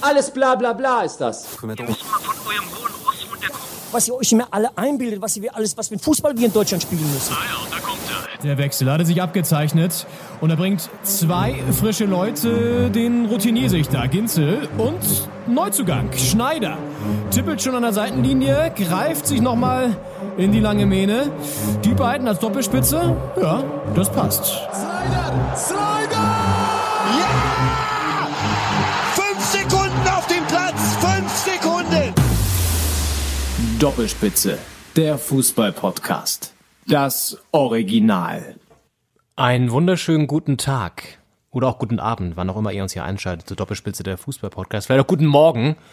Alles 0.00 0.30
bla 0.30 0.54
bla 0.54 0.72
bla 0.72 1.02
ist 1.02 1.18
das. 1.18 1.46
was 3.92 4.08
ihr 4.08 4.14
euch 4.14 4.32
immer 4.32 4.48
alle 4.50 4.70
einbildet, 4.76 5.20
was 5.20 5.36
ihr 5.36 5.54
alles, 5.54 5.76
was 5.76 5.90
ein 5.90 5.98
Fußball 5.98 6.36
wir 6.36 6.46
in 6.46 6.52
Deutschland 6.52 6.82
spielen 6.82 7.12
müssen. 7.12 7.36
Der 8.42 8.58
Wechsel 8.58 8.90
hatte 8.90 9.04
sich 9.06 9.22
abgezeichnet 9.22 10.06
und 10.40 10.50
er 10.50 10.56
bringt 10.56 10.90
zwei 11.04 11.54
frische 11.78 12.06
Leute, 12.06 12.90
den 12.90 13.26
Routinier 13.26 13.70
sich 13.70 13.88
da, 13.88 14.06
Ginzel 14.06 14.68
und 14.78 14.98
Neuzugang, 15.46 16.10
Schneider. 16.16 16.76
Tippelt 17.30 17.62
schon 17.62 17.76
an 17.76 17.82
der 17.82 17.92
Seitenlinie, 17.92 18.72
greift 18.76 19.28
sich 19.28 19.40
nochmal 19.40 19.96
in 20.36 20.50
die 20.50 20.60
lange 20.60 20.86
Mähne. 20.86 21.30
Die 21.84 21.94
beiden 21.94 22.26
als 22.26 22.40
Doppelspitze, 22.40 23.16
ja, 23.40 23.62
das 23.94 24.10
passt. 24.10 24.44
Slider! 24.46 25.56
Slider! 25.56 26.11
Doppelspitze, 33.82 34.58
der 34.94 35.18
Fußball-Podcast. 35.18 36.54
Das 36.86 37.38
Original. 37.50 38.54
Einen 39.34 39.72
wunderschönen 39.72 40.28
guten 40.28 40.56
Tag 40.56 41.18
oder 41.50 41.66
auch 41.66 41.80
guten 41.80 41.98
Abend, 41.98 42.36
wann 42.36 42.48
auch 42.48 42.56
immer 42.56 42.70
ihr 42.70 42.84
uns 42.84 42.92
hier 42.92 43.02
einschaltet 43.02 43.48
zur 43.48 43.56
Doppelspitze 43.56 44.04
der 44.04 44.18
Fußball-Podcast. 44.18 44.86
Vielleicht 44.86 45.02
auch 45.02 45.08
guten 45.08 45.26
Morgen. 45.26 45.76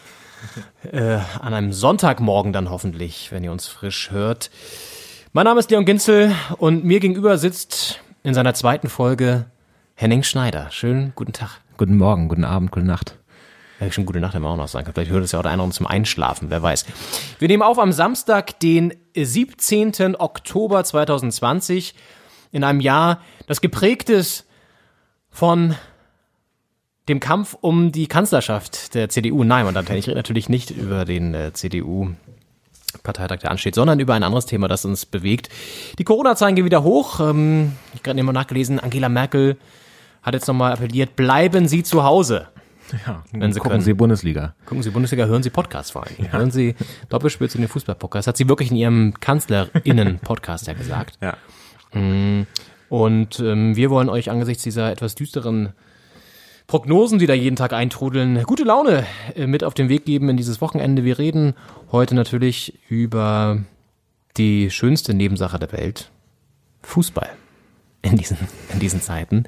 Äh, 0.90 1.20
an 1.42 1.54
einem 1.54 1.74
Sonntagmorgen 1.74 2.54
dann 2.54 2.70
hoffentlich, 2.70 3.30
wenn 3.34 3.44
ihr 3.44 3.52
uns 3.52 3.68
frisch 3.68 4.10
hört. 4.12 4.52
Mein 5.34 5.44
Name 5.44 5.60
ist 5.60 5.70
Leon 5.70 5.84
Ginzel 5.84 6.34
und 6.60 6.86
mir 6.86 7.02
gegenüber 7.02 7.38
sitzt 7.38 8.00
in 8.24 8.34
seiner 8.34 8.54
zweiten 8.54 8.88
Folge 8.88 9.48
Henning 9.96 10.24
Schneider. 10.24 10.72
Schönen 10.72 11.12
guten 11.16 11.34
Tag. 11.34 11.60
Guten 11.76 11.98
Morgen, 11.98 12.30
guten 12.30 12.46
Abend, 12.46 12.72
gute 12.72 12.86
Nacht. 12.86 13.19
Ja, 13.80 13.92
schon 13.92 14.06
gute 14.06 14.20
Nacht 14.20 14.34
man 14.34 14.46
auch 14.46 14.58
noch 14.58 14.68
sagen 14.68 14.86
können. 14.86 14.96
Vielleicht 14.96 15.12
hört 15.12 15.24
es 15.24 15.32
ja 15.32 15.40
auch 15.40 15.44
der 15.44 15.54
eine 15.54 15.70
zum 15.70 15.88
Einschlafen, 15.88 16.50
wer 16.50 16.62
weiß. 16.62 16.86
Wir 17.40 17.48
nehmen 17.48 17.64
auf 17.64 17.80
am 17.80 17.92
Samstag, 17.92 18.60
den 18.60 18.94
17. 19.16 20.16
Oktober 20.18 20.84
2020, 20.84 21.96
in 22.52 22.64
einem 22.64 22.82
Jahr, 22.82 23.22
das 23.48 23.62
geprägt 23.62 24.10
ist 24.10 24.46
von 25.30 25.76
dem 27.08 27.20
Kampf 27.20 27.56
um 27.60 27.92
die 27.92 28.08
Kanzlerschaft 28.08 28.94
der 28.96 29.10
CDU. 29.10 29.44
Nein, 29.44 29.66
man 29.66 29.76
ich 29.96 30.08
rede 30.08 30.16
natürlich 30.16 30.50
nicht 30.50 30.72
über 30.72 31.06
den 31.06 31.34
äh, 31.34 31.54
CDU. 31.54 32.10
Parteitag, 33.04 33.38
der 33.38 33.52
ansteht, 33.52 33.76
sondern 33.76 34.00
über 34.00 34.16
ein 34.16 34.24
anderes 34.24 34.48
Thema, 34.48 34.68
das 34.68 34.84
uns 34.84 35.06
bewegt. 35.06 35.50
Die 36.00 36.04
Corona-Zahlen 36.04 36.56
gehen 36.56 36.66
wieder 36.66 36.84
hoch. 36.84 37.20
Ähm, 37.20 37.74
ich 37.94 38.00
habe 38.00 38.04
gerade 38.04 38.24
mal 38.24 38.34
nachgelesen, 38.34 38.80
Angela 38.80 39.10
Merkel 39.10 39.58
hat 40.24 40.34
jetzt 40.34 40.48
nochmal 40.48 40.74
appelliert, 40.74 41.16
bleiben 41.16 41.68
Sie 41.68 41.84
zu 41.84 42.04
Hause. 42.04 42.48
Ja, 43.06 43.24
Wenn 43.32 43.54
Sie 43.54 43.60
gucken 43.60 43.72
können. 43.72 43.84
Sie 43.84 43.94
Bundesliga. 43.94 44.56
Gucken 44.66 44.84
Sie 44.84 44.90
Bundesliga, 44.90 45.26
hören 45.26 45.44
Sie 45.44 45.50
Podcasts 45.50 45.92
vor 45.92 46.06
allem. 46.06 46.32
Hören 46.32 46.52
Sie 46.52 46.76
Doppelspitze 47.10 47.58
in 47.58 47.62
den 47.62 47.70
Fußball-Podcast. 47.70 48.28
Hat 48.28 48.38
sie 48.38 48.50
wirklich 48.50 48.72
in 48.72 48.78
ihrem 48.78 49.14
KanzlerInnen-Podcast 49.20 50.68
ja 50.68 50.74
gesagt. 50.74 51.18
Ja. 51.22 51.38
Und 52.90 53.40
ähm, 53.40 53.76
wir 53.76 53.90
wollen 53.90 54.10
euch 54.10 54.30
angesichts 54.30 54.64
dieser 54.64 54.92
etwas 54.92 55.16
düsteren 55.16 55.74
Prognosen, 56.68 57.18
die 57.18 57.26
da 57.26 57.34
jeden 57.34 57.56
Tag 57.56 57.74
eintrudeln, 57.74 58.44
gute 58.44 58.64
Laune 58.64 59.06
äh, 59.36 59.48
mit 59.48 59.64
auf 59.64 59.74
den 59.74 59.90
Weg 59.90 60.06
geben 60.06 60.30
in 60.30 60.38
dieses 60.38 60.62
Wochenende. 60.62 61.04
Wir 61.04 61.18
reden 61.18 61.56
heute 61.92 62.14
natürlich 62.14 62.78
über 62.90 63.64
die 64.38 64.70
schönste 64.70 65.14
Nebensache 65.14 65.58
der 65.58 65.72
Welt. 65.72 66.12
Fußball. 66.84 67.30
In 68.02 68.16
diesen, 68.16 68.38
in 68.72 68.80
diesen 68.80 69.02
Zeiten, 69.02 69.44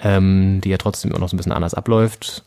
ähm, 0.00 0.60
die 0.62 0.68
ja 0.68 0.76
trotzdem 0.76 1.10
immer 1.10 1.20
noch 1.20 1.28
so 1.28 1.36
ein 1.36 1.38
bisschen 1.38 1.52
anders 1.52 1.74
abläuft. 1.74 2.44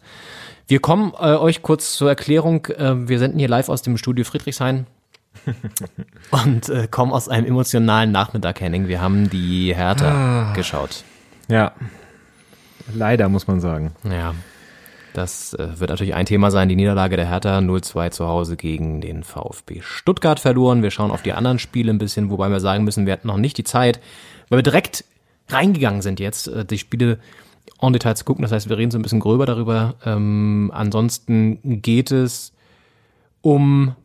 Wir 0.67 0.79
kommen 0.79 1.13
äh, 1.17 1.35
euch 1.35 1.61
kurz 1.61 1.95
zur 1.95 2.09
Erklärung. 2.09 2.65
Äh, 2.65 3.07
wir 3.07 3.19
senden 3.19 3.39
hier 3.39 3.47
live 3.47 3.69
aus 3.69 3.83
dem 3.83 3.97
Studio 3.97 4.25
Friedrichshain 4.25 4.85
und 6.31 6.67
äh, 6.67 6.87
kommen 6.89 7.13
aus 7.13 7.29
einem 7.29 7.45
emotionalen 7.45 8.11
Nachmittag, 8.11 8.59
Henning. 8.59 8.89
Wir 8.89 9.00
haben 9.00 9.29
die 9.29 9.73
Hertha 9.73 10.51
geschaut. 10.53 11.06
Ja. 11.47 11.72
Leider, 12.94 13.29
muss 13.29 13.47
man 13.47 13.61
sagen. 13.61 13.91
Ja, 14.03 14.33
das 15.13 15.53
äh, 15.53 15.79
wird 15.79 15.89
natürlich 15.89 16.16
ein 16.16 16.25
Thema 16.25 16.51
sein. 16.51 16.67
Die 16.67 16.75
Niederlage 16.75 17.16
der 17.16 17.29
Hertha 17.29 17.59
0-2 17.59 18.11
zu 18.11 18.27
Hause 18.27 18.57
gegen 18.57 19.00
den 19.00 19.23
VfB 19.23 19.81
Stuttgart 19.81 20.39
verloren. 20.39 20.83
Wir 20.83 20.91
schauen 20.91 21.11
auf 21.11 21.22
die 21.22 21.31
anderen 21.31 21.59
Spiele 21.59 21.94
ein 21.94 21.97
bisschen, 21.97 22.29
wobei 22.29 22.50
wir 22.50 22.59
sagen 22.59 22.83
müssen, 22.83 23.06
wir 23.06 23.13
hatten 23.13 23.27
noch 23.27 23.38
nicht 23.38 23.57
die 23.57 23.63
Zeit, 23.63 24.01
weil 24.50 24.59
wir 24.59 24.63
direkt 24.63 25.06
reingegangen 25.47 26.01
sind 26.01 26.19
jetzt, 26.19 26.50
äh, 26.50 26.66
die 26.66 26.77
Spiele 26.77 27.19
en 27.81 27.93
Detail 27.93 28.15
zu 28.15 28.25
gucken. 28.25 28.41
Das 28.41 28.51
heißt, 28.51 28.69
wir 28.69 28.77
reden 28.77 28.91
so 28.91 28.97
ein 28.97 29.01
bisschen 29.01 29.19
gröber 29.19 29.45
darüber. 29.45 29.95
Ähm, 30.05 30.71
ansonsten 30.73 31.81
geht 31.81 32.11
es 32.11 32.53
um 33.41 33.95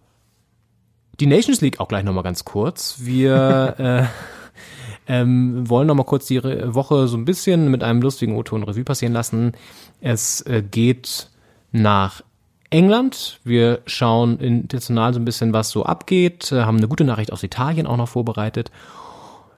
die 1.21 1.27
Nations 1.27 1.61
League 1.61 1.81
auch 1.81 1.89
gleich 1.89 2.05
nochmal 2.05 2.25
ganz 2.25 2.45
kurz. 2.45 2.97
Wir 3.01 3.75
äh, 5.09 5.13
ähm, 5.13 5.69
wollen 5.69 5.87
nochmal 5.87 6.07
kurz 6.07 6.27
die 6.27 6.39
Re 6.39 6.75
Woche 6.75 7.09
so 7.09 7.17
ein 7.17 7.25
bisschen 7.25 7.71
mit 7.71 7.83
einem 7.83 8.03
lustigen 8.03 8.37
O-Ton 8.37 8.63
Revue 8.63 8.85
passieren 8.85 9.13
lassen. 9.13 9.53
Es 10.01 10.43
äh, 10.43 10.63
geht 10.63 11.31
nach 11.73 12.23
England. 12.71 13.41
Wir 13.45 13.81
schauen 13.87 14.39
international 14.39 15.13
so 15.13 15.21
ein 15.21 15.25
bisschen, 15.25 15.53
was 15.53 15.71
so 15.71 15.85
abgeht, 15.85 16.53
äh, 16.53 16.63
haben 16.63 16.79
eine 16.79 16.89
gute 16.89 17.05
Nachricht 17.05 17.33
aus 17.33 17.43
Italien 17.43 17.87
auch 17.87 17.97
noch 17.97 18.09
vorbereitet, 18.09 18.71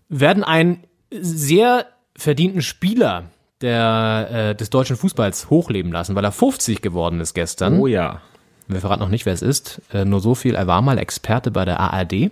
werden 0.09 0.45
einen 0.45 0.85
sehr 1.11 1.87
verdienten 2.17 2.63
Spieler 2.63 3.25
der, 3.61 4.29
äh, 4.31 4.55
des 4.55 4.71
deutschen 4.71 4.97
Fußballs 4.97 5.51
hochleben 5.51 5.93
lassen, 5.93 6.15
weil 6.15 6.25
er 6.25 6.33
50 6.33 6.83
geworden 6.83 7.21
ist 7.21 7.35
gestern. 7.35 7.79
Oh 7.79 7.87
ja. 7.87 8.21
Wir 8.67 8.81
verraten 8.81 9.01
noch 9.01 9.09
nicht, 9.09 9.27
wer 9.27 9.35
es 9.35 9.43
ist. 9.43 9.83
Äh, 9.93 10.05
nur 10.05 10.21
so 10.21 10.35
viel, 10.35 10.55
er 10.55 10.67
war 10.67 10.83
mal 10.83 10.99
Experte 10.99 11.51
bei 11.51 11.65
der 11.65 11.81
ARD. 11.81 12.31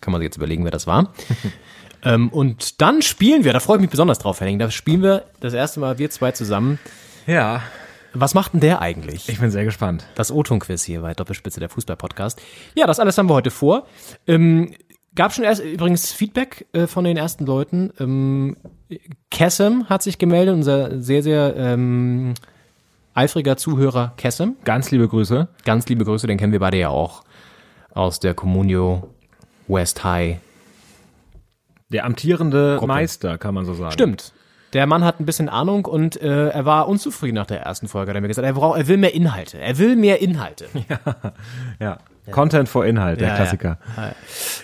Kann 0.00 0.12
man 0.12 0.20
sich 0.20 0.26
jetzt 0.26 0.36
überlegen, 0.36 0.64
wer 0.64 0.70
das 0.70 0.86
war. 0.86 1.12
ähm, 2.04 2.28
und 2.28 2.80
dann 2.80 3.02
spielen 3.02 3.44
wir, 3.44 3.52
da 3.52 3.60
freue 3.60 3.76
ich 3.76 3.80
mich 3.80 3.90
besonders 3.90 4.18
drauf, 4.18 4.40
Henning, 4.40 4.58
da 4.58 4.70
spielen 4.70 5.02
wir 5.02 5.24
das 5.40 5.52
erste 5.52 5.80
Mal 5.80 5.98
wir 5.98 6.10
zwei 6.10 6.32
zusammen. 6.32 6.78
Ja. 7.26 7.62
Was 8.18 8.34
macht 8.34 8.54
denn 8.54 8.60
der 8.60 8.80
eigentlich? 8.80 9.28
Ich 9.28 9.40
bin 9.40 9.50
sehr 9.50 9.64
gespannt. 9.64 10.06
Das 10.14 10.32
O-Ton-Quiz 10.32 10.84
hier 10.84 11.02
bei 11.02 11.12
Doppelspitze 11.12 11.60
der 11.60 11.68
Fußball-Podcast. 11.68 12.40
Ja, 12.74 12.86
das 12.86 12.98
alles 12.98 13.18
haben 13.18 13.28
wir 13.28 13.34
heute 13.34 13.50
vor. 13.50 13.86
Ähm, 14.26 14.72
gab 15.16 15.32
schon 15.32 15.44
erst 15.44 15.64
übrigens 15.64 16.12
Feedback 16.12 16.66
äh, 16.72 16.86
von 16.86 17.04
den 17.04 17.16
ersten 17.16 17.44
Leuten. 17.44 17.92
Ähm, 17.98 18.56
Kessem 19.30 19.88
hat 19.88 20.02
sich 20.02 20.18
gemeldet, 20.18 20.54
unser 20.54 21.00
sehr, 21.00 21.22
sehr 21.22 21.56
ähm, 21.56 22.34
eifriger 23.14 23.56
Zuhörer 23.56 24.12
Kessem. 24.16 24.56
Ganz 24.64 24.90
liebe 24.90 25.08
Grüße. 25.08 25.48
Ganz 25.64 25.88
liebe 25.88 26.04
Grüße, 26.04 26.26
den 26.26 26.38
kennen 26.38 26.52
wir 26.52 26.60
beide 26.60 26.78
ja 26.78 26.90
auch 26.90 27.24
aus 27.92 28.20
der 28.20 28.34
Communio 28.34 29.08
West 29.66 30.04
High. 30.04 30.38
Der 31.88 32.04
amtierende 32.04 32.76
Gruppe. 32.78 32.86
Meister, 32.86 33.38
kann 33.38 33.54
man 33.54 33.64
so 33.64 33.74
sagen. 33.74 33.92
Stimmt. 33.92 34.32
Der 34.72 34.86
Mann 34.86 35.04
hat 35.04 35.20
ein 35.20 35.26
bisschen 35.26 35.48
Ahnung 35.48 35.86
und 35.86 36.20
äh, 36.20 36.48
er 36.48 36.64
war 36.64 36.88
unzufrieden 36.88 37.36
nach 37.36 37.46
der 37.46 37.62
ersten 37.62 37.88
Folge. 37.88 38.10
Er 38.10 38.16
hat 38.16 38.22
mir 38.22 38.28
gesagt, 38.28 38.46
er, 38.46 38.52
braucht, 38.52 38.78
er 38.78 38.88
will 38.88 38.96
mehr 38.96 39.14
Inhalte. 39.14 39.58
Er 39.58 39.78
will 39.78 39.96
mehr 39.96 40.20
Inhalte. 40.20 40.66
Ja. 41.80 41.98
Content 42.30 42.68
vor 42.68 42.84
Inhalt, 42.86 43.20
der 43.20 43.28
Ja, 43.28 43.36
Klassiker. 43.36 43.78
Ja. 43.96 44.12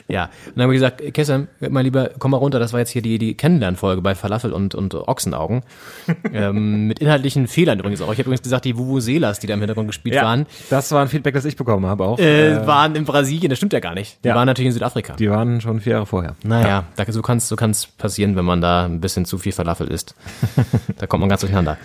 ja. 0.08 0.24
Und 0.24 0.30
dann 0.56 0.62
haben 0.64 0.70
wir 0.70 0.74
gesagt, 0.74 1.02
Kessem, 1.14 1.48
mein 1.60 1.84
Lieber, 1.84 2.10
komm 2.18 2.32
mal 2.32 2.36
runter. 2.38 2.58
Das 2.58 2.72
war 2.72 2.80
jetzt 2.80 2.90
hier 2.90 3.02
die, 3.02 3.18
die 3.18 3.34
Kennenlernfolge 3.36 4.02
bei 4.02 4.14
Falafel 4.14 4.52
und, 4.52 4.74
und 4.74 4.94
Ochsenaugen. 4.94 5.62
ähm, 6.32 6.86
mit 6.88 6.98
inhaltlichen 6.98 7.46
Fehlern 7.48 7.78
übrigens 7.78 8.00
auch. 8.00 8.12
Ich 8.12 8.18
habe 8.18 8.22
übrigens 8.22 8.42
gesagt, 8.42 8.64
die 8.64 8.76
Vuvuzelas, 8.76 9.38
die 9.38 9.46
da 9.46 9.54
im 9.54 9.60
Hintergrund 9.60 9.88
gespielt 9.88 10.14
Ja, 10.14 10.24
waren, 10.24 10.46
das 10.70 10.90
war 10.92 11.02
ein 11.02 11.08
Feedback, 11.08 11.34
das 11.34 11.44
ich 11.44 11.56
bekommen 11.56 11.86
habe 11.86 12.04
auch. 12.04 12.18
äh, 12.18 12.66
waren 12.66 12.94
in 12.94 13.04
Brasilien. 13.04 13.48
Das 13.50 13.58
stimmt 13.58 13.72
ja 13.72 13.80
gar 13.80 13.94
nicht. 13.94 14.18
Die 14.24 14.28
Ja. 14.28 14.34
waren 14.34 14.46
natürlich 14.46 14.66
in 14.68 14.72
Südafrika. 14.72 15.14
Die 15.14 15.30
waren 15.30 15.60
schon 15.60 15.80
vier 15.80 15.92
Jahre 15.92 16.06
vorher. 16.06 16.36
Naja, 16.44 16.84
da, 16.96 17.04
so 17.08 17.22
kann 17.22 17.38
es 17.38 17.48
so 17.48 17.56
kann's 17.56 17.86
passieren, 17.86 18.36
wenn 18.36 18.44
man 18.44 18.60
da 18.60 18.84
ein 18.86 19.00
bisschen 19.00 19.24
zu 19.24 19.38
viel 19.38 19.52
Falafel 19.52 19.88
isst. 19.88 20.14
da 20.98 21.06
kommt 21.06 21.20
man 21.20 21.28
ganz 21.28 21.40
durcheinander. 21.42 21.76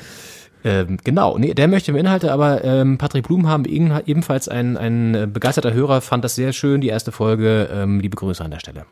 Ähm, 0.64 0.98
genau, 1.04 1.38
nee, 1.38 1.54
der 1.54 1.68
möchte 1.68 1.92
mehr 1.92 2.02
Inhalte, 2.02 2.32
aber 2.32 2.64
ähm, 2.64 2.98
Patrick 2.98 3.28
Blum 3.28 3.48
haben 3.48 3.66
eben- 3.66 3.92
ebenfalls 4.06 4.50
ein, 4.50 4.76
ein 4.78 5.16
äh, 5.16 5.28
begeisterter 5.32 5.74
Hörer, 5.74 6.02
fand 6.02 6.24
das 6.24 6.36
sehr 6.36 6.52
schön, 6.54 6.82
die 6.82 6.88
erste 6.88 7.12
Folge. 7.12 7.70
Ähm, 7.72 8.00
liebe 8.00 8.16
Grüße 8.18 8.44
an 8.44 8.52
der 8.52 8.60
Stelle. 8.60 8.86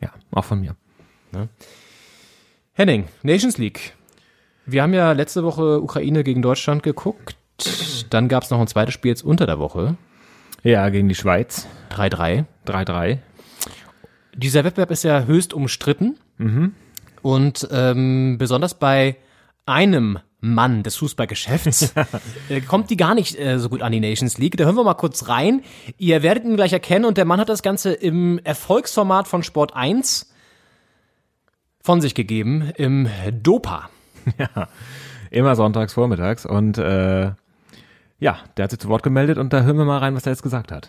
Ja, 0.00 0.10
auch 0.32 0.44
von 0.44 0.60
mir. 0.60 0.74
Henning, 2.74 3.04
Nations 3.22 3.58
League. 3.58 3.94
Wir 4.66 4.82
haben 4.82 4.94
ja 4.94 5.12
letzte 5.12 5.44
Woche 5.44 5.80
Ukraine 5.80 6.24
gegen 6.24 6.42
Deutschland 6.42 6.82
geguckt. 6.82 7.36
Dann 8.10 8.28
gab 8.28 8.42
es 8.42 8.50
noch 8.50 8.60
ein 8.60 8.66
zweites 8.66 8.94
Spiel 8.94 9.10
jetzt 9.10 9.24
unter 9.24 9.46
der 9.46 9.58
Woche. 9.58 9.96
Ja, 10.62 10.88
gegen 10.88 11.08
die 11.08 11.14
Schweiz. 11.14 11.66
3-3. 11.90 12.44
3-3. 12.66 13.18
Dieser 14.34 14.64
Wettbewerb 14.64 14.90
ist 14.90 15.02
ja 15.04 15.24
höchst 15.24 15.52
umstritten. 15.52 16.16
Und 17.22 17.68
ähm, 17.70 18.36
besonders 18.38 18.74
bei 18.74 19.16
einem 19.66 20.18
Mann 20.42 20.82
des 20.82 20.96
Fußballgeschäfts 20.96 21.94
äh, 22.50 22.60
kommt 22.60 22.90
die 22.90 22.96
gar 22.96 23.14
nicht 23.14 23.38
äh, 23.38 23.58
so 23.58 23.68
gut 23.68 23.80
an 23.80 23.92
die 23.92 24.00
Nations 24.00 24.38
League. 24.38 24.56
Da 24.56 24.64
hören 24.64 24.74
wir 24.74 24.84
mal 24.84 24.94
kurz 24.94 25.28
rein. 25.28 25.62
Ihr 25.98 26.22
werdet 26.22 26.44
ihn 26.44 26.56
gleich 26.56 26.72
erkennen 26.72 27.04
und 27.04 27.16
der 27.16 27.24
Mann 27.24 27.40
hat 27.40 27.48
das 27.48 27.62
Ganze 27.62 27.92
im 27.92 28.40
Erfolgsformat 28.42 29.28
von 29.28 29.44
Sport 29.44 29.74
1 29.74 30.30
von 31.80 32.00
sich 32.00 32.14
gegeben, 32.14 32.72
im 32.76 33.08
Dopa. 33.30 33.88
Immer 35.30 35.54
sonntags 35.54 35.92
vormittags. 35.92 36.44
Und 36.44 36.76
äh, 36.76 37.30
ja, 38.18 38.38
der 38.56 38.64
hat 38.64 38.70
sich 38.70 38.80
zu 38.80 38.88
Wort 38.88 39.04
gemeldet 39.04 39.38
und 39.38 39.52
da 39.52 39.62
hören 39.62 39.78
wir 39.78 39.84
mal 39.84 39.98
rein, 39.98 40.14
was 40.14 40.26
er 40.26 40.32
jetzt 40.32 40.42
gesagt 40.42 40.72
hat. 40.72 40.88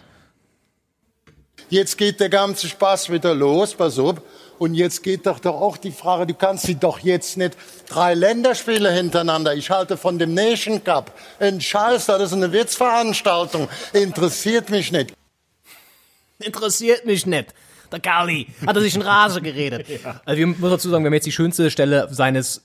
Jetzt 1.69 1.97
geht 1.97 2.19
der 2.19 2.29
ganze 2.29 2.67
Spaß 2.67 3.11
wieder 3.11 3.33
los, 3.35 3.75
pass 3.75 3.99
auf. 3.99 4.21
Und 4.63 4.75
jetzt 4.75 5.03
geht 5.03 5.25
doch 5.25 5.39
doch 5.39 5.59
auch 5.59 5.75
die 5.75 5.91
Frage, 5.91 6.25
du 6.25 6.33
kannst 6.33 6.65
sie 6.65 6.75
doch 6.75 6.99
jetzt 6.99 7.35
nicht 7.35 7.57
drei 7.89 8.13
Länderspiele 8.13 8.89
hintereinander. 8.93 9.53
Ich 9.53 9.69
halte 9.69 9.97
von 9.97 10.17
dem 10.17 10.33
Nation 10.33 10.81
Cup. 10.81 11.11
Ein 11.37 11.59
Scheiß, 11.59 12.05
das 12.05 12.21
ist 12.21 12.31
eine 12.31 12.53
Witzveranstaltung. 12.53 13.67
Interessiert 13.91 14.69
mich 14.69 14.93
nicht. 14.93 15.13
Interessiert 16.39 17.05
mich 17.05 17.25
nicht. 17.25 17.53
Der 17.91 17.99
Carly 17.99 18.47
hat 18.65 18.77
er 18.77 18.81
sich 18.81 18.95
in 18.95 19.01
Rase 19.01 19.41
geredet. 19.41 19.85
Also 20.25 20.39
wir 20.39 20.47
müssen 20.47 20.61
dazu 20.61 20.89
sagen, 20.89 21.03
wir 21.03 21.09
haben 21.09 21.13
jetzt 21.13 21.25
die 21.25 21.33
schönste 21.33 21.69
Stelle 21.69 22.07
seines 22.09 22.61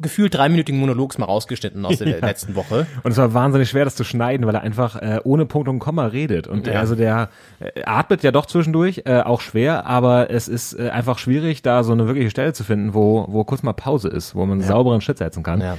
gefühlt 0.00 0.34
dreiminütigen 0.34 0.80
Monologs 0.80 1.18
mal 1.18 1.26
rausgeschnitten 1.26 1.84
aus 1.84 1.98
der 1.98 2.06
letzten 2.22 2.54
Woche. 2.54 2.86
Und 3.02 3.10
es 3.12 3.18
war 3.18 3.34
wahnsinnig 3.34 3.68
schwer, 3.68 3.84
das 3.84 3.94
zu 3.96 4.04
schneiden, 4.04 4.46
weil 4.46 4.54
er 4.54 4.62
einfach 4.62 4.96
äh, 4.96 5.20
ohne 5.24 5.44
Punkt 5.46 5.68
und 5.68 5.78
Komma 5.78 6.06
redet. 6.06 6.46
Und 6.46 6.66
Ja. 6.66 6.80
also 6.80 6.94
der 6.94 7.28
äh, 7.60 7.82
atmet 7.84 8.22
ja 8.22 8.30
doch 8.30 8.46
zwischendurch, 8.46 9.02
äh, 9.04 9.20
auch 9.20 9.40
schwer, 9.42 9.84
aber 9.86 10.30
es 10.30 10.48
ist 10.48 10.72
äh, 10.72 10.88
einfach 10.88 11.18
schwierig, 11.18 11.60
da 11.62 11.84
so 11.84 11.92
eine 11.92 12.06
wirkliche 12.06 12.30
Stelle 12.30 12.54
zu 12.54 12.64
finden, 12.64 12.94
wo, 12.94 13.26
wo 13.28 13.44
kurz 13.44 13.62
mal 13.62 13.74
Pause 13.74 14.08
ist, 14.08 14.34
wo 14.34 14.40
man 14.46 14.52
einen 14.60 14.62
sauberen 14.68 15.00
Schritt 15.02 15.18
setzen 15.18 15.42
kann. 15.42 15.60
Ja. 15.60 15.76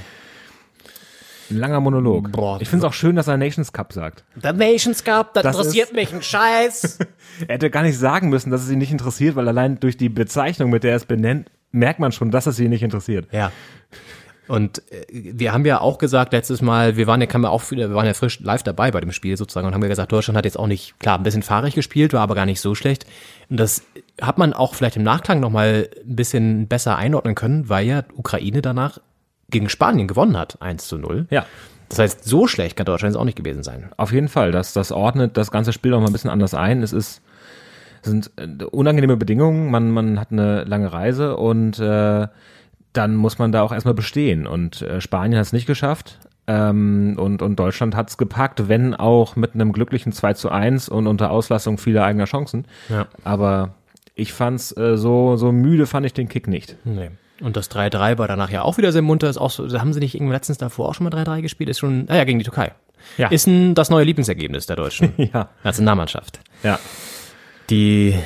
Ein 1.50 1.56
langer 1.56 1.80
Monolog. 1.80 2.30
Boah. 2.30 2.60
ich 2.60 2.68
finde 2.68 2.86
es 2.86 2.88
auch 2.88 2.94
schön, 2.94 3.16
dass 3.16 3.26
er 3.26 3.36
Nations 3.36 3.72
Cup 3.72 3.92
sagt. 3.92 4.22
Der 4.36 4.52
Nations 4.52 5.02
Cup, 5.02 5.34
das, 5.34 5.42
Das 5.42 5.56
interessiert 5.56 5.92
mich 5.92 6.12
ein 6.14 6.22
Scheiß. 6.22 6.98
Er 7.48 7.54
hätte 7.54 7.70
gar 7.70 7.82
nicht 7.82 7.98
sagen 7.98 8.28
müssen, 8.28 8.50
dass 8.50 8.62
es 8.62 8.70
ihn 8.70 8.78
nicht 8.78 8.92
interessiert, 8.92 9.34
weil 9.34 9.48
allein 9.48 9.80
durch 9.80 9.96
die 9.96 10.10
Bezeichnung, 10.10 10.68
mit 10.70 10.84
der 10.84 10.90
er 10.90 10.96
es 10.98 11.06
benennt, 11.06 11.50
merkt 11.72 12.00
man 12.00 12.12
schon, 12.12 12.30
dass 12.30 12.46
es 12.46 12.58
ihn 12.58 12.70
nicht 12.70 12.82
interessiert. 12.82 13.28
Ja. 13.32 13.52
Und 14.50 14.82
äh, 14.90 15.06
wir 15.12 15.52
haben 15.52 15.64
ja 15.64 15.80
auch 15.80 15.98
gesagt 15.98 16.32
letztes 16.32 16.60
Mal, 16.60 16.96
wir 16.96 17.06
waren 17.06 17.20
ja, 17.20 17.26
kann 17.28 17.40
man 17.40 17.52
auch 17.52 17.70
wieder, 17.70 17.88
wir 17.88 17.94
waren 17.94 18.06
ja 18.06 18.14
frisch 18.14 18.40
live 18.40 18.64
dabei 18.64 18.90
bei 18.90 19.00
dem 19.00 19.12
Spiel 19.12 19.36
sozusagen 19.36 19.66
und 19.68 19.74
haben 19.74 19.82
ja 19.82 19.88
gesagt, 19.88 20.10
Deutschland 20.10 20.36
hat 20.36 20.44
jetzt 20.44 20.58
auch 20.58 20.66
nicht, 20.66 20.98
klar, 20.98 21.18
ein 21.18 21.22
bisschen 21.22 21.42
fahrig 21.42 21.74
gespielt, 21.76 22.12
war 22.12 22.22
aber 22.22 22.34
gar 22.34 22.46
nicht 22.46 22.60
so 22.60 22.74
schlecht. 22.74 23.06
Und 23.48 23.60
das 23.60 23.84
hat 24.20 24.38
man 24.38 24.52
auch 24.52 24.74
vielleicht 24.74 24.96
im 24.96 25.04
Nachklang 25.04 25.38
nochmal 25.38 25.88
ein 26.04 26.16
bisschen 26.16 26.66
besser 26.66 26.96
einordnen 26.96 27.36
können, 27.36 27.68
weil 27.68 27.86
ja 27.86 28.02
Ukraine 28.16 28.60
danach 28.60 28.98
gegen 29.50 29.68
Spanien 29.68 30.08
gewonnen 30.08 30.36
hat, 30.36 30.60
1 30.60 30.88
zu 30.88 30.98
0. 30.98 31.26
Ja. 31.30 31.46
Das 31.88 31.98
heißt, 31.98 32.24
so 32.24 32.46
schlecht 32.46 32.76
kann 32.76 32.86
Deutschland 32.86 33.14
jetzt 33.14 33.20
auch 33.20 33.24
nicht 33.24 33.36
gewesen 33.36 33.62
sein. 33.62 33.90
Auf 33.96 34.12
jeden 34.12 34.28
Fall, 34.28 34.52
das, 34.52 34.72
das 34.72 34.92
ordnet 34.92 35.36
das 35.36 35.50
ganze 35.50 35.72
Spiel 35.72 35.90
noch 35.92 36.00
mal 36.00 36.06
ein 36.06 36.12
bisschen 36.12 36.30
anders 36.30 36.54
ein. 36.54 36.82
Es 36.82 36.92
ist 36.92 37.20
sind 38.02 38.30
äh, 38.36 38.64
unangenehme 38.64 39.16
Bedingungen, 39.16 39.70
man, 39.70 39.90
man 39.90 40.20
hat 40.20 40.32
eine 40.32 40.64
lange 40.64 40.92
Reise 40.92 41.36
und 41.36 41.78
äh, 41.78 42.28
dann 42.92 43.14
muss 43.16 43.38
man 43.38 43.52
da 43.52 43.62
auch 43.62 43.72
erstmal 43.72 43.94
bestehen. 43.94 44.46
Und 44.46 44.82
äh, 44.82 45.00
Spanien 45.00 45.38
hat 45.38 45.46
es 45.46 45.52
nicht 45.52 45.66
geschafft. 45.66 46.18
Ähm, 46.46 47.16
und, 47.18 47.42
und 47.42 47.56
Deutschland 47.56 47.94
hat 47.94 48.10
es 48.10 48.18
gepackt, 48.18 48.68
wenn 48.68 48.94
auch 48.94 49.36
mit 49.36 49.54
einem 49.54 49.72
glücklichen 49.72 50.12
2 50.12 50.34
zu 50.34 50.50
1 50.50 50.88
und 50.88 51.06
unter 51.06 51.30
Auslassung 51.30 51.78
vieler 51.78 52.04
eigener 52.04 52.24
Chancen. 52.24 52.64
Ja. 52.88 53.06
Aber 53.22 53.74
ich 54.14 54.32
fand's 54.32 54.76
äh, 54.76 54.96
so, 54.96 55.36
so 55.36 55.52
müde 55.52 55.86
fand 55.86 56.06
ich 56.06 56.12
den 56.12 56.28
Kick 56.28 56.48
nicht. 56.48 56.76
Nee. 56.84 57.10
Und 57.40 57.56
das 57.56 57.70
3-3 57.70 58.18
war 58.18 58.28
danach 58.28 58.50
ja 58.50 58.62
auch 58.62 58.76
wieder 58.76 58.92
sehr 58.92 59.02
munter. 59.02 59.30
Ist 59.30 59.38
auch 59.38 59.50
so, 59.50 59.66
haben 59.78 59.92
sie 59.92 60.00
nicht 60.00 60.14
irgendwie 60.14 60.32
letztens 60.32 60.58
davor 60.58 60.88
auch 60.88 60.94
schon 60.94 61.04
mal 61.08 61.12
3-3 61.12 61.40
gespielt? 61.42 61.70
Ist 61.70 61.78
schon, 61.78 62.06
ah 62.08 62.16
ja, 62.16 62.24
gegen 62.24 62.38
die 62.38 62.44
Türkei. 62.44 62.72
Ja. 63.16 63.28
Ist 63.28 63.46
ein, 63.46 63.74
das 63.74 63.88
neue 63.88 64.04
Lieblingsergebnis 64.04 64.66
der 64.66 64.76
Deutschen 64.76 65.12
Ja. 65.32 65.48
Nationalmannschaft. 65.64 66.40
Ja. 66.62 66.78
Die 67.70 68.18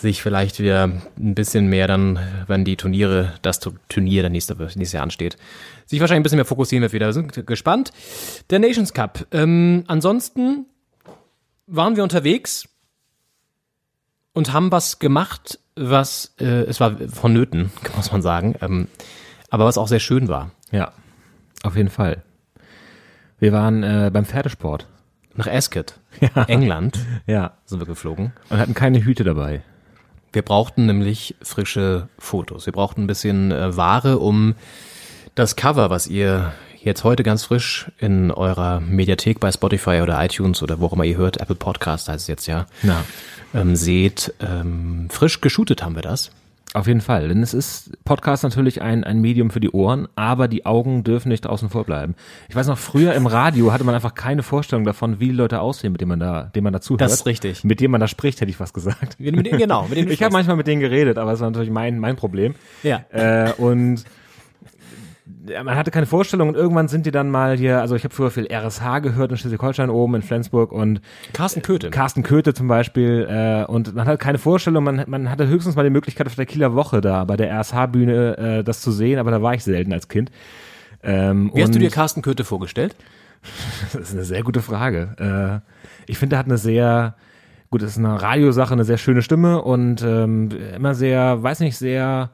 sich 0.00 0.22
vielleicht 0.22 0.60
wieder 0.60 0.84
ein 1.18 1.34
bisschen 1.34 1.66
mehr 1.68 1.88
dann, 1.88 2.18
wenn 2.46 2.64
die 2.64 2.76
Turniere, 2.76 3.32
das 3.42 3.60
Tu- 3.60 3.72
Turnier 3.88 4.22
dann 4.22 4.32
nächste, 4.32 4.54
nächstes 4.54 4.92
Jahr 4.92 5.02
ansteht, 5.02 5.36
sich 5.86 6.00
wahrscheinlich 6.00 6.20
ein 6.20 6.22
bisschen 6.24 6.36
mehr 6.36 6.44
fokussieren 6.44 6.82
wird 6.82 6.92
wieder. 6.92 7.12
Sind 7.12 7.46
gespannt. 7.46 7.92
Der 8.50 8.58
Nations 8.58 8.92
Cup. 8.92 9.26
Ähm, 9.32 9.84
ansonsten 9.86 10.66
waren 11.66 11.96
wir 11.96 12.02
unterwegs 12.02 12.68
und 14.34 14.52
haben 14.52 14.70
was 14.70 14.98
gemacht, 14.98 15.58
was, 15.76 16.34
äh, 16.38 16.44
es 16.64 16.78
war 16.78 16.96
vonnöten, 17.08 17.72
muss 17.96 18.12
man 18.12 18.22
sagen, 18.22 18.54
ähm, 18.60 18.88
aber 19.50 19.64
was 19.64 19.78
auch 19.78 19.88
sehr 19.88 20.00
schön 20.00 20.28
war. 20.28 20.50
Ja. 20.70 20.92
Auf 21.62 21.74
jeden 21.76 21.88
Fall. 21.88 22.22
Wir 23.38 23.52
waren 23.52 23.82
äh, 23.82 24.10
beim 24.12 24.24
Pferdesport. 24.26 24.86
Nach 25.34 25.46
Ascot, 25.46 25.94
England, 26.48 26.98
Ja. 27.26 27.52
sind 27.64 27.80
wir 27.80 27.86
geflogen. 27.86 28.32
Und 28.50 28.58
hatten 28.58 28.74
keine 28.74 29.04
Hüte 29.04 29.24
dabei. 29.24 29.62
Wir 30.32 30.42
brauchten 30.42 30.86
nämlich 30.86 31.34
frische 31.42 32.08
Fotos. 32.18 32.66
Wir 32.66 32.72
brauchten 32.72 33.02
ein 33.04 33.06
bisschen 33.06 33.52
äh, 33.52 33.76
Ware, 33.76 34.18
um 34.18 34.54
das 35.34 35.56
Cover, 35.56 35.88
was 35.90 36.06
ihr 36.06 36.52
jetzt 36.82 37.04
heute 37.04 37.22
ganz 37.22 37.44
frisch 37.44 37.90
in 37.98 38.30
eurer 38.30 38.80
Mediathek 38.80 39.40
bei 39.40 39.50
Spotify 39.50 40.00
oder 40.02 40.22
iTunes 40.24 40.62
oder 40.62 40.78
wo 40.80 40.86
auch 40.86 40.92
immer 40.92 41.04
ihr 41.04 41.16
hört, 41.16 41.38
Apple 41.40 41.56
Podcast 41.56 42.08
heißt 42.08 42.22
es 42.22 42.26
jetzt 42.28 42.46
ja, 42.46 42.66
Ja. 42.82 43.02
ähm, 43.54 43.74
seht, 43.76 44.32
ähm, 44.40 45.08
frisch 45.10 45.40
geshootet 45.40 45.82
haben 45.82 45.94
wir 45.96 46.02
das. 46.02 46.30
Auf 46.74 46.86
jeden 46.86 47.00
Fall, 47.00 47.28
denn 47.28 47.42
es 47.42 47.54
ist 47.54 47.92
Podcast 48.04 48.42
natürlich 48.42 48.82
ein, 48.82 49.02
ein 49.02 49.20
Medium 49.20 49.50
für 49.50 49.60
die 49.60 49.70
Ohren, 49.70 50.08
aber 50.14 50.46
die 50.46 50.66
Augen 50.66 51.04
dürfen 51.04 51.30
nicht 51.30 51.46
außen 51.46 51.70
vor 51.70 51.84
bleiben. 51.84 52.14
Ich 52.48 52.56
weiß 52.56 52.66
noch, 52.66 52.76
früher 52.76 53.14
im 53.14 53.26
Radio 53.26 53.72
hatte 53.72 53.84
man 53.84 53.94
einfach 53.94 54.14
keine 54.14 54.42
Vorstellung 54.42 54.84
davon, 54.84 55.18
wie 55.18 55.28
die 55.28 55.34
Leute 55.34 55.60
aussehen, 55.60 55.92
mit 55.92 56.00
denen 56.00 56.10
man 56.10 56.20
da, 56.20 56.50
denen 56.54 56.64
man 56.64 56.72
dazu 56.72 56.96
Das 56.96 57.12
ist 57.12 57.26
richtig. 57.26 57.64
Mit 57.64 57.80
denen 57.80 57.92
man 57.92 58.00
da 58.00 58.08
spricht, 58.08 58.40
hätte 58.40 58.50
ich 58.50 58.60
was 58.60 58.72
gesagt. 58.74 59.18
Mit, 59.18 59.36
mit, 59.36 59.50
genau, 59.50 59.86
mit 59.88 59.96
dem 59.96 60.08
Ich 60.10 60.22
habe 60.22 60.32
manchmal 60.32 60.56
mit 60.56 60.66
denen 60.66 60.80
geredet, 60.80 61.16
aber 61.18 61.32
es 61.32 61.40
war 61.40 61.48
natürlich 61.48 61.70
mein, 61.70 61.98
mein 61.98 62.16
Problem. 62.16 62.54
Ja. 62.82 63.04
Äh, 63.10 63.52
und 63.56 63.98
ja, 63.98 64.04
man 65.64 65.76
hatte 65.76 65.90
keine 65.90 66.06
Vorstellung 66.06 66.48
und 66.48 66.54
irgendwann 66.54 66.88
sind 66.88 67.06
die 67.06 67.10
dann 67.10 67.30
mal 67.30 67.56
hier, 67.56 67.80
also 67.80 67.94
ich 67.94 68.04
habe 68.04 68.14
früher 68.14 68.30
viel 68.30 68.46
RSH 68.50 69.00
gehört 69.00 69.30
in 69.30 69.36
Schleswig-Holstein 69.36 69.90
oben 69.90 70.16
in 70.16 70.22
Flensburg 70.22 70.72
und 70.72 71.00
Carsten 71.32 71.62
Köthe. 71.62 71.90
Carsten 71.90 72.22
Köthe 72.22 72.54
zum 72.54 72.68
Beispiel 72.68 73.26
äh, 73.28 73.70
und 73.70 73.94
man 73.94 74.06
hat 74.06 74.20
keine 74.20 74.38
Vorstellung, 74.38 74.84
man, 74.84 75.04
man 75.06 75.30
hatte 75.30 75.46
höchstens 75.46 75.76
mal 75.76 75.84
die 75.84 75.90
Möglichkeit 75.90 76.26
auf 76.26 76.34
der 76.34 76.46
Kieler 76.46 76.74
Woche 76.74 77.00
da 77.00 77.24
bei 77.24 77.36
der 77.36 77.50
RSH-Bühne 77.50 78.38
äh, 78.38 78.64
das 78.64 78.80
zu 78.80 78.90
sehen, 78.90 79.18
aber 79.18 79.30
da 79.30 79.42
war 79.42 79.54
ich 79.54 79.64
selten 79.64 79.92
als 79.92 80.08
Kind. 80.08 80.30
Ähm, 81.02 81.50
Wie 81.54 81.62
hast 81.62 81.74
du 81.74 81.78
dir 81.78 81.90
Carsten 81.90 82.22
Köthe 82.22 82.44
vorgestellt? 82.44 82.96
das 83.92 84.02
ist 84.02 84.12
eine 84.12 84.24
sehr 84.24 84.42
gute 84.42 84.62
Frage. 84.62 85.62
Äh, 85.66 86.10
ich 86.10 86.18
finde, 86.18 86.36
er 86.36 86.38
hat 86.40 86.46
eine 86.46 86.58
sehr, 86.58 87.14
gut, 87.70 87.82
das 87.82 87.92
ist 87.92 87.98
eine 87.98 88.20
Radiosache, 88.20 88.72
eine 88.72 88.84
sehr 88.84 88.98
schöne 88.98 89.22
Stimme 89.22 89.62
und 89.62 90.02
ähm, 90.02 90.50
immer 90.74 90.94
sehr, 90.94 91.42
weiß 91.42 91.60
nicht, 91.60 91.76
sehr 91.76 92.30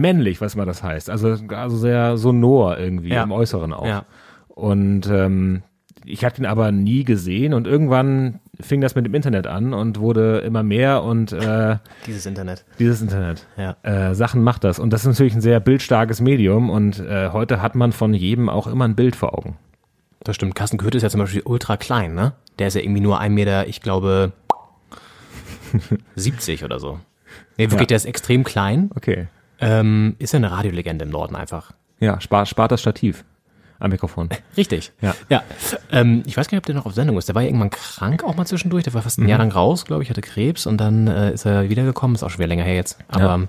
männlich, 0.00 0.40
was 0.40 0.56
mal 0.56 0.66
das 0.66 0.82
heißt. 0.82 1.10
Also, 1.10 1.36
also 1.48 1.76
sehr 1.76 2.16
sonor 2.16 2.78
irgendwie 2.78 3.10
Ja. 3.10 3.22
im 3.22 3.32
Äußeren 3.32 3.72
auch. 3.72 3.86
Ja. 3.86 4.04
Und 4.48 5.06
ähm, 5.08 5.62
ich 6.04 6.24
habe 6.24 6.36
ihn 6.38 6.46
aber 6.46 6.72
nie 6.72 7.04
gesehen 7.04 7.52
und 7.54 7.66
irgendwann 7.66 8.40
fing 8.60 8.80
das 8.80 8.94
mit 8.94 9.06
dem 9.06 9.14
Internet 9.14 9.46
an 9.46 9.72
und 9.74 10.00
wurde 10.00 10.38
immer 10.38 10.62
mehr 10.62 11.02
und 11.02 11.32
äh, 11.32 11.76
Dieses 12.06 12.26
Internet. 12.26 12.64
dieses 12.78 13.00
Internet. 13.02 13.46
Ja. 13.56 13.76
Äh, 13.82 14.14
Sachen 14.14 14.42
macht 14.42 14.64
das. 14.64 14.78
Und 14.78 14.90
das 14.92 15.02
ist 15.02 15.06
natürlich 15.08 15.34
ein 15.34 15.40
sehr 15.40 15.60
bildstarkes 15.60 16.20
Medium 16.20 16.68
und 16.70 16.98
äh, 17.00 17.30
heute 17.32 17.62
hat 17.62 17.74
man 17.74 17.92
von 17.92 18.12
jedem 18.14 18.48
auch 18.48 18.66
immer 18.66 18.86
ein 18.86 18.96
Bild 18.96 19.14
vor 19.16 19.38
Augen. 19.38 19.56
Das 20.22 20.36
stimmt. 20.36 20.54
Carsten 20.54 20.76
Köthe 20.78 20.96
ist 20.98 21.02
ja 21.02 21.08
zum 21.10 21.20
Beispiel 21.20 21.42
ultra 21.44 21.76
klein, 21.78 22.14
ne? 22.14 22.32
Der 22.58 22.66
ist 22.66 22.74
ja 22.74 22.82
irgendwie 22.82 23.00
nur 23.00 23.18
ein 23.20 23.32
Meter, 23.32 23.66
ich 23.68 23.80
glaube, 23.80 24.32
70 26.16 26.64
oder 26.64 26.78
so. 26.78 26.98
Nee, 27.56 27.64
wirklich, 27.70 27.80
Ja. 27.82 27.86
der 27.86 27.96
ist 27.96 28.04
extrem 28.06 28.44
klein. 28.44 28.90
Okay. 28.94 29.28
Ähm, 29.60 30.16
ist 30.18 30.32
ja 30.32 30.38
eine 30.38 30.50
Radiolegende 30.50 31.04
im 31.04 31.10
Norden 31.10 31.36
einfach. 31.36 31.72
Ja, 32.00 32.20
spart, 32.20 32.48
spart 32.48 32.72
das 32.72 32.80
Stativ 32.80 33.24
am 33.78 33.90
Mikrofon. 33.90 34.28
Richtig. 34.56 34.92
Ja. 35.00 35.14
ja. 35.28 35.42
Ähm, 35.90 36.22
ich 36.26 36.36
weiß 36.36 36.48
gar 36.48 36.56
nicht, 36.56 36.62
ob 36.62 36.66
der 36.66 36.74
noch 36.74 36.86
auf 36.86 36.94
Sendung 36.94 37.16
ist. 37.18 37.28
Der 37.28 37.34
war 37.34 37.42
ja 37.42 37.48
irgendwann 37.48 37.70
krank 37.70 38.24
auch 38.24 38.36
mal 38.36 38.46
zwischendurch. 38.46 38.84
Der 38.84 38.94
war 38.94 39.02
fast 39.02 39.18
ein 39.18 39.28
Jahr 39.28 39.38
lang 39.38 39.50
raus, 39.52 39.84
glaube 39.84 40.02
ich, 40.02 40.10
hatte 40.10 40.20
Krebs 40.20 40.66
und 40.66 40.78
dann 40.78 41.06
äh, 41.08 41.32
ist 41.32 41.44
er 41.46 41.68
wiedergekommen. 41.70 42.14
Ist 42.14 42.22
auch 42.22 42.30
schon 42.30 42.38
wieder 42.40 42.48
länger 42.48 42.64
her 42.64 42.74
jetzt. 42.74 42.98
Aber 43.08 43.20
Ja. 43.22 43.40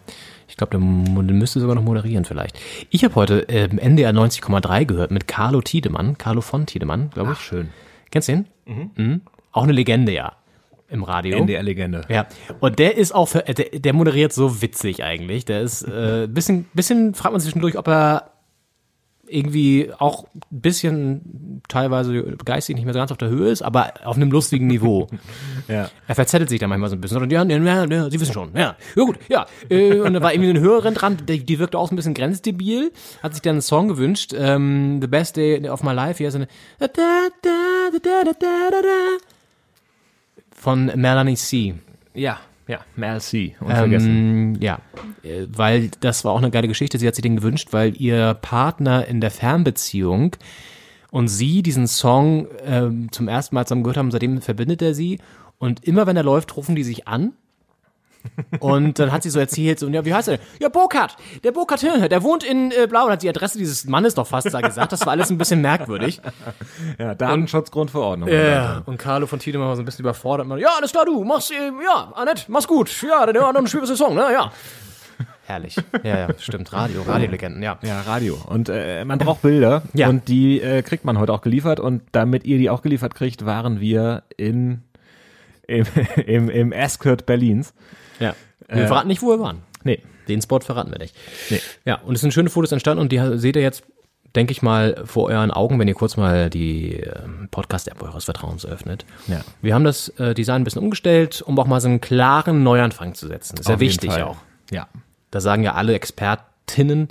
ich 0.47 0.55
glaube, 0.57 0.71
der, 0.77 0.79
der 0.79 1.35
müsste 1.35 1.59
sogar 1.59 1.75
noch 1.75 1.83
moderieren 1.83 2.23
vielleicht. 2.25 2.57
Ich 2.89 3.03
habe 3.03 3.15
heute 3.15 3.39
ähm, 3.49 3.77
NDR 3.77 4.11
90,3 4.11 4.85
gehört 4.85 5.11
mit 5.11 5.27
Carlo 5.27 5.61
Tiedemann. 5.61 6.17
Carlo 6.17 6.41
von 6.41 6.65
Tiedemann, 6.65 7.09
glaube 7.09 7.33
ich. 7.33 7.39
schön. 7.39 7.69
Kennst 8.09 8.27
du 8.29 8.33
ihn? 8.33 8.45
Mhm. 8.95 9.21
Auch 9.53 9.63
eine 9.63 9.73
Legende, 9.73 10.13
ja. 10.13 10.33
Im 10.91 11.03
Radio. 11.03 11.37
NDR-Legende. 11.37 12.01
Ja, 12.09 12.27
und 12.59 12.77
der 12.77 12.97
ist 12.97 13.13
auch, 13.15 13.29
für, 13.29 13.47
äh, 13.47 13.53
der, 13.53 13.79
der 13.79 13.93
moderiert 13.93 14.33
so 14.33 14.61
witzig 14.61 15.03
eigentlich. 15.03 15.45
Der 15.45 15.61
ist 15.61 15.83
äh, 15.83 16.27
bisschen, 16.31 16.65
bisschen 16.73 17.15
fragt 17.15 17.31
man 17.31 17.39
sich 17.39 17.49
zwischendurch, 17.49 17.77
ob 17.77 17.87
er 17.87 18.31
irgendwie 19.31 19.89
auch 19.97 20.25
ein 20.33 20.61
bisschen 20.61 21.61
teilweise 21.69 22.35
geistig 22.43 22.75
nicht 22.75 22.83
mehr 22.85 22.93
so 22.93 22.99
ganz 22.99 23.11
auf 23.11 23.17
der 23.17 23.29
Höhe 23.29 23.49
ist, 23.49 23.61
aber 23.61 23.93
auf 24.03 24.17
einem 24.17 24.31
lustigen 24.31 24.67
Niveau. 24.67 25.07
Ja. 25.67 25.89
Er 26.07 26.15
verzettelt 26.15 26.49
sich 26.49 26.59
da 26.59 26.67
manchmal 26.67 26.89
so 26.89 26.97
ein 26.97 27.01
bisschen. 27.01 27.21
Und 27.21 27.31
ja, 27.31 27.43
ja, 27.43 27.85
ja, 27.85 28.09
Sie 28.09 28.19
wissen 28.19 28.33
schon. 28.33 28.49
Ja, 28.55 28.75
ja 28.95 29.03
gut, 29.03 29.19
ja. 29.29 29.45
Äh, 29.69 29.99
Und 30.01 30.13
da 30.13 30.21
war 30.21 30.33
irgendwie 30.33 30.49
eine 30.49 30.59
höheren 30.59 30.95
dran, 30.95 31.17
die, 31.25 31.45
die 31.45 31.59
wirkte 31.59 31.77
auch 31.77 31.87
so 31.87 31.93
ein 31.93 31.95
bisschen 31.95 32.15
grenzdebil, 32.15 32.91
hat 33.23 33.33
sich 33.33 33.41
dann 33.41 33.51
einen 33.53 33.61
Song 33.61 33.87
gewünscht, 33.87 34.33
ähm, 34.35 34.99
The 34.99 35.07
Best 35.07 35.37
Day 35.37 35.69
of 35.69 35.83
My 35.83 35.93
Life, 35.93 36.17
hier 36.17 36.29
so 36.31 36.39
eine 36.39 36.47
da, 36.79 36.87
da, 36.87 37.27
da, 37.41 37.89
da, 37.91 37.99
da, 38.01 38.23
da, 38.23 38.69
da, 38.71 38.81
da. 38.81 39.17
Von 40.61 40.91
Melanie 40.95 41.35
C. 41.35 41.73
Ja, 42.13 42.39
Ja, 42.67 42.81
Mel 42.95 43.19
C. 43.19 43.55
Unvergessen. 43.59 44.09
Ähm, 44.09 44.57
ja, 44.61 44.79
weil 45.47 45.89
das 45.99 46.23
war 46.23 46.33
auch 46.33 46.37
eine 46.37 46.51
geile 46.51 46.67
Geschichte. 46.67 46.99
Sie 46.99 47.07
hat 47.07 47.15
sich 47.15 47.23
den 47.23 47.35
gewünscht, 47.35 47.69
weil 47.71 47.99
ihr 47.99 48.35
Partner 48.35 49.07
in 49.07 49.21
der 49.21 49.31
Fernbeziehung 49.31 50.35
und 51.09 51.27
sie 51.27 51.63
diesen 51.63 51.87
Song 51.87 52.47
ähm, 52.63 53.11
zum 53.11 53.27
ersten 53.27 53.55
Mal 53.55 53.65
zusammen 53.65 53.83
gehört 53.83 53.97
haben, 53.97 54.11
seitdem 54.11 54.39
verbindet 54.39 54.83
er 54.83 54.93
sie. 54.93 55.19
Und 55.57 55.83
immer 55.83 56.05
wenn 56.05 56.15
er 56.15 56.23
läuft, 56.23 56.55
rufen 56.55 56.75
die 56.75 56.83
sich 56.83 57.07
an. 57.07 57.33
Und 58.59 58.99
dann 58.99 59.11
hat 59.11 59.23
sie 59.23 59.29
so 59.29 59.39
erzählt, 59.39 59.79
so, 59.79 59.87
ja, 59.87 60.05
wie 60.05 60.13
heißt 60.13 60.27
er? 60.27 60.39
Ja, 60.59 60.69
Burkhardt, 60.69 61.17
der 61.43 61.51
Burkhardt 61.51 61.83
der 61.83 62.23
wohnt 62.23 62.43
in 62.43 62.71
äh, 62.71 62.87
Blau 62.87 63.05
und 63.05 63.11
hat 63.11 63.23
die 63.23 63.29
Adresse 63.29 63.57
dieses 63.57 63.85
Mannes 63.85 64.15
doch 64.15 64.27
fast 64.27 64.53
da 64.53 64.61
gesagt. 64.61 64.91
Das 64.91 65.01
war 65.01 65.09
alles 65.13 65.29
ein 65.29 65.37
bisschen 65.37 65.61
merkwürdig. 65.61 66.21
ja, 66.99 67.15
Datenschutzgrundverordnung. 67.15 68.29
Ja, 68.29 68.83
und 68.85 68.97
Carlo 68.97 69.27
von 69.27 69.39
Tiedemann 69.39 69.67
war 69.67 69.75
so 69.75 69.81
ein 69.81 69.85
bisschen 69.85 70.03
überfordert. 70.03 70.47
Man, 70.47 70.59
ja, 70.59 70.69
alles 70.77 70.91
klar, 70.91 71.05
du, 71.05 71.23
machst, 71.23 71.51
äh, 71.51 71.55
ja, 71.83 72.11
Annette, 72.15 72.43
mach's 72.47 72.67
gut. 72.67 72.89
Ja, 73.03 73.25
der 73.25 73.45
hat 73.45 73.53
noch 73.53 73.59
eine 73.59 73.67
schwere 73.67 73.87
Saison, 73.87 74.15
ne, 74.15 74.27
ja. 74.31 74.51
Herrlich. 75.45 75.75
Ja, 76.03 76.19
ja, 76.19 76.27
stimmt. 76.39 76.71
Radio, 76.71 77.01
Radiolegenden, 77.01 77.61
ja. 77.61 77.77
Ja, 77.81 78.01
Radio. 78.01 78.37
Und 78.47 78.69
äh, 78.69 79.03
man 79.05 79.19
braucht 79.19 79.41
Bilder 79.41 79.81
Ja. 79.93 80.07
und 80.07 80.27
die 80.27 80.61
äh, 80.61 80.81
kriegt 80.81 81.03
man 81.03 81.19
heute 81.19 81.33
auch 81.33 81.41
geliefert. 81.41 81.79
Und 81.79 82.03
damit 82.13 82.45
ihr 82.45 82.57
die 82.57 82.69
auch 82.69 82.81
geliefert 82.81 83.15
kriegt, 83.15 83.45
waren 83.45 83.79
wir 83.81 84.23
in 84.37 84.83
im, 85.67 85.85
im, 86.25 86.49
im 86.49 86.73
Ascot 86.73 87.25
Berlins. 87.25 87.73
Ja. 88.21 88.35
Wir 88.69 88.87
verraten 88.87 89.07
nicht, 89.07 89.21
wo 89.21 89.29
wir 89.29 89.39
waren. 89.39 89.63
Nee. 89.83 90.01
Den 90.27 90.41
Spot 90.41 90.59
verraten 90.59 90.91
wir 90.91 90.99
nicht. 90.99 91.15
Nee. 91.49 91.59
Ja, 91.85 91.95
und 92.01 92.15
es 92.15 92.21
sind 92.21 92.33
schöne 92.33 92.49
Fotos 92.49 92.71
entstanden 92.71 93.01
und 93.01 93.11
die 93.11 93.19
seht 93.37 93.55
ihr 93.55 93.61
jetzt, 93.61 93.83
denke 94.35 94.51
ich 94.51 94.61
mal, 94.61 95.01
vor 95.05 95.29
euren 95.29 95.51
Augen, 95.51 95.79
wenn 95.79 95.87
ihr 95.87 95.93
kurz 95.93 96.15
mal 96.15 96.49
die 96.49 96.93
ähm, 96.93 97.49
Podcast-App 97.51 98.01
eures 98.01 98.25
Vertrauens 98.25 98.65
öffnet. 98.65 99.05
Ja. 99.27 99.41
Wir 99.61 99.73
haben 99.73 99.83
das 99.83 100.09
äh, 100.19 100.33
Design 100.33 100.61
ein 100.61 100.63
bisschen 100.63 100.81
umgestellt, 100.81 101.41
um 101.41 101.59
auch 101.59 101.67
mal 101.67 101.81
so 101.81 101.89
einen 101.89 101.99
klaren 101.99 102.63
Neuanfang 102.63 103.13
zu 103.13 103.27
setzen. 103.27 103.55
Das 103.55 103.65
ist 103.65 103.69
ja 103.69 103.75
Auf 103.75 103.81
wichtig 103.81 104.11
auch. 104.11 104.37
Ja. 104.71 104.87
Da 105.31 105.41
sagen 105.41 105.63
ja 105.63 105.73
alle 105.73 105.93
Expertinnen, 105.93 107.09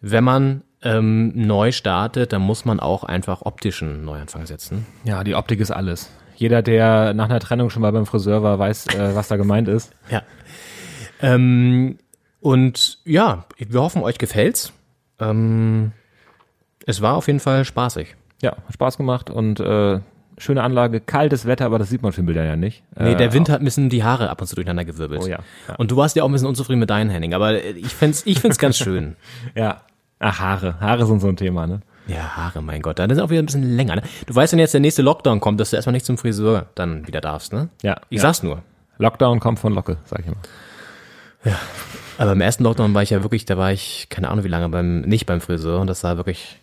wenn 0.00 0.24
man 0.24 0.62
ähm, 0.82 1.32
neu 1.34 1.72
startet, 1.72 2.32
dann 2.32 2.42
muss 2.42 2.64
man 2.64 2.80
auch 2.80 3.04
einfach 3.04 3.42
optischen 3.42 4.04
Neuanfang 4.04 4.46
setzen. 4.46 4.86
Ja, 5.04 5.24
die 5.24 5.34
Optik 5.34 5.60
ist 5.60 5.70
alles. 5.70 6.08
Jeder, 6.36 6.62
der 6.62 7.14
nach 7.14 7.28
einer 7.28 7.40
Trennung 7.40 7.68
schon 7.68 7.82
mal 7.82 7.90
beim 7.90 8.06
Friseur 8.06 8.44
war, 8.44 8.60
weiß, 8.60 8.94
äh, 8.94 9.14
was 9.16 9.26
da 9.26 9.36
gemeint 9.36 9.66
ist. 9.66 9.90
Ja. 10.08 10.22
Ähm, 11.20 11.98
und 12.40 12.98
ja, 13.04 13.44
wir 13.58 13.80
hoffen, 13.80 14.02
euch 14.02 14.18
gefällt's. 14.18 14.72
Ähm, 15.18 15.92
es 16.86 17.02
war 17.02 17.16
auf 17.16 17.26
jeden 17.26 17.40
Fall 17.40 17.64
spaßig. 17.64 18.14
Ja, 18.40 18.52
hat 18.52 18.74
Spaß 18.74 18.96
gemacht 18.96 19.30
und 19.30 19.58
äh, 19.58 20.00
schöne 20.38 20.62
Anlage, 20.62 21.00
kaltes 21.00 21.44
Wetter, 21.46 21.66
aber 21.66 21.78
das 21.78 21.90
sieht 21.90 22.02
man 22.02 22.10
auf 22.10 22.16
den 22.16 22.26
Bildern 22.26 22.46
ja 22.46 22.56
nicht. 22.56 22.82
Nee, 22.96 23.12
äh, 23.12 23.16
der 23.16 23.32
Wind 23.32 23.48
hat 23.48 23.60
ein 23.60 23.64
bisschen 23.64 23.90
die 23.90 24.04
Haare 24.04 24.30
ab 24.30 24.40
und 24.40 24.46
zu 24.46 24.54
durcheinander 24.54 24.84
gewirbelt. 24.84 25.22
Oh 25.24 25.26
ja, 25.26 25.40
ja. 25.66 25.74
Und 25.76 25.90
du 25.90 25.96
warst 25.96 26.14
ja 26.16 26.22
auch 26.22 26.28
ein 26.28 26.32
bisschen 26.32 26.48
unzufrieden 26.48 26.78
mit 26.78 26.90
deinen 26.90 27.10
Henning, 27.10 27.34
aber 27.34 27.62
ich 27.64 27.94
find's, 27.94 28.24
ich 28.26 28.40
find's 28.40 28.58
ganz 28.58 28.78
schön. 28.78 29.16
Ja. 29.54 29.82
Ach, 30.20 30.40
Haare. 30.40 30.80
Haare 30.80 31.06
sind 31.06 31.20
so 31.20 31.28
ein 31.28 31.36
Thema, 31.36 31.66
ne? 31.66 31.80
Ja, 32.08 32.36
Haare, 32.36 32.60
mein 32.60 32.82
Gott, 32.82 32.98
dann 32.98 33.10
ist 33.10 33.18
auch 33.18 33.30
wieder 33.30 33.40
ein 33.40 33.46
bisschen 33.46 33.76
länger. 33.76 33.96
Ne? 33.96 34.02
Du 34.26 34.34
weißt, 34.34 34.52
wenn 34.52 34.58
jetzt 34.58 34.74
der 34.74 34.80
nächste 34.80 35.02
Lockdown 35.02 35.38
kommt, 35.40 35.60
dass 35.60 35.70
du 35.70 35.76
erstmal 35.76 35.92
nicht 35.92 36.06
zum 36.06 36.18
Friseur 36.18 36.66
dann 36.74 37.06
wieder 37.06 37.20
darfst, 37.20 37.52
ne? 37.52 37.68
Ja. 37.82 38.00
Ich 38.08 38.16
ja. 38.16 38.22
sag's 38.22 38.42
nur. 38.42 38.62
Lockdown 38.98 39.38
kommt 39.38 39.58
von 39.58 39.74
Locke, 39.74 39.98
sag 40.06 40.20
ich 40.20 40.26
immer. 41.44 41.56
Aber 42.18 42.32
im 42.32 42.40
ersten 42.40 42.64
Lockdown 42.64 42.94
war 42.94 43.02
ich 43.02 43.10
ja 43.10 43.22
wirklich, 43.22 43.44
da 43.44 43.56
war 43.56 43.72
ich, 43.72 44.08
keine 44.10 44.28
Ahnung 44.28 44.44
wie 44.44 44.48
lange, 44.48 44.68
beim, 44.68 45.02
nicht 45.02 45.26
beim 45.26 45.40
Friseur 45.40 45.80
und 45.80 45.86
das 45.86 46.02
war 46.02 46.16
wirklich, 46.16 46.58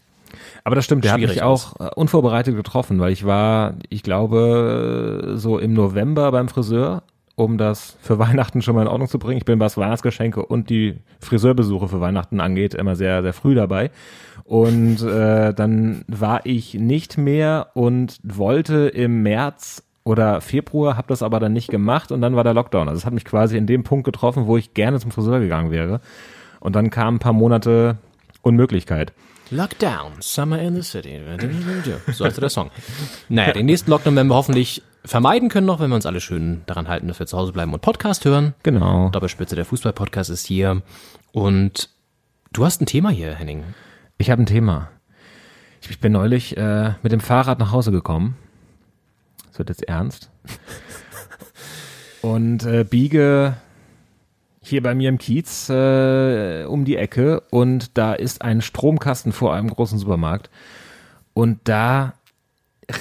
Aber 0.66 0.76
das 0.76 0.84
stimmt, 0.84 1.06
der 1.06 1.14
hat 1.14 1.22
mich 1.22 1.42
auch 1.42 1.80
äh, 1.80 1.90
unvorbereitet 1.96 2.56
getroffen, 2.56 3.00
weil 3.00 3.14
ich 3.14 3.26
war, 3.26 3.76
ich 3.90 4.04
glaube, 4.04 5.34
äh, 5.34 5.38
so 5.38 5.58
im 5.58 5.74
November 5.74 6.30
beim 6.32 6.50
Friseur, 6.50 7.04
um 7.36 7.58
das 7.58 7.96
für 8.02 8.20
Weihnachten 8.20 8.62
schon 8.62 8.76
mal 8.76 8.82
in 8.82 8.90
Ordnung 8.90 9.08
zu 9.08 9.18
bringen. 9.18 9.38
Ich 9.38 9.46
bin, 9.46 9.60
was 9.60 9.78
Weihnachtsgeschenke 9.78 10.46
und 10.46 10.70
die 10.70 10.98
Friseurbesuche 11.22 11.88
für 11.88 12.02
Weihnachten 12.02 12.42
angeht, 12.42 12.74
immer 12.74 12.98
sehr, 12.98 13.22
sehr 13.22 13.34
früh 13.34 13.56
dabei. 13.56 13.92
Und 14.44 15.02
äh, 15.02 15.54
dann 15.54 16.04
war 16.08 16.46
ich 16.46 16.76
nicht 16.76 17.18
mehr 17.18 17.68
und 17.74 18.20
wollte 18.24 18.90
im 18.90 19.24
März 19.24 19.85
oder 20.06 20.40
Februar, 20.40 20.96
habe 20.98 21.08
das 21.08 21.24
aber 21.24 21.40
dann 21.40 21.52
nicht 21.52 21.70
gemacht 21.70 22.12
und 22.12 22.22
dann 22.22 22.36
war 22.36 22.44
der 22.44 22.54
Lockdown. 22.54 22.88
Also 22.88 23.00
es 23.00 23.06
hat 23.06 23.14
mich 23.14 23.26
quasi 23.26 23.58
in 23.58 23.68
dem 23.68 23.84
Punkt 23.84 24.06
getroffen, 24.06 24.46
wo 24.46 24.56
ich 24.56 24.74
gerne 24.74 25.00
zum 25.00 25.12
Friseur 25.12 25.40
gegangen 25.40 25.72
wäre. 25.72 26.00
Und 26.60 26.76
dann 26.76 26.92
kamen 26.92 27.18
ein 27.18 27.20
paar 27.20 27.34
Monate 27.34 27.98
Unmöglichkeit. 28.42 29.14
Lockdown, 29.50 30.14
Summer 30.20 30.60
in 30.60 30.76
the 30.76 30.82
City. 30.82 31.20
So 32.12 32.26
heißt 32.26 32.42
der 32.42 32.50
Song. 32.50 32.72
Naja, 33.30 33.54
den 33.54 33.66
nächsten 33.66 33.92
Lockdown 33.92 34.16
werden 34.16 34.28
wir 34.28 34.36
hoffentlich 34.36 34.84
vermeiden 35.04 35.50
können 35.50 35.68
noch, 35.68 35.80
wenn 35.80 35.90
wir 35.90 35.96
uns 35.96 36.06
alle 36.06 36.22
schön 36.22 36.62
daran 36.68 36.88
halten, 36.88 37.08
dass 37.08 37.20
wir 37.20 37.28
zu 37.28 37.38
Hause 37.38 37.52
bleiben 37.52 37.74
und 37.74 37.82
Podcast 37.82 38.26
hören. 38.26 38.54
Genau. 38.64 39.10
Doppelspitze, 39.10 39.56
der 39.56 39.66
Fußball-Podcast 39.66 40.30
ist 40.30 40.46
hier. 40.46 40.82
Und 41.32 41.90
du 42.54 42.66
hast 42.66 42.82
ein 42.82 42.86
Thema 42.86 43.10
hier, 43.10 43.36
Henning. 43.36 43.64
Ich 44.18 44.30
habe 44.30 44.42
ein 44.42 44.48
Thema. 44.48 44.90
Ich, 45.88 46.00
bin 46.00 46.14
neulich 46.14 46.58
äh, 46.58 46.94
mit 47.04 47.12
dem 47.12 47.20
Fahrrad 47.20 47.60
nach 47.60 47.72
Hause 47.72 47.92
gekommen. 47.92 48.36
Es 49.56 49.60
wird 49.60 49.70
jetzt 49.70 49.88
ernst. 49.88 50.30
Und 52.22 52.66
äh, 52.66 52.84
biege 52.84 53.56
hier 54.62 54.84
bei 54.84 54.94
mir 54.94 55.08
im 55.08 55.18
Kiez 55.18 55.70
äh, 55.70 56.66
um 56.66 56.84
die 56.84 56.98
Ecke 56.98 57.40
und 57.52 57.98
da 57.98 58.14
ist 58.16 58.42
ein 58.42 58.62
Stromkasten 58.62 59.32
vor 59.32 59.54
einem 59.54 59.70
großen 59.70 59.98
Supermarkt. 59.98 60.50
Und 61.34 61.60
da 61.64 62.16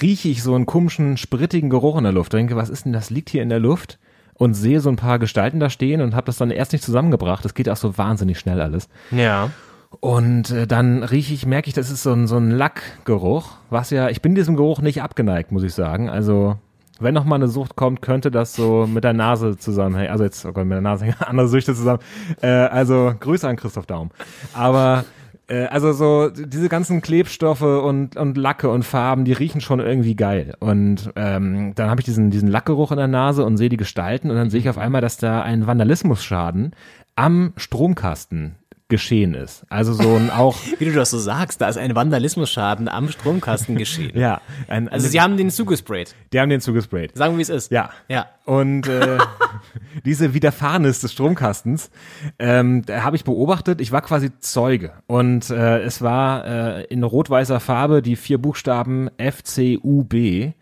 rieche 0.01 0.29
ich 0.29 0.43
so 0.43 0.55
einen 0.55 0.65
komischen, 0.65 1.17
sprittigen 1.17 1.69
Geruch 1.69 1.97
in 1.97 2.05
der 2.05 2.13
Luft. 2.13 2.31
Denke, 2.31 2.55
was 2.55 2.69
ist 2.69 2.85
denn 2.85 2.93
das? 2.93 3.09
Liegt 3.09 3.31
hier 3.31 3.43
in 3.43 3.49
der 3.49 3.59
Luft? 3.59 3.99
Und 4.35 4.53
sehe 4.53 4.79
so 4.79 4.87
ein 4.87 4.95
paar 4.95 5.19
Gestalten 5.19 5.59
da 5.59 5.69
stehen 5.69 5.99
und 5.99 6.15
habe 6.15 6.27
das 6.27 6.37
dann 6.37 6.51
erst 6.51 6.71
nicht 6.71 6.85
zusammengebracht. 6.85 7.43
Das 7.43 7.53
geht 7.53 7.67
auch 7.67 7.75
so 7.75 7.97
wahnsinnig 7.97 8.39
schnell 8.39 8.61
alles. 8.61 8.87
Ja. 9.11 9.49
Und 9.99 10.51
äh, 10.51 10.67
dann 10.67 11.03
rieche 11.03 11.33
ich, 11.33 11.45
merke 11.45 11.67
ich, 11.67 11.73
das 11.73 11.91
ist 11.91 12.03
so 12.03 12.13
ein, 12.13 12.27
so 12.27 12.37
ein 12.37 12.51
Lackgeruch, 12.51 13.51
was 13.69 13.89
ja, 13.89 14.09
ich 14.09 14.21
bin 14.21 14.35
diesem 14.35 14.55
Geruch 14.55 14.81
nicht 14.81 15.01
abgeneigt, 15.01 15.51
muss 15.51 15.63
ich 15.63 15.73
sagen. 15.73 16.09
Also, 16.09 16.57
wenn 16.99 17.13
noch 17.13 17.25
mal 17.25 17.35
eine 17.35 17.47
Sucht 17.47 17.75
kommt, 17.75 18.01
könnte 18.01 18.31
das 18.31 18.55
so 18.55 18.87
mit 18.87 19.03
der 19.03 19.13
Nase 19.13 19.57
zusammenhängen. 19.57 20.11
Also 20.11 20.23
jetzt, 20.23 20.45
oh 20.45 20.53
Gott, 20.53 20.65
mit 20.65 20.75
der 20.75 20.81
Nase 20.81 21.05
hängen 21.05 21.17
andere 21.19 21.47
Süchte 21.47 21.73
zusammen. 21.73 21.99
Äh, 22.41 22.47
also, 22.47 23.13
Grüße 23.19 23.47
an 23.47 23.55
Christoph 23.55 23.85
Daum. 23.85 24.11
Aber, 24.53 25.05
äh, 25.47 25.65
also 25.65 25.93
so, 25.93 26.29
diese 26.29 26.69
ganzen 26.69 27.01
Klebstoffe 27.01 27.61
und, 27.61 28.15
und 28.15 28.37
Lacke 28.37 28.69
und 28.69 28.83
Farben, 28.83 29.25
die 29.25 29.33
riechen 29.33 29.61
schon 29.61 29.79
irgendwie 29.79 30.15
geil. 30.15 30.55
Und 30.59 31.11
ähm, 31.15 31.73
dann 31.75 31.89
habe 31.89 32.01
ich 32.01 32.05
diesen, 32.05 32.31
diesen 32.31 32.49
Lackgeruch 32.49 32.91
in 32.91 32.97
der 32.97 33.07
Nase 33.07 33.45
und 33.45 33.57
sehe 33.57 33.69
die 33.69 33.77
Gestalten 33.77 34.29
und 34.29 34.37
dann 34.37 34.49
sehe 34.49 34.59
ich 34.59 34.69
auf 34.69 34.77
einmal, 34.77 35.01
dass 35.01 35.17
da 35.17 35.41
ein 35.41 35.67
Vandalismusschaden 35.67 36.71
am 37.15 37.53
Stromkasten 37.55 38.55
geschehen 38.87 39.33
ist. 39.33 39.65
Also 39.69 39.93
so 39.93 40.15
ein 40.15 40.29
auch 40.29 40.55
Wie 40.79 40.85
du 40.85 40.93
das 40.93 41.09
so 41.09 41.17
sagst, 41.17 41.59
da 41.61 41.69
ist 41.69 41.77
ein 41.77 41.95
Vandalismusschaden 41.95 42.87
am 42.87 43.09
Stromkasten 43.09 43.77
geschehen. 43.77 44.11
ja, 44.17 44.41
ein, 44.67 44.89
Also 44.89 45.07
sie 45.07 45.19
haben 45.21 45.37
den 45.37 45.49
zugesprayt. 45.49 46.13
die 46.31 46.39
haben 46.39 46.49
den 46.49 46.61
zugesprayt. 46.61 47.17
Sagen 47.17 47.33
wir, 47.33 47.39
wie 47.39 47.43
es 47.43 47.49
ist. 47.49 47.71
Ja. 47.71 47.89
Ja. 48.07 48.27
Und 48.45 48.87
äh, 48.87 49.17
diese 50.05 50.35
Widerfahrenes 50.35 50.99
des 51.01 51.13
Stromkastens 51.13 51.89
ähm, 52.37 52.83
da 52.85 53.03
habe 53.03 53.15
ich 53.15 53.23
beobachtet. 53.23 53.81
Ich 53.81 53.91
war 53.91 54.01
quasi 54.01 54.31
Zeuge 54.39 54.91
und 55.07 55.49
äh, 55.49 55.79
es 55.79 56.01
war 56.01 56.45
äh, 56.45 56.83
in 56.85 57.03
rot-weißer 57.03 57.59
Farbe 57.59 58.01
die 58.01 58.15
vier 58.15 58.37
Buchstaben 58.37 59.09
FCUB, 59.17 60.13
äh, 60.13 60.53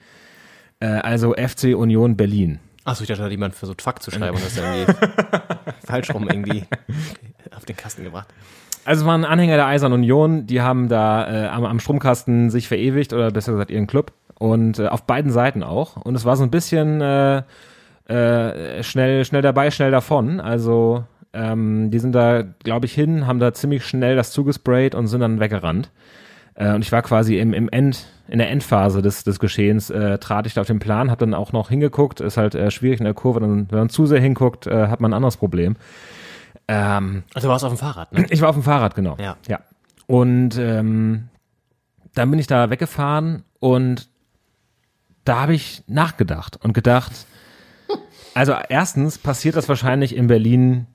also 0.79 1.33
FC 1.33 1.75
Union 1.75 2.15
Berlin. 2.15 2.59
Achso, 2.85 3.03
ich 3.03 3.07
dachte, 3.07 3.19
da 3.19 3.25
hat 3.25 3.31
jemand 3.31 3.55
versucht, 3.55 3.81
Fakt 3.81 4.03
zu 4.03 4.11
schreiben 4.11 4.35
und 4.35 4.45
das 4.45 4.57
irgendwie 4.57 4.93
falsch 5.85 6.13
rum 6.13 6.27
irgendwie 6.29 6.65
auf 7.55 7.65
den 7.65 7.77
Kasten 7.77 8.03
gebracht. 8.03 8.27
Also 8.85 9.01
es 9.01 9.07
waren 9.07 9.23
Anhänger 9.23 9.55
der 9.55 9.67
Eisern 9.67 9.93
Union, 9.93 10.45
die 10.45 10.61
haben 10.61 10.89
da 10.89 11.45
äh, 11.45 11.47
am, 11.47 11.63
am 11.63 11.79
Stromkasten 11.79 12.49
sich 12.49 12.67
verewigt 12.67 13.13
oder 13.13 13.31
besser 13.31 13.53
gesagt 13.53 13.71
ihren 13.71 13.87
Club 13.87 14.11
und 14.37 14.79
äh, 14.79 14.87
auf 14.87 15.03
beiden 15.03 15.31
Seiten 15.31 15.63
auch. 15.63 15.95
Und 15.95 16.15
es 16.15 16.25
war 16.25 16.35
so 16.35 16.43
ein 16.43 16.51
bisschen 16.51 16.99
äh, 16.99 17.43
äh, 18.07 18.83
schnell, 18.83 19.23
schnell 19.23 19.41
dabei, 19.41 19.71
schnell 19.71 19.91
davon. 19.91 20.41
Also 20.41 21.05
ähm, 21.31 21.91
die 21.91 21.99
sind 21.99 22.13
da, 22.13 22.43
glaube 22.63 22.85
ich, 22.85 22.93
hin, 22.93 23.25
haben 23.25 23.39
da 23.39 23.53
ziemlich 23.53 23.85
schnell 23.85 24.17
das 24.17 24.31
zugesprayt 24.31 24.95
und 24.95 25.07
sind 25.07 25.21
dann 25.21 25.39
weggerannt. 25.39 25.89
Äh, 26.55 26.73
und 26.73 26.81
ich 26.81 26.91
war 26.91 27.01
quasi 27.01 27.39
im, 27.39 27.53
im 27.53 27.69
End, 27.69 28.05
in 28.27 28.39
der 28.39 28.49
Endphase 28.49 29.01
des, 29.01 29.23
des 29.23 29.39
Geschehens, 29.39 29.89
äh, 29.89 30.17
trat 30.17 30.47
ich 30.47 30.53
da 30.53 30.61
auf 30.61 30.67
den 30.67 30.79
Plan, 30.79 31.11
habe 31.11 31.19
dann 31.19 31.33
auch 31.33 31.51
noch 31.51 31.69
hingeguckt, 31.69 32.21
ist 32.21 32.37
halt 32.37 32.55
äh, 32.55 32.71
schwierig 32.71 32.99
in 32.99 33.05
der 33.05 33.13
Kurve, 33.13 33.39
dann, 33.39 33.69
wenn 33.69 33.79
man 33.79 33.89
zu 33.89 34.05
sehr 34.05 34.21
hinguckt, 34.21 34.65
äh, 34.67 34.87
hat 34.87 35.01
man 35.01 35.11
ein 35.11 35.15
anderes 35.15 35.37
Problem. 35.37 35.75
Ähm, 36.67 37.23
Also 37.33 37.47
du 37.47 37.51
warst 37.51 37.65
auf 37.65 37.71
dem 37.73 37.77
Fahrrad, 37.77 38.13
ne? 38.13 38.25
ich 38.29 38.41
war 38.41 38.49
auf 38.49 38.55
dem 38.55 38.63
Fahrrad, 38.63 38.95
genau. 38.95 39.17
Ja. 39.19 39.35
ja. 39.47 39.59
Und 40.07 40.57
ähm, 40.57 41.29
dann 42.13 42.29
bin 42.29 42.39
ich 42.39 42.47
da 42.47 42.69
weggefahren 42.69 43.43
und 43.59 44.09
da 45.25 45.41
habe 45.41 45.53
ich 45.53 45.83
nachgedacht 45.87 46.57
und 46.63 46.73
gedacht, 46.73 47.11
also 48.33 48.53
erstens 48.69 49.17
passiert 49.17 49.55
das 49.55 49.69
wahrscheinlich 49.69 50.15
in 50.15 50.27
Berlin 50.27 50.87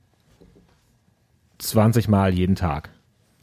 20 1.59 2.09
Mal 2.09 2.35
jeden 2.35 2.57
Tag. 2.57 2.91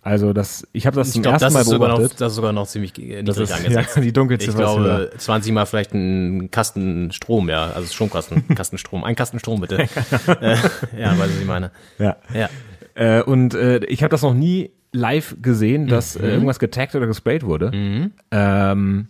Also 0.05 0.33
das, 0.33 0.67
ich 0.71 0.85
habe 0.85 0.95
das 0.97 1.07
Ich 1.07 1.13
zum 1.15 1.23
glaube, 1.23 1.33
ersten 1.33 1.45
das, 1.45 1.53
Mal 1.55 1.63
sogar 1.65 1.89
noch, 1.89 1.95
beobachtet. 1.97 2.21
das 2.21 2.31
ist 2.33 2.35
sogar 2.35 2.53
noch 2.53 2.67
ziemlich 2.67 2.95
äh, 2.99 3.23
Das 3.23 3.37
niedrig 3.37 3.49
ist, 3.49 3.65
angesetzt. 3.65 3.95
ja, 3.95 4.01
die 4.03 4.13
Dunkelziffer 4.13 4.59
Ich 4.59 4.65
ist 4.67 4.75
glaube, 4.75 5.09
20 5.17 5.51
Mal 5.51 5.65
vielleicht 5.65 5.93
ein 5.95 6.51
Kasten 6.51 7.11
Strom, 7.11 7.49
ja. 7.49 7.71
Also 7.71 7.91
Stromkasten, 7.91 8.47
Kastenstrom. 8.55 9.03
Ein 9.03 9.15
Kasten 9.15 9.39
Strom, 9.39 9.61
bitte. 9.61 9.79
äh, 10.41 10.57
ja, 10.95 11.09
weißt 11.09 11.17
du, 11.17 11.19
was 11.19 11.39
ich 11.39 11.45
meine. 11.47 11.71
Ja. 11.97 12.17
Ja. 12.35 12.49
Äh, 12.93 13.23
und 13.23 13.55
äh, 13.55 13.83
ich 13.85 14.03
habe 14.03 14.11
das 14.11 14.21
noch 14.21 14.35
nie 14.35 14.69
live 14.93 15.37
gesehen, 15.41 15.87
dass 15.87 16.19
Mhm. 16.19 16.23
äh, 16.23 16.29
irgendwas 16.33 16.59
getaggt 16.59 16.93
oder 16.93 17.07
gesprayt 17.07 17.43
wurde. 17.43 18.11
Ähm, 18.29 19.07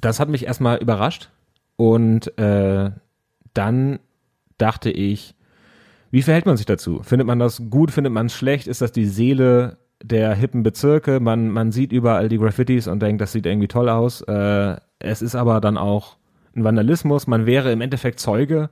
das 0.00 0.20
hat 0.20 0.30
mich 0.30 0.46
erstmal 0.46 0.78
überrascht. 0.78 1.28
Und 1.76 2.36
äh, 2.38 2.90
dann 3.52 3.98
dachte 4.56 4.90
ich, 4.90 5.34
wie 6.10 6.22
verhält 6.22 6.46
man 6.46 6.56
sich 6.56 6.66
dazu? 6.66 7.02
Findet 7.02 7.26
man 7.26 7.38
das 7.38 7.62
gut? 7.70 7.90
Findet 7.90 8.12
man 8.12 8.26
es 8.26 8.34
schlecht? 8.34 8.66
Ist 8.66 8.80
das 8.80 8.92
die 8.92 9.06
Seele 9.06 9.76
der 10.02 10.34
hippen 10.34 10.62
Bezirke? 10.62 11.20
Man, 11.20 11.50
man 11.50 11.72
sieht 11.72 11.92
überall 11.92 12.28
die 12.28 12.38
Graffitis 12.38 12.88
und 12.88 13.00
denkt, 13.00 13.20
das 13.20 13.32
sieht 13.32 13.46
irgendwie 13.46 13.68
toll 13.68 13.88
aus. 13.88 14.22
Äh, 14.22 14.76
es 14.98 15.22
ist 15.22 15.34
aber 15.34 15.60
dann 15.60 15.78
auch 15.78 16.16
ein 16.54 16.64
Vandalismus. 16.64 17.26
Man 17.26 17.46
wäre 17.46 17.72
im 17.72 17.80
Endeffekt 17.80 18.20
Zeuge, 18.20 18.70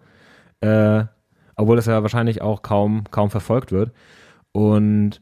äh, 0.61 1.05
obwohl 1.57 1.77
das 1.77 1.87
ja 1.87 2.03
wahrscheinlich 2.03 2.43
auch 2.43 2.63
kaum, 2.63 3.05
kaum 3.11 3.31
verfolgt 3.31 3.73
wird. 3.73 3.93
Und 4.53 5.21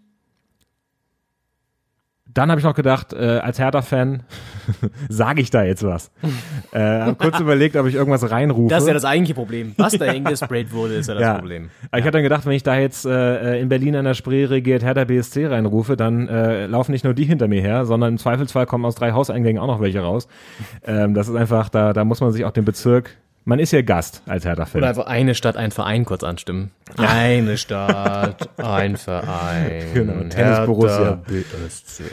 dann 2.35 2.51
habe 2.51 2.61
ich 2.61 2.65
noch 2.65 2.75
gedacht, 2.75 3.13
äh, 3.13 3.39
als 3.39 3.59
Hertha-Fan 3.59 4.23
sage 5.09 5.41
ich 5.41 5.51
da 5.51 5.63
jetzt 5.65 5.83
was. 5.83 6.11
äh, 6.73 6.79
hab 6.79 7.19
kurz 7.19 7.41
überlegt, 7.41 7.75
ob 7.77 7.87
ich 7.87 7.95
irgendwas 7.95 8.31
reinrufe. 8.31 8.69
Das 8.69 8.83
ist 8.83 8.89
ja 8.89 8.95
das 8.95 9.05
eigentliche 9.05 9.35
Problem. 9.35 9.73
Was 9.77 9.95
da 9.95 10.05
hingesprayt 10.05 10.73
wurde, 10.73 10.95
ist 10.95 11.09
ja 11.09 11.15
das 11.15 11.23
Ja. 11.23 11.35
Problem. 11.35 11.71
Aber 11.91 11.99
ich 11.99 12.05
hatte 12.05 12.13
dann 12.19 12.23
gedacht, 12.23 12.45
wenn 12.47 12.53
ich 12.53 12.63
da 12.63 12.77
jetzt 12.79 13.07
äh, 13.07 13.59
in 13.61 13.69
Berlin 13.69 13.97
an 13.97 14.05
der 14.05 14.15
Spree 14.15 14.45
regiert 14.45 14.83
Hertha 14.85 15.05
BSC 15.05 15.47
reinrufe, 15.47 15.97
dann 15.97 16.29
äh, 16.29 16.67
laufen 16.67 16.93
nicht 16.93 17.05
nur 17.05 17.15
die 17.15 17.25
hinter 17.25 17.49
mir 17.49 17.63
her, 17.63 17.87
sondern 17.87 18.13
im 18.15 18.19
Zweifelsfall 18.19 18.67
kommen 18.67 18.85
aus 18.85 18.95
drei 18.95 19.13
Hauseingängen 19.13 19.61
auch 19.61 19.67
noch 19.67 19.81
welche 19.81 20.01
raus. 20.01 20.29
Ähm, 20.87 21.13
das 21.13 21.29
ist 21.29 21.35
einfach, 21.35 21.69
da, 21.69 21.93
da 21.93 22.05
muss 22.05 22.21
man 22.21 22.31
sich 22.33 22.45
auch 22.45 22.51
den 22.51 22.65
Bezirk, 22.65 23.11
man 23.49 23.59
ist 23.61 23.73
ja 23.73 23.81
Gast 23.81 24.21
als 24.27 24.45
Hertha-Fan. 24.45 24.79
Oder 24.79 24.91
einfach 24.91 25.07
eine 25.07 25.35
Stadt, 25.35 25.57
ein 25.57 25.71
Verein 25.71 26.05
kurz 26.05 26.23
anstimmen. 26.23 26.71
Eine 26.99 27.57
Stadt, 27.57 28.51
ein 28.59 28.99
Verein. 28.99 29.85
Genau, 29.95 30.23
Tennis 30.29 30.67
Borussia. 30.67 31.23
BSC. 31.27 32.05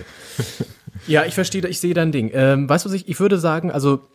Ja, 1.08 1.25
ich 1.25 1.34
verstehe, 1.36 1.68
ich 1.68 1.82
sehe 1.82 1.94
dein 1.94 2.13
Ding. 2.13 2.32
Ähm, 2.34 2.70
weißt 2.70 2.86
du, 2.86 2.89
was 2.89 2.96
ich, 2.96 3.10
ich 3.10 3.20
würde 3.20 3.38
sagen, 3.38 3.70
also, 3.70 4.08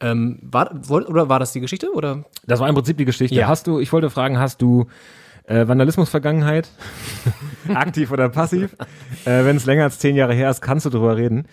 ähm, 0.00 0.38
war, 0.42 0.70
oder 0.90 1.30
war 1.30 1.38
das 1.38 1.52
die 1.52 1.60
Geschichte, 1.60 1.90
oder? 1.94 2.24
Das 2.46 2.60
war 2.60 2.68
im 2.68 2.74
Prinzip 2.74 2.98
die 2.98 3.06
Geschichte. 3.06 3.34
Ja. 3.34 3.48
Hast 3.48 3.66
du, 3.66 3.80
ich 3.80 3.90
wollte 3.90 4.10
fragen, 4.10 4.38
hast 4.38 4.60
du 4.60 4.88
äh, 5.44 5.66
Vandalismus-Vergangenheit? 5.66 6.68
Aktiv 7.74 8.12
oder 8.12 8.28
passiv? 8.28 8.76
Äh, 9.24 9.46
Wenn 9.46 9.56
es 9.56 9.64
länger 9.64 9.84
als 9.84 9.98
zehn 9.98 10.16
Jahre 10.16 10.34
her 10.34 10.50
ist, 10.50 10.60
kannst 10.60 10.84
du 10.84 10.90
drüber 10.90 11.16
reden. 11.16 11.46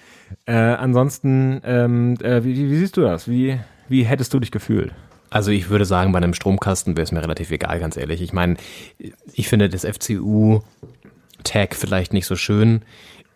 Äh, 0.46 0.56
ansonsten, 0.56 1.62
ähm, 1.64 2.16
äh, 2.22 2.44
wie, 2.44 2.54
wie, 2.58 2.70
wie 2.70 2.78
siehst 2.80 2.98
du 2.98 3.02
das? 3.02 3.30
Wie, 3.30 3.58
wie 3.89 4.03
hättest 4.03 4.34
du 4.34 4.39
dich 4.39 4.51
gefühlt? 4.51 4.94
Also 5.29 5.51
ich 5.51 5.70
würde 5.70 5.86
sagen, 5.86 6.12
bei 6.12 6.17
einem 6.17 6.34
Stromkasten 6.34 6.96
wäre 6.96 7.03
es 7.03 7.12
mir 7.12 7.22
relativ 7.22 7.51
egal, 7.51 7.79
ganz 7.79 7.98
ehrlich. 7.98 8.22
Ich 8.22 8.34
meine, 8.34 8.56
ich 9.34 9.48
finde 9.48 9.70
das 9.70 9.86
FCU-Tag 9.86 11.75
vielleicht 11.75 12.13
nicht 12.13 12.25
so 12.25 12.36
schön. 12.36 12.82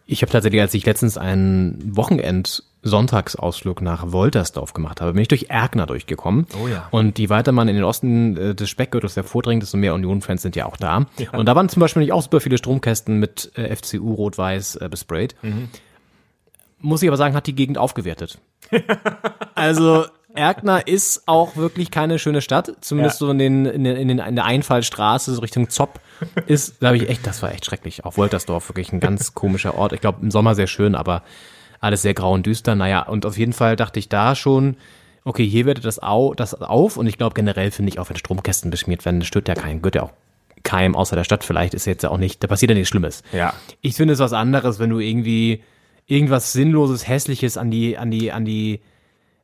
Ich 0.06 0.22
habe 0.22 0.32
tatsächlich, 0.32 0.62
als 0.62 0.74
ich 0.74 0.86
letztens 0.86 1.18
einen 1.18 1.96
Wochenend-Sonntagsausflug 1.96 3.82
nach 3.82 4.12
Woltersdorf 4.12 4.74
gemacht 4.74 5.00
habe, 5.00 5.14
bin 5.14 5.22
ich 5.22 5.28
durch 5.28 5.46
Erkner 5.50 5.86
durchgekommen. 5.86 6.48
Oh 6.62 6.68
ja. 6.68 6.88
Und 6.92 7.20
je 7.20 7.30
weiter 7.30 7.52
man 7.52 7.68
in 7.68 7.76
den 7.76 7.84
Osten 7.84 8.36
äh, 8.36 8.56
des 8.56 8.70
Speckgürtels 8.70 9.16
hervordringt, 9.16 9.64
desto 9.64 9.78
mehr 9.78 9.94
Union-Fans 9.94 10.42
sind 10.42 10.56
ja 10.56 10.66
auch 10.66 10.78
da. 10.78 11.06
Und 11.34 11.46
da 11.46 11.56
waren 11.56 11.70
zum 11.70 11.80
Beispiel 11.82 12.02
nicht 12.02 12.14
auch 12.14 12.24
super 12.24 12.42
viele 12.42 12.58
Stromkästen 12.58 13.20
mit 13.20 13.52
äh, 13.56 13.76
FCU 13.76 14.14
rot-weiß 14.14 14.78
äh, 14.78 14.90
besprayt. 14.90 15.36
Muss 16.80 17.04
ich 17.04 17.10
aber 17.10 17.18
sagen, 17.18 17.36
hat 17.36 17.48
die 17.48 17.56
Gegend 17.56 17.78
aufgewertet. 17.78 18.40
Also 19.54 20.06
Erkner 20.36 20.88
ist 20.88 21.24
auch 21.28 21.56
wirklich 21.56 21.92
keine 21.92 22.20
schöne 22.20 22.42
Stadt, 22.42 22.72
zumindest 22.82 23.22
Ja. 23.22 23.28
so 23.28 23.32
in, 23.32 23.40
den, 23.40 23.66
in, 23.66 23.84
den, 23.84 24.20
in, 24.20 24.36
der 24.36 24.46
Einfallstraße, 24.46 25.34
so 25.34 25.42
Richtung 25.42 25.70
Zopp, 25.70 26.00
ist, 26.48 26.80
glaube 26.80 26.98
ich, 26.98 27.10
echt, 27.10 27.26
das 27.28 27.42
war 27.42 27.52
echt 27.52 27.66
schrecklich. 27.66 28.06
Auch 28.06 28.18
Woltersdorf, 28.18 28.70
wirklich 28.70 28.92
ein 28.94 29.00
ganz 29.00 29.34
komischer 29.34 29.76
Ort. 29.76 29.94
Ich 29.94 30.02
glaube, 30.02 30.20
im 30.22 30.32
Sommer 30.32 30.56
sehr 30.56 30.68
schön, 30.68 30.96
aber 30.96 31.24
alles 31.80 32.02
sehr 32.02 32.14
grau 32.14 32.34
und 32.34 32.46
düster. 32.46 32.76
Naja, 32.76 33.04
und 33.04 33.26
auf 33.26 33.38
jeden 33.38 33.54
Fall 33.54 33.76
dachte 33.76 34.00
ich 34.00 34.10
da 34.10 34.36
schon, 34.36 34.78
okay, 35.24 35.46
hier 35.48 35.66
wertet 35.66 35.86
das, 35.86 36.02
au, 36.02 36.34
das 36.34 36.54
auf 36.62 36.98
und 36.98 37.08
ich 37.08 37.18
glaube 37.18 37.34
generell 37.34 37.72
finde 37.72 37.90
ich 37.90 38.00
auch, 38.00 38.10
wenn 38.10 38.18
Stromkästen 38.18 38.72
beschmiert 38.72 39.06
werden, 39.06 39.20
das 39.20 39.28
stört 39.28 39.48
ja 39.48 39.56
keinen, 39.56 39.82
gehört 39.82 39.96
ja 39.96 40.04
auch 40.04 40.12
keinem 40.64 40.96
außer 40.96 41.16
der 41.16 41.24
Stadt 41.24 41.44
vielleicht, 41.44 41.74
ist 41.74 41.86
jetzt 41.86 42.04
ja 42.04 42.10
auch 42.10 42.18
nicht, 42.18 42.44
da 42.44 42.48
passiert 42.48 42.70
ja 42.70 42.76
nichts 42.76 42.90
Schlimmes. 42.90 43.24
Ja. 43.32 43.54
Ich 43.82 43.96
finde 43.96 44.14
es 44.14 44.20
was 44.20 44.34
anderes, 44.34 44.80
wenn 44.80 44.90
du 44.90 45.00
irgendwie 45.00 45.64
irgendwas 46.06 46.54
Sinnloses, 46.54 47.08
Hässliches 47.08 47.58
an 47.58 47.72
die, 47.72 47.98
an 47.98 48.12
die, 48.12 48.32
an 48.32 48.46
die, 48.46 48.82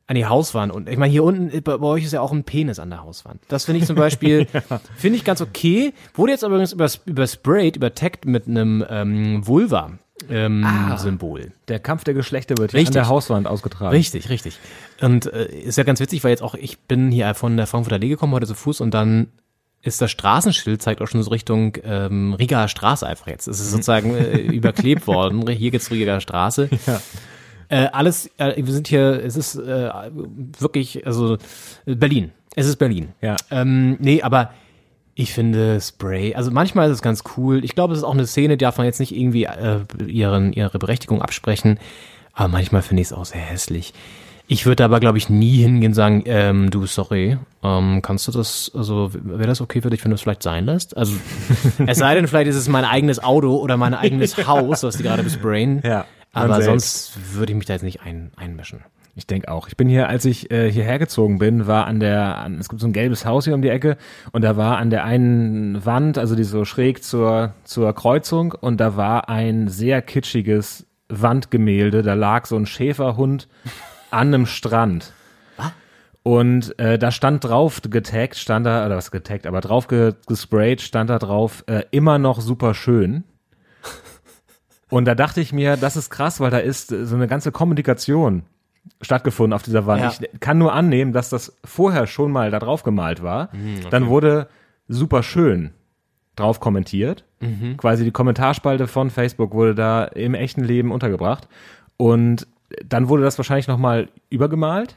an 0.08 0.16
die 0.16 0.26
Hauswand. 0.26 0.72
Und 0.72 0.88
ich 0.88 0.96
meine, 0.96 1.12
hier 1.12 1.22
unten 1.22 1.62
bei, 1.62 1.78
euch 1.78 2.04
ist 2.04 2.12
ja 2.12 2.22
auch 2.22 2.32
ein 2.32 2.42
Penis 2.42 2.78
an 2.78 2.88
der 2.88 3.04
Hauswand. 3.04 3.42
Das 3.48 3.66
finde 3.66 3.80
ich 3.80 3.86
zum 3.86 3.94
Beispiel, 3.94 4.46
finde 4.96 5.18
ich 5.18 5.24
ganz 5.24 5.42
okay. 5.42 5.92
Wurde 6.14 6.32
jetzt 6.32 6.42
übrigens 6.42 6.72
übers, 6.72 7.02
übersprayed, 7.04 7.76
übertaggt 7.76 8.24
mit 8.24 8.48
einem 8.48 8.82
ähm, 8.88 9.46
Vulva-Symbol. 9.46 11.52
Der 11.68 11.78
Kampf 11.78 12.04
der 12.04 12.14
Geschlechter 12.14 12.56
wird 12.56 12.70
hier 12.70 12.78
an 12.78 12.80
Richtig. 12.80 12.94
der 12.94 13.08
Hauswand 13.08 13.46
ausgetragen. 13.46 13.94
Richtig, 13.94 14.30
richtig. 14.30 14.58
Und 15.02 15.30
äh, 15.30 15.54
ist 15.54 15.76
ja 15.76 15.84
ganz 15.84 16.00
witzig, 16.00 16.24
weil 16.24 16.30
jetzt 16.30 16.42
auch, 16.42 16.54
ich 16.54 16.78
bin 16.80 17.10
hier 17.10 17.34
von 17.34 17.58
der 17.58 17.66
Frankfurter 17.66 17.96
Allee 17.96 18.08
gekommen, 18.08 18.32
heute 18.32 18.46
zu 18.46 18.54
Fuß 18.54 18.80
und 18.80 18.94
dann 18.94 19.26
ist 19.82 20.00
das 20.00 20.10
Straßenschild, 20.10 20.80
zeigt 20.80 21.02
auch 21.02 21.06
schon 21.06 21.22
so 21.22 21.30
Richtung 21.30 21.76
ähm, 21.84 22.32
Rigaer 22.32 22.68
Straße 22.68 23.06
einfach 23.06 23.26
jetzt. 23.26 23.46
Es 23.46 23.60
ist 23.60 23.70
sozusagen 23.70 24.14
äh, 24.14 24.38
überklebt 24.52 25.06
worden. 25.06 25.46
Hier 25.48 25.70
geht's 25.70 25.90
Rigaer 25.90 26.22
Straße. 26.22 26.70
Äh, 27.68 27.88
alles, 27.92 28.30
äh, 28.38 28.54
wir 28.56 28.72
sind 28.72 28.88
hier, 28.88 29.22
es 29.24 29.36
ist 29.36 29.56
äh, 29.56 29.90
wirklich, 30.58 31.06
also 31.06 31.36
Berlin. 31.84 32.32
Es 32.56 32.66
ist 32.66 32.76
Berlin. 32.76 33.10
Ja. 33.20 33.36
Ähm, 33.50 33.96
nee, 34.00 34.22
aber 34.22 34.50
ich 35.14 35.32
finde 35.32 35.80
Spray, 35.80 36.34
also 36.34 36.50
manchmal 36.50 36.88
ist 36.88 36.96
es 36.96 37.02
ganz 37.02 37.24
cool. 37.36 37.64
Ich 37.64 37.74
glaube, 37.74 37.92
es 37.92 37.98
ist 37.98 38.04
auch 38.04 38.14
eine 38.14 38.26
Szene, 38.26 38.56
die 38.56 38.64
darf 38.64 38.78
man 38.78 38.86
jetzt 38.86 39.00
nicht 39.00 39.14
irgendwie 39.14 39.44
äh, 39.44 39.80
ihren, 40.06 40.52
ihre 40.52 40.78
Berechtigung 40.78 41.22
absprechen. 41.22 41.78
Aber 42.32 42.48
manchmal 42.48 42.82
finde 42.82 43.02
ich 43.02 43.08
es 43.08 43.12
auch 43.12 43.24
sehr 43.24 43.40
hässlich. 43.40 43.92
Ich 44.46 44.64
würde 44.64 44.82
aber, 44.84 44.98
glaube 44.98 45.18
ich, 45.18 45.28
nie 45.28 45.58
hingehen 45.58 45.90
und 45.90 45.94
sagen, 45.94 46.22
ähm, 46.24 46.70
du, 46.70 46.86
sorry, 46.86 47.36
ähm, 47.62 48.00
kannst 48.00 48.28
du 48.28 48.32
das, 48.32 48.72
also 48.74 49.10
wäre 49.12 49.46
das 49.46 49.60
okay 49.60 49.82
für 49.82 49.90
dich, 49.90 50.02
wenn 50.04 50.10
du 50.10 50.14
es 50.14 50.22
vielleicht 50.22 50.42
sein 50.42 50.64
lässt? 50.64 50.96
Also, 50.96 51.16
es 51.86 51.98
sei 51.98 52.14
denn, 52.14 52.26
vielleicht 52.26 52.48
ist 52.48 52.56
es 52.56 52.66
mein 52.68 52.86
eigenes 52.86 53.22
Auto 53.22 53.56
oder 53.56 53.76
mein 53.76 53.92
eigenes 53.92 54.36
Haus, 54.46 54.84
was 54.84 54.96
die 54.96 55.02
gerade 55.02 55.22
besprayen. 55.22 55.82
Ja, 55.84 56.06
man 56.38 56.50
Aber 56.50 56.62
selbst. 56.62 57.12
sonst 57.12 57.34
würde 57.34 57.52
ich 57.52 57.56
mich 57.56 57.66
da 57.66 57.74
jetzt 57.74 57.82
nicht 57.82 58.02
ein, 58.02 58.32
einmischen. 58.36 58.80
Ich 59.14 59.26
denke 59.26 59.50
auch. 59.50 59.66
Ich 59.66 59.76
bin 59.76 59.88
hier, 59.88 60.08
als 60.08 60.24
ich 60.24 60.50
äh, 60.52 60.70
hierher 60.70 61.00
gezogen 61.00 61.38
bin, 61.38 61.66
war 61.66 61.86
an 61.86 61.98
der, 61.98 62.38
an, 62.38 62.58
es 62.58 62.68
gibt 62.68 62.80
so 62.80 62.86
ein 62.86 62.92
gelbes 62.92 63.24
Haus 63.24 63.44
hier 63.44 63.54
um 63.54 63.62
die 63.62 63.68
Ecke 63.68 63.96
und 64.30 64.42
da 64.42 64.56
war 64.56 64.78
an 64.78 64.90
der 64.90 65.04
einen 65.04 65.84
Wand, 65.84 66.18
also 66.18 66.36
die 66.36 66.44
so 66.44 66.64
schräg 66.64 67.02
zur, 67.02 67.52
zur 67.64 67.92
Kreuzung 67.94 68.52
und 68.52 68.78
da 68.80 68.96
war 68.96 69.28
ein 69.28 69.66
sehr 69.66 70.02
kitschiges 70.02 70.86
Wandgemälde. 71.08 72.02
Da 72.02 72.14
lag 72.14 72.46
so 72.46 72.56
ein 72.56 72.66
Schäferhund 72.66 73.48
an 74.10 74.28
einem 74.28 74.46
Strand. 74.46 75.12
Und 76.22 76.78
äh, 76.78 76.98
da 76.98 77.10
stand 77.10 77.44
drauf 77.44 77.80
getaggt, 77.88 78.36
stand 78.36 78.66
da, 78.66 78.84
oder 78.84 78.96
was 78.96 79.10
getaggt, 79.10 79.46
aber 79.46 79.62
drauf 79.62 79.88
ge 79.88 80.12
gesprayt, 80.26 80.82
stand 80.82 81.08
da 81.08 81.18
drauf, 81.18 81.64
äh, 81.68 81.84
immer 81.90 82.18
noch 82.18 82.42
super 82.42 82.74
schön. 82.74 83.24
Und 84.90 85.04
da 85.04 85.14
dachte 85.14 85.40
ich 85.40 85.52
mir, 85.52 85.76
das 85.76 85.96
ist 85.96 86.10
krass, 86.10 86.40
weil 86.40 86.50
da 86.50 86.58
ist 86.58 86.92
äh, 86.92 87.04
so 87.06 87.14
eine 87.16 87.28
ganze 87.28 87.52
Kommunikation 87.52 88.42
stattgefunden 89.02 89.52
auf 89.52 89.62
dieser 89.62 89.86
Wand. 89.86 90.00
Ja. 90.00 90.12
Ich 90.32 90.40
kann 90.40 90.58
nur 90.58 90.72
annehmen, 90.72 91.12
dass 91.12 91.28
das 91.28 91.56
vorher 91.64 92.06
schon 92.06 92.32
mal 92.32 92.50
da 92.50 92.58
drauf 92.58 92.82
gemalt 92.82 93.22
war. 93.22 93.50
Dann 93.90 94.06
wurde 94.08 94.48
super 94.88 95.22
schön 95.22 95.70
drauf 96.36 96.58
kommentiert. 96.60 97.24
Quasi 97.76 98.04
die 98.04 98.10
Kommentarspalte 98.10 98.86
von 98.86 99.10
Facebook 99.10 99.52
wurde 99.52 99.74
da 99.74 100.04
im 100.04 100.34
echten 100.34 100.64
Leben 100.64 100.90
untergebracht. 100.90 101.48
Und 101.96 102.46
dann 102.84 103.08
wurde 103.08 103.22
das 103.24 103.38
wahrscheinlich 103.38 103.68
nochmal 103.68 104.08
übergemalt, 104.30 104.96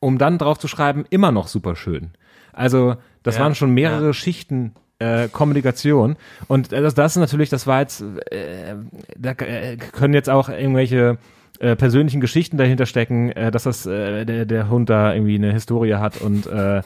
um 0.00 0.18
dann 0.18 0.38
drauf 0.38 0.58
zu 0.58 0.66
schreiben, 0.68 1.04
immer 1.10 1.30
noch 1.30 1.46
super 1.48 1.76
schön. 1.76 2.10
Also 2.52 2.96
das 3.22 3.36
Ja, 3.36 3.42
waren 3.42 3.54
schon 3.54 3.70
mehrere 3.72 4.14
Schichten 4.14 4.74
äh, 5.02 5.28
Kommunikation. 5.28 6.16
Und 6.48 6.72
äh, 6.72 6.80
das, 6.80 6.94
das 6.94 7.12
ist 7.12 7.20
natürlich, 7.20 7.50
das 7.50 7.66
war 7.66 7.80
jetzt, 7.80 8.02
äh, 8.30 8.74
da 9.16 9.32
äh, 9.32 9.76
können 9.76 10.14
jetzt 10.14 10.30
auch 10.30 10.48
irgendwelche 10.48 11.18
äh, 11.58 11.76
persönlichen 11.76 12.20
Geschichten 12.20 12.56
dahinter 12.56 12.86
stecken, 12.86 13.30
äh, 13.32 13.50
dass 13.50 13.64
das 13.64 13.86
äh, 13.86 14.24
der, 14.24 14.46
der 14.46 14.68
Hund 14.68 14.90
da 14.90 15.14
irgendwie 15.14 15.34
eine 15.34 15.52
Historie 15.52 15.94
hat 15.94 16.20
und 16.20 16.46
äh, 16.46 16.82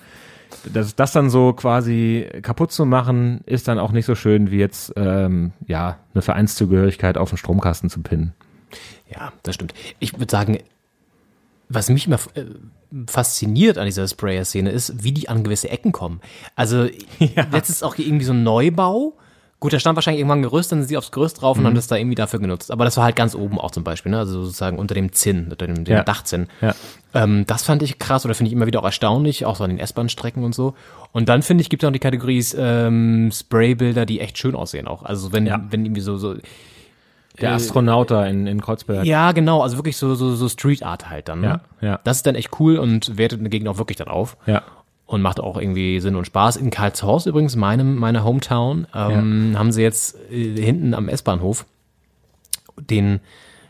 das, 0.72 0.94
das 0.94 1.12
dann 1.12 1.30
so 1.30 1.52
quasi 1.52 2.26
kaputt 2.42 2.72
zu 2.72 2.86
machen, 2.86 3.40
ist 3.46 3.68
dann 3.68 3.78
auch 3.78 3.92
nicht 3.92 4.06
so 4.06 4.14
schön 4.14 4.50
wie 4.50 4.58
jetzt 4.58 4.92
ähm, 4.96 5.52
ja 5.66 5.98
eine 6.14 6.22
Vereinszugehörigkeit 6.22 7.18
auf 7.18 7.30
den 7.30 7.38
Stromkasten 7.38 7.90
zu 7.90 8.00
pinnen. 8.00 8.32
Ja, 9.08 9.32
das 9.42 9.54
stimmt. 9.54 9.74
Ich 9.98 10.18
würde 10.18 10.30
sagen, 10.30 10.58
was 11.68 11.88
mich 11.88 12.06
immer 12.06 12.18
äh, 12.34 12.44
fasziniert 13.08 13.78
an 13.78 13.86
dieser 13.86 14.06
Sprayer-Szene 14.06 14.70
ist, 14.70 15.02
wie 15.02 15.12
die 15.12 15.28
an 15.28 15.44
gewisse 15.44 15.68
Ecken 15.70 15.92
kommen. 15.92 16.20
Also, 16.54 16.88
jetzt 17.18 17.70
ist 17.70 17.82
auch 17.82 17.96
irgendwie 17.98 18.24
so 18.24 18.32
ein 18.32 18.42
Neubau. 18.42 19.14
Gut, 19.58 19.72
da 19.72 19.80
stand 19.80 19.96
wahrscheinlich 19.96 20.20
irgendwann 20.20 20.40
ein 20.40 20.42
Gerüst, 20.42 20.70
dann 20.70 20.80
sind 20.80 20.88
sie 20.88 20.98
aufs 20.98 21.10
Gerüst 21.10 21.40
drauf 21.40 21.56
und 21.58 21.64
haben 21.64 21.74
das 21.74 21.86
da 21.86 21.96
irgendwie 21.96 22.14
dafür 22.14 22.38
genutzt. 22.40 22.70
Aber 22.70 22.84
das 22.84 22.98
war 22.98 23.04
halt 23.04 23.16
ganz 23.16 23.34
oben 23.34 23.58
auch 23.58 23.70
zum 23.70 23.84
Beispiel, 23.84 24.12
ne? 24.12 24.18
Also 24.18 24.44
sozusagen 24.44 24.78
unter 24.78 24.94
dem 24.94 25.12
Zinn, 25.12 25.44
unter 25.50 25.66
dem, 25.66 25.82
dem 25.84 25.94
Ja. 25.96 26.04
Dachzinn. 26.04 26.48
Ja. 26.60 26.74
Ähm, 27.14 27.46
das 27.46 27.62
fand 27.62 27.82
ich 27.82 27.98
krass 27.98 28.26
oder 28.26 28.34
finde 28.34 28.48
ich 28.48 28.52
immer 28.52 28.66
wieder 28.66 28.80
auch 28.80 28.84
erstaunlich, 28.84 29.46
auch 29.46 29.56
so 29.56 29.64
an 29.64 29.70
den 29.70 29.78
S-Bahn-Strecken 29.78 30.44
und 30.44 30.54
so. 30.54 30.74
Und 31.12 31.30
dann 31.30 31.40
finde 31.40 31.62
ich, 31.62 31.70
gibt 31.70 31.82
es 31.82 31.88
auch 31.88 31.92
die 31.92 31.98
Kategorie 31.98 32.44
ähm, 32.58 33.30
Spraybilder, 33.32 34.04
die 34.04 34.20
echt 34.20 34.36
schön 34.36 34.54
aussehen 34.54 34.86
auch. 34.86 35.02
Also 35.04 35.32
wenn, 35.32 35.46
Ja. 35.46 35.64
wenn 35.70 35.86
irgendwie 35.86 36.02
so, 36.02 36.18
so 36.18 36.34
Der 37.40 37.52
Astronaut 37.52 38.10
da 38.10 38.26
in, 38.26 38.46
in 38.46 38.60
Kreuzberg. 38.60 39.04
ja, 39.04 39.32
genau, 39.32 39.62
also 39.62 39.76
wirklich 39.76 39.96
so, 39.96 40.14
so, 40.14 40.34
so 40.34 40.48
Street 40.48 40.82
Art 40.82 41.10
halt 41.10 41.28
dann. 41.28 41.40
Ne? 41.40 41.60
Ja, 41.80 41.88
ja. 41.88 42.00
Das 42.04 42.18
ist 42.18 42.26
dann 42.26 42.34
echt 42.34 42.58
cool 42.60 42.78
und 42.78 43.18
wertet 43.18 43.40
eine 43.40 43.48
Gegend 43.48 43.68
auch 43.68 43.78
wirklich 43.78 43.96
dann 43.96 44.08
auf. 44.08 44.36
Ja. 44.46 44.62
Und 45.06 45.22
macht 45.22 45.38
auch 45.38 45.56
irgendwie 45.56 46.00
Sinn 46.00 46.16
und 46.16 46.24
Spaß. 46.24 46.56
In 46.56 46.70
Karlshorst 46.70 47.26
übrigens, 47.26 47.54
meinem, 47.54 47.94
meiner 47.96 48.24
Hometown, 48.24 48.88
ähm, 48.92 49.54
haben 49.56 49.70
sie 49.70 49.82
jetzt 49.82 50.16
äh, 50.30 50.60
hinten 50.60 50.94
am 50.94 51.08
S-Bahnhof 51.08 51.64
den, 52.80 53.20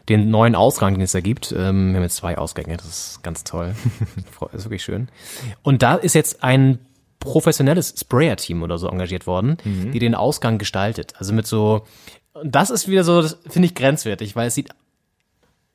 den 0.08 0.30
neuen 0.30 0.54
Ausgang, 0.54 0.94
den 0.94 1.02
es 1.02 1.12
da 1.12 1.20
gibt. 1.20 1.52
Ähm, 1.52 1.90
wir 1.90 1.96
haben 1.96 2.02
jetzt 2.02 2.16
zwei 2.16 2.38
Ausgänge, 2.38 2.76
das 2.78 2.86
ist 2.86 3.22
ganz 3.22 3.44
toll. 3.44 3.74
das 4.40 4.54
ist 4.54 4.64
wirklich 4.64 4.82
schön. 4.82 5.08
Und 5.62 5.82
da 5.82 5.96
ist 5.96 6.14
jetzt 6.14 6.42
ein 6.42 6.78
professionelles 7.20 7.94
Sprayer-Team 7.98 8.62
oder 8.62 8.78
so 8.78 8.88
engagiert 8.88 9.26
worden, 9.26 9.56
die 9.64 9.98
den 9.98 10.14
Ausgang 10.14 10.58
gestaltet. 10.58 11.14
Also 11.18 11.32
mit 11.32 11.46
so, 11.46 11.84
und 12.42 12.54
das 12.54 12.70
ist 12.70 12.88
wieder 12.88 13.04
so, 13.04 13.22
das 13.22 13.38
finde 13.48 13.66
ich 13.66 13.74
grenzwertig, 13.74 14.36
weil 14.36 14.48
es 14.48 14.54
sieht 14.54 14.68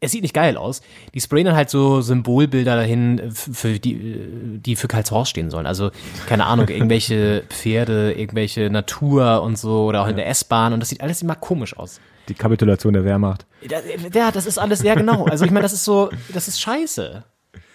es 0.03 0.11
sieht 0.11 0.23
nicht 0.23 0.33
geil 0.33 0.57
aus. 0.57 0.81
Die 1.13 1.21
sprayen 1.21 1.45
dann 1.45 1.55
halt 1.55 1.69
so 1.69 2.01
Symbolbilder 2.01 2.75
dahin, 2.75 3.19
äh, 3.19 3.29
für 3.29 3.77
die, 3.79 3.93
äh, 3.93 4.57
die 4.57 4.75
für 4.75 4.87
Karlshorst 4.87 5.29
stehen 5.29 5.51
sollen. 5.51 5.67
Also, 5.67 5.91
keine 6.25 6.45
Ahnung, 6.47 6.67
irgendwelche 6.69 7.43
Pferde, 7.49 8.11
irgendwelche 8.13 8.71
Natur 8.71 9.43
und 9.43 9.59
so, 9.59 9.85
oder 9.85 10.01
auch 10.01 10.07
in 10.07 10.15
der 10.15 10.27
S-Bahn. 10.27 10.73
Und 10.73 10.79
das 10.79 10.89
sieht 10.89 11.01
alles 11.01 11.21
immer 11.21 11.35
komisch 11.35 11.77
aus. 11.77 11.99
Die 12.29 12.33
Kapitulation 12.33 12.93
der 12.93 13.05
Wehrmacht. 13.05 13.45
Da- 13.69 13.81
Ja, 14.11 14.31
das 14.31 14.47
ist 14.47 14.57
alles, 14.57 14.81
ja 14.81 14.95
genau. 14.95 15.25
Also 15.25 15.45
ich 15.45 15.51
meine, 15.51 15.61
das 15.63 15.73
ist 15.73 15.83
so, 15.85 16.09
das 16.33 16.47
ist 16.47 16.59
scheiße. 16.59 17.23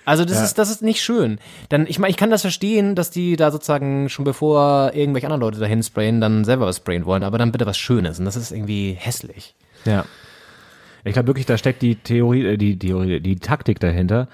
Also 0.07 0.25
das 0.25 0.41
ist, 0.43 0.55
das 0.59 0.71
ist 0.71 0.83
nicht 0.83 1.03
schön. 1.03 1.39
Dann, 1.69 1.87
ich 1.87 1.99
meine, 1.99 2.11
ich 2.11 2.17
kann 2.17 2.31
das 2.31 2.41
verstehen, 2.43 2.95
dass 2.95 3.11
die 3.11 3.37
da 3.37 3.51
sozusagen 3.51 4.09
schon 4.09 4.25
bevor 4.25 4.93
irgendwelche 4.95 5.27
anderen 5.27 5.41
Leute 5.43 5.59
dahin 5.59 5.83
sprayen, 5.83 6.21
dann 6.21 6.45
selber 6.45 6.65
was 6.67 6.77
sprayen 6.79 7.05
wollen, 7.05 7.25
aber 7.25 7.39
dann 7.39 7.53
bitte 7.53 7.67
was 7.67 7.77
Schönes. 7.77 8.19
Und 8.19 8.25
das 8.25 8.37
ist 8.37 8.53
irgendwie 8.53 8.93
hässlich. 8.99 9.55
Ja. 9.85 10.05
Ich 11.05 11.13
glaube 11.13 11.29
wirklich, 11.29 11.47
da 11.47 11.59
steckt 11.59 11.83
die 11.83 11.97
Theorie, 11.97 12.47
äh, 12.47 12.57
die 12.57 12.79
Theorie, 12.79 13.21
die 13.21 13.37
Taktik 13.37 13.79
dahinter 13.81 14.29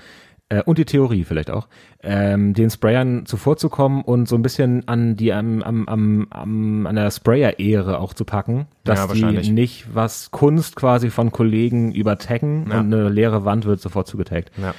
äh, 0.48 0.62
und 0.62 0.78
die 0.78 0.84
Theorie 0.84 1.24
vielleicht 1.24 1.50
auch, 1.50 1.68
ähm, 2.02 2.54
den 2.54 2.70
Sprayern 2.70 3.26
zuvorzukommen 3.26 4.02
und 4.02 4.28
so 4.28 4.36
ein 4.36 4.42
bisschen 4.42 4.86
an 4.88 5.16
die 5.16 5.32
am, 5.32 5.62
am, 5.62 5.88
am, 5.88 6.26
am 6.30 6.86
an 6.86 6.96
der 6.96 7.10
Sprayer-Ehre 7.10 7.98
auch 7.98 8.14
zu 8.14 8.24
packen, 8.24 8.66
dass 8.84 8.98
Ja, 9.18 9.30
die 9.32 9.50
nicht 9.52 9.86
was 9.94 10.30
Kunst 10.30 10.76
quasi 10.76 11.10
von 11.10 11.30
Kollegen 11.32 11.92
übertaggen 11.92 12.66
Ja. 12.70 12.80
und 12.80 12.92
eine 12.92 13.08
leere 13.08 13.44
Wand 13.44 13.64
wird 13.64 13.80
sofort 13.80 14.06
zugetaggt. 14.06 14.50
Ja. 14.60 14.74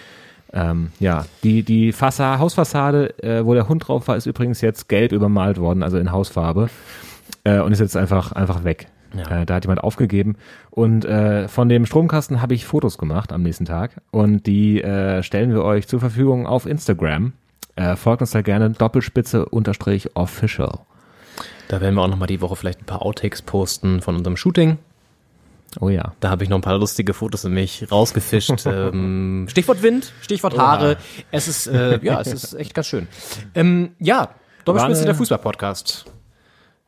Ähm, 0.53 0.91
ja, 0.99 1.25
die, 1.43 1.63
die 1.63 1.91
Fassa 1.91 2.37
Hausfassade, 2.37 3.17
äh, 3.23 3.43
wo 3.43 3.53
der 3.53 3.67
Hund 3.67 3.87
drauf 3.87 4.07
war, 4.07 4.15
ist 4.15 4.27
übrigens 4.27 4.61
jetzt 4.61 4.87
gelb 4.87 5.11
übermalt 5.11 5.59
worden, 5.59 5.81
also 5.83 5.97
in 5.97 6.11
Hausfarbe. 6.11 6.69
Äh, 7.43 7.59
und 7.59 7.71
ist 7.71 7.79
jetzt 7.79 7.97
einfach, 7.97 8.31
einfach 8.31 8.63
weg. 8.63 8.87
Ja. 9.15 9.41
Äh, 9.41 9.45
da 9.45 9.55
hat 9.55 9.65
jemand 9.65 9.83
aufgegeben. 9.83 10.37
Und 10.69 11.05
äh, 11.05 11.47
von 11.47 11.69
dem 11.69 11.85
Stromkasten 11.85 12.41
habe 12.41 12.53
ich 12.53 12.65
Fotos 12.65 12.97
gemacht 12.97 13.31
am 13.31 13.43
nächsten 13.43 13.65
Tag. 13.65 14.01
Und 14.11 14.45
die 14.45 14.81
äh, 14.81 15.23
stellen 15.23 15.51
wir 15.51 15.63
euch 15.63 15.87
zur 15.87 15.99
Verfügung 15.99 16.47
auf 16.47 16.65
Instagram. 16.65 17.33
Äh, 17.75 17.95
folgt 17.95 18.21
uns 18.21 18.31
da 18.31 18.41
gerne 18.41 18.69
Doppelspitze 18.69 19.45
unterstrich 19.45 20.15
official. 20.15 20.79
Da 21.67 21.81
werden 21.81 21.95
wir 21.95 22.01
auch 22.03 22.07
nochmal 22.07 22.27
die 22.27 22.41
Woche 22.41 22.55
vielleicht 22.55 22.81
ein 22.81 22.85
paar 22.85 23.01
Outtakes 23.01 23.41
posten 23.41 24.01
von 24.01 24.15
unserem 24.15 24.37
Shooting. 24.37 24.77
Oh 25.79 25.89
ja. 25.89 26.13
Da 26.19 26.29
habe 26.29 26.43
ich 26.43 26.49
noch 26.49 26.57
ein 26.57 26.61
paar 26.61 26.77
lustige 26.77 27.13
Fotos 27.13 27.45
in 27.45 27.53
mich 27.53 27.91
rausgefischt. 27.91 28.51
ähm, 28.65 29.47
Stichwort 29.49 29.81
Wind, 29.81 30.13
Stichwort 30.21 30.57
Haare. 30.57 30.97
Es 31.31 31.47
ist, 31.47 31.67
äh, 31.67 31.99
ja, 32.03 32.21
es 32.21 32.31
ist 32.31 32.53
echt 32.53 32.73
ganz 32.73 32.87
schön. 32.87 33.07
Ähm, 33.55 33.91
ja, 33.99 34.29
Doppelspitze 34.65 35.05
der 35.05 35.15
Fußball-Podcast. 35.15 36.05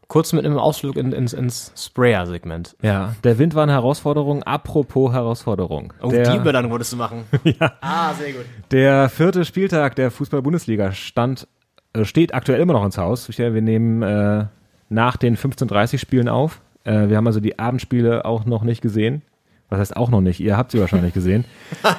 Kurz 0.07 0.33
mit 0.33 0.45
einem 0.45 0.59
Ausflug 0.59 0.97
in, 0.97 1.11
ins, 1.13 1.33
ins 1.33 1.73
Sprayer-Segment. 1.75 2.75
Ja, 2.83 3.15
der 3.23 3.39
Wind 3.39 3.55
war 3.55 3.63
eine 3.63 3.71
Herausforderung. 3.71 4.43
Apropos 4.43 5.11
Herausforderung. 5.11 5.93
Oh, 6.01 6.09
der, 6.09 6.31
die 6.31 6.37
Überleitung 6.37 6.69
wolltest 6.69 6.93
du 6.93 6.97
machen. 6.97 7.23
ja. 7.43 7.73
Ah, 7.81 8.13
sehr 8.13 8.33
gut. 8.33 8.45
Der 8.69 9.09
vierte 9.09 9.43
Spieltag 9.45 9.95
der 9.95 10.11
Fußball-Bundesliga 10.11 10.91
stand, 10.91 11.47
äh, 11.93 12.05
steht 12.05 12.35
aktuell 12.35 12.61
immer 12.61 12.73
noch 12.73 12.85
ins 12.85 12.99
Haus. 12.99 13.27
Wir 13.35 13.49
nehmen 13.49 14.03
äh, 14.03 14.45
nach 14.89 15.17
den 15.17 15.35
15.30 15.35 15.97
Spielen 15.97 16.29
auf. 16.29 16.61
Äh, 16.85 17.09
wir 17.09 17.17
haben 17.17 17.27
also 17.27 17.39
die 17.39 17.59
Abendspiele 17.59 18.25
auch 18.25 18.45
noch 18.45 18.63
nicht 18.63 18.81
gesehen. 18.81 19.21
Was 19.69 19.79
heißt 19.79 19.97
auch 19.97 20.09
noch 20.09 20.21
nicht? 20.21 20.39
Ihr 20.39 20.55
habt 20.55 20.71
sie 20.71 20.79
wahrscheinlich 20.79 21.13
gesehen. 21.19 21.45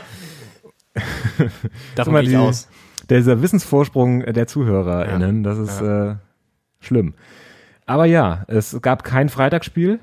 Davon 1.94 2.14
gehe 2.14 2.22
ich 2.22 2.36
aus. 2.36 2.68
Dieser 3.10 3.42
Wissensvorsprung 3.42 4.20
der 4.20 4.46
ZuhörerInnen, 4.46 5.42
das 5.44 5.58
ist 5.58 5.80
äh, 5.80 6.14
schlimm. 6.80 7.14
Aber 7.84 8.04
ja, 8.04 8.44
es 8.48 8.80
gab 8.82 9.04
kein 9.04 9.28
Freitagsspiel. 9.28 10.00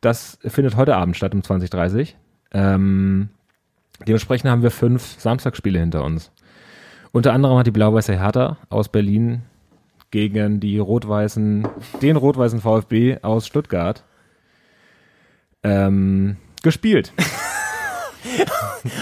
Das 0.00 0.38
findet 0.44 0.76
heute 0.76 0.94
Abend 0.94 1.16
statt 1.16 1.34
um 1.34 1.40
20.30 1.40 2.14
Ähm, 2.52 3.30
dementsprechend 4.06 4.50
haben 4.50 4.62
wir 4.62 4.70
fünf 4.70 5.18
Samstagsspiele 5.18 5.80
hinter 5.80 6.04
uns. 6.04 6.30
Unter 7.10 7.32
anderem 7.32 7.58
hat 7.58 7.66
die 7.66 7.72
blau-weiße 7.72 8.16
Hertha 8.16 8.58
aus 8.68 8.90
Berlin 8.90 9.42
gegen 10.12 10.60
die 10.60 10.78
rot-weißen, 10.78 11.66
den 12.00 12.16
rot-weißen 12.16 12.60
VfB 12.60 13.18
aus 13.22 13.46
Stuttgart 13.46 14.04
ähm, 15.62 16.36
gespielt. 16.62 17.12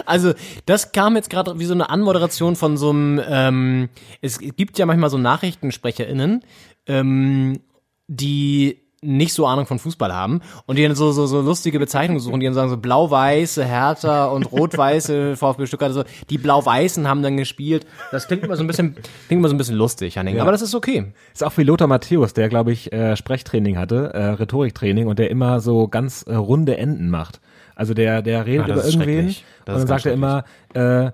Also, 0.06 0.32
das 0.66 0.92
kam 0.92 1.16
jetzt 1.16 1.28
gerade 1.28 1.58
wie 1.58 1.64
so 1.64 1.74
eine 1.74 1.90
Anmoderation 1.90 2.56
von 2.56 2.76
so 2.76 2.90
einem, 2.90 3.20
ähm, 3.26 3.88
es 4.20 4.38
gibt 4.38 4.78
ja 4.78 4.86
manchmal 4.86 5.10
so 5.10 5.18
NachrichtensprecherInnen, 5.18 6.42
ähm, 6.86 7.60
die 8.06 8.83
nicht 9.04 9.32
so 9.32 9.46
Ahnung 9.46 9.66
von 9.66 9.78
Fußball 9.78 10.12
haben 10.12 10.40
und 10.66 10.76
die 10.76 10.82
dann 10.82 10.94
so, 10.94 11.12
so, 11.12 11.26
so 11.26 11.40
lustige 11.40 11.78
Bezeichnungen 11.78 12.20
suchen, 12.20 12.40
die 12.40 12.46
dann 12.46 12.54
sagen 12.54 12.70
so 12.70 12.76
blau-weiße 12.76 13.64
Hertha 13.64 14.26
und 14.26 14.50
rot-weiße 14.50 15.36
VfB 15.36 15.66
Stuttgart, 15.66 15.88
also 15.88 16.04
die 16.30 16.38
blau-weißen 16.38 17.06
haben 17.08 17.22
dann 17.22 17.36
gespielt. 17.36 17.86
Das 18.10 18.26
klingt 18.26 18.42
immer 18.44 18.56
so 18.56 18.64
ein 18.64 18.66
bisschen, 18.66 18.94
klingt 19.26 19.40
immer 19.40 19.48
so 19.48 19.54
ein 19.54 19.58
bisschen 19.58 19.76
lustig, 19.76 20.16
Henning, 20.16 20.40
aber 20.40 20.52
das 20.52 20.62
ist 20.62 20.74
okay. 20.74 21.12
Ist 21.32 21.44
auch 21.44 21.56
wie 21.56 21.64
Lothar 21.64 21.86
Matthäus, 21.86 22.34
der, 22.34 22.48
glaube 22.48 22.72
ich, 22.72 22.92
äh, 22.92 23.16
Sprechtraining 23.16 23.78
hatte, 23.78 24.12
äh, 24.14 24.24
Rhetoriktraining 24.30 25.06
und 25.06 25.18
der 25.18 25.30
immer 25.30 25.60
so 25.60 25.88
ganz 25.88 26.22
äh, 26.22 26.34
runde 26.34 26.76
Enden 26.76 27.10
macht. 27.10 27.40
Also 27.76 27.94
der, 27.94 28.22
der 28.22 28.46
redet 28.46 28.68
das 28.68 28.94
über 28.94 29.06
irgendwen 29.06 29.26
und 29.28 29.42
dann 29.66 29.86
sagt 29.86 30.06
er 30.06 30.12
immer, 30.12 30.44
äh, 30.74 31.10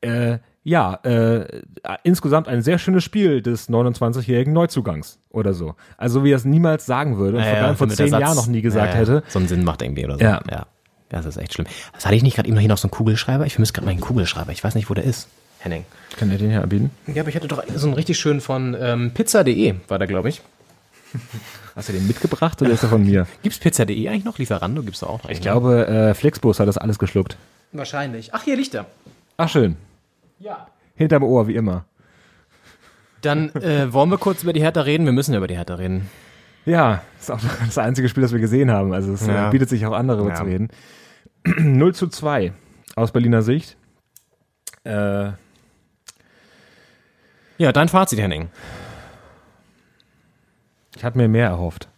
äh, 0.00 0.38
ja, 0.68 1.00
äh, 1.02 1.62
insgesamt 2.02 2.46
ein 2.46 2.60
sehr 2.60 2.78
schönes 2.78 3.02
Spiel 3.02 3.40
des 3.40 3.70
29-jährigen 3.70 4.52
Neuzugangs 4.52 5.18
oder 5.30 5.54
so. 5.54 5.74
Also 5.96 6.24
wie 6.24 6.32
er 6.32 6.36
es 6.36 6.44
niemals 6.44 6.84
sagen 6.84 7.16
würde 7.16 7.38
und 7.38 7.44
vor, 7.44 7.52
allem 7.54 7.76
vor 7.76 7.88
zehn 7.88 8.08
Jahren 8.08 8.36
noch 8.36 8.46
nie 8.46 8.60
gesagt 8.60 8.88
ja, 8.88 8.92
ja, 8.92 8.98
hätte. 8.98 9.22
So 9.28 9.38
einen 9.38 9.48
Sinn 9.48 9.64
macht 9.64 9.80
irgendwie 9.80 10.04
oder 10.04 10.18
so. 10.18 10.24
Ja. 10.24 10.40
ja. 10.50 10.66
Das 11.08 11.24
ist 11.24 11.38
echt 11.38 11.54
schlimm. 11.54 11.66
Was 11.94 12.04
hatte 12.04 12.16
ich 12.16 12.22
nicht 12.22 12.36
gerade 12.36 12.48
eben 12.48 12.54
noch 12.54 12.60
hier 12.60 12.68
noch 12.68 12.76
so 12.76 12.86
einen 12.86 12.90
Kugelschreiber? 12.90 13.46
Ich 13.46 13.54
vermisse 13.54 13.72
gerade 13.72 13.86
meinen 13.86 14.00
Kugelschreiber. 14.00 14.52
Ich 14.52 14.62
weiß 14.62 14.74
nicht, 14.74 14.90
wo 14.90 14.94
der 14.94 15.04
ist. 15.04 15.28
Henning. 15.60 15.86
Kann 16.18 16.30
er 16.30 16.36
den 16.36 16.50
hier 16.50 16.62
anbieten? 16.62 16.90
Ja, 17.06 17.22
aber 17.22 17.30
ich 17.30 17.36
hatte 17.36 17.48
doch 17.48 17.64
so 17.74 17.86
einen 17.86 17.94
richtig 17.94 18.18
schönen 18.18 18.42
von 18.42 18.76
ähm, 18.78 19.12
pizza.de, 19.12 19.74
war 19.88 19.98
der, 19.98 20.06
glaube 20.06 20.28
ich. 20.28 20.42
Hast 21.74 21.88
du 21.88 21.94
den 21.94 22.06
mitgebracht 22.06 22.60
oder 22.60 22.72
ist 22.72 22.82
er 22.82 22.90
von 22.90 23.04
mir? 23.04 23.26
Gibt's 23.42 23.58
pizza.de 23.58 24.08
eigentlich 24.08 24.24
noch? 24.24 24.36
Lieferando 24.38 24.82
gibt's 24.82 25.00
da 25.00 25.06
auch 25.06 25.22
noch. 25.22 25.30
Ich 25.30 25.40
glaube, 25.40 25.86
äh, 25.86 26.14
Flixbus 26.14 26.60
hat 26.60 26.68
das 26.68 26.76
alles 26.76 26.98
geschluckt. 26.98 27.38
Wahrscheinlich. 27.72 28.34
Ach, 28.34 28.42
hier 28.42 28.56
liegt 28.56 28.74
er. 28.74 28.84
Ach 29.38 29.48
schön. 29.48 29.76
Ja. 30.38 30.68
Hinterm 30.94 31.22
Ohr, 31.22 31.46
wie 31.48 31.54
immer. 31.56 31.84
Dann 33.22 33.50
äh, 33.56 33.92
wollen 33.92 34.10
wir 34.10 34.18
kurz 34.18 34.42
über 34.42 34.52
die 34.52 34.60
Hertha 34.62 34.80
reden. 34.82 35.04
Wir 35.04 35.12
müssen 35.12 35.32
ja 35.32 35.38
über 35.38 35.48
die 35.48 35.56
Hertha 35.56 35.74
reden. 35.74 36.08
Ja, 36.64 37.02
ist 37.18 37.30
auch 37.30 37.40
das 37.66 37.78
einzige 37.78 38.08
Spiel, 38.08 38.22
das 38.22 38.32
wir 38.32 38.40
gesehen 38.40 38.70
haben. 38.70 38.92
Also 38.92 39.12
es 39.12 39.26
Ja. 39.26 39.48
äh, 39.48 39.50
bietet 39.50 39.68
sich 39.68 39.84
auch 39.86 39.92
andere 39.92 40.28
Ja. 40.28 40.34
zu 40.34 40.44
reden. 40.44 40.68
0 41.44 41.94
zu 41.94 42.08
2 42.08 42.52
aus 42.96 43.12
Berliner 43.12 43.42
Sicht. 43.42 43.76
Äh, 44.84 45.30
Ja, 47.58 47.72
dein 47.72 47.88
Fazit, 47.88 48.20
Henning. 48.20 48.50
ich 50.96 51.04
hatte 51.04 51.18
mir 51.18 51.28
mehr 51.28 51.48
erhofft. 51.48 51.88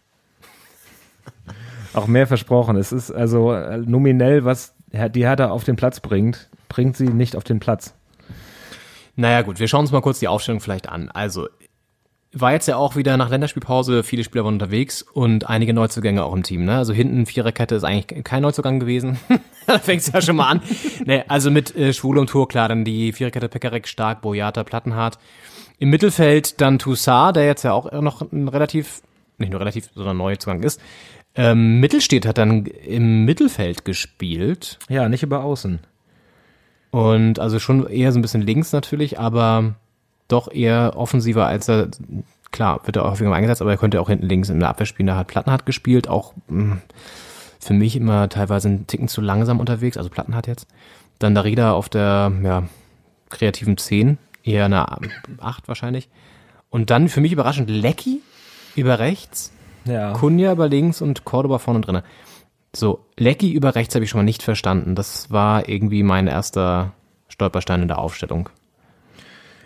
Auch 1.93 2.07
mehr 2.07 2.25
versprochen. 2.25 2.77
Es 2.77 2.91
ist 2.91 3.11
also 3.11 3.53
äh, 3.53 3.77
nominell, 3.77 4.45
was 4.45 4.73
die 4.91 5.25
Hertha 5.27 5.49
auf 5.49 5.63
den 5.65 5.75
Platz 5.75 5.99
bringt, 5.99 6.49
bringt 6.69 6.95
sie 6.97 7.07
nicht 7.09 7.35
auf 7.35 7.43
den 7.43 7.59
Platz. 7.59 7.93
Naja, 9.15 9.41
gut, 9.41 9.59
wir 9.59 9.67
schauen 9.67 9.81
uns 9.81 9.91
mal 9.91 10.01
kurz 10.01 10.19
die 10.19 10.27
Aufstellung 10.27 10.61
vielleicht 10.61 10.89
an. 10.89 11.09
Also, 11.09 11.47
war 12.33 12.53
jetzt 12.53 12.67
ja 12.67 12.77
auch 12.77 12.95
wieder 12.95 13.17
nach 13.17 13.29
Länderspielpause, 13.29 14.03
viele 14.03 14.23
Spieler 14.23 14.45
waren 14.45 14.53
unterwegs 14.53 15.01
und 15.01 15.49
einige 15.49 15.73
Neuzugänge 15.73 16.23
auch 16.23 16.33
im 16.33 16.43
Team. 16.43 16.63
Ne? 16.63 16.77
Also 16.77 16.93
hinten 16.93 17.25
Viererkette 17.25 17.75
ist 17.75 17.83
eigentlich 17.83 18.23
kein 18.23 18.43
Neuzugang 18.43 18.79
gewesen. 18.79 19.19
da 19.67 19.79
fängt 19.79 20.01
es 20.01 20.13
ja 20.13 20.21
schon 20.21 20.37
mal 20.37 20.47
an. 20.47 20.61
Nee, 21.05 21.25
also 21.27 21.51
mit 21.51 21.75
äh, 21.75 21.91
Schwule 21.91 22.21
und 22.21 22.29
Tour, 22.29 22.47
klar, 22.47 22.69
dann 22.69 22.85
die 22.85 23.11
Viererkette 23.11 23.49
Pekarek, 23.49 23.85
Stark, 23.85 24.21
Boyata, 24.21 24.63
Plattenhardt. 24.63 25.17
Im 25.77 25.89
Mittelfeld 25.89 26.61
dann 26.61 26.79
Toussaint, 26.79 27.35
der 27.35 27.45
jetzt 27.45 27.63
ja 27.63 27.73
auch 27.73 27.91
noch 27.91 28.21
ein 28.21 28.47
relativ 28.47 29.01
nicht 29.41 29.51
nur 29.51 29.59
relativ, 29.59 29.89
sondern 29.93 30.17
Neuzugang 30.17 30.63
ist. 30.63 30.79
Ähm, 31.35 31.79
Mittelstedt 31.79 32.25
hat 32.25 32.37
dann 32.37 32.65
im 32.65 33.25
Mittelfeld 33.25 33.83
gespielt 33.85 34.79
Ja, 34.89 35.09
nicht 35.09 35.23
über 35.23 35.43
außen. 35.43 35.79
Und 36.91 37.39
also 37.39 37.59
schon 37.59 37.87
eher 37.87 38.11
so 38.11 38.19
ein 38.19 38.21
bisschen 38.21 38.41
links 38.41 38.71
natürlich, 38.73 39.19
aber 39.19 39.75
doch 40.27 40.51
eher 40.51 40.93
offensiver 40.95 41.45
als 41.45 41.67
er, 41.69 41.87
klar, 42.51 42.81
wird 42.85 42.97
er 42.97 43.09
häufiger 43.09 43.29
mal 43.29 43.35
eingesetzt, 43.37 43.61
aber 43.61 43.71
er 43.71 43.77
könnte 43.77 43.99
auch 44.01 44.09
hinten 44.09 44.27
links 44.27 44.49
in 44.49 44.59
der 44.59 44.69
Abwehr 44.69 44.85
spielen. 44.85 45.07
Da 45.07 45.15
hat 45.17 45.27
Plattenhardt 45.27 45.65
gespielt, 45.65 46.07
auch 46.07 46.33
mh, 46.47 46.77
für 47.59 47.73
mich 47.73 47.95
immer 47.95 48.29
teilweise 48.29 48.67
einen 48.69 48.87
Ticken 48.87 49.07
zu 49.07 49.21
langsam 49.21 49.59
unterwegs, 49.59 49.97
also 49.97 50.09
Plattenhardt 50.09 50.47
jetzt. 50.47 50.67
Dann 51.19 51.35
Darida 51.35 51.73
auf 51.73 51.89
der, 51.89 52.31
ja, 52.43 52.63
kreativen 53.29 53.77
10, 53.77 54.17
eher 54.43 54.65
eine 54.65 54.85
8 55.39 55.67
wahrscheinlich. 55.67 56.09
Und 56.69 56.89
dann 56.89 57.09
für 57.09 57.21
mich 57.21 57.31
überraschend 57.31 57.69
Lecky 57.69 58.21
über 58.75 58.99
rechts, 58.99 59.51
Ja. 59.85 60.13
Kunja 60.13 60.51
über 60.53 60.67
links 60.69 61.01
und 61.01 61.25
Cordoba 61.25 61.59
vorne 61.59 61.81
drinne. 61.81 62.03
So, 62.73 63.05
Lecky 63.17 63.51
über 63.51 63.75
rechts 63.75 63.95
habe 63.95 64.05
ich 64.05 64.11
schon 64.11 64.19
mal 64.19 64.23
nicht 64.25 64.43
verstanden. 64.43 64.95
Das 64.95 65.29
war 65.29 65.67
irgendwie 65.67 66.03
mein 66.03 66.27
erster 66.27 66.93
Stolperstein 67.27 67.81
in 67.81 67.87
der 67.87 67.99
Aufstellung. 67.99 68.49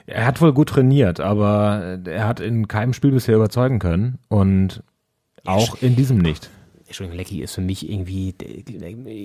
Er 0.07 0.25
hat 0.25 0.41
wohl 0.41 0.53
gut 0.53 0.69
trainiert, 0.69 1.19
aber 1.19 1.99
er 2.05 2.27
hat 2.27 2.39
in 2.39 2.67
keinem 2.67 2.93
Spiel 2.93 3.11
bisher 3.11 3.35
überzeugen 3.35 3.79
können 3.79 4.19
und 4.27 4.83
auch 5.45 5.81
in 5.81 5.95
diesem 5.95 6.19
nicht. 6.19 6.49
Entschuldigung, 6.85 7.17
Lecky 7.17 7.41
ist 7.41 7.55
für 7.55 7.61
mich 7.61 7.89
irgendwie 7.89 8.35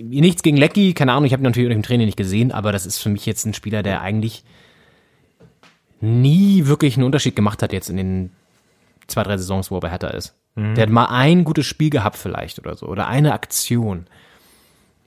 nichts 0.04 0.42
gegen 0.42 0.56
Lecky, 0.56 0.94
keine 0.94 1.12
Ahnung, 1.12 1.26
ich 1.26 1.32
habe 1.32 1.42
ihn 1.42 1.44
natürlich 1.44 1.70
im 1.70 1.82
Training 1.82 2.06
nicht 2.06 2.16
gesehen, 2.16 2.52
aber 2.52 2.72
das 2.72 2.86
ist 2.86 2.98
für 2.98 3.10
mich 3.10 3.26
jetzt 3.26 3.44
ein 3.44 3.52
Spieler, 3.52 3.82
der 3.82 4.00
eigentlich 4.00 4.44
nie 6.00 6.66
wirklich 6.66 6.96
einen 6.96 7.04
Unterschied 7.04 7.36
gemacht 7.36 7.62
hat 7.62 7.74
jetzt 7.74 7.90
in 7.90 7.98
den 7.98 8.30
zwei, 9.06 9.22
drei 9.22 9.36
Saisons, 9.36 9.70
wo 9.70 9.76
er 9.76 9.80
bei 9.80 9.90
Hertha 9.90 10.08
ist. 10.08 10.34
Der 10.74 10.82
hat 10.82 10.90
mal 10.90 11.06
ein 11.06 11.44
gutes 11.44 11.66
Spiel 11.66 11.90
gehabt 11.90 12.16
vielleicht 12.16 12.58
oder 12.58 12.76
so 12.76 12.86
oder 12.86 13.06
eine 13.08 13.32
Aktion. 13.32 14.06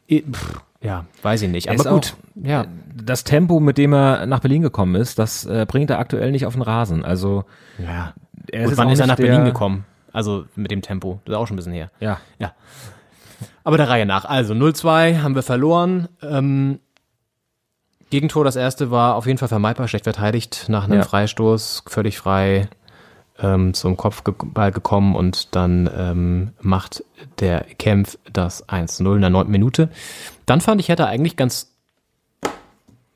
Pff, 0.09 0.61
Ja, 0.81 1.05
weiß 1.21 1.43
ich 1.43 1.49
nicht, 1.49 1.67
Er 1.67 1.73
aber 1.73 1.83
ist 1.83 1.89
gut. 1.89 2.15
Ja, 2.43 2.65
Das 2.95 3.23
Tempo, 3.23 3.59
mit 3.59 3.77
dem 3.77 3.93
er 3.93 4.25
nach 4.25 4.39
Berlin 4.41 4.61
gekommen 4.61 4.95
ist, 4.95 5.17
das 5.19 5.45
äh, 5.45 5.65
bringt 5.67 5.89
er 5.89 5.99
aktuell 5.99 6.31
nicht 6.31 6.45
auf 6.45 6.53
den 6.53 6.61
Rasen. 6.61 7.03
Also 7.05 7.45
ja. 7.79 8.13
er 8.51 8.61
Gut, 8.61 8.69
jetzt 8.69 8.77
wann 8.77 8.87
auch 8.87 8.91
ist 8.91 8.99
er 8.99 9.07
nach 9.07 9.15
Berlin 9.15 9.45
gekommen? 9.45 9.85
Also 10.11 10.45
mit 10.55 10.69
dem 10.71 10.81
Tempo, 10.81 11.19
das 11.25 11.33
ist 11.33 11.37
auch 11.39 11.47
schon 11.47 11.55
ein 11.55 11.57
bisschen 11.57 11.73
her. 11.73 11.89
Ja. 11.99 12.19
Ja. 12.37 12.53
Aber 13.63 13.77
der 13.77 13.89
Reihe 13.89 14.05
nach. 14.05 14.25
Also 14.25 14.53
0-2 14.53 15.21
haben 15.21 15.35
wir 15.35 15.41
verloren. 15.43 16.07
Ähm, 16.21 16.79
Gegentor, 18.09 18.43
das 18.45 18.55
erste 18.55 18.91
war 18.91 19.15
auf 19.15 19.25
jeden 19.25 19.39
Fall 19.39 19.47
vermeidbar, 19.47 19.87
schlecht 19.87 20.03
verteidigt, 20.03 20.65
nach 20.67 20.83
einem 20.83 20.99
Ja. 20.99 21.03
Freistoß, 21.03 21.83
völlig 21.87 22.17
frei 22.19 22.67
ähm, 23.43 23.73
zum 23.73 23.97
Kopfball 23.97 24.71
gekommen 24.71 25.15
und 25.15 25.55
dann 25.55 25.89
ähm, 25.95 26.53
macht 26.61 27.03
der 27.39 27.61
Kempf 27.61 28.17
das 28.31 28.67
1-0 28.67 29.15
in 29.15 29.21
der 29.21 29.29
neunten 29.29 29.51
Minute. 29.51 29.89
Dann 30.45 30.61
fand 30.61 30.81
ich, 30.81 30.89
hätte 30.89 31.05
eigentlich 31.05 31.35
ganz 31.35 31.71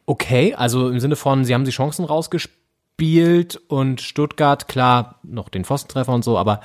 okay, 0.05 0.53
also 0.55 0.89
im 0.89 0.99
Sinne 0.99 1.15
von, 1.15 1.45
sie 1.45 1.53
haben 1.53 1.65
die 1.65 1.71
Chancen 1.71 2.05
rausgespielt 2.05 3.59
und 3.67 4.01
Stuttgart, 4.01 4.67
klar, 4.67 5.19
noch 5.23 5.49
den 5.49 5.65
Pfostentreffer 5.65 6.13
und 6.13 6.23
so, 6.23 6.37
aber 6.37 6.61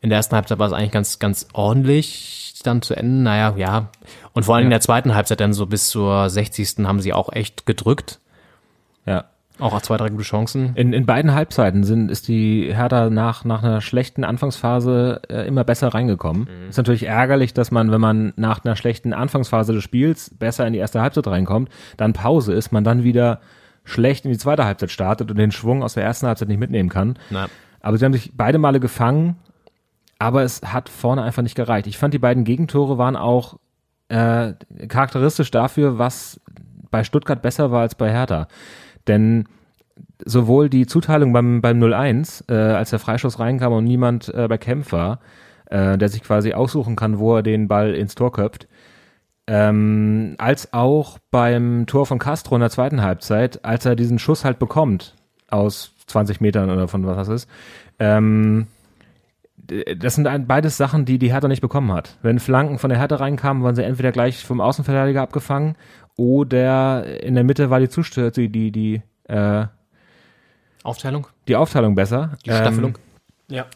in 0.00 0.10
der 0.10 0.16
ersten 0.16 0.36
Halbzeit 0.36 0.58
war 0.58 0.68
es 0.68 0.72
eigentlich 0.72 0.92
ganz, 0.92 1.18
ganz 1.18 1.48
ordentlich 1.52 2.54
dann 2.64 2.82
zu 2.82 2.94
Ende. 2.94 3.22
Naja, 3.22 3.54
ja. 3.56 3.90
Und 4.32 4.44
vor 4.44 4.56
allem 4.56 4.64
in 4.64 4.70
der 4.70 4.80
zweiten 4.80 5.14
Halbzeit 5.14 5.40
dann 5.40 5.52
so 5.52 5.66
bis 5.66 5.88
zur 5.88 6.28
60. 6.28 6.86
haben 6.86 7.00
sie 7.00 7.12
auch 7.12 7.32
echt 7.32 7.66
gedrückt. 7.66 8.20
Ja. 9.06 9.24
Auch 9.60 9.80
zwei, 9.82 9.96
drei 9.96 10.08
gute 10.08 10.22
Chancen. 10.22 10.72
In, 10.74 10.92
in 10.92 11.04
beiden 11.04 11.34
Halbzeiten 11.34 11.84
sind, 11.84 12.10
ist 12.10 12.28
die 12.28 12.72
Hertha 12.72 13.10
nach, 13.10 13.44
nach 13.44 13.62
einer 13.62 13.80
schlechten 13.80 14.24
Anfangsphase 14.24 15.22
äh, 15.28 15.46
immer 15.46 15.64
besser 15.64 15.88
reingekommen. 15.88 16.48
Ist 16.68 16.76
natürlich 16.76 17.04
ärgerlich, 17.06 17.54
dass 17.54 17.70
man, 17.70 17.90
wenn 17.90 18.00
man 18.00 18.32
nach 18.36 18.64
einer 18.64 18.76
schlechten 18.76 19.12
Anfangsphase 19.12 19.72
des 19.72 19.82
Spiels 19.82 20.30
besser 20.38 20.66
in 20.66 20.72
die 20.72 20.78
erste 20.78 21.00
Halbzeit 21.00 21.26
reinkommt, 21.26 21.70
dann 21.96 22.12
Pause 22.12 22.52
ist, 22.52 22.70
man 22.70 22.84
dann 22.84 23.02
wieder 23.02 23.40
schlecht 23.84 24.24
in 24.24 24.30
die 24.30 24.38
zweite 24.38 24.64
Halbzeit 24.64 24.90
startet 24.90 25.30
und 25.30 25.38
den 25.38 25.50
Schwung 25.50 25.82
aus 25.82 25.94
der 25.94 26.04
ersten 26.04 26.26
Halbzeit 26.26 26.48
nicht 26.48 26.60
mitnehmen 26.60 26.88
kann. 26.88 27.18
Na. 27.30 27.48
Aber 27.80 27.96
sie 27.96 28.04
haben 28.04 28.12
sich 28.12 28.32
beide 28.36 28.58
Male 28.58 28.80
gefangen, 28.80 29.36
aber 30.18 30.42
es 30.42 30.62
hat 30.62 30.88
vorne 30.88 31.22
einfach 31.22 31.42
nicht 31.42 31.54
gereicht. 31.54 31.86
Ich 31.86 31.98
fand, 31.98 32.12
die 32.12 32.18
beiden 32.18 32.44
Gegentore 32.44 32.98
waren 32.98 33.16
auch 33.16 33.58
äh, 34.08 34.54
charakteristisch 34.88 35.50
dafür, 35.50 35.98
was 35.98 36.40
bei 36.90 37.04
Stuttgart 37.04 37.42
besser 37.42 37.70
war 37.70 37.82
als 37.82 37.94
bei 37.94 38.10
Hertha. 38.10 38.48
Denn 39.08 39.44
sowohl 40.24 40.68
die 40.68 40.86
Zuteilung 40.86 41.32
beim, 41.32 41.60
beim 41.60 41.78
0-1, 41.82 42.44
äh, 42.48 42.54
als 42.54 42.90
der 42.90 42.98
Freischuss 42.98 43.38
reinkam 43.38 43.72
und 43.72 43.84
niemand 43.84 44.32
äh, 44.34 44.46
bei 44.48 44.58
Kempf 44.58 44.92
war, 44.92 45.20
äh, 45.66 45.98
der 45.98 46.08
sich 46.08 46.22
quasi 46.22 46.52
aussuchen 46.52 46.96
kann, 46.96 47.18
wo 47.18 47.36
er 47.36 47.42
den 47.42 47.68
Ball 47.68 47.94
ins 47.94 48.14
Tor 48.14 48.32
köpft, 48.32 48.68
ähm, 49.46 50.34
als 50.38 50.72
auch 50.72 51.18
beim 51.30 51.86
Tor 51.86 52.04
von 52.06 52.18
Castro 52.18 52.54
in 52.56 52.60
der 52.60 52.70
zweiten 52.70 53.00
Halbzeit, 53.02 53.64
als 53.64 53.86
er 53.86 53.96
diesen 53.96 54.18
Schuss 54.18 54.44
halt 54.44 54.58
bekommt, 54.58 55.14
aus 55.48 55.94
20 56.06 56.40
Metern 56.40 56.70
oder 56.70 56.88
von 56.88 57.06
was 57.06 57.16
das 57.16 57.28
ist, 57.28 57.50
ähm, 57.98 58.66
das 59.96 60.14
sind 60.14 60.26
ein- 60.26 60.46
beides 60.46 60.76
Sachen, 60.76 61.04
die 61.04 61.18
die 61.18 61.32
Hertha 61.32 61.48
nicht 61.48 61.60
bekommen 61.60 61.92
hat. 61.92 62.16
Wenn 62.22 62.38
Flanken 62.38 62.78
von 62.78 62.90
der 62.90 62.98
Hertha 62.98 63.16
reinkamen, 63.16 63.62
waren 63.62 63.74
sie 63.74 63.84
entweder 63.84 64.12
gleich 64.12 64.44
vom 64.44 64.60
Außenverteidiger 64.60 65.20
abgefangen 65.22 65.76
oder 66.18 67.22
in 67.22 67.34
der 67.36 67.44
Mitte 67.44 67.70
war 67.70 67.78
die 67.78 67.88
Zustör 67.88 68.32
die, 68.32 68.48
die, 68.48 68.72
die, 68.72 69.02
äh, 69.28 69.66
Aufteilung? 70.82 71.28
die 71.46 71.54
Aufteilung 71.54 71.94
besser. 71.94 72.36
Die 72.44 72.50
Staffelung? 72.50 72.98
Ähm, 73.48 73.56
ja. 73.56 73.66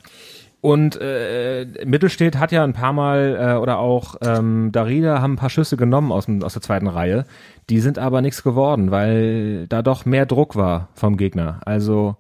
und 0.60 1.00
äh, 1.00 1.64
Mittelstedt 1.84 2.36
hat 2.36 2.50
ja 2.50 2.64
ein 2.64 2.72
paar 2.72 2.92
Mal 2.92 3.38
äh, 3.38 3.58
oder 3.58 3.78
auch 3.78 4.16
ähm, 4.22 4.70
Darida 4.72 5.22
haben 5.22 5.34
ein 5.34 5.36
paar 5.36 5.50
Schüsse 5.50 5.76
genommen 5.76 6.10
aus, 6.10 6.26
dem, 6.26 6.42
aus 6.42 6.54
der 6.54 6.62
zweiten 6.62 6.88
Reihe. 6.88 7.26
Die 7.70 7.78
sind 7.78 7.96
aber 7.96 8.20
nichts 8.22 8.42
geworden, 8.42 8.90
weil 8.90 9.68
da 9.68 9.82
doch 9.82 10.04
mehr 10.04 10.26
Druck 10.26 10.56
war 10.56 10.88
vom 10.94 11.16
Gegner. 11.16 11.60
Also 11.64 12.16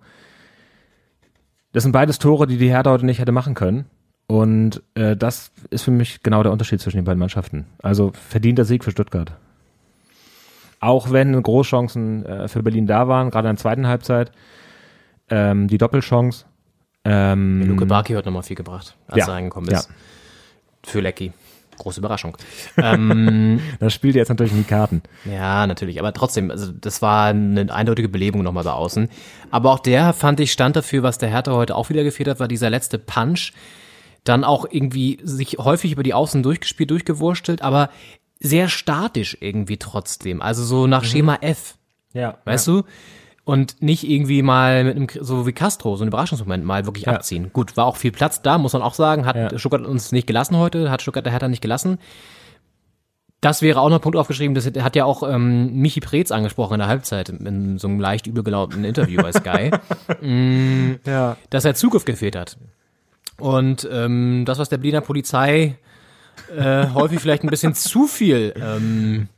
das 1.72 1.82
sind 1.82 1.92
beides 1.92 2.20
Tore, 2.20 2.46
die 2.46 2.58
die 2.58 2.70
Hertha 2.70 2.92
heute 2.92 3.06
nicht 3.06 3.18
hätte 3.18 3.32
machen 3.32 3.54
können. 3.54 3.86
Und 4.28 4.84
äh, 4.94 5.16
das 5.16 5.50
ist 5.70 5.82
für 5.82 5.90
mich 5.90 6.22
genau 6.22 6.44
der 6.44 6.52
Unterschied 6.52 6.80
zwischen 6.80 6.98
den 6.98 7.04
beiden 7.04 7.18
Mannschaften. 7.18 7.66
Also 7.82 8.12
verdienter 8.12 8.64
Sieg 8.64 8.84
für 8.84 8.92
Stuttgart. 8.92 9.32
Auch 10.82 11.12
wenn 11.12 11.40
Großchancen 11.40 12.26
äh, 12.26 12.48
für 12.48 12.60
Berlin 12.64 12.88
da 12.88 13.06
waren, 13.06 13.30
gerade 13.30 13.48
in 13.48 13.54
der 13.54 13.62
zweiten 13.62 13.86
Halbzeit. 13.86 14.32
Ähm, 15.30 15.68
die 15.68 15.78
Doppelchance. 15.78 16.44
Ähm, 17.04 17.62
Luke 17.64 17.86
Barki 17.86 18.14
hat 18.14 18.26
nochmal 18.26 18.42
viel 18.42 18.56
gebracht, 18.56 18.96
als 19.06 19.18
Ja, 19.18 19.26
er 19.28 19.34
reingekommen 19.34 19.70
ja. 19.70 19.78
ist. 19.78 19.90
Für 20.84 21.00
Lecky. 21.00 21.32
Große 21.78 22.00
Überraschung. 22.00 22.36
ähm, 22.76 23.60
Das 23.78 23.94
spielt 23.94 24.16
jetzt 24.16 24.28
natürlich 24.28 24.52
in 24.52 24.58
die 24.58 24.64
Karten. 24.64 25.02
Ja, 25.24 25.68
natürlich. 25.68 26.00
Aber 26.00 26.12
trotzdem, 26.12 26.50
also 26.50 26.72
das 26.72 27.00
war 27.00 27.26
eine 27.26 27.72
eindeutige 27.72 28.08
Belebung 28.08 28.42
nochmal 28.42 28.64
bei 28.64 28.72
außen. 28.72 29.08
Aber 29.52 29.70
auch 29.70 29.78
der, 29.78 30.12
fand 30.12 30.40
ich, 30.40 30.50
stand 30.50 30.74
dafür, 30.74 31.04
was 31.04 31.16
der 31.16 31.28
Hertha 31.28 31.52
heute 31.52 31.76
auch 31.76 31.90
wieder 31.90 32.02
gefehlt 32.02 32.28
hat, 32.28 32.40
war 32.40 32.48
dieser 32.48 32.70
letzte 32.70 32.98
Punch. 32.98 33.52
Dann 34.24 34.42
auch 34.42 34.66
irgendwie 34.68 35.20
sich 35.22 35.58
häufig 35.58 35.92
über 35.92 36.02
die 36.02 36.14
Außen 36.14 36.42
durchgespielt, 36.42 36.90
durchgewurstelt, 36.90 37.62
aber 37.62 37.88
sehr 38.42 38.68
statisch 38.68 39.36
irgendwie 39.40 39.76
trotzdem. 39.76 40.42
Also 40.42 40.64
so 40.64 40.86
nach 40.86 41.04
Schema 41.04 41.36
F, 41.40 41.76
Ja. 42.12 42.38
weißt 42.44 42.66
du? 42.66 42.82
Und 43.44 43.82
nicht 43.82 44.08
irgendwie 44.08 44.42
mal 44.42 44.84
mit 44.84 44.96
einem, 44.96 45.06
so 45.20 45.46
wie 45.46 45.52
Castro, 45.52 45.96
so 45.96 46.04
ein 46.04 46.08
Überraschungsmoment 46.08 46.64
mal 46.64 46.86
wirklich 46.86 47.06
Ja. 47.06 47.12
abziehen. 47.14 47.50
Gut, 47.52 47.76
war 47.76 47.86
auch 47.86 47.96
viel 47.96 48.12
Platz 48.12 48.40
da, 48.42 48.56
muss 48.58 48.72
man 48.72 48.82
auch 48.82 48.94
sagen. 48.94 49.26
Hat 49.26 49.34
Ja. 49.36 49.58
Stuttgart 49.58 49.84
uns 49.86 50.12
nicht 50.12 50.26
gelassen 50.28 50.56
heute, 50.56 50.90
hat 50.90 51.02
Stuttgart 51.02 51.24
der 51.24 51.32
Hertha 51.32 51.48
nicht 51.48 51.62
gelassen. 51.62 51.98
Das 53.40 53.60
wäre 53.60 53.80
auch 53.80 53.88
noch 53.88 53.96
ein 53.96 54.00
Punkt 54.02 54.16
aufgeschrieben, 54.16 54.54
das 54.54 54.66
hat 54.66 54.94
ja 54.94 55.04
auch 55.04 55.28
ähm, 55.28 55.72
Michi 55.74 55.98
Preetz 55.98 56.30
angesprochen 56.30 56.74
in 56.74 56.78
der 56.78 56.86
Halbzeit, 56.86 57.28
in 57.28 57.76
so 57.78 57.88
einem 57.88 57.98
leicht 57.98 58.28
übelgelaunten 58.28 58.84
Interview 58.84 59.20
bei 59.20 59.32
Sky, 59.32 59.72
Mm, 60.22 61.00
Ja. 61.04 61.36
dass 61.50 61.64
er 61.64 61.74
Zugriff 61.74 62.04
gefehlt 62.04 62.36
hat. 62.36 62.56
Und 63.40 63.88
ähm, 63.90 64.44
das, 64.46 64.58
was 64.60 64.68
der 64.68 64.76
Berliner 64.76 65.00
Polizei 65.00 65.76
äh, 66.56 66.88
häufig 66.94 67.20
vielleicht 67.20 67.44
ein 67.44 67.50
bisschen 67.50 67.74
zu 67.74 68.06
viel, 68.06 68.54
ähm, 68.60 69.28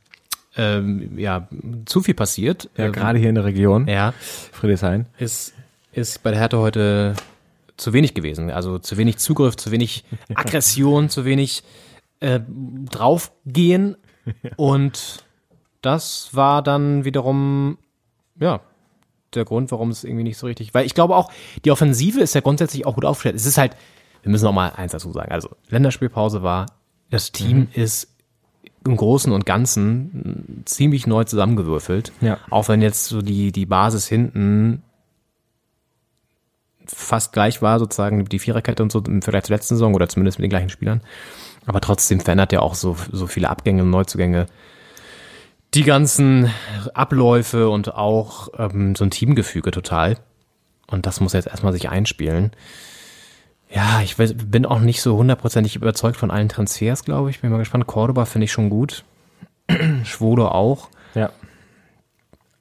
ähm, 0.57 1.17
ja, 1.17 1.47
zu 1.85 2.01
viel 2.01 2.13
passiert. 2.13 2.69
Ja, 2.77 2.85
ähm, 2.85 2.91
gerade 2.91 3.19
hier 3.19 3.29
in 3.29 3.35
der 3.35 3.45
Region, 3.45 3.87
ja, 3.87 4.13
Friedrichshain. 4.51 5.05
ist, 5.17 5.53
ist 5.91 6.23
bei 6.23 6.31
der 6.31 6.39
Hertha 6.39 6.57
heute 6.57 7.15
zu 7.77 7.93
wenig 7.93 8.13
gewesen. 8.13 8.51
Also 8.51 8.79
zu 8.79 8.97
wenig 8.97 9.17
Zugriff, 9.17 9.55
zu 9.57 9.71
wenig 9.71 10.05
Aggression, 10.33 11.09
zu 11.09 11.25
wenig 11.25 11.63
äh, 12.19 12.39
draufgehen. 12.89 13.97
Und 14.55 15.25
das 15.81 16.29
war 16.33 16.63
dann 16.63 17.05
wiederum, 17.05 17.77
ja, 18.39 18.61
der 19.33 19.45
Grund, 19.45 19.71
warum 19.71 19.89
es 19.89 20.03
irgendwie 20.03 20.23
nicht 20.23 20.37
so 20.37 20.47
richtig, 20.47 20.73
weil 20.73 20.85
ich 20.85 20.93
glaube 20.93 21.15
auch, 21.15 21.31
die 21.65 21.71
Offensive 21.71 22.21
ist 22.21 22.33
ja 22.33 22.41
grundsätzlich 22.41 22.85
auch 22.85 22.95
gut 22.95 23.05
aufgestellt. 23.05 23.35
Es 23.35 23.45
ist 23.45 23.57
halt, 23.57 23.75
wir 24.23 24.31
müssen 24.31 24.45
noch 24.45 24.53
mal 24.53 24.69
eins 24.69 24.93
dazu 24.93 25.11
sagen. 25.11 25.31
Also 25.31 25.49
Länderspielpause 25.69 26.41
war, 26.41 26.67
das 27.09 27.31
Team 27.31 27.67
ist 27.73 28.07
im 28.85 28.97
Großen 28.97 29.31
und 29.31 29.45
Ganzen 29.45 30.63
ziemlich 30.65 31.07
neu 31.07 31.23
zusammengewürfelt. 31.23 32.11
Ja. 32.21 32.37
Auch 32.49 32.67
wenn 32.67 32.81
jetzt 32.81 33.05
so 33.05 33.21
die, 33.21 33.51
die 33.51 33.65
Basis 33.65 34.07
hinten 34.07 34.83
fast 36.87 37.33
gleich 37.33 37.63
war, 37.63 37.79
sozusagen 37.79 38.25
die 38.25 38.39
Viererkette 38.39 38.83
und 38.83 38.91
so 38.91 38.99
im 38.99 39.23
Vergleich 39.23 39.43
zur 39.45 39.55
letzten 39.55 39.75
Saison 39.75 39.95
oder 39.95 40.07
zumindest 40.07 40.37
mit 40.37 40.43
den 40.43 40.51
gleichen 40.51 40.69
Spielern. 40.69 41.01
Aber 41.65 41.81
trotzdem 41.81 42.19
verändert 42.19 42.53
er 42.53 42.61
auch 42.61 42.75
so, 42.75 42.95
so 43.11 43.25
viele 43.25 43.49
Abgänge 43.49 43.81
und 43.81 43.89
Neuzugänge. 43.89 44.45
Die 45.73 45.83
ganzen 45.83 46.51
Abläufe 46.93 47.69
und 47.69 47.95
auch 47.95 48.49
ähm, 48.57 48.95
so 48.95 49.03
ein 49.03 49.11
Teamgefüge 49.11 49.71
total. 49.71 50.17
Und 50.87 51.07
das 51.07 51.19
muss 51.19 51.33
jetzt 51.33 51.47
erstmal 51.47 51.73
sich 51.73 51.89
einspielen. 51.89 52.51
Ja, 53.69 54.01
ich 54.01 54.17
weiß, 54.17 54.35
bin 54.37 54.65
auch 54.65 54.79
nicht 54.79 55.01
so 55.01 55.17
hundertprozentig 55.17 55.75
überzeugt 55.75 56.17
von 56.17 56.31
allen 56.31 56.49
Transfers, 56.49 57.03
glaube 57.03 57.29
ich. 57.29 57.41
Bin 57.41 57.51
mal 57.51 57.57
gespannt. 57.57 57.87
Cordoba 57.87 58.25
finde 58.25 58.45
ich 58.45 58.51
schon 58.51 58.69
gut. 58.69 59.03
Schwode 60.03 60.51
auch. 60.51 60.89
Ja. 61.13 61.31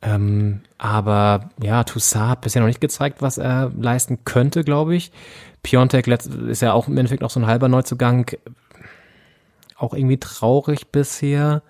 Ähm, 0.02 0.60
aber 0.78 1.50
ja, 1.62 1.84
Toussaint 1.84 2.28
hat 2.30 2.40
bisher 2.42 2.60
noch 2.60 2.68
nicht 2.68 2.80
gezeigt, 2.80 3.22
was 3.22 3.38
er 3.38 3.70
leisten 3.78 4.24
könnte, 4.24 4.64
glaube 4.64 4.94
ich. 4.96 5.12
Piontek 5.62 6.06
ist 6.08 6.62
ja 6.62 6.72
auch 6.72 6.88
im 6.88 6.96
Endeffekt 6.98 7.22
noch 7.22 7.30
so 7.30 7.40
ein 7.40 7.46
halber 7.46 7.68
Neuzugang. 7.68 8.30
Auch 9.76 9.94
irgendwie 9.94 10.18
traurig 10.18 10.88
bisher. 10.88 11.62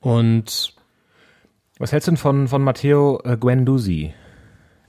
Und 0.00 0.74
Was 1.78 1.92
hältst 1.92 2.08
du 2.08 2.12
denn 2.12 2.16
von, 2.18 2.48
von 2.48 2.62
Matteo 2.62 3.20
äh, 3.24 3.36
Guendouzi, 3.36 4.12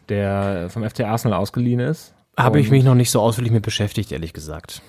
der 0.09 0.69
vom 0.69 0.87
FC 0.87 1.01
Arsenal 1.01 1.39
ausgeliehen 1.39 1.79
ist? 1.79 2.13
Habe 2.37 2.59
ich 2.59 2.71
mich 2.71 2.83
noch 2.83 2.95
nicht 2.95 3.11
so 3.11 3.21
ausführlich 3.21 3.51
mit 3.51 3.63
beschäftigt, 3.63 4.11
ehrlich 4.11 4.33
gesagt. 4.33 4.81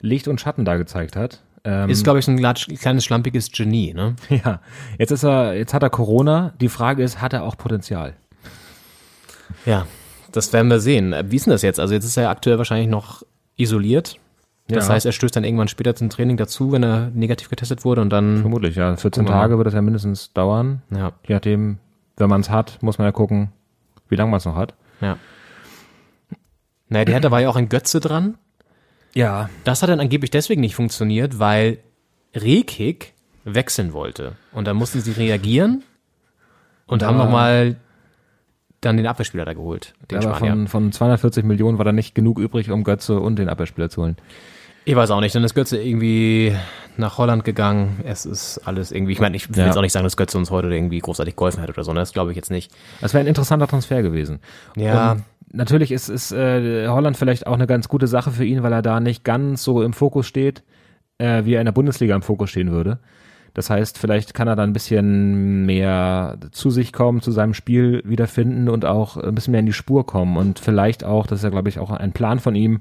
Licht 0.00 0.28
und 0.28 0.40
Schatten 0.40 0.64
da 0.64 0.76
gezeigt 0.76 1.16
hat. 1.16 1.40
Ähm, 1.66 1.88
Ist, 1.88 2.04
glaube 2.04 2.18
ich, 2.18 2.24
so 2.26 2.30
ein 2.32 2.36
kleines, 2.36 3.04
schlampiges 3.04 3.50
Genie, 3.50 3.94
ne? 3.94 4.16
ja, 4.28 4.60
jetzt 4.98 5.10
ist 5.12 5.24
er, 5.24 5.54
jetzt 5.56 5.72
hat 5.72 5.82
er 5.82 5.88
Corona. 5.90 6.52
Die 6.60 6.68
Frage 6.68 7.02
ist, 7.02 7.22
hat 7.22 7.32
er 7.32 7.42
auch 7.44 7.56
Potenzial? 7.56 8.14
Ja, 9.64 9.86
das 10.32 10.52
werden 10.52 10.68
wir 10.68 10.80
sehen. 10.80 11.12
Äh, 11.12 11.24
Wie 11.30 11.36
ist 11.36 11.46
denn 11.46 11.52
das 11.52 11.62
jetzt? 11.62 11.80
Also 11.80 11.94
jetzt 11.94 12.04
ist 12.04 12.16
er 12.16 12.28
aktuell 12.30 12.58
wahrscheinlich 12.58 12.88
noch 12.88 13.22
isoliert. 13.56 14.18
Das 14.68 14.88
Ja. 14.88 14.94
heißt, 14.94 15.06
er 15.06 15.12
stößt 15.12 15.36
dann 15.36 15.44
irgendwann 15.44 15.68
später 15.68 15.94
zum 15.94 16.08
Training 16.10 16.36
dazu, 16.36 16.72
wenn 16.72 16.82
er 16.82 17.10
negativ 17.14 17.48
getestet 17.50 17.84
wurde 17.84 18.00
und 18.00 18.10
dann, 18.10 18.38
Vermutlich, 18.40 18.76
ja. 18.76 18.96
14 18.96 19.24
Gucken 19.24 19.26
wir 19.26 19.36
mal. 19.36 19.42
Tage 19.42 19.56
wird 19.58 19.66
das 19.66 19.74
ja 19.74 19.82
mindestens 19.82 20.32
dauern. 20.32 20.82
ja, 20.90 21.12
Je 21.26 21.34
nachdem, 21.34 21.78
wenn 22.16 22.28
man 22.30 22.40
es 22.40 22.50
hat, 22.50 22.78
muss 22.82 22.98
man 22.98 23.06
ja 23.06 23.12
gucken, 23.12 23.52
wie 24.08 24.16
lange 24.16 24.30
man 24.30 24.38
es 24.38 24.44
noch 24.44 24.56
hat. 24.56 24.74
ja. 25.00 25.16
Naja, 26.88 27.04
die 27.04 27.12
Hertha 27.12 27.30
war 27.30 27.40
ja 27.40 27.48
auch 27.48 27.56
ein 27.56 27.68
Götze 27.68 28.00
dran. 28.00 28.36
Ja. 29.14 29.48
Das 29.64 29.82
hat 29.82 29.88
dann 29.90 30.00
angeblich 30.00 30.30
deswegen 30.30 30.60
nicht 30.60 30.74
funktioniert, 30.74 31.38
weil 31.38 31.78
Rekik 32.34 33.12
wechseln 33.44 33.92
wollte. 33.92 34.32
Und 34.52 34.66
dann 34.66 34.76
mussten 34.76 35.00
sie 35.00 35.12
reagieren 35.12 35.82
und 36.86 37.02
Da 37.02 37.06
haben 37.08 37.18
nochmal 37.18 37.76
dann 38.80 38.96
den 38.98 39.06
Abwehrspieler 39.06 39.44
da 39.46 39.54
geholt, 39.54 39.94
den 40.10 40.20
Spanier. 40.20 40.50
von, 40.52 40.68
von 40.68 40.92
240 40.92 41.44
Millionen 41.44 41.78
war 41.78 41.84
da 41.86 41.92
nicht 41.92 42.14
genug 42.14 42.38
übrig, 42.38 42.70
um 42.70 42.84
Götze 42.84 43.18
und 43.18 43.36
den 43.38 43.48
Abwehrspieler 43.48 43.88
zu 43.88 44.02
holen. 44.02 44.16
Ich 44.86 44.94
weiß 44.94 45.10
auch 45.12 45.20
nicht, 45.22 45.34
dann 45.34 45.42
ist 45.44 45.54
Götze 45.54 45.80
irgendwie 45.82 46.54
nach 46.98 47.16
Holland 47.16 47.44
gegangen. 47.44 48.00
Es 48.04 48.26
ist 48.26 48.58
alles 48.66 48.92
irgendwie, 48.92 49.12
ich 49.12 49.20
meine, 49.20 49.34
ich 49.34 49.48
will 49.48 49.56
Ja. 49.58 49.66
jetzt 49.66 49.78
auch 49.78 49.82
nicht 49.82 49.92
sagen, 49.92 50.04
dass 50.04 50.18
Götze 50.18 50.36
uns 50.36 50.50
heute 50.50 50.68
irgendwie 50.68 50.98
großartig 50.98 51.34
geholfen 51.36 51.60
hätte 51.60 51.72
oder 51.72 51.84
so, 51.84 51.94
ne? 51.94 52.00
das 52.00 52.12
glaube 52.12 52.32
ich 52.32 52.36
jetzt 52.36 52.50
nicht. 52.50 52.70
Das 53.00 53.14
wäre 53.14 53.24
ein 53.24 53.26
interessanter 53.26 53.66
Transfer 53.66 54.02
gewesen. 54.02 54.40
Ja. 54.76 55.12
Und 55.12 55.22
natürlich 55.54 55.92
ist, 55.92 56.08
ist 56.08 56.32
äh, 56.32 56.88
Holland 56.88 57.16
vielleicht 57.16 57.46
auch 57.46 57.54
eine 57.54 57.66
ganz 57.66 57.88
gute 57.88 58.06
Sache 58.06 58.30
für 58.30 58.44
ihn, 58.44 58.62
weil 58.62 58.72
er 58.72 58.82
da 58.82 59.00
nicht 59.00 59.24
ganz 59.24 59.62
so 59.62 59.82
im 59.82 59.92
Fokus 59.92 60.26
steht, 60.26 60.62
äh, 61.18 61.44
wie 61.44 61.54
er 61.54 61.60
in 61.60 61.66
der 61.66 61.72
Bundesliga 61.72 62.14
im 62.14 62.22
Fokus 62.22 62.50
stehen 62.50 62.70
würde. 62.70 62.98
Das 63.54 63.70
heißt, 63.70 63.98
vielleicht 63.98 64.34
kann 64.34 64.48
er 64.48 64.56
da 64.56 64.64
ein 64.64 64.72
bisschen 64.72 65.64
mehr 65.64 66.38
zu 66.50 66.70
sich 66.70 66.92
kommen, 66.92 67.20
zu 67.22 67.30
seinem 67.30 67.54
Spiel 67.54 68.02
wiederfinden 68.04 68.68
und 68.68 68.84
auch 68.84 69.16
ein 69.16 69.34
bisschen 69.34 69.52
mehr 69.52 69.60
in 69.60 69.66
die 69.66 69.72
Spur 69.72 70.04
kommen 70.06 70.36
und 70.36 70.58
vielleicht 70.58 71.04
auch, 71.04 71.28
das 71.28 71.38
ist 71.38 71.44
ja 71.44 71.50
glaube 71.50 71.68
ich 71.68 71.78
auch 71.78 71.90
ein 71.90 72.12
Plan 72.12 72.40
von 72.40 72.56
ihm, 72.56 72.80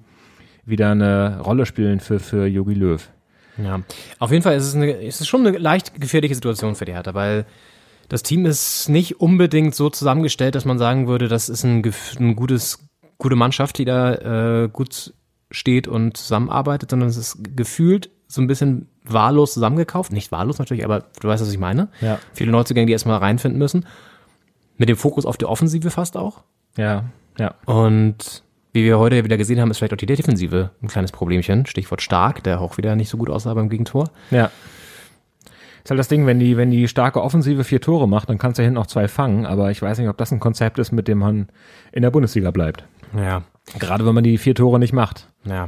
wieder 0.65 0.89
eine 0.91 1.41
Rolle 1.41 1.67
spielen 1.67 1.99
für, 1.99 2.19
für 2.19 2.47
Jogi 2.47 2.73
Löw. 2.73 3.07
Ja, 3.63 3.81
auf 4.17 4.31
jeden 4.31 4.41
Fall 4.41 4.55
ist 4.55 4.65
es, 4.65 4.75
eine, 4.75 4.91
ist 4.91 5.21
es 5.21 5.27
schon 5.27 5.45
eine 5.45 5.55
leicht 5.59 6.01
gefährliche 6.01 6.33
Situation 6.33 6.73
für 6.73 6.85
die 6.85 6.93
Hertha, 6.93 7.13
weil 7.13 7.45
das 8.13 8.21
Team 8.21 8.45
ist 8.45 8.89
nicht 8.89 9.19
unbedingt 9.19 9.73
so 9.73 9.89
zusammengestellt, 9.89 10.53
dass 10.53 10.65
man 10.65 10.77
sagen 10.77 11.07
würde, 11.07 11.27
das 11.27 11.49
ist 11.49 11.63
ein, 11.63 11.83
ein 12.19 12.35
gutes, 12.35 12.87
gute 13.17 13.35
Mannschaft, 13.35 13.79
die 13.79 13.85
da 13.85 14.65
äh, 14.65 14.69
gut 14.71 15.15
steht 15.49 15.87
und 15.87 16.15
zusammenarbeitet, 16.15 16.91
sondern 16.91 17.09
es 17.09 17.17
ist 17.17 17.39
gefühlt 17.55 18.11
so 18.27 18.39
ein 18.39 18.45
bisschen 18.45 18.87
wahllos 19.03 19.55
zusammengekauft. 19.55 20.11
Nicht 20.11 20.31
wahllos 20.31 20.59
natürlich, 20.59 20.85
aber 20.85 21.05
du 21.21 21.27
weißt, 21.27 21.41
was 21.41 21.51
ich 21.51 21.57
meine. 21.57 21.87
Ja. 22.01 22.19
Viele 22.33 22.51
Neuzugänge, 22.51 22.85
die 22.85 22.93
erstmal 22.93 23.17
reinfinden 23.17 23.57
müssen. 23.57 23.87
Mit 24.77 24.89
dem 24.89 24.95
Fokus 24.95 25.25
auf 25.25 25.37
die 25.37 25.45
Offensive 25.45 25.89
fast 25.89 26.15
auch. 26.15 26.43
Ja, 26.77 27.05
ja. 27.39 27.55
Und 27.65 28.43
wie 28.73 28.83
wir 28.83 28.99
heute 28.99 29.23
wieder 29.23 29.37
gesehen 29.37 29.59
haben, 29.59 29.71
ist 29.71 29.79
vielleicht 29.79 29.93
auch 29.93 29.97
die 29.97 30.05
Defensive 30.05 30.69
ein 30.83 30.87
kleines 30.87 31.11
Problemchen. 31.11 31.65
Stichwort 31.65 32.03
stark, 32.03 32.43
der 32.43 32.61
auch 32.61 32.77
wieder 32.77 32.95
nicht 32.95 33.09
so 33.09 33.17
gut 33.17 33.31
aussah 33.31 33.55
beim 33.55 33.69
Gegentor. 33.69 34.11
Ja. 34.29 34.51
Ist 35.83 35.89
halt 35.89 35.99
das 35.99 36.07
Ding, 36.07 36.25
wenn 36.25 36.39
die, 36.39 36.55
wenn 36.55 36.71
die 36.71 36.87
starke 36.87 37.21
Offensive 37.21 37.63
vier 37.65 37.81
Tore 37.81 38.07
macht, 38.07 38.29
dann 38.29 38.37
kannst 38.37 38.57
du 38.57 38.61
ja 38.61 38.65
hinten 38.65 38.79
auch 38.79 38.87
zwei 38.87 39.09
fangen, 39.09 39.45
aber 39.45 39.69
ich 39.69 39.81
weiß 39.81 39.97
nicht, 39.97 40.07
ob 40.07 40.17
das 40.17 40.31
ein 40.31 40.39
Konzept 40.39 40.79
ist, 40.79 40.93
mit 40.93 41.09
dem 41.09 41.17
man 41.17 41.47
in 41.91 42.03
der 42.03 42.11
Bundesliga 42.11 42.51
bleibt. 42.51 42.85
Ja. 43.17 43.43
Gerade 43.79 44.05
wenn 44.05 44.15
man 44.15 44.23
die 44.23 44.37
vier 44.37 44.55
Tore 44.55 44.79
nicht 44.79 44.93
macht. 44.93 45.27
Ja. 45.45 45.67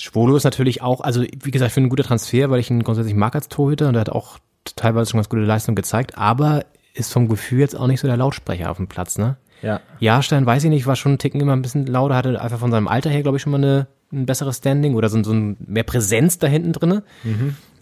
Schwolo 0.00 0.34
ist 0.36 0.44
natürlich 0.44 0.82
auch, 0.82 1.00
also 1.00 1.22
wie 1.22 1.50
gesagt, 1.50 1.68
ich 1.68 1.74
finde 1.74 1.88
ein 1.88 1.90
guter 1.90 2.04
Transfer, 2.04 2.50
weil 2.50 2.60
ich 2.60 2.70
ihn 2.70 2.82
grundsätzlich 2.82 3.14
mag 3.14 3.34
als 3.34 3.48
Torhüter 3.48 3.88
und 3.88 3.94
er 3.94 4.00
hat 4.00 4.10
auch 4.10 4.38
teilweise 4.76 5.10
schon 5.10 5.18
ganz 5.18 5.28
gute 5.28 5.42
Leistung 5.42 5.74
gezeigt, 5.74 6.16
aber 6.16 6.64
ist 6.94 7.12
vom 7.12 7.28
Gefühl 7.28 7.60
jetzt 7.60 7.78
auch 7.78 7.86
nicht 7.86 8.00
so 8.00 8.08
der 8.08 8.16
Lautsprecher 8.16 8.70
auf 8.70 8.78
dem 8.78 8.88
Platz, 8.88 9.18
ne? 9.18 9.36
Ja. 9.62 9.80
Jahrstein, 9.98 10.46
weiß 10.46 10.64
ich 10.64 10.70
nicht, 10.70 10.86
war 10.86 10.96
schon 10.96 11.12
einen 11.12 11.18
Ticken 11.18 11.40
immer 11.40 11.54
ein 11.54 11.62
bisschen 11.62 11.86
lauter, 11.86 12.16
hatte 12.16 12.40
einfach 12.40 12.58
von 12.58 12.70
seinem 12.70 12.88
Alter 12.88 13.10
her, 13.10 13.22
glaube 13.22 13.36
ich, 13.36 13.42
schon 13.42 13.52
mal 13.52 13.58
eine, 13.58 13.86
ein 14.12 14.26
besseres 14.26 14.58
Standing 14.58 14.94
oder 14.94 15.08
so, 15.08 15.22
so 15.22 15.32
ein 15.32 15.56
mehr 15.66 15.84
Präsenz 15.84 16.38
da 16.38 16.46
hinten 16.46 16.72
drinne. 16.72 17.02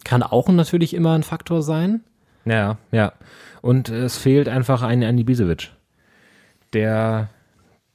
Kann 0.03 0.23
auch 0.23 0.47
natürlich 0.49 0.93
immer 0.93 1.13
ein 1.13 1.23
Faktor 1.23 1.61
sein. 1.61 2.01
Ja, 2.45 2.77
ja. 2.91 3.13
Und 3.61 3.89
es 3.89 4.17
fehlt 4.17 4.49
einfach 4.49 4.81
ein, 4.81 5.03
ein 5.03 5.17
Ibisevic, 5.17 5.71
der, 6.73 7.29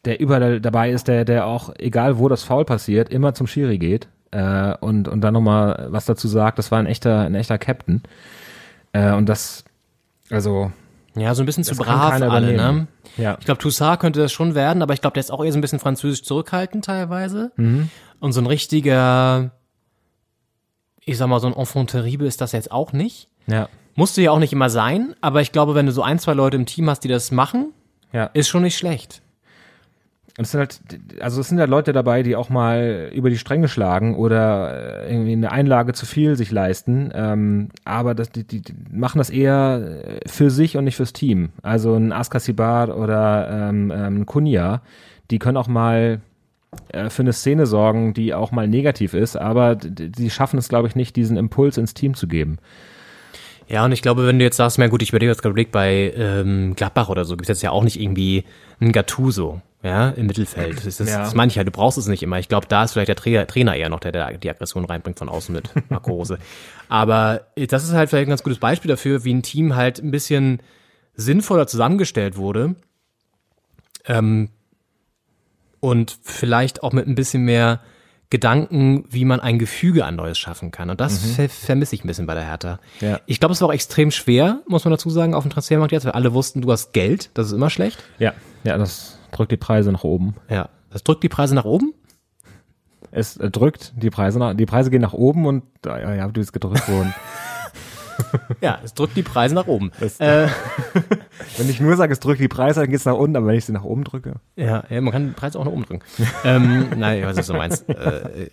der 0.04 0.20
überall 0.20 0.60
dabei 0.60 0.90
ist, 0.90 1.08
der, 1.08 1.24
der 1.24 1.46
auch, 1.46 1.74
egal 1.78 2.18
wo 2.18 2.28
das 2.28 2.42
Foul 2.42 2.64
passiert, 2.64 3.10
immer 3.10 3.34
zum 3.34 3.46
Schiri 3.46 3.78
geht 3.78 4.08
äh, 4.30 4.74
und, 4.80 5.08
und 5.08 5.20
dann 5.20 5.34
nochmal 5.34 5.88
was 5.90 6.06
dazu 6.06 6.28
sagt. 6.28 6.58
Das 6.58 6.70
war 6.70 6.78
ein 6.78 6.86
echter, 6.86 7.20
ein 7.20 7.34
echter 7.34 7.58
Captain. 7.58 8.02
Äh, 8.92 9.12
und 9.12 9.28
das, 9.28 9.64
also, 10.30 10.72
Ja, 11.14 11.34
so 11.34 11.42
ein 11.42 11.46
bisschen 11.46 11.64
zu 11.64 11.76
brav 11.76 12.12
alle, 12.22 12.56
ne? 12.56 12.86
Ja. 13.16 13.36
Ich 13.38 13.44
glaube, 13.44 13.60
Toussaint 13.60 14.00
könnte 14.00 14.20
das 14.20 14.32
schon 14.32 14.54
werden, 14.54 14.82
aber 14.82 14.94
ich 14.94 15.00
glaube, 15.00 15.14
der 15.14 15.20
ist 15.20 15.30
auch 15.30 15.44
eher 15.44 15.52
so 15.52 15.58
ein 15.58 15.60
bisschen 15.60 15.80
französisch 15.80 16.22
zurückhaltend 16.22 16.84
teilweise. 16.84 17.50
Mhm. 17.56 17.90
Und 18.20 18.32
so 18.32 18.40
ein 18.40 18.46
richtiger, 18.46 19.50
ich 21.08 21.18
sag 21.18 21.28
mal, 21.28 21.40
so 21.40 21.46
ein 21.46 21.56
Enfant 21.56 21.90
terrible 21.90 22.26
ist 22.26 22.40
das 22.40 22.52
jetzt 22.52 22.70
auch 22.70 22.92
nicht. 22.92 23.28
ja, 23.46 23.68
Musste 23.94 24.22
ja 24.22 24.30
auch 24.30 24.38
nicht 24.38 24.52
immer 24.52 24.70
sein, 24.70 25.14
aber 25.20 25.40
ich 25.40 25.50
glaube, 25.50 25.74
wenn 25.74 25.86
du 25.86 25.92
so 25.92 26.02
ein, 26.02 26.20
zwei 26.20 26.34
Leute 26.34 26.56
im 26.56 26.66
Team 26.66 26.88
hast, 26.88 27.00
die 27.00 27.08
das 27.08 27.32
machen, 27.32 27.72
ja. 28.12 28.30
ist 28.32 28.48
schon 28.48 28.62
nicht 28.62 28.78
schlecht. 28.78 29.22
Und 30.38 30.44
es 30.44 30.52
sind 30.52 30.60
halt, 30.60 30.80
also 31.20 31.40
es 31.40 31.48
sind 31.48 31.58
ja 31.58 31.64
Leute 31.64 31.92
dabei, 31.92 32.22
die 32.22 32.36
auch 32.36 32.48
mal 32.48 33.10
über 33.12 33.28
die 33.28 33.38
Stränge 33.38 33.66
schlagen 33.66 34.14
oder 34.14 35.02
äh, 35.02 35.12
irgendwie 35.12 35.32
eine 35.32 35.50
Einlage 35.50 35.94
zu 35.94 36.06
viel 36.06 36.36
sich 36.36 36.52
leisten. 36.52 37.10
Ähm, 37.12 37.70
aber 37.84 38.14
das, 38.14 38.30
die, 38.30 38.44
die, 38.44 38.62
machen 38.92 39.18
das 39.18 39.30
eher 39.30 40.04
äh, 40.04 40.28
für 40.28 40.52
sich 40.52 40.76
und 40.76 40.84
nicht 40.84 40.94
fürs 40.94 41.12
Team. 41.12 41.48
Also 41.62 41.96
ein 41.96 42.12
Askasibar 42.12 42.96
oder 42.96 43.48
ähm, 43.50 43.90
ähm, 43.92 44.20
ein 44.20 44.26
Kunja, 44.26 44.80
die 45.32 45.40
können 45.40 45.56
auch 45.56 45.66
mal 45.66 46.20
für 47.08 47.22
eine 47.22 47.32
Szene 47.32 47.66
sorgen, 47.66 48.14
die 48.14 48.34
auch 48.34 48.50
mal 48.52 48.68
negativ 48.68 49.14
ist, 49.14 49.36
aber 49.36 49.74
die 49.76 50.30
schaffen 50.30 50.58
es, 50.58 50.68
glaube 50.68 50.88
ich, 50.88 50.94
nicht, 50.96 51.16
diesen 51.16 51.36
Impuls 51.36 51.78
ins 51.78 51.94
Team 51.94 52.14
zu 52.14 52.28
geben. 52.28 52.58
Ja, 53.68 53.84
und 53.84 53.92
ich 53.92 54.00
glaube, 54.00 54.26
wenn 54.26 54.38
du 54.38 54.44
jetzt 54.44 54.56
sagst, 54.56 54.78
na 54.78 54.86
gut, 54.86 55.02
ich 55.02 55.10
überlege 55.10 55.30
jetzt 55.30 55.42
gerade 55.42 55.62
bei 55.66 56.12
ähm, 56.16 56.74
Gladbach 56.74 57.08
oder 57.10 57.24
so 57.24 57.36
gibt 57.36 57.42
es 57.42 57.48
jetzt 57.48 57.62
ja 57.62 57.70
auch 57.70 57.84
nicht 57.84 58.00
irgendwie 58.00 58.44
einen 58.80 58.92
Gattuso, 58.92 59.60
ja, 59.82 60.08
im 60.10 60.26
Mittelfeld. 60.26 60.78
Das, 60.78 61.00
ist, 61.00 61.08
Ja. 61.08 61.18
das 61.20 61.34
meine 61.34 61.50
ich 61.50 61.58
halt, 61.58 61.68
du 61.68 61.72
brauchst 61.72 61.98
es 61.98 62.06
nicht 62.06 62.22
immer. 62.22 62.38
Ich 62.38 62.48
glaube, 62.48 62.66
da 62.66 62.84
ist 62.84 62.92
vielleicht 62.92 63.08
der 63.08 63.16
Trainer, 63.16 63.46
Trainer 63.46 63.76
eher 63.76 63.90
noch, 63.90 64.00
der, 64.00 64.12
der 64.12 64.38
die 64.38 64.48
Aggression 64.50 64.84
reinbringt 64.86 65.18
von 65.18 65.28
außen 65.28 65.54
mit 65.54 65.70
Marco 65.90 66.12
Rose. 66.12 66.38
Aber 66.88 67.42
äh, 67.56 67.66
das 67.66 67.84
ist 67.84 67.92
halt 67.92 68.08
vielleicht 68.08 68.26
ein 68.28 68.30
ganz 68.30 68.42
gutes 68.42 68.58
Beispiel 68.58 68.88
dafür, 68.88 69.24
wie 69.24 69.34
ein 69.34 69.42
Team 69.42 69.76
halt 69.76 69.98
ein 70.00 70.10
bisschen 70.10 70.60
sinnvoller 71.14 71.66
zusammengestellt 71.66 72.36
wurde. 72.38 72.74
Ähm, 74.06 74.48
und 75.80 76.18
vielleicht 76.22 76.82
auch 76.82 76.92
mit 76.92 77.06
ein 77.06 77.14
bisschen 77.14 77.44
mehr 77.44 77.80
Gedanken, 78.30 79.06
wie 79.08 79.24
man 79.24 79.40
ein 79.40 79.58
Gefüge 79.58 80.04
an 80.04 80.16
Neues 80.16 80.38
schaffen 80.38 80.70
kann. 80.70 80.90
Und 80.90 81.00
das 81.00 81.18
ver 81.18 81.48
vermisse 81.48 81.94
ich 81.94 82.04
ein 82.04 82.08
bisschen 82.08 82.26
bei 82.26 82.34
der 82.34 82.44
Hertha. 82.44 82.78
Ja. 83.00 83.20
Ich 83.24 83.40
glaube, 83.40 83.54
es 83.54 83.60
war 83.62 83.68
auch 83.68 83.72
extrem 83.72 84.10
schwer, 84.10 84.60
muss 84.66 84.84
man 84.84 84.92
dazu 84.92 85.08
sagen, 85.08 85.34
auf 85.34 85.44
dem 85.44 85.50
Transfermarkt 85.50 85.92
jetzt, 85.92 86.04
weil 86.04 86.12
alle 86.12 86.34
wussten, 86.34 86.60
du 86.60 86.70
hast 86.70 86.92
Geld, 86.92 87.30
das 87.34 87.46
ist 87.46 87.52
immer 87.54 87.70
schlecht. 87.70 87.98
Ja, 88.18 88.34
ja, 88.64 88.76
das 88.76 89.18
drückt 89.32 89.52
die 89.52 89.56
Preise 89.56 89.92
nach 89.92 90.04
oben. 90.04 90.34
Ja. 90.50 90.68
Das 90.90 91.04
drückt 91.04 91.22
die 91.22 91.28
Preise 91.30 91.54
nach 91.54 91.64
oben. 91.64 91.94
Es 93.10 93.38
äh, 93.38 93.50
drückt 93.50 93.94
die 93.96 94.10
Preise 94.10 94.38
nach, 94.38 94.54
die 94.54 94.66
Preise 94.66 94.90
gehen 94.90 95.00
nach 95.00 95.14
oben 95.14 95.46
und, 95.46 95.64
ja, 95.86 96.14
ja, 96.14 96.28
du 96.28 96.40
ist 96.40 96.52
gedrückt 96.52 96.88
worden. 96.88 97.14
Ja, 98.60 98.78
es 98.82 98.94
drückt 98.94 99.16
die 99.16 99.22
Preise 99.22 99.54
nach 99.54 99.66
oben. 99.66 99.92
Wenn 100.00 101.68
ich 101.68 101.80
nur 101.80 101.96
sage, 101.96 102.12
es 102.12 102.20
drückt 102.20 102.40
die 102.40 102.48
Preise, 102.48 102.80
dann 102.80 102.90
geht's 102.90 103.04
nach 103.04 103.14
unten, 103.14 103.36
aber 103.36 103.46
wenn 103.46 103.54
ich 103.54 103.64
sie 103.64 103.72
nach 103.72 103.84
oben 103.84 104.04
drücke. 104.04 104.34
Ja, 104.56 104.84
ja 104.88 105.00
man 105.00 105.12
kann 105.12 105.26
den 105.26 105.34
Preis 105.34 105.54
auch 105.54 105.64
nach 105.64 105.72
oben 105.72 105.84
drücken. 105.84 106.02
ähm, 106.44 106.88
nein, 106.96 107.18
ich 107.18 107.24
weiß 107.24 107.36
nicht, 107.36 107.38
was 107.38 107.46
du 107.46 107.52
meinst. 107.54 107.88
Äh, 107.88 108.50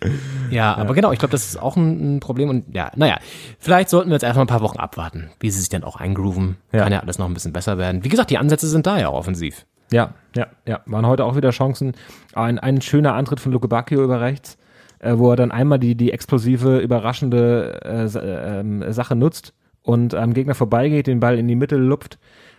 ja, 0.50 0.74
aber 0.74 0.94
genau, 0.94 1.12
ich 1.12 1.18
glaube, 1.18 1.32
das 1.32 1.46
ist 1.46 1.60
auch 1.60 1.76
ein, 1.76 2.16
ein 2.16 2.20
Problem. 2.20 2.48
Und 2.48 2.74
ja, 2.74 2.90
naja, 2.94 3.18
vielleicht 3.58 3.90
sollten 3.90 4.10
wir 4.10 4.14
jetzt 4.14 4.22
erstmal 4.22 4.44
ein 4.44 4.48
paar 4.48 4.62
Wochen 4.62 4.78
abwarten, 4.78 5.30
wie 5.40 5.50
sie 5.50 5.60
sich 5.60 5.68
dann 5.68 5.84
auch 5.84 5.96
eingrooven. 5.96 6.56
Ja. 6.72 6.84
Kann 6.84 6.92
ja 6.92 7.00
alles 7.00 7.18
noch 7.18 7.26
ein 7.26 7.34
bisschen 7.34 7.52
besser 7.52 7.78
werden. 7.78 8.04
Wie 8.04 8.08
gesagt, 8.08 8.30
die 8.30 8.38
Ansätze 8.38 8.68
sind 8.68 8.86
da 8.86 8.98
ja 8.98 9.08
auch 9.08 9.14
offensiv. 9.18 9.66
Ja, 9.92 10.14
ja, 10.34 10.48
ja. 10.66 10.80
Waren 10.86 11.06
heute 11.06 11.24
auch 11.24 11.36
wieder 11.36 11.50
Chancen. 11.50 11.94
Ein, 12.34 12.58
ein 12.58 12.80
schöner 12.80 13.14
Antritt 13.14 13.40
von 13.40 13.52
Luke 13.52 13.68
Bacchio 13.68 14.02
über 14.02 14.20
rechts, 14.20 14.58
äh, 14.98 15.14
wo 15.16 15.30
er 15.30 15.36
dann 15.36 15.50
einmal 15.50 15.78
die, 15.78 15.94
die 15.94 16.12
explosive, 16.12 16.78
überraschende 16.78 17.80
äh, 17.84 18.60
ähm, 18.60 18.92
Sache 18.92 19.16
nutzt 19.16 19.54
und 19.82 20.14
am 20.14 20.34
Gegner 20.34 20.54
vorbeigeht, 20.54 21.06
den 21.06 21.20
Ball 21.20 21.38
in 21.38 21.48
die 21.48 21.56
Mitte 21.56 21.76
lupft. 21.76 22.18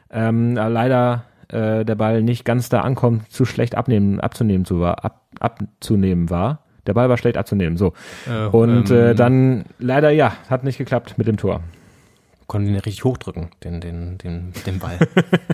Ähm, 0.09 0.57
aber 0.57 0.69
leider 0.69 1.25
äh, 1.49 1.83
der 1.83 1.95
Ball 1.95 2.21
nicht 2.21 2.45
ganz 2.45 2.69
da 2.69 2.81
ankommt, 2.81 3.31
zu 3.31 3.45
schlecht 3.45 3.75
abnehmen, 3.75 4.19
abzunehmen 4.19 4.65
zu 4.65 4.79
war, 4.79 5.03
ab, 5.03 5.27
abzunehmen 5.39 6.29
war. 6.29 6.63
Der 6.85 6.93
Ball 6.93 7.09
war 7.09 7.17
schlecht 7.17 7.35
abzunehmen, 7.35 7.75
so. 7.75 7.91
und 8.53 8.89
äh, 8.91 9.13
dann 9.13 9.65
leider, 9.77 10.09
ja, 10.11 10.31
hat 10.49 10.63
nicht 10.63 10.77
geklappt 10.77 11.17
mit 11.17 11.27
dem 11.27 11.35
Tor. 11.35 11.59
Konnten 12.47 12.67
den 12.67 12.79
richtig 12.79 13.03
hochdrücken, 13.03 13.49
den, 13.61 13.81
den, 13.81 14.17
den, 14.17 14.53
den 14.65 14.79
Ball. 14.79 14.97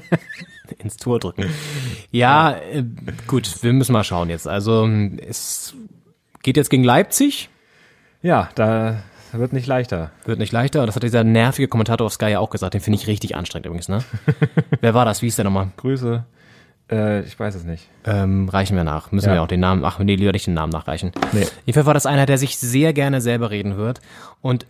Ins 0.78 0.98
Tor 0.98 1.20
drücken. 1.20 1.46
Ja, 2.12 2.52
äh, 2.52 2.84
gut, 3.26 3.64
wir 3.64 3.74
müssen 3.74 3.94
mal 3.94 4.04
schauen 4.04 4.30
jetzt. 4.30 4.48
Also, 4.48 4.88
es 5.28 5.74
geht 6.44 6.58
jetzt 6.58 6.70
gegen 6.70 6.84
Leipzig. 6.84 7.50
Ja, 8.22 8.50
da 8.56 9.04
wird 9.32 9.52
nicht 9.54 9.66
leichter. 9.68 10.12
Wird 10.26 10.40
nicht 10.40 10.52
leichter. 10.52 10.86
Das 10.86 10.96
hat 10.96 11.04
dieser 11.04 11.24
nervige 11.24 11.68
Kommentator 11.68 12.06
auf 12.06 12.14
Sky 12.14 12.30
ja 12.30 12.40
auch 12.40 12.50
gesagt. 12.52 12.74
Den 12.76 12.82
finde 12.82 13.00
ich 13.00 13.08
richtig 13.08 13.36
anstrengend 13.36 13.66
übrigens, 13.66 13.90
ne? 13.90 14.04
Wer 14.82 14.94
war 14.94 15.06
das? 15.06 15.22
Wie 15.22 15.28
ist 15.28 15.38
der 15.38 15.46
nochmal? 15.46 15.72
Grüße. 15.78 16.24
Äh, 16.92 17.22
ich 17.22 17.40
weiß 17.40 17.56
es 17.56 17.64
nicht. 17.64 17.88
Ähm, 18.06 18.48
reichen 18.50 18.76
wir 18.78 18.84
nach. 18.84 19.12
Müssen 19.12 19.28
Ja. 19.30 19.34
wir 19.36 19.42
auch 19.42 19.48
den 19.48 19.60
Namen, 19.62 19.84
ach 19.86 20.00
nee, 20.00 20.16
lieber 20.16 20.32
nicht 20.34 20.46
den 20.48 20.54
Namen 20.54 20.72
nachreichen. 20.72 21.12
Nee. 21.32 21.48
Jedenfalls 21.66 21.88
war 21.88 21.94
das 21.94 22.06
einer, 22.06 22.26
der 22.26 22.38
sich 22.38 22.58
sehr 22.60 22.94
gerne 22.94 23.22
selber 23.22 23.50
reden 23.50 23.74
hört 23.74 24.02
und 24.42 24.68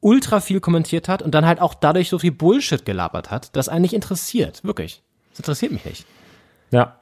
ultra 0.00 0.40
viel 0.40 0.60
kommentiert 0.60 1.08
hat 1.08 1.22
und 1.22 1.34
dann 1.34 1.46
halt 1.46 1.60
auch 1.60 1.74
dadurch 1.74 2.08
so 2.10 2.18
viel 2.18 2.32
Bullshit 2.32 2.84
gelabert 2.84 3.30
hat, 3.30 3.54
das 3.56 3.68
einen 3.68 3.82
nicht 3.82 3.94
interessiert. 3.94 4.62
Wirklich. 4.64 5.02
Das 5.30 5.40
interessiert 5.40 5.72
mich 5.72 5.84
nicht. 5.84 6.06
Ja. 6.70 6.98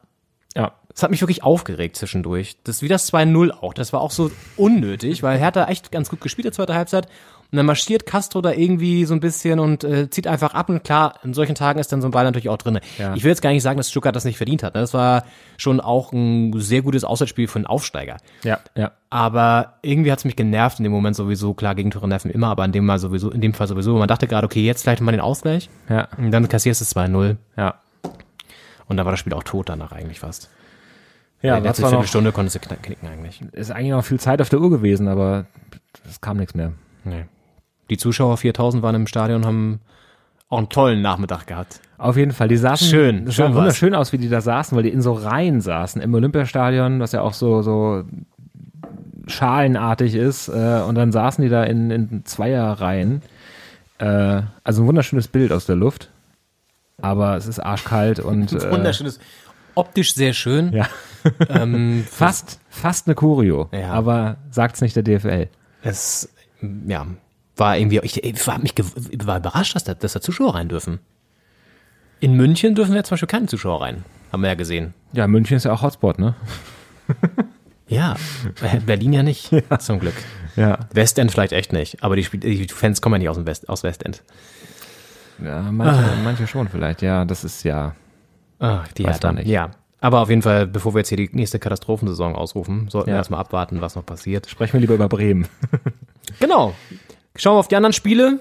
Ja. 0.55 0.73
Das 0.95 1.03
hat 1.03 1.11
mich 1.11 1.21
wirklich 1.23 1.43
aufgeregt 1.43 1.97
zwischendurch. 1.97 2.57
Das 2.65 2.83
wie 2.83 2.89
das 2.89 3.13
2-0 3.13 3.51
auch. 3.51 3.75
Das 3.75 3.93
war 3.93 4.01
auch 4.01 4.11
so 4.11 4.31
unnötig, 4.57 5.23
weil 5.23 5.39
Hertha 5.39 5.67
echt 5.67 5.91
ganz 5.91 6.11
gut 6.11 6.21
gespielt 6.21 6.47
hat, 6.47 6.55
zweite 6.55 6.75
Halbzeit. 6.75 7.09
Und 7.53 7.59
dann 7.59 7.67
marschiert 7.67 8.07
Castro 8.07 8.41
da 8.41 8.53
irgendwie 8.53 9.05
so 9.05 9.13
ein 9.13 9.21
bisschen 9.21 9.61
und 9.61 9.85
äh, 9.85 10.09
zieht 10.09 10.27
einfach 10.27 10.55
ab. 10.55 10.71
Und 10.71 10.85
klar, 10.85 11.17
in 11.23 11.35
solchen 11.35 11.55
Tagen 11.55 11.79
ist 11.79 11.93
dann 11.93 12.01
so 12.01 12.09
ein 12.09 12.11
Ball 12.11 12.25
natürlich 12.25 12.49
auch 12.49 12.57
drin. 12.57 12.81
Ja. 12.99 13.15
Ich 13.15 13.25
will 13.25 13.29
jetzt 13.31 13.43
gar 13.43 13.51
nicht 13.51 13.63
sagen, 13.63 13.77
dass 13.77 13.91
Stuttgart 13.91 14.17
das 14.17 14.25
nicht 14.25 14.39
verdient 14.39 14.63
hat. 14.63 14.75
ne? 14.75 14.81
Das 14.81 14.95
war 14.95 15.25
schon 15.59 15.79
auch 15.79 16.13
ein 16.13 16.59
sehr 16.59 16.81
gutes 16.81 17.05
Auswärtsspiel 17.05 17.49
für 17.49 17.57
einen 17.57 17.67
Aufsteiger. 17.67 18.17
Ja. 18.43 18.59
Ja. 18.75 18.93
Aber 19.11 19.75
irgendwie 19.83 20.11
hat's 20.11 20.25
mich 20.25 20.35
genervt 20.35 20.79
in 20.79 20.85
dem 20.85 20.93
Moment 20.93 21.15
sowieso. 21.15 21.53
Klar, 21.53 21.75
Gegentore 21.75 22.09
nerven 22.09 22.31
immer, 22.31 22.49
aber 22.49 22.65
in 22.65 22.73
dem 22.73 22.87
Mal 22.87 22.99
sowieso, 22.99 23.31
in 23.31 23.43
dem 23.43 23.53
Fall 23.53 23.69
sowieso. 23.69 23.99
Man 23.99 24.09
dachte 24.09 24.27
gerade, 24.27 24.47
okay, 24.47 24.65
jetzt 24.65 24.83
vielleicht 24.83 25.03
mal 25.03 25.13
den 25.13 25.21
Ausgleich. 25.21 25.69
Ja. 25.91 26.09
Und 26.17 26.31
dann 26.31 26.49
kassierst 26.49 26.81
du 26.81 26.99
2-0. 26.99 27.37
Ja. 27.59 27.75
Und 28.89 28.97
dann 28.97 29.05
war 29.05 29.13
das 29.13 29.21
Spiel 29.21 29.35
auch 29.35 29.43
tot 29.43 29.69
danach 29.69 29.93
eigentlich 29.93 30.21
fast. 30.21 30.49
Ja, 31.43 31.57
das 31.57 31.65
letzten 31.65 31.83
war 31.83 31.91
noch, 31.91 31.97
Viertelstunde 31.99 32.33
konntest 32.33 32.57
du 32.57 32.61
kn- 32.61 32.77
knicken 32.83 33.09
eigentlich. 33.09 33.43
ist 33.53 33.71
eigentlich 33.71 33.91
noch 33.91 34.05
viel 34.05 34.21
Zeit 34.21 34.41
auf 34.41 34.49
der 34.49 34.61
Uhr 34.61 34.71
gewesen, 34.71 35.09
aber 35.09 35.47
es 36.09 36.21
kam 36.21 36.37
nichts 36.39 36.55
mehr. 36.55 36.73
Nee. 37.05 37.25
Die 37.91 37.97
Zuschauer 37.97 38.37
4000 38.37 38.83
waren 38.83 38.95
im 38.95 39.07
Stadion, 39.07 39.45
haben 39.45 39.81
auch 40.49 40.59
einen 40.59 40.69
tollen 40.69 41.03
Nachmittag 41.03 41.47
gehabt. 41.47 41.81
Auf 41.99 42.17
jeden 42.17 42.33
Fall, 42.33 42.49
die 42.49 42.57
saßen 42.57 42.87
Schön, 42.89 43.27
das 43.27 43.35
schön 43.35 43.53
sah 43.53 43.59
wunderschön 43.59 43.95
aus, 43.95 44.13
wie 44.13 44.19
die 44.19 44.29
da 44.29 44.41
saßen, 44.41 44.77
weil 44.77 44.83
die 44.85 44.91
in 44.91 45.03
so 45.03 45.13
Reihen 45.13 45.61
saßen 45.61 46.01
im 46.03 46.15
Olympiastadion, 46.15 47.01
was 47.01 47.13
ja 47.13 47.21
auch 47.23 47.33
so 47.35 47.63
so 47.63 48.05
schalenartig 49.27 50.15
ist, 50.15 50.49
äh, 50.49 50.83
und 50.87 50.95
dann 50.97 51.13
saßen 51.13 51.43
die 51.45 51.51
da 51.51 51.63
in, 51.65 51.91
in 51.91 52.25
Zweierreihen. 52.25 53.23
Äh, 53.99 54.43
also 54.65 54.83
ein 54.83 54.87
wunderschönes 54.87 55.29
Bild 55.29 55.53
aus 55.53 55.67
der 55.67 55.77
Luft, 55.77 56.11
aber 57.01 57.37
es 57.37 57.47
ist 57.47 57.61
arschkalt 57.61 58.19
und 58.19 58.53
äh, 58.65 58.71
Wunderschönes, 58.71 59.21
optisch 59.75 60.15
sehr 60.15 60.33
schön. 60.33 60.73
ja, 60.73 60.87
Ähm, 61.49 62.05
fast 62.11 62.59
fast 62.69 63.07
eine 63.07 63.15
Choreo, 63.15 63.69
Ja. 63.73 63.91
aber 63.93 64.39
sagt's 64.51 64.81
nicht 64.81 64.97
der 64.97 65.03
DFL. 65.05 65.49
es, 65.83 66.29
ja, 66.87 67.07
war 67.57 67.77
irgendwie, 67.79 68.01
ich, 68.03 68.25
ich 68.25 68.47
war, 68.47 68.59
mich, 68.59 68.75
war 69.25 69.39
überrascht, 69.39 69.77
dass 69.77 69.85
da, 69.85 69.95
dass 69.95 70.15
da 70.15 70.21
Zuschauer 70.21 70.55
rein 70.55 70.69
dürfen. 70.69 70.99
In 72.21 72.35
München 72.35 72.75
dürfen 72.75 72.95
ja 72.95 73.03
zum 73.05 73.15
Beispiel 73.15 73.29
keine 73.29 73.47
Zuschauer 73.47 73.83
rein. 73.83 74.05
Haben 74.33 74.43
wir 74.43 74.49
ja 74.49 74.55
gesehen. 74.55 74.95
Ja, 75.13 75.27
München 75.29 75.57
ist 75.57 75.65
ja 75.65 75.73
auch 75.73 75.83
Hotspot, 75.83 76.19
ne? 76.19 76.35
Ja, 77.89 78.17
Berlin 78.87 79.13
ja 79.13 79.23
nicht, 79.23 79.51
zum 79.81 79.99
Glück. 80.01 80.15
Ja. 80.57 80.79
Westend 80.95 81.31
vielleicht 81.31 81.53
echt 81.53 81.73
nicht, 81.75 82.03
aber 82.03 82.17
die, 82.17 82.23
die 82.39 82.67
Fans 82.69 83.03
kommen 83.03 83.15
ja 83.15 83.19
nicht 83.19 83.29
aus 83.29 83.37
dem 83.37 83.45
West, 83.47 83.69
aus 83.69 83.83
Westend. 83.83 84.23
Ja, 85.45 85.61
manche, 85.61 86.03
manche 86.25 86.47
schon 86.47 86.69
vielleicht. 86.69 87.03
Ja, 87.03 87.25
das 87.27 87.45
ist 87.45 87.65
ja. 87.65 87.95
Ah, 88.63 88.85
die 88.97 89.05
Weiß 89.05 89.23
man 89.23 89.35
nicht. 89.37 89.49
Ja. 89.49 89.73
Aber 90.01 90.21
auf 90.21 90.31
jeden 90.31 90.43
Fall, 90.43 90.67
bevor 90.67 90.95
wir 90.95 90.99
jetzt 91.01 91.09
hier 91.11 91.17
die 91.19 91.31
nächste 91.33 91.59
Katastrophensaison 91.59 92.35
ausrufen, 92.35 92.89
sollten 92.89 93.09
wir 93.09 93.13
Ja. 93.15 93.19
erstmal 93.19 93.41
abwarten, 93.41 93.81
was 93.81 93.95
noch 93.95 94.07
passiert. 94.07 94.49
Sprechen 94.49 94.75
wir 94.75 94.81
lieber 94.81 94.95
über 94.95 95.09
Bremen. 95.09 95.47
Genau. 96.41 96.75
Schauen 97.37 97.57
wir 97.57 97.59
auf 97.61 97.69
die 97.69 97.77
anderen 97.77 97.93
Spiele. 97.93 98.39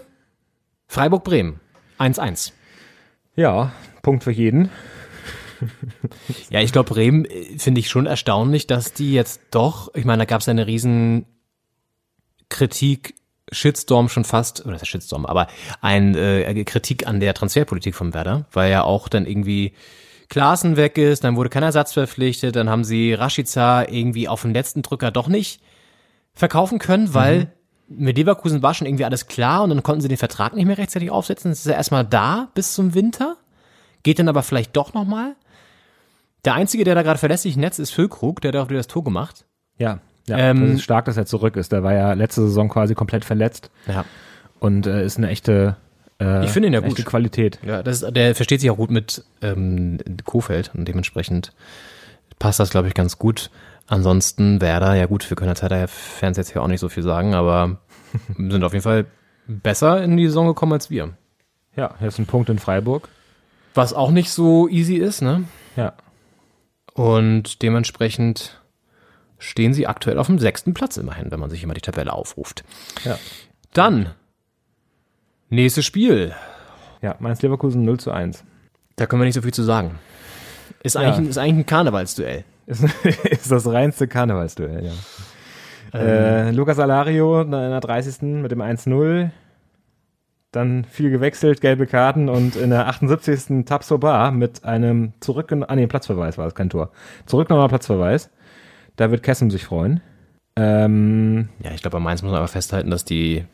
Freiburg-Bremen. 0.87 1.59
1-1. 1.99 2.51
Ja, 3.35 3.71
Punkt 4.03 4.23
für 4.23 4.31
jeden. 4.31 4.69
Ja, 6.49 6.61
ich 6.61 6.71
glaube, 6.71 6.89
Bremen 6.93 7.25
äh, 7.25 7.57
finde 7.57 7.79
ich 7.79 7.89
schon 7.89 8.05
erstaunlich, 8.05 8.67
dass 8.67 8.93
die 8.93 9.13
jetzt 9.13 9.41
doch, 9.51 9.93
ich 9.95 10.05
meine, 10.05 10.19
da 10.19 10.25
gab 10.25 10.41
es 10.41 10.49
eine 10.49 10.67
riesen 10.67 11.25
Kritik, 12.49 13.15
Shitstorm 13.51 14.09
schon 14.09 14.23
fast, 14.25 14.61
oder 14.63 14.73
das 14.73 14.83
ist 14.83 14.87
Shitstorm, 14.89 15.25
aber 15.25 15.47
ein 15.81 16.15
äh, 16.15 16.63
Kritik 16.63 17.05
an 17.07 17.19
der 17.19 17.33
Transferpolitik 17.33 17.95
vom 17.95 18.13
Werder, 18.13 18.45
weil 18.51 18.71
ja 18.71 18.83
auch 18.83 19.07
dann 19.09 19.25
irgendwie 19.25 19.73
Klaassen 20.31 20.77
weg 20.77 20.97
ist, 20.97 21.25
dann 21.25 21.35
wurde 21.35 21.49
kein 21.49 21.61
Ersatz 21.61 21.91
verpflichtet, 21.91 22.55
dann 22.55 22.69
haben 22.69 22.85
sie 22.85 23.13
Rashica 23.13 23.83
irgendwie 23.89 24.29
auf 24.29 24.43
den 24.43 24.53
letzten 24.53 24.81
Drücker 24.81 25.11
doch 25.11 25.27
nicht 25.27 25.61
verkaufen 26.33 26.79
können, 26.79 27.13
weil 27.13 27.51
mit 27.89 28.17
Leverkusen 28.17 28.63
war 28.63 28.73
schon 28.73 28.87
irgendwie 28.87 29.03
alles 29.03 29.27
klar 29.27 29.61
und 29.61 29.71
dann 29.71 29.83
konnten 29.83 29.99
sie 29.99 30.07
den 30.07 30.17
Vertrag 30.17 30.55
nicht 30.55 30.65
mehr 30.65 30.77
rechtzeitig 30.77 31.11
aufsetzen. 31.11 31.51
Es 31.51 31.59
ist 31.59 31.65
ja 31.65 31.73
erstmal 31.73 32.05
da 32.05 32.47
bis 32.53 32.73
zum 32.73 32.93
Winter, 32.93 33.35
geht 34.03 34.19
dann 34.19 34.29
aber 34.29 34.41
vielleicht 34.41 34.73
doch 34.77 34.93
nochmal. 34.93 35.35
Der 36.45 36.53
Einzige, 36.53 36.85
der 36.85 36.95
da 36.95 37.03
gerade 37.03 37.19
verlässlich 37.19 37.57
Netz 37.57 37.77
ist 37.77 37.91
Füllkrug, 37.91 38.39
der 38.39 38.53
hat 38.53 38.55
auch 38.55 38.69
wieder 38.69 38.79
das 38.79 38.87
Tor 38.87 39.03
gemacht. 39.03 39.45
Ja, 39.77 39.99
ja 40.29 40.37
Ähm, 40.37 40.61
das 40.61 40.75
ist 40.75 40.83
stark, 40.83 41.03
dass 41.03 41.17
er 41.17 41.25
zurück 41.25 41.57
ist. 41.57 41.73
Der 41.73 41.83
war 41.83 41.93
ja 41.93 42.13
letzte 42.13 42.39
Saison 42.43 42.69
quasi 42.69 42.95
komplett 42.95 43.25
verletzt 43.25 43.69
Ja. 43.85 44.05
und 44.61 44.87
äh, 44.87 45.03
ist 45.05 45.17
eine 45.17 45.27
echte, 45.27 45.75
äh, 46.21 46.45
Ich 46.45 46.51
finde 46.51 46.67
ihn 46.67 46.73
ja 46.73 46.79
gut. 46.79 47.03
Qualität. 47.05 47.59
Ja, 47.65 47.83
das 47.83 48.01
ist, 48.01 48.15
der 48.15 48.35
versteht 48.35 48.61
sich 48.61 48.69
auch 48.69 48.77
gut 48.77 48.91
mit 48.91 49.23
ähm, 49.41 49.97
Kofeld 50.23 50.71
und 50.73 50.87
dementsprechend 50.87 51.53
passt 52.39 52.59
das, 52.59 52.69
glaube 52.69 52.87
ich, 52.87 52.93
ganz 52.93 53.17
gut. 53.17 53.49
Ansonsten 53.87 54.61
Werder, 54.61 54.93
ja 54.95 55.05
gut, 55.07 55.29
wir 55.29 55.35
können 55.35 55.49
als 55.49 55.61
Hertha-Fans 55.61 56.37
jetzt 56.37 56.51
hier 56.53 56.61
auch 56.61 56.67
nicht 56.67 56.79
so 56.79 56.87
viel 56.89 57.03
sagen, 57.03 57.33
aber 57.33 57.77
sind 58.37 58.63
auf 58.63 58.73
jeden 58.73 58.83
Fall 58.83 59.05
besser 59.47 60.01
in 60.03 60.15
die 60.17 60.27
Saison 60.27 60.47
gekommen 60.47 60.73
als 60.73 60.89
wir. 60.89 61.09
Ja, 61.75 61.95
hier 61.99 62.07
ist 62.07 62.19
ein 62.19 62.25
Punkt 62.25 62.49
in 62.49 62.59
Freiburg. 62.59 63.09
Was 63.73 63.93
auch 63.93 64.11
nicht 64.11 64.31
so 64.31 64.67
easy 64.69 64.95
ist, 64.95 65.21
ne? 65.21 65.45
Ja, 65.77 65.93
Und 66.93 67.61
dementsprechend 67.61 68.61
stehen 69.39 69.73
sie 69.73 69.87
aktuell 69.87 70.17
auf 70.19 70.27
dem 70.27 70.39
sechsten 70.39 70.73
Platz 70.73 70.97
immerhin, 70.97 71.31
wenn 71.31 71.39
man 71.39 71.49
sich 71.49 71.63
immer 71.63 71.73
die 71.73 71.81
Tabelle 71.81 72.13
aufruft. 72.13 72.63
ja. 73.05 73.17
Dann, 73.73 74.09
nächstes 75.51 75.85
Spiel. 75.85 76.33
Ja, 77.01 77.15
Mainz 77.19 77.41
Leverkusen 77.41 77.83
0 77.85 77.99
zu 77.99 78.11
1. 78.11 78.43
Da 78.95 79.05
können 79.05 79.21
wir 79.21 79.25
nicht 79.25 79.35
so 79.35 79.41
viel 79.41 79.53
zu 79.53 79.63
sagen. 79.63 79.99
Ist 80.83 80.97
eigentlich, 80.97 81.17
ein, 81.17 81.27
ist 81.27 81.37
eigentlich 81.37 81.57
ein 81.57 81.65
Karnevalsduell. 81.65 82.43
Ist, 82.67 82.83
ist 83.29 83.51
das 83.51 83.67
reinste 83.67 84.07
Karnevalsduell, 84.07 84.85
ja. 84.85 85.99
Äh, 85.99 86.51
Lucas 86.51 86.79
Alario 86.79 87.41
in 87.41 87.51
der 87.51 87.81
30. 87.81 88.21
mit 88.21 88.51
dem 88.51 88.61
1-0. 88.61 89.31
Dann 90.51 90.85
viel 90.85 91.09
gewechselt, 91.09 91.59
gelbe 91.59 91.85
Karten 91.87 92.29
und 92.29 92.55
in 92.55 92.69
der 92.69 92.87
78. 92.87 93.65
Tabsoba 93.65 94.31
mit 94.31 94.63
einem 94.63 95.13
zurückgenommen, 95.19 95.69
ah 95.69 95.75
nee, 95.75 95.87
Platzverweis 95.87 96.37
war 96.37 96.45
das, 96.45 96.55
kein 96.55 96.69
Tor. 96.69 96.91
Zurückgenommener 97.25 97.69
Platzverweis. 97.69 98.29
Da 98.95 99.11
wird 99.11 99.23
Kessem 99.23 99.49
sich 99.51 99.65
freuen. 99.65 100.01
Ähm, 100.55 101.49
Ja, 101.63 101.71
ich 101.71 101.81
glaube, 101.81 101.97
bei 101.97 102.03
Mainz 102.03 102.21
muss 102.21 102.31
man 102.31 102.39
aber 102.39 102.47
festhalten, 102.47 102.89
dass 102.91 103.03
die 103.03 103.45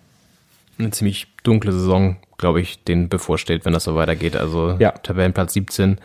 eine 0.79 0.91
ziemlich 0.91 1.27
dunkle 1.43 1.71
Saison, 1.71 2.17
glaube 2.37 2.61
ich, 2.61 2.83
denen 2.83 3.09
bevorsteht, 3.09 3.65
wenn 3.65 3.73
das 3.73 3.83
so 3.83 3.95
weitergeht. 3.95 4.35
Also 4.35 4.75
Ja. 4.79 4.91
Tabellenplatz 4.91 5.53
17. 5.53 5.97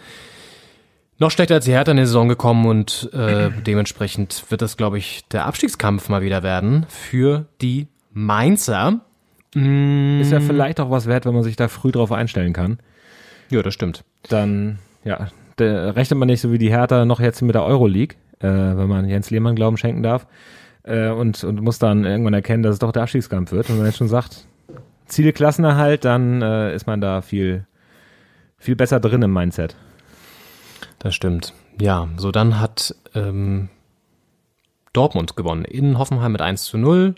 Noch 1.19 1.31
schlechter 1.31 1.55
als 1.57 1.67
die 1.67 1.73
Hertha 1.73 1.91
in 1.93 1.99
die 1.99 2.07
Saison 2.07 2.29
gekommen 2.29 2.67
und 2.67 3.11
äh, 3.13 3.51
dementsprechend 3.67 4.45
wird 4.51 4.63
das, 4.63 4.77
glaube 4.77 4.99
ich, 4.99 5.27
der 5.29 5.47
Abstiegskampf 5.47 6.09
mal 6.09 6.23
wieder 6.23 6.43
werden 6.43 6.87
für 6.89 7.47
die 7.61 7.87
Mainzer. 8.13 9.01
ist 9.55 10.33
ja 10.33 10.41
vielleicht 10.41 10.81
auch 10.81 10.91
was 10.91 11.07
wert, 11.07 11.27
wenn 11.27 11.35
man 11.35 11.43
sich 11.43 11.57
da 11.57 11.69
früh 11.69 11.93
drauf 11.93 12.11
einstellen 12.13 12.53
kann. 12.53 12.79
Ja, 13.51 13.63
das 13.63 13.75
stimmt. 13.75 14.03
Dann, 14.29 14.79
ja, 15.05 15.29
da 15.57 15.91
rechnet 15.91 16.19
man 16.19 16.27
nicht 16.29 16.41
so 16.41 16.51
wie 16.53 16.59
die 16.59 16.71
Hertha 16.71 17.05
noch 17.05 17.21
jetzt 17.21 17.43
mit 17.43 17.55
der 17.55 17.65
Euroleague, 17.65 18.17
äh, 18.41 18.47
wenn 18.49 18.89
man 18.89 19.07
Jens 19.09 19.31
Lehmann 19.31 19.55
Glauben 19.55 19.77
schenken 19.77 20.03
darf. 20.03 20.27
Äh, 20.85 21.11
und, 21.11 21.45
und 21.45 21.61
muss 21.61 21.79
dann 21.79 22.05
irgendwann 22.05 22.35
erkennen, 22.35 22.63
dass 22.63 22.73
es 22.75 22.79
doch 22.79 22.93
der 22.93 23.03
Abstiegskampf 23.03 23.53
wird. 23.53 23.67
Und 23.69 23.75
wenn 23.77 23.83
man 23.83 23.87
jetzt 23.87 23.99
schon 23.99 24.09
sagt, 24.09 24.47
Ziele 25.13 25.33
Klassenerhalt, 25.33 26.05
dann 26.05 26.41
äh, 26.43 26.75
ist 26.75 26.87
man 26.87 27.01
da 27.01 27.21
viel, 27.21 27.67
viel 28.57 28.77
besser 28.77 28.99
drin 28.99 29.23
im 29.23 29.33
Mindset. 29.33 29.77
Das 30.99 31.15
stimmt. 31.15 31.53
Ja, 31.81 32.09
so 32.17 32.31
dann 32.31 32.59
hat 32.59 32.95
ähm, 33.15 33.69
Dortmund 34.93 35.37
gewonnen 35.37 35.65
in 35.65 35.99
Hoffenheim 35.99 36.33
mit 36.33 36.41
1 36.41 36.65
zu 36.65 36.79
0. 36.79 37.15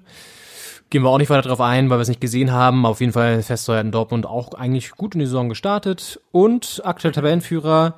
Gehen 0.90 1.02
wir 1.02 1.08
auch 1.08 1.18
nicht 1.18 1.30
weiter 1.30 1.48
drauf 1.48 1.60
ein, 1.60 1.88
weil 1.88 1.98
wir 1.98 2.02
es 2.02 2.08
nicht 2.08 2.20
gesehen 2.20 2.52
haben. 2.52 2.84
Auf 2.84 3.00
jeden 3.00 3.12
Fall 3.12 3.42
festzuhalten, 3.42 3.92
Dortmund 3.92 4.26
auch 4.26 4.54
eigentlich 4.54 4.90
gut 4.92 5.14
in 5.14 5.20
die 5.20 5.26
Saison 5.26 5.48
gestartet. 5.48 6.20
Und 6.32 6.82
aktuell 6.84 7.12
Tabellenführer 7.12 7.94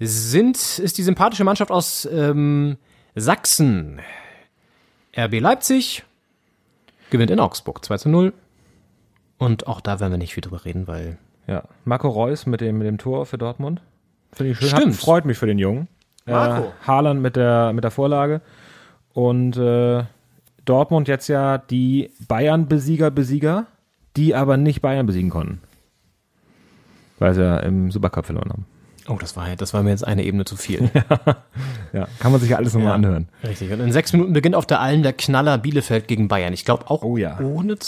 sind, 0.00 0.56
ist 0.78 0.98
die 0.98 1.02
sympathische 1.02 1.44
Mannschaft 1.44 1.70
aus 1.70 2.08
ähm, 2.10 2.76
Sachsen. 3.14 4.00
RB 5.16 5.40
Leipzig 5.40 6.04
gewinnt 7.10 7.30
in 7.30 7.40
Augsburg 7.40 7.84
2 7.84 7.98
zu 7.98 8.08
0. 8.08 8.32
Und 9.38 9.66
auch 9.66 9.80
da 9.80 10.00
werden 10.00 10.12
wir 10.12 10.18
nicht 10.18 10.34
viel 10.34 10.40
drüber 10.42 10.64
reden, 10.64 10.86
weil 10.86 11.18
Ja, 11.46 11.62
Marco 11.84 12.08
Reus 12.08 12.46
mit 12.46 12.60
dem, 12.60 12.78
mit 12.78 12.86
dem 12.86 12.98
Tor 12.98 13.24
für 13.26 13.38
Dortmund. 13.38 13.80
Finde 14.32 14.52
ich 14.52 14.58
schön. 14.58 14.68
Stimmt. 14.68 14.86
Hat, 14.94 15.00
freut 15.00 15.24
mich 15.24 15.38
für 15.38 15.46
den 15.46 15.58
Jungen. 15.58 15.88
Marco. 16.26 16.68
Äh, 16.68 16.70
Haaland 16.86 17.22
mit 17.22 17.36
der, 17.36 17.72
mit 17.72 17.84
der 17.84 17.90
Vorlage. 17.90 18.40
Und 19.14 19.56
äh, 19.56 20.04
Dortmund 20.66 21.08
jetzt 21.08 21.28
ja 21.28 21.56
die 21.58 22.10
Bayern-Besieger, 22.28 23.10
Besieger, 23.10 23.66
die 24.16 24.34
aber 24.34 24.56
nicht 24.58 24.82
Bayern 24.82 25.06
besiegen 25.06 25.30
konnten. 25.30 25.60
Weil 27.18 27.34
sie 27.34 27.42
ja 27.42 27.56
im 27.58 27.90
Supercup 27.90 28.26
verloren 28.26 28.50
haben. 28.50 28.66
Oh, 29.08 29.16
das 29.18 29.34
war, 29.36 29.46
das 29.56 29.72
war 29.72 29.82
mir 29.82 29.90
jetzt 29.90 30.06
eine 30.06 30.22
Ebene 30.24 30.44
zu 30.44 30.56
viel. 30.56 30.90
Ja, 31.94 32.06
kann 32.18 32.32
man 32.32 32.40
sich 32.42 32.50
ja 32.50 32.58
alles 32.58 32.74
nochmal 32.74 32.90
Ja. 32.90 32.94
anhören. 32.96 33.28
Richtig. 33.42 33.72
Und 33.72 33.80
in 33.80 33.92
sechs 33.92 34.12
Minuten 34.12 34.34
beginnt 34.34 34.54
auf 34.54 34.66
der 34.66 34.80
Alm 34.80 35.02
der 35.02 35.14
Knaller 35.14 35.56
Bielefeld 35.56 36.06
gegen 36.06 36.28
Bayern. 36.28 36.52
Ich 36.52 36.66
glaube 36.66 36.90
auch 36.90 37.02
Oh 37.02 37.16
ja. 37.16 37.40
ohne 37.40 37.78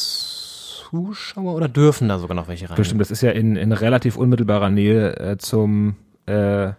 Zuschauer 0.91 1.55
oder 1.55 1.69
dürfen 1.69 2.09
da 2.09 2.19
sogar 2.19 2.35
noch 2.35 2.49
welche 2.49 2.69
rein? 2.69 2.77
Bestimmt, 2.77 3.01
das 3.01 3.11
ist 3.11 3.21
ja 3.23 3.31
in, 3.31 3.57
in 3.57 3.73
relativ 3.73 4.17
unmittelbarer 4.17 4.71
Nähe 4.71 5.17
äh, 5.19 5.39
zum 5.39 5.97
äh, 6.27 6.73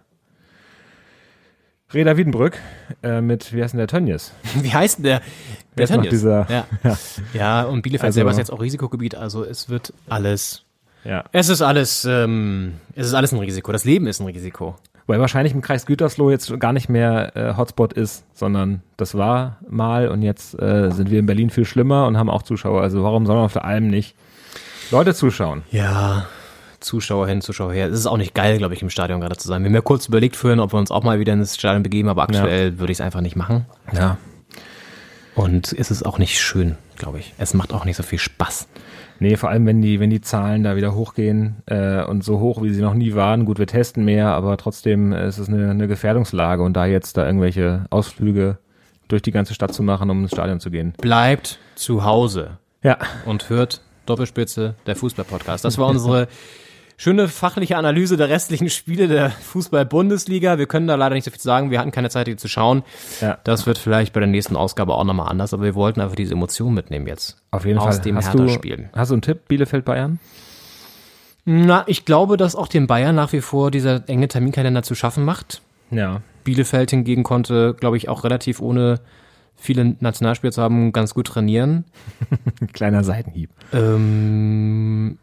Reda 1.92 2.16
Wiedenbrück 2.16 2.58
äh, 3.02 3.20
mit, 3.20 3.52
wie 3.52 3.62
heißt 3.62 3.74
denn 3.74 3.78
der, 3.78 3.86
Tönnies? 3.88 4.32
Wie 4.62 4.72
heißt 4.72 4.98
denn 4.98 5.04
der? 5.04 5.22
Der 5.76 5.86
Tönnies. 5.86 6.10
dieser- 6.10 6.46
ja. 6.50 6.66
ja, 7.34 7.62
und 7.64 7.82
Bielefeld 7.82 8.06
Also- 8.08 8.14
selber 8.16 8.30
ist 8.30 8.38
jetzt 8.38 8.52
auch 8.52 8.60
Risikogebiet, 8.60 9.14
also 9.14 9.44
es 9.44 9.68
wird 9.68 9.92
alles. 10.08 10.64
Ja. 11.04 11.24
Es 11.32 11.48
ist 11.48 11.60
alles, 11.62 12.06
ähm, 12.08 12.74
es 12.94 13.08
ist 13.08 13.14
alles 13.14 13.32
ein 13.32 13.40
Risiko. 13.40 13.72
Das 13.72 13.84
Leben 13.84 14.06
ist 14.06 14.20
ein 14.20 14.26
Risiko. 14.26 14.76
Weil 15.12 15.20
wahrscheinlich 15.20 15.52
im 15.52 15.60
Kreis 15.60 15.84
Gütersloh 15.84 16.30
jetzt 16.30 16.58
gar 16.58 16.72
nicht 16.72 16.88
mehr 16.88 17.36
äh, 17.36 17.54
Hotspot 17.54 17.92
ist, 17.92 18.24
sondern 18.32 18.80
das 18.96 19.14
war 19.14 19.58
mal 19.68 20.08
und 20.08 20.22
jetzt 20.22 20.58
äh, 20.58 20.90
sind 20.90 21.10
wir 21.10 21.18
in 21.18 21.26
Berlin 21.26 21.50
viel 21.50 21.66
schlimmer 21.66 22.06
und 22.06 22.16
haben 22.16 22.30
auch 22.30 22.40
Zuschauer. 22.40 22.80
Also 22.80 23.04
warum 23.04 23.26
soll 23.26 23.36
man 23.36 23.50
der 23.50 23.62
Alm 23.66 23.88
nicht 23.88 24.14
Leute 24.90 25.14
zuschauen? 25.14 25.64
Ja, 25.70 26.24
Zuschauer 26.80 27.28
hin, 27.28 27.42
Zuschauer 27.42 27.74
her. 27.74 27.88
Es 27.88 27.98
ist 27.98 28.06
auch 28.06 28.16
nicht 28.16 28.34
geil, 28.34 28.56
glaube 28.56 28.72
ich, 28.72 28.80
im 28.80 28.88
Stadion 28.88 29.20
gerade 29.20 29.36
zu 29.36 29.46
sein. 29.46 29.60
Wir 29.62 29.68
haben 29.68 29.74
ja 29.74 29.82
kurz 29.82 30.08
überlegt 30.08 30.34
vorhin, 30.34 30.60
ob 30.60 30.72
wir 30.72 30.78
uns 30.78 30.90
auch 30.90 31.02
mal 31.02 31.18
wieder 31.18 31.34
ins 31.34 31.56
Stadion 31.56 31.82
begeben, 31.82 32.08
aber 32.08 32.22
aktuell 32.22 32.78
würde 32.78 32.90
ich 32.90 32.96
es 32.96 33.02
einfach 33.02 33.20
nicht 33.20 33.36
machen. 33.36 33.66
Ja. 33.92 34.16
Und 35.34 35.74
es 35.74 35.90
ist 35.90 36.06
auch 36.06 36.16
nicht 36.16 36.40
schön, 36.40 36.76
glaube 36.96 37.18
ich. 37.18 37.34
Es 37.36 37.52
macht 37.52 37.74
auch 37.74 37.84
nicht 37.84 37.96
so 37.98 38.02
viel 38.02 38.18
Spaß. 38.18 38.66
Nee, 39.22 39.36
vor 39.36 39.50
allem 39.50 39.66
wenn 39.66 39.80
die, 39.80 40.00
wenn 40.00 40.10
die 40.10 40.20
Zahlen 40.20 40.64
da 40.64 40.74
wieder 40.74 40.96
hochgehen 40.96 41.62
äh, 41.66 42.02
und 42.02 42.24
so 42.24 42.40
hoch, 42.40 42.60
wie 42.60 42.74
sie 42.74 42.82
noch 42.82 42.94
nie 42.94 43.14
waren. 43.14 43.44
Gut, 43.44 43.60
wir 43.60 43.68
testen 43.68 44.04
mehr, 44.04 44.30
aber 44.30 44.56
trotzdem 44.56 45.12
äh, 45.12 45.28
ist 45.28 45.38
es 45.38 45.48
eine, 45.48 45.70
eine 45.70 45.86
Gefährdungslage 45.86 46.60
und 46.60 46.72
da 46.72 46.86
jetzt 46.86 47.16
da 47.16 47.24
irgendwelche 47.24 47.86
Ausflüge 47.90 48.58
durch 49.06 49.22
die 49.22 49.30
ganze 49.30 49.54
Stadt 49.54 49.72
zu 49.72 49.84
machen, 49.84 50.10
um 50.10 50.22
ins 50.22 50.32
Stadion 50.32 50.58
zu 50.58 50.72
gehen. 50.72 50.94
Bleibt 51.00 51.60
zu 51.76 52.02
Hause 52.04 52.58
Ja, 52.82 52.98
und 53.24 53.48
hört 53.48 53.82
Doppelspitze, 54.06 54.74
der 54.86 54.96
Fußball-Podcast. 54.96 55.64
Das 55.64 55.78
war 55.78 55.86
unsere 55.90 56.26
schöne 56.96 57.28
fachliche 57.28 57.76
Analyse 57.76 58.16
der 58.16 58.28
restlichen 58.28 58.70
Spiele 58.70 59.08
der 59.08 59.30
Fußball-Bundesliga. 59.30 60.58
Wir 60.58 60.66
können 60.66 60.86
da 60.86 60.94
leider 60.94 61.14
nicht 61.14 61.24
so 61.24 61.30
viel 61.30 61.40
sagen. 61.40 61.70
Wir 61.70 61.78
hatten 61.80 61.90
keine 61.90 62.10
Zeit, 62.10 62.26
die 62.26 62.36
zu 62.36 62.48
schauen. 62.48 62.82
Ja. 63.20 63.38
Das 63.44 63.66
wird 63.66 63.78
vielleicht 63.78 64.12
bei 64.12 64.20
der 64.20 64.28
nächsten 64.28 64.56
Ausgabe 64.56 64.94
auch 64.94 65.04
nochmal 65.04 65.28
anders, 65.28 65.52
aber 65.54 65.64
wir 65.64 65.74
wollten 65.74 66.00
einfach 66.00 66.16
diese 66.16 66.34
Emotion 66.34 66.74
mitnehmen 66.74 67.06
jetzt. 67.06 67.36
auf 67.50 67.64
jeden 67.64 67.78
aus 67.78 67.96
Fall. 67.96 68.04
dem 68.04 68.16
hast, 68.16 68.34
du, 68.34 68.40
Hertha-Spiel. 68.40 68.90
hast 68.92 69.10
du 69.10 69.14
einen 69.14 69.22
Tipp, 69.22 69.48
Bielefeld-Bayern? 69.48 70.18
Na, 71.44 71.84
ich 71.86 72.04
glaube, 72.04 72.36
dass 72.36 72.54
auch 72.54 72.68
den 72.68 72.86
Bayern 72.86 73.16
nach 73.16 73.32
wie 73.32 73.40
vor 73.40 73.70
dieser 73.70 74.08
enge 74.08 74.28
Terminkalender 74.28 74.82
zu 74.82 74.94
schaffen 74.94 75.24
macht. 75.24 75.60
Ja. 75.90 76.22
Bielefeld 76.44 76.90
hingegen 76.90 77.24
konnte, 77.24 77.74
glaube 77.78 77.96
ich, 77.96 78.08
auch 78.08 78.24
relativ 78.24 78.60
ohne 78.60 79.00
viele 79.56 79.96
Nationalspieler 80.00 80.52
zu 80.52 80.62
haben, 80.62 80.92
ganz 80.92 81.14
gut 81.14 81.26
trainieren. 81.28 81.84
Kleiner 82.72 83.04
Seitenhieb. 83.04 83.50
Ähm, 83.72 85.18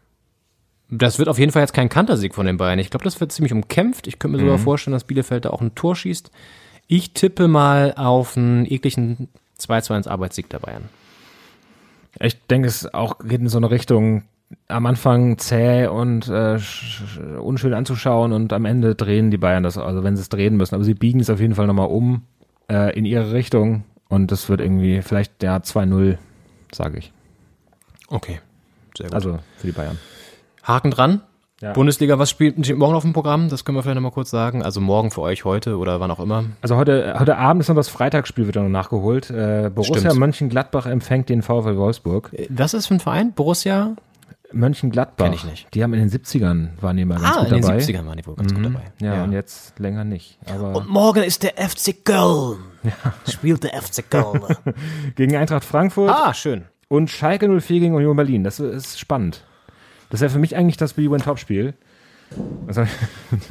das 0.90 1.18
wird 1.18 1.28
auf 1.28 1.38
jeden 1.38 1.52
Fall 1.52 1.62
jetzt 1.62 1.72
kein 1.74 1.88
Kantersieg 1.88 2.34
von 2.34 2.46
den 2.46 2.56
Bayern. 2.56 2.78
Ich 2.78 2.90
glaube, 2.90 3.04
das 3.04 3.20
wird 3.20 3.32
ziemlich 3.32 3.52
umkämpft. 3.52 4.06
Ich 4.06 4.18
könnte 4.18 4.36
mir 4.36 4.42
sogar 4.42 4.56
vorstellen, 4.58 4.92
dass 4.92 5.04
Bielefeld 5.04 5.44
da 5.44 5.50
auch 5.50 5.60
ein 5.60 5.74
Tor 5.74 5.94
schießt. 5.96 6.30
Ich 6.88 7.12
tippe 7.12 7.46
mal 7.48 7.94
auf 7.96 8.36
einen 8.36 8.66
ekligen 8.66 9.28
2-2-1 9.60 10.08
Arbeitssieg 10.08 10.48
der 10.48 10.58
Bayern. 10.58 10.88
Ich 12.18 12.40
denke, 12.46 12.66
es 12.68 12.92
auch 12.92 13.18
geht 13.20 13.40
in 13.40 13.48
so 13.48 13.58
eine 13.58 13.70
Richtung, 13.70 14.24
am 14.66 14.86
Anfang 14.86 15.38
zäh 15.38 15.86
und 15.86 16.26
äh, 16.26 16.56
sch- 16.56 17.04
sch- 17.06 17.36
unschön 17.36 17.72
anzuschauen 17.72 18.32
und 18.32 18.52
am 18.52 18.64
Ende 18.64 18.96
drehen 18.96 19.30
die 19.30 19.36
Bayern 19.38 19.62
das, 19.62 19.78
also 19.78 20.02
wenn 20.02 20.16
sie 20.16 20.22
es 20.22 20.28
drehen 20.28 20.56
müssen. 20.56 20.74
Aber 20.74 20.82
sie 20.82 20.94
biegen 20.94 21.20
es 21.20 21.30
auf 21.30 21.38
jeden 21.40 21.54
Fall 21.54 21.68
nochmal 21.68 21.86
um 21.86 22.22
äh, 22.68 22.92
in 22.98 23.04
ihre 23.04 23.32
Richtung 23.32 23.84
und 24.08 24.32
das 24.32 24.48
wird 24.48 24.60
irgendwie 24.60 25.02
vielleicht 25.02 25.40
ja 25.44 25.58
2-0, 25.58 26.18
sage 26.72 26.98
ich. 26.98 27.12
Okay, 28.08 28.40
sehr 28.98 29.06
gut. 29.06 29.14
Also 29.14 29.38
für 29.58 29.68
die 29.68 29.72
Bayern. 29.72 29.98
Haken 30.70 30.90
dran. 30.90 31.20
Ja. 31.60 31.72
Bundesliga, 31.74 32.18
was 32.18 32.30
spielt 32.30 32.64
steht 32.64 32.78
morgen 32.78 32.94
auf 32.94 33.02
dem 33.02 33.12
Programm? 33.12 33.50
Das 33.50 33.66
können 33.66 33.76
wir 33.76 33.82
vielleicht 33.82 33.96
nochmal 33.96 34.12
kurz 34.12 34.30
sagen. 34.30 34.62
Also 34.62 34.80
morgen 34.80 35.10
für 35.10 35.20
euch 35.20 35.44
heute 35.44 35.76
oder 35.76 36.00
wann 36.00 36.10
auch 36.10 36.20
immer. 36.20 36.44
Also 36.62 36.76
heute, 36.76 37.16
heute 37.18 37.36
Abend 37.36 37.60
ist 37.60 37.68
noch 37.68 37.76
das 37.76 37.88
Freitagsspiel 37.90 38.48
wieder 38.48 38.62
noch 38.62 38.70
nachgeholt. 38.70 39.28
Äh, 39.28 39.70
Borussia 39.74 39.98
Stimmt. 39.98 40.20
Mönchengladbach 40.20 40.86
empfängt 40.86 41.28
den 41.28 41.42
VfL 41.42 41.76
Wolfsburg. 41.76 42.30
Was 42.48 42.72
ist 42.72 42.86
für 42.86 42.94
ein 42.94 43.00
Verein? 43.00 43.32
Borussia? 43.34 43.94
Mönchengladbach. 44.52 45.26
Kenn 45.26 45.34
ich 45.34 45.44
nicht. 45.44 45.66
Die 45.74 45.82
haben 45.82 45.92
in 45.94 46.00
den 46.00 46.10
70ern, 46.10 46.68
waren 46.80 46.96
die 46.96 47.04
mal 47.04 47.20
ganz 47.20 47.36
ah, 47.36 47.40
gut 47.40 47.48
in 47.48 47.54
den 47.56 47.62
dabei. 47.62 47.76
70ern 47.76 48.06
waren 48.06 48.16
die 48.16 48.26
wohl 48.26 48.36
ganz 48.36 48.54
gut 48.54 48.64
dabei. 48.64 48.82
Ja, 49.00 49.24
und 49.24 49.32
jetzt 49.32 49.78
länger 49.78 50.04
nicht. 50.04 50.38
Aber 50.46 50.76
Und 50.76 50.88
morgen 50.88 51.22
ist 51.22 51.42
der 51.42 51.52
FC 51.56 52.04
Köln. 52.04 52.58
Spielt 53.28 53.62
der 53.64 53.80
FC 53.80 54.08
Köln. 54.10 54.40
gegen 55.14 55.36
Eintracht 55.36 55.64
Frankfurt 55.64 56.10
Ah, 56.10 56.32
schön. 56.34 56.64
und 56.88 57.10
Schalke 57.10 57.48
04 57.60 57.80
gegen 57.80 57.94
Union 57.94 58.16
Berlin. 58.16 58.44
Das 58.44 58.58
ist 58.60 58.98
spannend. 58.98 59.44
Das 60.10 60.20
wäre 60.20 60.30
für 60.30 60.38
mich 60.38 60.56
eigentlich 60.56 60.76
das 60.76 60.92
Be-Win-Top-Spiel. 60.94 61.74
Also, 62.66 62.84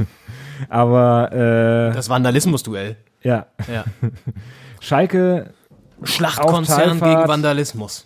aber 0.70 1.32
äh, 1.32 1.94
Das 1.96 2.10
Vandalismus-Duell. 2.10 2.96
ja, 3.24 3.48
Ja. 3.72 3.84
Schalke 4.80 5.54
Schlachtkonzern 6.04 7.00
gegen 7.00 7.28
Vandalismus. 7.28 8.06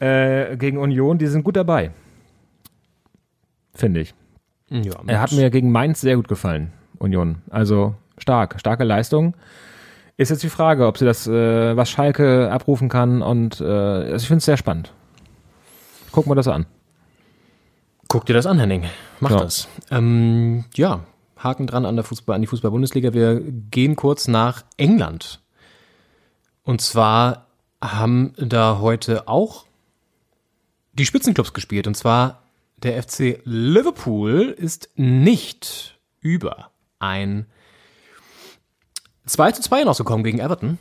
äh, 0.00 0.56
gegen 0.56 0.78
Union, 0.78 1.18
die 1.18 1.26
sind 1.28 1.44
gut 1.44 1.56
dabei. 1.56 1.92
Finde 3.74 4.00
ich. 4.00 4.14
Ja, 4.68 4.92
Er 5.06 5.20
hat 5.20 5.32
mir 5.32 5.50
gegen 5.50 5.70
Mainz 5.70 6.00
sehr 6.00 6.16
gut 6.16 6.28
gefallen, 6.28 6.72
Union. 6.98 7.42
Also 7.50 7.94
stark, 8.18 8.58
starke 8.58 8.84
Leistung. 8.84 9.34
Ist 10.16 10.30
jetzt 10.30 10.42
die 10.42 10.48
Frage, 10.50 10.86
ob 10.86 10.98
sie 10.98 11.04
das, 11.04 11.26
äh, 11.26 11.76
was 11.76 11.88
Schalke 11.90 12.50
abrufen 12.50 12.88
kann 12.88 13.22
und 13.22 13.60
äh, 13.60 13.64
also 13.64 14.16
ich 14.16 14.26
finde 14.26 14.38
es 14.38 14.44
sehr 14.44 14.56
spannend. 14.56 14.92
Gucken 16.10 16.30
wir 16.30 16.36
das 16.36 16.48
an. 16.48 16.66
Guck 18.12 18.26
dir 18.26 18.34
das 18.34 18.44
an, 18.44 18.58
Henning. 18.58 18.84
Mach 19.20 19.30
Ja. 19.30 19.38
das. 19.38 19.68
Ähm, 19.90 20.66
ja, 20.74 21.00
Haken 21.38 21.66
dran 21.66 21.86
an 21.86 21.96
der 21.96 22.04
Fußball, 22.04 22.34
an 22.34 22.42
die 22.42 22.46
Fußball-Bundesliga. 22.46 23.14
Wir 23.14 23.40
gehen 23.40 23.96
kurz 23.96 24.28
nach 24.28 24.64
England. 24.76 25.40
Und 26.62 26.82
zwar 26.82 27.46
haben 27.82 28.34
da 28.36 28.80
heute 28.80 29.28
auch 29.28 29.64
die 30.92 31.06
Spitzenclubs 31.06 31.54
gespielt. 31.54 31.86
Und 31.86 31.96
zwar 31.96 32.42
der 32.76 33.02
FC 33.02 33.40
Liverpool 33.44 34.54
ist 34.58 34.90
nicht 34.96 35.98
über 36.20 36.70
ein 36.98 37.46
2 39.24 39.52
zu 39.52 39.62
2 39.62 39.78
hinausgekommen 39.78 40.22
gegen 40.22 40.38
Everton. 40.38 40.76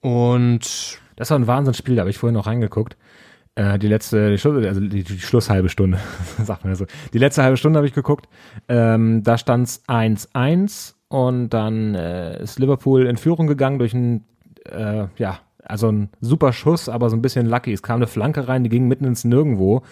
Und 0.00 0.98
Das 1.14 1.30
war 1.30 1.38
ein 1.38 1.46
Wahnsinnsspiel, 1.46 1.94
da 1.94 2.00
habe 2.00 2.10
ich 2.10 2.18
vorhin 2.18 2.34
noch 2.34 2.48
reingeguckt. 2.48 2.96
Äh, 3.58 3.76
die 3.80 3.88
letzte, 3.88 4.30
die 4.30 4.38
Schluss, 4.38 4.64
also 4.64 4.80
die, 4.80 5.02
die 5.02 5.18
Schlusshalbe 5.18 5.68
Stunde, 5.68 5.98
sagt 6.44 6.62
man 6.62 6.72
ja 6.72 6.76
so. 6.76 6.86
Die 7.12 7.18
letzte 7.18 7.42
halbe 7.42 7.56
Stunde 7.56 7.78
habe 7.78 7.88
ich 7.88 7.92
geguckt. 7.92 8.28
Ähm, 8.68 9.24
da 9.24 9.36
stand's 9.36 9.82
1-1 9.88 10.94
und 11.08 11.50
dann 11.50 11.96
äh, 11.96 12.40
ist 12.40 12.60
Liverpool 12.60 13.06
in 13.06 13.16
Führung 13.16 13.48
gegangen 13.48 13.80
durch 13.80 13.94
ein, 13.94 14.24
äh, 14.70 15.06
ja, 15.16 15.40
also 15.64 15.90
ein 15.90 16.08
super 16.20 16.52
Schuss, 16.52 16.88
aber 16.88 17.10
so 17.10 17.16
ein 17.16 17.22
bisschen 17.22 17.46
lucky. 17.46 17.72
Es 17.72 17.82
kam 17.82 17.96
eine 17.96 18.06
Flanke 18.06 18.46
rein, 18.46 18.62
die 18.62 18.70
ging 18.70 18.86
mitten 18.86 19.04
ins 19.04 19.24
Nirgendwo. 19.24 19.82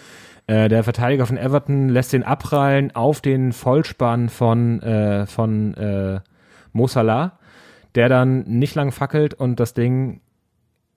Äh, 0.47 0.69
der 0.69 0.85
Verteidiger 0.85 1.27
von 1.27 1.37
Everton 1.37 1.89
lässt 1.89 2.13
den 2.13 2.23
abprallen 2.23 2.95
auf 2.95 3.21
den 3.21 3.53
Vollspann 3.53 4.29
von, 4.29 4.81
äh, 4.81 5.27
von 5.27 5.75
äh, 5.75 6.21
Mo 6.73 6.87
Salah, 6.87 7.41
der 7.97 8.09
dann 8.09 8.45
nicht 8.45 8.77
lang 8.77 8.93
fackelt 8.93 9.35
und 9.35 9.59
das 9.59 9.75
Ding 9.75 10.21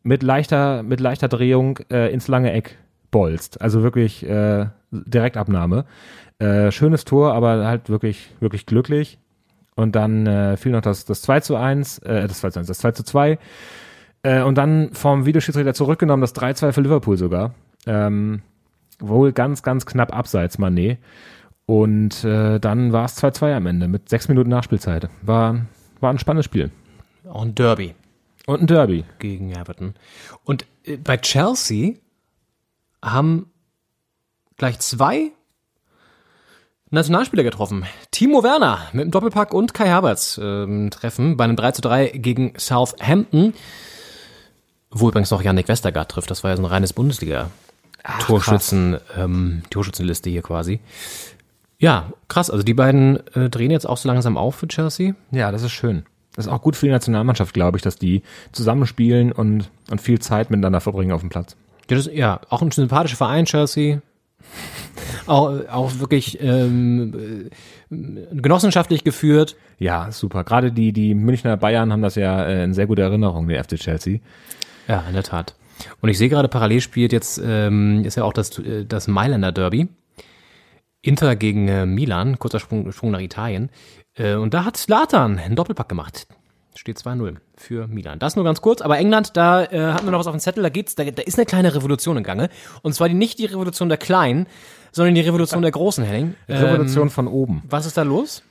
mit 0.03 0.23
leichter, 0.23 0.83
mit 0.83 0.99
leichter 0.99 1.27
Drehung 1.27 1.79
äh, 1.91 2.11
ins 2.11 2.27
lange 2.27 2.51
Eck 2.51 2.77
bolzt. 3.11 3.61
Also 3.61 3.83
wirklich 3.83 4.27
äh, 4.27 4.67
Direktabnahme. 4.91 5.85
Äh, 6.39 6.71
schönes 6.71 7.05
Tor, 7.05 7.33
aber 7.33 7.65
halt 7.65 7.89
wirklich, 7.89 8.31
wirklich 8.39 8.65
glücklich. 8.65 9.19
Und 9.75 9.95
dann 9.95 10.27
äh, 10.27 10.57
fiel 10.57 10.71
noch 10.71 10.81
das, 10.81 11.05
das 11.05 11.21
2 11.21 11.39
zu 11.41 11.55
1, 11.55 11.99
äh, 11.99 12.27
das 12.27 12.39
2 12.39 12.49
zu 12.51 12.59
1, 12.59 12.67
das 12.67 12.79
2 12.79 12.91
zu 12.91 13.03
2. 13.03 13.39
Äh, 14.23 14.41
und 14.41 14.57
dann 14.57 14.91
vom 14.93 15.25
Videoschiedsrichter 15.25 15.73
zurückgenommen, 15.73 16.21
das 16.21 16.35
3-2 16.35 16.71
für 16.73 16.81
Liverpool 16.81 17.17
sogar. 17.17 17.53
Ähm, 17.85 18.41
wohl 18.99 19.31
ganz, 19.31 19.63
ganz 19.63 19.85
knapp 19.85 20.13
abseits 20.15 20.59
Mané. 20.59 20.97
Und 21.65 22.23
äh, 22.23 22.59
dann 22.59 22.91
war 22.91 23.05
es 23.05 23.21
2-2 23.21 23.55
am 23.55 23.67
Ende 23.67 23.87
mit 23.87 24.09
sechs 24.09 24.27
Minuten 24.27 24.49
Nachspielzeit. 24.49 25.09
War, 25.21 25.61
war 25.99 26.09
ein 26.09 26.19
spannendes 26.19 26.45
Spiel. 26.45 26.71
Ein 27.31 27.55
Derby 27.55 27.93
Und 28.49 28.61
ein 28.61 28.67
Derby. 28.67 29.05
gegen 29.19 29.51
Everton. 29.51 29.93
Und 30.43 30.65
äh, 30.83 30.97
bei 30.97 31.17
Chelsea 31.17 31.97
haben 32.99 33.51
gleich 34.57 34.79
zwei 34.79 35.31
Nationalspieler 36.89 37.43
getroffen. 37.43 37.85
Timo 38.09 38.41
Werner 38.41 38.87
mit 38.91 39.05
dem 39.05 39.11
Doppelpack 39.11 39.53
und 39.53 39.75
Kai 39.75 39.89
Havertz 39.89 40.39
ähm, 40.41 40.89
treffen 40.89 41.37
bei 41.37 41.43
einem 41.43 41.57
3 41.57 41.73
zu 41.73 41.83
3 41.83 42.07
gegen 42.07 42.53
Southampton. 42.57 43.53
Wo 44.89 45.09
übrigens 45.09 45.29
noch 45.29 45.43
Yannick 45.43 45.67
Westergaard 45.67 46.09
trifft. 46.09 46.31
Das 46.31 46.43
war 46.43 46.49
ja 46.49 46.57
so 46.57 46.63
ein 46.63 46.65
reines 46.65 46.93
Bundesliga-Torschützen, 46.93 48.97
ähm, 49.15 49.61
Torschützenliste 49.69 50.31
hier 50.31 50.41
quasi. 50.41 50.79
Ja, 51.77 52.13
krass. 52.27 52.49
Also 52.49 52.63
die 52.63 52.73
beiden 52.73 53.17
äh, 53.35 53.51
drehen 53.51 53.69
jetzt 53.69 53.87
auch 53.87 53.97
so 53.97 54.09
langsam 54.09 54.37
auf 54.37 54.55
für 54.55 54.67
Chelsea. 54.67 55.13
Ja, 55.29 55.51
das 55.51 55.61
ist 55.61 55.73
schön. 55.73 56.07
Das 56.35 56.45
ist 56.45 56.51
auch 56.51 56.61
gut 56.61 56.75
für 56.75 56.85
die 56.85 56.91
Nationalmannschaft, 56.91 57.53
glaube 57.53 57.77
ich, 57.77 57.83
dass 57.83 57.97
die 57.97 58.23
zusammenspielen 58.51 59.31
und, 59.31 59.69
und 59.89 60.01
viel 60.01 60.19
Zeit 60.19 60.51
miteinander 60.51 60.79
verbringen 60.79 61.11
auf 61.11 61.21
dem 61.21 61.29
Platz. 61.29 61.55
Ja, 61.89 61.97
das, 61.97 62.09
ja, 62.11 62.41
auch 62.49 62.61
ein 62.61 62.71
sympathischer 62.71 63.17
Verein, 63.17 63.45
Chelsea. 63.45 64.01
Auch, 65.27 65.51
auch 65.69 65.99
wirklich 65.99 66.41
ähm, 66.41 67.49
äh, 67.91 68.35
genossenschaftlich 68.35 69.03
geführt. 69.03 69.57
Ja, 69.77 70.11
super. 70.11 70.43
Gerade 70.43 70.71
die, 70.71 70.91
die 70.91 71.13
Münchner 71.13 71.55
Bayern 71.55 71.91
haben 71.91 72.01
das 72.01 72.15
ja 72.15 72.43
äh, 72.45 72.63
in 72.63 72.73
sehr 72.73 72.87
guter 72.87 73.03
Erinnerung, 73.03 73.47
der 73.47 73.63
FC 73.63 73.75
Chelsea. 73.75 74.19
Ja, 74.87 75.03
in 75.07 75.13
der 75.13 75.21
Tat. 75.21 75.53
Und 76.01 76.09
ich 76.09 76.17
sehe 76.17 76.29
gerade, 76.29 76.47
parallel 76.47 76.81
spielt 76.81 77.13
jetzt, 77.13 77.39
ähm, 77.43 78.03
ist 78.05 78.15
ja 78.15 78.23
auch 78.23 78.33
das, 78.33 78.57
äh, 78.57 78.85
das 78.85 79.07
Mailänder 79.07 79.51
Derby. 79.51 79.87
Inter 81.01 81.35
gegen 81.35 81.67
äh, 81.67 81.85
Milan, 81.85 82.39
kurzer 82.39 82.59
Sprung, 82.59 82.91
Sprung 82.91 83.11
nach 83.11 83.21
Italien. 83.21 83.69
Äh, 84.15 84.35
und 84.35 84.53
da 84.53 84.65
hat 84.65 84.77
Slatan 84.77 85.37
einen 85.39 85.55
Doppelpack 85.55 85.89
gemacht. 85.89 86.27
Steht 86.75 86.97
2-0 86.97 87.37
für 87.57 87.87
Milan. 87.87 88.19
Das 88.19 88.35
nur 88.35 88.45
ganz 88.45 88.61
kurz, 88.61 88.81
aber 88.81 88.97
England, 88.97 89.35
da 89.35 89.63
äh, 89.63 89.91
hatten 89.91 90.05
wir 90.05 90.11
noch 90.11 90.19
was 90.19 90.27
auf 90.27 90.35
dem 90.35 90.39
Zettel, 90.39 90.63
da 90.63 90.69
geht's, 90.69 90.95
da, 90.95 91.03
da 91.03 91.21
ist 91.23 91.37
eine 91.37 91.45
kleine 91.45 91.75
Revolution 91.75 92.15
im 92.15 92.23
Gange. 92.23 92.49
Und 92.83 92.93
zwar 92.93 93.09
die, 93.09 93.15
nicht 93.15 93.39
die 93.39 93.45
Revolution 93.45 93.89
der 93.89 93.97
Kleinen, 93.97 94.47
sondern 94.91 95.15
die 95.15 95.21
Revolution 95.21 95.61
der 95.61 95.71
Großen, 95.71 96.03
Henning. 96.03 96.35
Revolution 96.47 97.03
Ähm, 97.03 97.09
von 97.09 97.27
oben. 97.27 97.63
was 97.67 97.85
ist 97.85 97.97
da 97.97 98.03
los? 98.03 98.43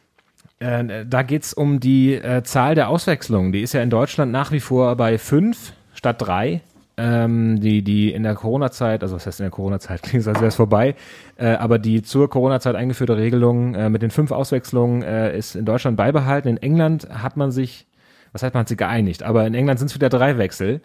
Äh, 0.59 1.07
da 1.07 1.23
geht's 1.23 1.55
um 1.55 1.81
die 1.81 2.15
äh, 2.15 2.43
Zahl 2.43 2.75
der 2.75 2.89
Auswechslungen. 2.89 3.53
Die 3.53 3.63
ist 3.63 3.73
ja 3.73 3.83
in 3.83 3.91
Deutschland 3.91 4.33
nach 4.33 4.51
wie 4.53 4.61
vor 4.61 4.97
bei 4.97 5.17
fünf 5.17 5.73
statt 5.95 6.17
drei. 6.21 6.61
Ähm, 7.01 7.61
die, 7.61 7.83
die 7.83 8.13
in 8.13 8.25
der 8.25 8.35
Corona-Zeit, 8.35 9.05
also 9.05 9.15
was 9.15 9.25
heißt 9.25 9.39
in 9.39 9.45
der 9.45 9.53
Corona-Zeit, 9.53 10.03
klingt 10.05 10.25
so, 10.25 10.31
als 10.31 10.41
wäre 10.41 10.49
es 10.49 10.57
vorbei, 10.57 10.97
äh, 11.37 11.51
aber 11.51 11.79
die 11.79 12.03
zur 12.03 12.29
Corona-Zeit 12.29 12.75
eingeführte 12.75 13.17
Regelung 13.17 13.77
äh, 13.77 13.89
mit 13.89 14.03
den 14.03 14.11
fünf 14.11 14.33
Auswechslungen 14.33 15.03
äh, 15.03 15.39
ist 15.39 15.55
in 15.55 15.65
Deutschland 15.65 15.97
beibehalten. 15.97 16.49
In 16.49 16.57
England 16.57 17.09
hat 17.09 17.37
man 17.37 17.53
sich, 17.53 17.87
was 18.33 18.43
heißt 18.43 18.53
man 18.53 18.63
hat 18.63 18.69
sich 18.69 18.79
geeinigt, 18.79 19.23
aber 19.23 19.47
in 19.47 19.55
England 19.55 19.79
sind 19.79 19.89
es 19.89 19.95
wieder 19.95 20.09
drei 20.09 20.39
Wechsel. 20.39 20.81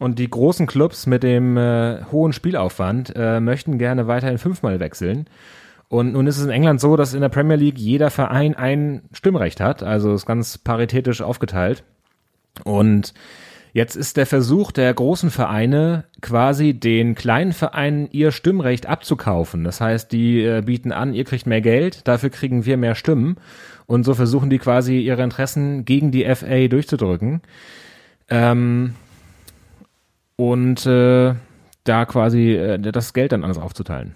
Und 0.00 0.18
die 0.18 0.28
großen 0.28 0.66
Clubs 0.66 1.06
mit 1.06 1.22
dem 1.22 1.56
äh, 1.56 2.02
hohen 2.10 2.32
Spielaufwand 2.32 3.12
äh, 3.14 3.38
möchten 3.38 3.78
gerne 3.78 4.08
weiterhin 4.08 4.38
fünfmal 4.38 4.80
wechseln. 4.80 5.26
Und 5.88 6.14
nun 6.14 6.26
ist 6.26 6.38
es 6.38 6.44
in 6.44 6.50
England 6.50 6.80
so, 6.80 6.96
dass 6.96 7.14
in 7.14 7.20
der 7.20 7.28
Premier 7.28 7.56
League 7.56 7.78
jeder 7.78 8.10
Verein 8.10 8.56
ein 8.56 9.02
Stimmrecht 9.12 9.60
hat, 9.60 9.84
also 9.84 10.12
ist 10.12 10.26
ganz 10.26 10.58
paritätisch 10.58 11.22
aufgeteilt. 11.22 11.84
Und 12.64 13.14
jetzt 13.72 13.96
ist 13.96 14.16
der 14.16 14.26
Versuch 14.26 14.72
der 14.72 14.92
großen 14.92 15.30
Vereine 15.30 16.04
quasi 16.20 16.74
den 16.74 17.14
kleinen 17.14 17.52
Vereinen 17.52 18.08
ihr 18.10 18.32
Stimmrecht 18.32 18.86
abzukaufen. 18.86 19.64
Das 19.64 19.80
heißt, 19.80 20.12
die 20.12 20.42
äh, 20.42 20.62
bieten 20.62 20.92
an, 20.92 21.14
ihr 21.14 21.24
kriegt 21.24 21.46
mehr 21.46 21.60
Geld, 21.60 22.06
dafür 22.06 22.30
kriegen 22.30 22.64
wir 22.64 22.76
mehr 22.76 22.94
Stimmen. 22.94 23.36
Und 23.86 24.04
so 24.04 24.14
versuchen 24.14 24.48
die 24.48 24.58
quasi 24.58 25.00
ihre 25.00 25.22
Interessen 25.22 25.84
gegen 25.84 26.12
die 26.12 26.24
FA 26.34 26.68
durchzudrücken. 26.68 27.42
Ähm, 28.28 28.94
und 30.36 30.86
äh, 30.86 31.34
da 31.84 32.04
quasi 32.06 32.54
äh, 32.54 32.78
das 32.78 33.12
Geld 33.12 33.32
dann 33.32 33.42
anders 33.44 33.58
aufzuteilen. 33.58 34.14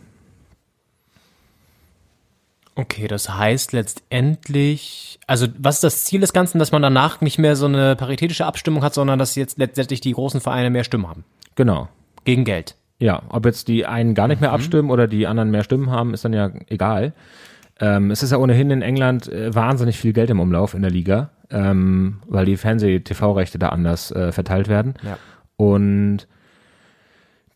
Okay, 2.79 3.09
das 3.09 3.35
heißt 3.35 3.73
letztendlich, 3.73 5.19
also 5.27 5.47
was 5.59 5.77
ist 5.77 5.85
das 5.85 6.05
Ziel 6.05 6.21
des 6.21 6.35
Ganzen, 6.35 6.59
dass 6.59 6.73
man 6.73 6.83
danach 6.83 7.23
nicht 7.23 7.39
mehr 7.39 7.57
so 7.57 7.65
eine 7.65 7.97
paritätische 7.97 8.45
Abstimmung 8.45 8.83
hat, 8.83 8.93
sondern 8.93 9.19
dass 9.19 9.35
jetzt 9.35 9.59
letztendlich 9.59 10.03
die 10.03 10.13
großen 10.13 10.43
Vereine 10.43 10.69
mehr 10.69 10.85
Stimmen 10.85 11.09
haben? 11.09 11.25
Genau. 11.55 11.89
Gegen 12.25 12.45
Geld. 12.45 12.77
Ja, 12.99 13.23
ob 13.31 13.47
jetzt 13.47 13.69
die 13.69 13.87
einen 13.87 14.15
gar 14.15 14.29
nicht 14.29 14.43
mehr 14.43 14.53
abstimmen 14.53 14.91
oder 14.91 15.07
die 15.07 15.27
anderen 15.27 15.51
mehr 15.51 15.65
Stimmen 15.65 15.91
haben, 15.91 16.13
ist 16.13 16.25
dann 16.27 16.35
ja 16.35 16.51
egal. 16.69 17.15
Ähm, 17.81 18.11
es 18.11 18.23
ist 18.23 18.33
ja 18.33 18.39
ohnehin 18.39 18.71
in 18.71 18.83
England 18.83 19.29
äh, 19.29 19.55
wahnsinnig 19.55 19.99
viel 19.99 20.13
Geld 20.13 20.29
im 20.29 20.41
Umlauf 20.41 20.75
in 20.75 20.83
der 20.83 20.91
Liga, 20.91 21.31
ähm, 21.51 22.21
weil 22.27 22.45
die 22.45 22.57
Fernseh-TV-Rechte 22.59 23.59
da 23.59 23.71
anders 23.71 24.11
äh, 24.13 24.33
verteilt 24.33 24.69
werden. 24.69 24.95
Ja. 25.03 25.19
Und 25.57 26.27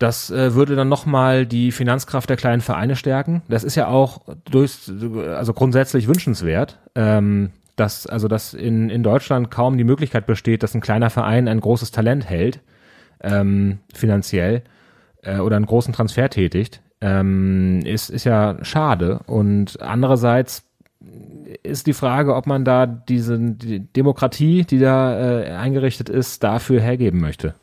das 0.01 0.31
äh, 0.31 0.55
würde 0.55 0.77
dann 0.77 0.89
nochmal 0.89 1.45
die 1.45 1.73
Finanzkraft 1.73 2.31
der 2.31 2.39
kleinen 2.39 2.63
Vereine 2.63 2.97
stärken. 2.97 3.43
Das 3.49 3.65
ist 3.65 3.75
ja 3.75 3.87
auch 3.87 4.23
durch, 4.51 4.91
also 5.29 5.53
grundsätzlich 5.53 6.09
wünschenswert, 6.09 6.79
ähm, 6.95 7.51
dass, 7.77 8.07
also 8.07 8.27
dass 8.27 8.55
in, 8.55 8.89
in 8.89 9.03
Deutschland 9.03 9.51
kaum 9.51 9.77
die 9.77 9.85
Möglichkeit 9.85 10.27
besteht, 10.27 10.63
dass 10.63 10.75
ein 10.75 10.81
kleiner 10.81 11.11
Verein 11.11 11.49
ein 11.49 11.61
großes 11.61 11.91
Talent 11.91 12.29
hält, 12.29 12.61
ähm, 13.23 13.81
finanziell, 13.93 14.63
äh, 15.23 15.39
oder 15.39 15.57
einen 15.57 15.67
großen 15.67 15.93
Transfer 15.93 16.31
tätigt, 16.31 16.81
ähm, 17.03 17.81
ist, 17.85 18.09
ist 18.09 18.25
ja 18.25 18.57
schade. 18.63 19.21
Und 19.27 19.83
andererseits 19.83 20.65
ist 21.63 21.87
die 21.87 21.93
Frage, 21.93 22.37
ob 22.37 22.47
man 22.47 22.65
da 22.65 22.87
diese 22.87 23.39
die 23.39 23.81
Demokratie, 23.81 24.65
die 24.65 24.79
da 24.79 25.43
äh, 25.43 25.51
eingerichtet 25.51 26.09
ist, 26.09 26.43
dafür 26.43 26.81
hergeben 26.81 27.21
möchte. 27.21 27.55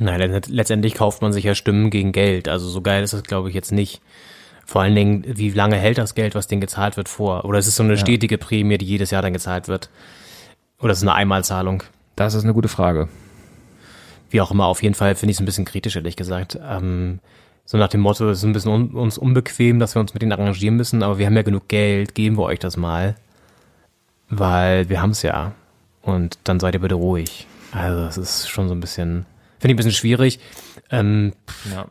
Nein, 0.00 0.18
let- 0.18 0.48
letztendlich 0.48 0.94
kauft 0.94 1.22
man 1.22 1.32
sich 1.32 1.44
ja 1.44 1.54
Stimmen 1.54 1.90
gegen 1.90 2.10
Geld. 2.12 2.48
Also 2.48 2.68
so 2.68 2.80
geil 2.80 3.04
ist 3.04 3.12
das, 3.12 3.22
glaube 3.22 3.48
ich, 3.50 3.54
jetzt 3.54 3.70
nicht. 3.70 4.00
Vor 4.66 4.82
allen 4.82 4.94
Dingen, 4.94 5.24
wie 5.26 5.50
lange 5.50 5.76
hält 5.76 5.98
das 5.98 6.14
Geld, 6.14 6.34
was 6.34 6.46
denen 6.46 6.60
gezahlt 6.60 6.96
wird, 6.96 7.08
vor? 7.08 7.44
Oder 7.44 7.58
ist 7.58 7.66
es 7.66 7.76
so 7.76 7.82
eine 7.82 7.96
stetige 7.96 8.38
Prämie, 8.38 8.78
die 8.78 8.86
jedes 8.86 9.10
Jahr 9.10 9.20
dann 9.22 9.32
gezahlt 9.32 9.68
wird? 9.68 9.90
Oder 10.80 10.92
ist 10.92 10.98
es 10.98 11.02
eine 11.02 11.14
Einmalzahlung? 11.14 11.82
Das 12.16 12.34
ist 12.34 12.44
eine 12.44 12.54
gute 12.54 12.68
Frage. 12.68 13.08
Wie 14.30 14.40
auch 14.40 14.50
immer, 14.52 14.66
auf 14.66 14.82
jeden 14.82 14.94
Fall 14.94 15.14
finde 15.16 15.32
ich 15.32 15.36
es 15.36 15.40
ein 15.40 15.44
bisschen 15.44 15.64
kritisch, 15.64 15.96
ehrlich 15.96 16.16
gesagt. 16.16 16.58
Ähm, 16.66 17.18
so 17.66 17.78
nach 17.78 17.88
dem 17.88 18.00
Motto, 18.00 18.30
es 18.30 18.38
ist 18.38 18.44
ein 18.44 18.52
bisschen 18.52 18.72
un 18.72 18.90
uns 18.90 19.18
unbequem, 19.18 19.78
dass 19.80 19.94
wir 19.96 20.00
uns 20.00 20.14
mit 20.14 20.22
denen 20.22 20.32
arrangieren 20.32 20.76
müssen, 20.76 21.02
aber 21.02 21.18
wir 21.18 21.26
haben 21.26 21.36
ja 21.36 21.42
genug 21.42 21.68
Geld, 21.68 22.14
geben 22.14 22.38
wir 22.38 22.44
euch 22.44 22.58
das 22.60 22.76
mal. 22.76 23.16
Weil 24.28 24.88
wir 24.88 25.02
haben 25.02 25.10
es 25.10 25.22
ja. 25.22 25.52
Und 26.02 26.38
dann 26.44 26.60
seid 26.60 26.74
ihr 26.74 26.80
bitte 26.80 26.94
ruhig. 26.94 27.46
Also 27.72 28.04
das 28.04 28.16
ist 28.16 28.48
schon 28.48 28.68
so 28.68 28.74
ein 28.74 28.80
bisschen, 28.80 29.26
finde 29.60 29.68
ich 29.68 29.74
ein 29.74 29.76
bisschen 29.76 29.92
schwierig. 29.92 30.40
Ähm, 30.90 31.32
Ja. 31.72 31.86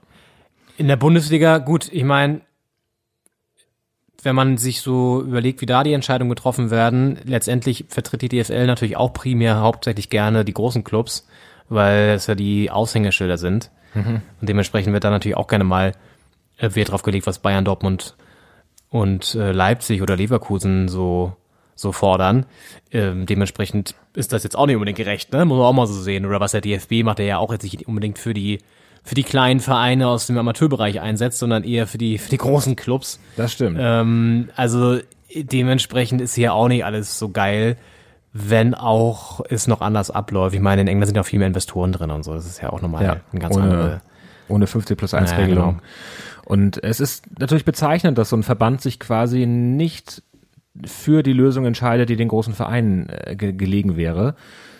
in 0.78 0.88
der 0.88 0.98
Bundesliga, 0.98 1.60
gut, 1.60 1.88
ich 1.92 2.04
meine, 2.04 2.42
wenn 4.22 4.36
man 4.36 4.58
sich 4.58 4.82
so 4.82 5.22
überlegt, 5.22 5.62
wie 5.62 5.66
da 5.66 5.84
die 5.84 5.94
Entscheidungen 5.94 6.30
getroffen 6.30 6.72
werden, 6.72 7.18
letztendlich 7.24 7.86
vertritt 7.88 8.22
die 8.22 8.30
DFL 8.30 8.66
natürlich 8.68 8.98
auch 8.98 9.14
primär 9.14 9.62
hauptsächlich 9.62 10.10
gerne 10.10 10.44
die 10.44 10.54
großen 10.54 10.84
Clubs, 10.84 11.26
weil 11.70 12.10
es 12.10 12.28
ja 12.28 12.36
die 12.36 12.70
Aushängeschilder 12.70 13.38
sind. 13.38 13.72
Und 14.40 14.50
dementsprechend 14.50 14.94
wird 14.94 15.04
da 15.04 15.10
natürlich 15.10 15.38
auch 15.38 15.48
gerne 15.48 15.64
mal 15.64 15.94
äh, 16.58 16.70
Wert 16.76 16.92
drauf 16.92 17.02
gelegt, 17.02 17.26
was 17.28 17.40
Bayern, 17.40 17.66
Dortmund 17.66 18.16
und 18.90 19.36
äh, 19.36 19.52
Leipzig 19.52 20.02
oder 20.02 20.16
Leverkusen 20.16 20.90
so 20.90 21.36
so 21.80 21.92
fordern. 21.92 22.46
Ähm, 22.92 23.26
dementsprechend 23.26 23.96
ist 24.14 24.34
das 24.34 24.44
jetzt 24.44 24.56
auch 24.58 24.66
nicht 24.66 24.76
unbedingt 24.76 24.98
gerecht, 24.98 25.32
ne? 25.34 25.46
Muss 25.46 25.58
man 25.58 25.66
auch 25.68 25.74
mal 25.74 25.88
so 25.88 25.94
sehen. 25.94 26.26
Oder 26.26 26.40
was 26.40 26.52
der 26.52 26.62
DFB 26.62 27.04
macht, 27.04 27.20
der 27.20 27.26
ja 27.26 27.38
auch 27.38 27.52
jetzt 27.52 27.64
nicht 27.64 27.88
unbedingt 27.88 28.18
für 28.20 28.34
die 28.34 28.60
für 29.04 29.16
die 29.16 29.24
kleinen 29.24 29.62
Vereine 29.62 30.08
aus 30.10 30.28
dem 30.28 30.38
Amateurbereich 30.38 31.00
einsetzt, 31.00 31.40
sondern 31.40 31.64
eher 31.64 31.88
für 31.88 31.98
die 31.98 32.18
für 32.18 32.30
die 32.30 32.38
großen 32.38 32.76
Clubs. 32.76 33.20
Das 33.38 33.54
stimmt. 33.54 33.78
Ähm, 33.80 34.50
also 34.56 35.00
dementsprechend 35.34 36.22
ist 36.22 36.36
hier 36.36 36.54
auch 36.54 36.68
nicht 36.68 36.86
alles 36.86 37.18
so 37.18 37.30
geil. 37.30 37.78
wenn 38.32 38.76
auch 38.76 39.42
es 39.50 39.66
noch 39.66 39.82
anders 39.82 40.12
abläuft. 40.12 40.54
Ich 40.54 40.62
meine, 40.62 40.82
in 40.82 40.88
England 40.88 41.08
sind 41.08 41.16
ja 41.16 41.24
auch 41.24 41.26
viel 41.26 41.40
mehr 41.40 41.48
Investoren 41.48 41.92
drin 41.92 42.12
und 42.12 42.22
so. 42.22 42.34
Das 42.36 42.46
ist 42.46 42.62
ja 42.62 42.70
auch 42.72 42.80
nochmal 42.82 43.04
Ja, 43.04 43.18
ein 43.34 43.40
ganz 43.40 43.56
ohne, 43.56 43.64
andere. 43.64 44.02
ohne 44.50 44.68
50 44.68 44.96
plus 44.96 45.16
1 45.16 45.32
Naja, 45.32 45.44
Regelung. 45.46 45.70
genau. 45.78 45.82
Und 46.46 46.84
es 46.84 47.00
ist 47.00 47.24
natürlich 47.40 47.66
bezeichnend, 47.66 48.20
dass 48.20 48.30
so 48.30 48.36
ein 48.38 48.44
Verband 48.44 48.82
sich 48.82 49.00
quasi 49.00 49.48
nicht 49.48 50.22
für 50.86 51.24
die 51.24 51.34
Lösung 51.34 51.66
entscheidet, 51.66 52.10
die 52.10 52.16
den 52.16 52.28
großen 52.28 52.54
Vereinen 52.54 53.10
äh, 53.10 53.36
ge 53.36 53.54
gelegen 53.54 53.98
wäre, 53.98 54.36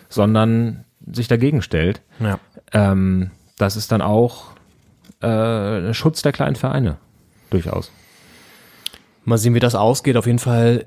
sondern 0.08 0.86
sich 1.12 1.28
dagegen 1.28 1.62
stellt. 1.62 2.02
Ja. 2.20 2.40
Ähm, 2.74 3.32
das 3.58 3.76
ist 3.76 3.92
dann 3.92 4.02
auch 4.02 4.52
äh, 5.22 5.94
Schutz 5.94 6.22
der 6.22 6.32
kleinen 6.32 6.56
Vereine. 6.56 6.98
Durchaus. 7.50 7.92
Mal 9.26 9.38
sehen, 9.38 9.54
wie 9.54 9.60
das 9.60 9.76
ausgeht. 9.76 10.18
Auf 10.18 10.26
jeden 10.26 10.40
Fall 10.40 10.86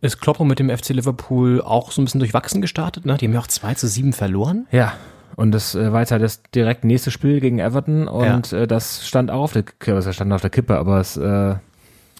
ist 0.00 0.20
Kloppo 0.20 0.44
mit 0.44 0.58
dem 0.58 0.70
FC 0.70 0.90
Liverpool 0.90 1.60
auch 1.60 1.92
so 1.92 2.00
ein 2.00 2.04
bisschen 2.04 2.20
durchwachsen 2.20 2.60
gestartet. 2.60 3.06
Ne? 3.06 3.16
Die 3.16 3.26
haben 3.26 3.34
ja 3.34 3.40
auch 3.40 3.46
2 3.46 3.74
zu 3.74 3.86
7 3.86 4.12
verloren. 4.12 4.66
Ja. 4.70 4.94
Und 5.36 5.52
das 5.52 5.74
äh, 5.74 5.92
war 5.92 6.00
jetzt 6.00 6.12
halt 6.12 6.22
das 6.22 6.42
direkt 6.54 6.84
nächste 6.84 7.10
Spiel 7.10 7.40
gegen 7.40 7.58
Everton 7.58 8.08
und 8.08 8.52
äh, 8.52 8.66
das 8.66 9.06
stand 9.06 9.30
auch 9.30 9.42
auf 9.42 9.52
der 9.52 9.64
Kippe, 9.64 10.00
das 10.00 10.14
stand 10.14 10.32
auf 10.32 10.40
der 10.40 10.50
Kippe, 10.50 10.78
aber 10.78 10.98
es 10.98 11.18
äh, 11.18 11.56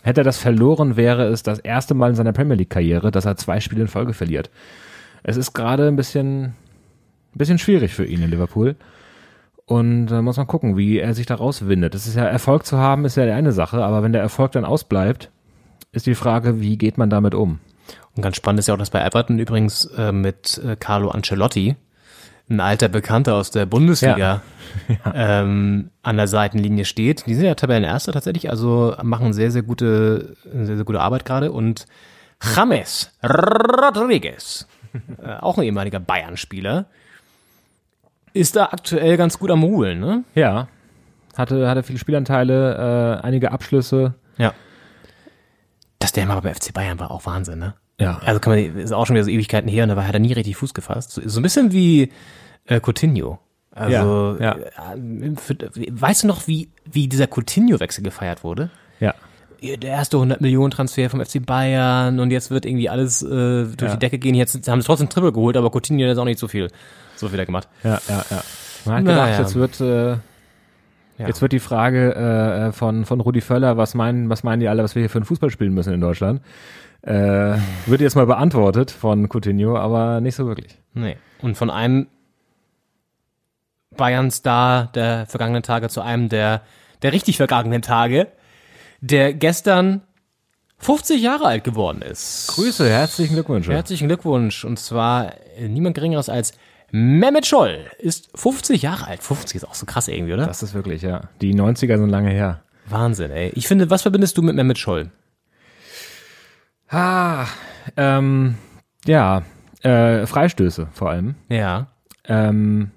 hätte 0.07 0.21
er 0.21 0.25
das 0.25 0.39
verloren, 0.39 0.97
wäre 0.97 1.25
es 1.25 1.43
das 1.43 1.59
erste 1.59 1.95
Mal 1.95 2.11
in 2.11 2.15
seiner 2.15 2.33
Premier 2.33 2.55
League 2.55 2.71
Karriere, 2.71 3.11
dass 3.11 3.25
er 3.25 3.37
zwei 3.37 3.59
Spiele 3.59 3.83
in 3.83 3.89
Folge 3.89 4.13
verliert. 4.13 4.51
Es 5.25 5.37
ist 5.37 5.53
gerade 5.53 5.89
ein 5.89 5.97
bisschen, 5.97 6.45
ein 6.45 6.55
bisschen 7.35 7.59
schwierig 7.59 7.93
für 7.93 8.05
ihn 8.05 8.23
in 8.23 8.31
Liverpool. 8.31 8.77
Und 9.65 10.07
da 10.07 10.23
muss 10.23 10.37
man 10.37 10.47
gucken, 10.47 10.77
wie 10.77 11.01
er 11.01 11.13
sich 11.13 11.27
da 11.27 11.35
rauswindet. 11.35 11.93
Das 11.93 12.07
ist 12.07 12.15
ja, 12.15 12.25
Erfolg 12.25 12.65
zu 12.65 12.79
haben, 12.79 13.05
ist 13.05 13.17
ja 13.17 13.25
eine 13.25 13.51
Sache, 13.51 13.83
aber 13.83 14.05
wenn 14.05 14.13
der 14.13 14.23
Erfolg 14.23 14.53
dann 14.53 14.65
ausbleibt, 14.65 15.33
ist 15.91 16.07
die 16.07 16.15
Frage, 16.15 16.61
wie 16.61 16.79
geht 16.79 16.99
man 16.99 17.11
damit 17.11 17.35
um? 17.35 17.59
Und 18.15 18.23
ganz 18.23 18.37
spannend 18.37 18.61
ist 18.61 18.69
ja 18.69 18.75
auch, 18.75 18.79
dass 18.79 18.91
bei 18.91 19.05
Everton 19.05 19.41
übrigens 19.41 19.87
äh, 19.87 20.13
mit 20.13 20.63
äh, 20.65 20.77
Carlo 20.77 21.09
Ancelotti, 21.09 21.75
ein 22.49 22.61
alter 22.61 22.89
Bekannter 22.89 23.35
aus 23.35 23.51
der 23.51 23.67
Bundesliga, 23.67 24.43
ähm, 25.15 25.91
an 26.03 26.17
der 26.17 26.29
Seitenlinie 26.29 26.85
steht. 26.85 27.27
Die 27.27 27.35
sind 27.35 27.45
ja 27.45 27.55
Tabellenerster 27.55 28.13
tatsächlich, 28.13 28.51
also 28.51 28.95
machen 29.03 29.33
sehr, 29.33 29.51
sehr 29.51 29.63
gute, 29.63 30.37
sehr, 30.45 30.77
sehr 30.77 30.85
gute 30.85 31.01
Arbeit 31.01 31.25
gerade. 31.25 31.51
Und 31.51 31.87
James 32.55 33.11
Rodriguez, 33.25 34.69
äh, 35.23 35.35
auch 35.41 35.59
ein 35.59 35.65
ehemaliger 35.65 35.99
Bayern-Spieler, 36.01 36.87
ist 38.33 38.55
da 38.55 38.67
aktuell 38.67 39.17
ganz 39.17 39.39
gut 39.39 39.51
am 39.51 39.63
Ruheln, 39.63 39.99
ne? 39.99 40.25
Ja, 40.35 40.69
hatte, 41.37 41.69
hatte 41.69 41.83
viele 41.83 41.99
Spielanteile, 41.99 43.21
äh, 43.21 43.27
einige 43.27 43.53
Abschlüsse. 43.53 44.15
Ja. 44.39 44.55
Dass 45.99 46.13
der 46.13 46.27
mal 46.27 46.41
bei 46.41 46.55
FC 46.55 46.73
Bayern 46.73 46.99
war, 46.99 47.11
auch 47.11 47.27
Wahnsinn, 47.27 47.59
ne? 47.59 47.75
Ja. 48.01 48.19
Also 48.25 48.41
kann 48.41 48.53
man, 48.55 48.77
ist 48.79 48.93
auch 48.93 49.07
schon 49.07 49.15
wieder 49.17 49.25
so 49.25 49.31
Ewigkeiten 49.31 49.69
her 49.69 49.85
und 49.85 49.89
da 49.91 49.97
war, 49.97 50.07
hat 50.07 50.15
er 50.15 50.21
nie 50.21 50.33
richtig 50.33 50.57
Fuß 50.57 50.75
gefasst. 50.75 51.13
So, 51.13 51.23
so 51.27 51.41
ein 51.41 51.43
bisschen 51.43 51.73
wie 51.73 52.13
äh, 52.67 52.81
Coutinho. 52.81 53.39
Also, 53.71 54.37
Ja, 54.41 54.53
äh, 54.55 55.37
für, 55.37 55.57
weißt 55.91 56.23
du 56.23 56.27
noch, 56.27 56.47
wie, 56.47 56.71
wie 56.91 57.09
dieser 57.09 57.27
Coutinho-Wechsel 57.27 58.03
gefeiert 58.03 58.43
wurde? 58.45 58.71
Ja. 59.01 59.15
Der 59.63 59.91
erste 59.91 60.17
100 60.19 60.41
Millionen 60.41 60.71
Transfer 60.71 61.09
vom 61.11 61.25
FC 61.25 61.45
Bayern 61.45 62.21
und 62.21 62.31
jetzt 62.31 62.51
wird 62.51 62.67
irgendwie 62.67 62.89
alles 62.91 63.23
äh, 63.23 63.27
durch 63.65 63.81
Ja. 63.83 63.93
die 63.95 63.99
Decke 63.99 64.19
gehen. 64.19 64.35
Jetzt 64.35 64.69
haben 64.69 64.81
sie 64.81 64.87
trotzdem 64.87 65.09
Triple 65.09 65.33
geholt, 65.33 65.57
aber 65.57 65.71
Coutinho 65.71 66.09
hat 66.09 66.19
auch 66.19 66.25
nicht 66.25 66.39
so 66.39 66.49
viel, 66.49 66.69
so 67.17 67.29
viel 67.29 67.39
da 67.39 67.45
gemacht. 67.45 67.69
Ja, 67.83 67.99
ja, 68.09 68.25
ja. 68.31 68.43
Man 68.85 68.95
hat 68.97 69.05
Naja. 69.05 69.25
gedacht, 69.27 69.41
jetzt 69.41 69.55
wird, 69.55 69.81
äh, 69.81 70.11
Ja. 71.19 71.27
jetzt 71.29 71.41
wird 71.43 71.53
die 71.53 71.59
Frage 71.61 72.15
äh, 72.15 72.73
von, 72.73 73.05
von 73.07 73.21
Rudi 73.21 73.41
Völler, 73.41 73.77
was 73.79 73.95
meinen, 73.95 74.29
was 74.29 74.43
meinen 74.45 74.61
die 74.61 74.69
alle, 74.69 74.83
was 74.85 74.95
wir 74.95 75.01
hier 75.01 75.11
für 75.11 75.19
einen 75.19 75.25
Fußball 75.25 75.51
spielen 75.51 75.73
müssen 75.75 75.93
in 75.95 76.01
Deutschland, 76.01 76.41
äh, 77.07 77.57
wird 77.87 78.01
jetzt 78.01 78.17
mal 78.17 78.27
beantwortet 78.27 78.91
von 78.91 79.29
Coutinho, 79.29 79.77
aber 79.77 80.21
nicht 80.21 80.35
so 80.35 80.47
wirklich. 80.47 80.77
Nee. 80.93 81.17
Und 81.41 81.57
von 81.57 81.71
einem 81.71 82.09
Bayern-Star 83.97 84.91
der 84.93 85.27
vergangenen 85.27 85.63
Tage 85.63 85.89
zu 85.89 86.01
einem 86.01 86.29
der, 86.29 86.63
der 87.03 87.13
richtig 87.13 87.37
vergangenen 87.37 87.81
Tage, 87.81 88.27
der 89.01 89.33
gestern 89.35 90.03
50 90.79 91.23
Jahre 91.23 91.47
alt 91.47 91.65
geworden 91.65 92.03
ist. 92.03 92.49
Grüße, 92.49 92.89
herzlichen 92.89 93.35
Glückwunsch. 93.35 93.69
Herzlichen 93.69 94.09
Glückwunsch. 94.09 94.65
Und 94.65 94.79
zwar 94.79 95.33
äh, 95.57 95.69
niemand 95.69 95.95
geringeres 95.95 96.29
als 96.29 96.53
Mehmet 96.91 97.47
Scholl 97.47 97.87
ist 97.99 98.31
50 98.35 98.83
Jahre 98.83 99.07
alt. 99.07 99.23
50 99.23 99.57
ist 99.57 99.65
auch 99.65 99.75
so 99.75 99.87
krass 99.87 100.09
irgendwie, 100.09 100.35
oder? 100.35 100.47
Das 100.47 100.63
ist 100.63 100.75
wirklich, 100.75 101.03
ja. 101.03 101.29
Die 101.41 101.55
90er 101.55 101.99
sind 101.99 102.11
lange 102.11 102.31
her. 102.31 102.63
Wahnsinn, 102.89 103.31
ey. 103.31 103.51
Ich 103.55 103.67
finde, 103.67 103.91
was 103.91 104.03
verbindest 104.03 104.37
du 104.39 104.43
mit 104.43 104.55
Mehmet 104.55 104.79
Scholl? 104.79 105.11
Ah, 106.89 107.47
ähm, 107.97 108.57
ja, 109.07 109.43
äh, 109.83 110.27
Freistöße 110.27 110.89
vor 110.93 111.11
allem. 111.11 111.35
Ja. 111.49 111.89
Ähm, 112.25 112.91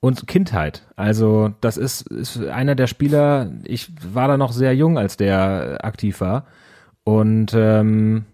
und 0.00 0.26
Kindheit. 0.26 0.86
Also 0.96 1.52
das 1.60 1.76
ist, 1.76 2.02
ist 2.08 2.38
einer 2.44 2.74
der 2.74 2.86
Spieler, 2.86 3.50
ich 3.64 3.90
war 4.14 4.28
da 4.28 4.36
noch 4.36 4.52
sehr 4.52 4.74
jung, 4.74 4.98
als 4.98 5.16
der 5.16 5.78
aktiv 5.82 6.20
war. 6.20 6.46
Und 7.04 7.52
ähm, 7.54 8.24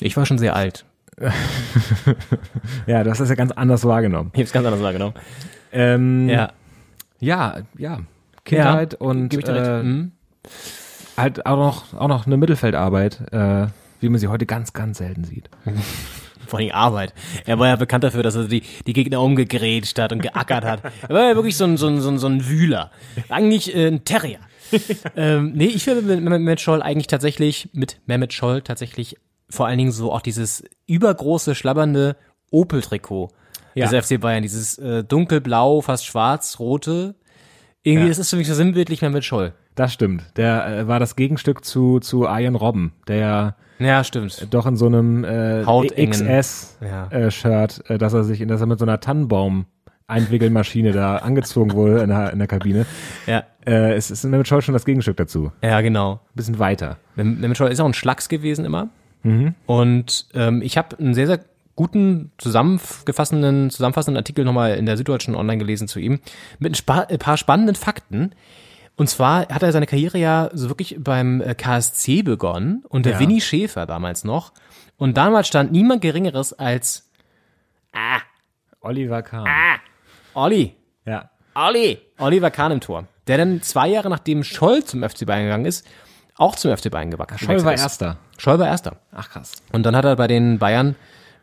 Ich 0.00 0.16
war 0.16 0.26
schon 0.26 0.38
sehr 0.38 0.56
alt. 0.56 0.84
ja, 2.86 3.02
das 3.04 3.20
ist 3.20 3.28
ja 3.30 3.34
ganz 3.34 3.52
anders 3.52 3.84
wahrgenommen. 3.84 4.30
Ich 4.34 4.40
hab's 4.40 4.52
ganz 4.52 4.66
anders 4.66 4.82
wahrgenommen. 4.82 5.14
Ähm, 5.72 6.28
Ja. 6.28 6.52
ja, 7.20 7.58
ja. 7.78 8.00
Kindheit 8.44 8.92
Ja, 8.94 8.98
und 9.00 9.34
äh, 9.48 9.82
Mhm. 9.82 10.12
Halt 11.16 11.46
auch 11.46 11.56
noch, 11.56 11.94
auch 12.00 12.08
noch 12.08 12.26
eine 12.26 12.36
Mittelfeldarbeit, 12.36 13.20
äh, 13.32 13.66
wie 14.00 14.08
man 14.08 14.18
sie 14.20 14.28
heute 14.28 14.46
ganz, 14.46 14.72
ganz 14.72 14.98
selten 14.98 15.24
sieht. 15.24 15.48
Vor 16.46 16.60
allem 16.60 16.70
Arbeit. 16.70 17.12
Er 17.44 17.58
war 17.58 17.66
ja 17.68 17.76
bekannt 17.76 18.04
dafür, 18.04 18.22
dass 18.22 18.36
er 18.36 18.44
die, 18.44 18.62
die 18.86 18.92
Gegner 18.92 19.20
umgegrätscht 19.20 19.98
hat 19.98 20.12
und 20.12 20.22
geackert 20.22 20.64
hat. 20.64 20.80
Er 21.08 21.08
war 21.14 21.28
ja 21.28 21.34
wirklich 21.34 21.56
so 21.56 21.64
ein, 21.64 21.76
so 21.76 21.88
ein, 21.88 22.00
so 22.00 22.08
ein, 22.08 22.18
so 22.18 22.28
ein 22.28 22.46
Wühler. 22.48 22.92
Eigentlich 23.28 23.74
äh, 23.74 23.88
ein 23.88 24.04
Terrier. 24.04 24.38
ähm, 25.16 25.52
nee, 25.54 25.66
ich 25.66 25.84
finde 25.84 26.02
mit 26.02 26.20
Mehmet 26.20 26.60
Scholl 26.60 26.82
eigentlich 26.82 27.08
tatsächlich, 27.08 27.68
mit 27.72 28.00
Mehmet 28.06 28.32
Scholl 28.32 28.62
tatsächlich 28.62 29.16
vor 29.50 29.66
allen 29.66 29.78
Dingen 29.78 29.92
so 29.92 30.12
auch 30.12 30.20
dieses 30.22 30.62
übergroße, 30.86 31.54
schlabbernde 31.56 32.16
Opel-Trikot 32.50 33.30
Ja. 33.74 33.88
des 33.88 34.06
FC 34.06 34.20
Bayern. 34.20 34.42
Dieses 34.42 34.78
äh, 34.78 35.02
dunkelblau, 35.04 35.80
fast 35.80 36.06
schwarz-rote. 36.06 37.16
Irgendwie, 37.82 38.04
Ja. 38.04 38.08
das 38.10 38.18
ist 38.18 38.30
für 38.30 38.36
mich 38.36 38.46
so 38.48 38.54
sinnbildlich 38.54 39.02
Mehmet 39.02 39.24
Scholl. 39.24 39.52
Das 39.76 39.92
stimmt. 39.92 40.24
Der 40.36 40.66
äh, 40.66 40.88
war 40.88 40.98
das 40.98 41.14
Gegenstück 41.14 41.64
zu, 41.64 42.00
zu 42.00 42.26
Arjen 42.26 42.56
Robben, 42.56 42.92
der 43.06 43.54
ja 43.78 44.02
stimmt. 44.04 44.48
doch 44.50 44.66
in 44.66 44.76
so 44.76 44.86
einem 44.86 45.22
äh, 45.22 45.64
Hautengen. 45.64 46.10
XS 46.10 46.78
Ja. 46.80 47.08
äh, 47.10 47.28
äh, 47.28 47.98
dass 47.98 48.12
er 48.14 48.24
sich, 48.24 48.44
dass 48.46 48.60
er 48.60 48.66
mit 48.66 48.78
so 48.78 48.84
einer 48.84 49.00
Tannenbaum 49.00 49.66
Einwickelmaschine 50.08 50.92
da 50.92 51.16
angezogen 51.22 51.72
wurde 51.72 52.00
in 52.00 52.08
der, 52.08 52.32
in 52.32 52.38
der 52.38 52.48
Kabine. 52.48 52.86
Ja, 53.26 53.44
Äh, 53.66 53.94
es 53.94 54.10
ist 54.10 54.24
mit 54.24 54.48
Scholl 54.48 54.62
schon 54.62 54.72
das 54.74 54.84
Gegenstück 54.84 55.16
dazu. 55.16 55.52
ja, 55.62 55.80
genau. 55.80 56.20
Bisschen 56.34 56.58
weiter. 56.58 56.96
Mehmet 57.16 57.56
Scholl 57.56 57.70
ist 57.70 57.80
auch 57.80 57.86
ein 57.86 57.94
Schlacks 57.94 58.28
gewesen 58.28 58.64
immer. 58.64 58.88
Und 59.66 60.26
ähm, 60.34 60.62
ich 60.62 60.78
habe 60.78 60.96
einen 61.00 61.12
sehr, 61.14 61.26
sehr 61.26 61.40
guten 61.74 62.30
zusammengefassenden, 62.38 63.70
zusammenfassenden 63.70 64.16
Artikel 64.18 64.44
nochmal 64.44 64.76
in 64.76 64.86
der 64.86 64.96
Süddeutschen 64.96 65.34
Online 65.34 65.58
gelesen 65.58 65.88
zu 65.88 65.98
ihm, 65.98 66.20
mit 66.60 66.72
ein, 66.72 66.74
spa 66.76 67.00
ein 67.00 67.18
paar 67.18 67.36
spannenden 67.36 67.74
Fakten. 67.74 68.30
Und 68.96 69.08
zwar 69.10 69.48
hat 69.48 69.62
er 69.62 69.72
seine 69.72 69.86
Karriere 69.86 70.18
ja 70.18 70.48
so 70.54 70.68
wirklich 70.68 70.96
beim 70.98 71.40
äh, 71.42 71.54
KSC 71.54 72.22
begonnen, 72.22 72.82
unter 72.88 73.10
Ja. 73.12 73.18
Winnie 73.20 73.40
Schäfer 73.40 73.84
damals 73.86 74.24
noch. 74.24 74.52
Und 74.96 75.16
damals 75.16 75.48
stand 75.48 75.70
niemand 75.72 76.00
Geringeres 76.00 76.52
als 76.54 77.10
Oliver 78.80 79.22
Kahn. 79.22 79.46
Olli. 80.34 80.74
Ja. 81.04 81.30
Olli. 81.54 81.98
Oliver 82.18 82.50
Kahn 82.50 82.72
im 82.72 82.80
Tor. 82.80 83.06
Der 83.26 83.38
dann 83.38 83.62
zwei 83.62 83.88
Jahre 83.88 84.08
nachdem 84.10 84.44
Scholl 84.44 84.84
zum 84.84 85.02
FC 85.02 85.26
Bayern 85.26 85.44
gegangen 85.44 85.64
ist, 85.66 85.86
auch 86.36 86.54
zum 86.56 86.74
FC 86.76 86.90
Bayern 86.90 87.10
gewachsen 87.10 87.38
Scholl 87.38 87.64
war. 87.64 87.72
Erster. 87.72 88.18
Scholl 88.38 88.58
war 88.58 88.66
Erster. 88.68 88.96
Ach 89.12 89.28
krass. 89.30 89.52
Und 89.72 89.84
dann 89.84 89.96
hat 89.96 90.04
er 90.04 90.16
bei 90.16 90.26
den 90.26 90.58
Bayern 90.58 90.94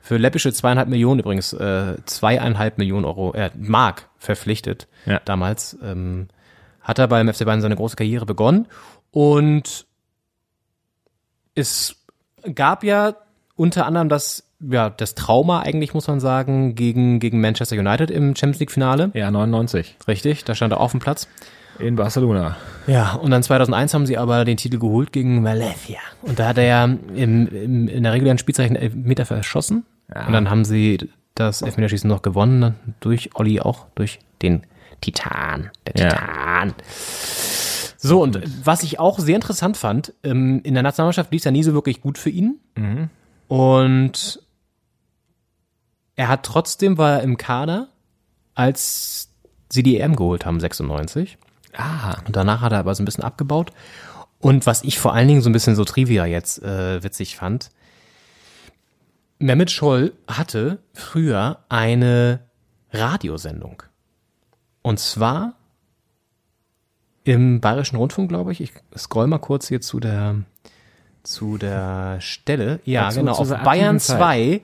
für 0.02 0.18
läppische 0.18 0.54
zweieinhalb 0.54 0.88
Millionen 0.90 1.20
übrigens 1.20 1.54
äh, 1.54 1.98
zweieinhalb 2.06 2.78
Millionen 2.78 3.06
Euro 3.06 3.34
äh, 3.34 3.50
Mark 3.56 4.10
verpflichtet 4.18 4.88
Ja. 5.06 5.20
damals. 5.26 5.78
Ähm, 5.84 6.28
hat 6.84 7.00
er 7.00 7.08
beim 7.08 7.32
FC 7.32 7.46
Bayern 7.46 7.62
seine 7.62 7.76
große 7.76 7.96
Karriere 7.96 8.26
begonnen 8.26 8.68
und 9.12 9.86
es 11.56 11.96
gab 12.56 12.84
ja 12.84 13.16
unter 13.56 13.86
anderem 13.86 14.10
das 14.10 14.44
ja 14.60 14.90
das 14.90 15.16
Trauma 15.16 15.62
eigentlich 15.62 15.94
muss 15.94 16.08
man 16.08 16.20
sagen 16.20 16.76
gegen 16.76 17.20
gegen 17.20 17.42
Manchester 17.42 17.78
United 17.78 18.12
im 18.12 18.36
Champions 18.36 18.60
League 18.60 18.72
Finale. 18.72 19.12
Ja, 19.14 19.30
99. 19.30 19.98
Richtig, 20.08 20.46
da 20.46 20.56
stand 20.56 20.74
er 20.74 20.80
auf 20.80 20.92
dem 20.92 21.00
Platz. 21.00 21.28
In 21.80 21.96
Barcelona. 21.96 22.56
Ja, 22.86 23.14
und 23.14 23.32
dann 23.32 23.42
2001 23.42 23.94
haben 23.94 24.06
sie 24.06 24.18
aber 24.18 24.46
den 24.46 24.58
Titel 24.58 24.78
geholt 24.78 25.12
gegen 25.12 25.44
Valencia. 25.44 26.00
Und 26.22 26.38
da 26.38 26.50
hat 26.50 26.60
er 26.60 26.66
ja 26.66 26.84
im, 26.84 27.08
im, 27.16 27.88
in 27.88 28.04
der 28.04 28.14
regulären 28.14 28.38
Spielzeit 28.38 28.68
einen 28.68 28.76
Elfmeter 28.76 29.26
verschossen. 29.26 29.84
Und 30.08 30.34
dann 30.34 30.52
haben 30.52 30.66
sie 30.66 31.10
das 31.36 31.64
Elfmeterschießen 31.64 32.08
noch 32.08 32.22
gewonnen, 32.22 32.76
durch 33.00 33.32
Olli 33.34 33.60
auch, 33.60 33.88
durch 33.96 34.20
den 34.42 34.64
Titan. 35.12 35.70
Der 35.88 36.06
Ja. 36.06 36.10
Titan. 36.10 36.74
So, 37.98 38.22
und 38.22 38.42
was 38.66 38.84
ich 38.84 39.00
auch 39.00 39.20
sehr 39.20 39.36
interessant 39.36 39.78
fand, 39.78 40.14
ähm, 40.24 40.60
in 40.64 40.74
der 40.74 40.84
Nationalmannschaft 40.84 41.32
lief 41.32 41.40
es 41.42 41.46
ja 41.46 41.52
nie 41.52 41.64
so 41.64 41.74
wirklich 41.74 42.02
gut 42.02 42.18
für 42.18 42.30
ihn. 42.30 42.60
Und 43.48 44.42
er 46.16 46.28
hat 46.28 46.44
trotzdem, 46.44 46.98
war 46.98 47.14
er 47.14 47.22
im 47.24 47.38
Kader, 47.38 47.88
als 48.56 49.30
sie 49.70 49.84
die 49.84 50.00
EM 50.00 50.16
geholt 50.16 50.46
haben, 50.46 50.60
96. 50.60 51.38
Ah. 51.76 52.18
Und 52.26 52.36
danach 52.36 52.62
hat 52.62 52.72
er 52.72 52.80
aber 52.80 52.94
so 52.94 53.02
ein 53.02 53.06
bisschen 53.06 53.24
abgebaut. 53.24 53.72
Und 54.40 54.66
was 54.66 54.84
ich 54.84 55.00
vor 55.00 55.14
allen 55.14 55.28
Dingen 55.28 55.42
so 55.42 55.50
ein 55.50 55.54
bisschen 55.54 55.76
so 55.76 55.86
Trivia 55.86 56.26
jetzt 56.26 56.62
äh, 56.62 57.02
witzig 57.04 57.38
fand, 57.38 57.70
Mehmet 59.40 59.72
Scholl 59.72 60.14
hatte 60.28 60.80
früher 60.94 61.60
eine 61.70 62.42
Radiosendung. 62.92 63.84
Und 64.84 65.00
zwar 65.00 65.54
im 67.24 67.60
Bayerischen 67.62 67.96
Rundfunk, 67.96 68.30
glaube 68.30 68.52
ich. 68.52 68.62
Ich 68.62 68.74
scroll 68.96 69.26
mal 69.28 69.40
kurz 69.40 69.68
hier 69.70 69.82
zu 69.82 70.00
der 70.00 70.36
zu 71.24 71.58
der 71.58 72.18
Stelle. 72.20 72.80
Ja, 72.84 73.04
Ja, 73.04 73.10
zu- 73.10 73.20
genau. 73.22 73.32
Auf 73.34 73.48
Bayern 73.50 73.96
aktiven 73.96 74.00
Zeit. 74.00 74.18
2 74.20 74.62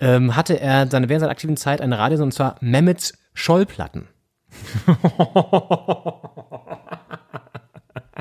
ähm, 0.00 0.34
hatte 0.36 0.58
er 0.60 0.86
seine, 0.90 1.08
während 1.08 1.20
seiner 1.20 1.32
aktiven 1.32 1.56
Zeit 1.58 1.80
eine 1.82 1.98
Radiosendung, 1.98 2.28
und 2.28 2.32
zwar 2.32 2.56
Mehmet 2.60 3.12
Scholl-Platten. 3.34 4.08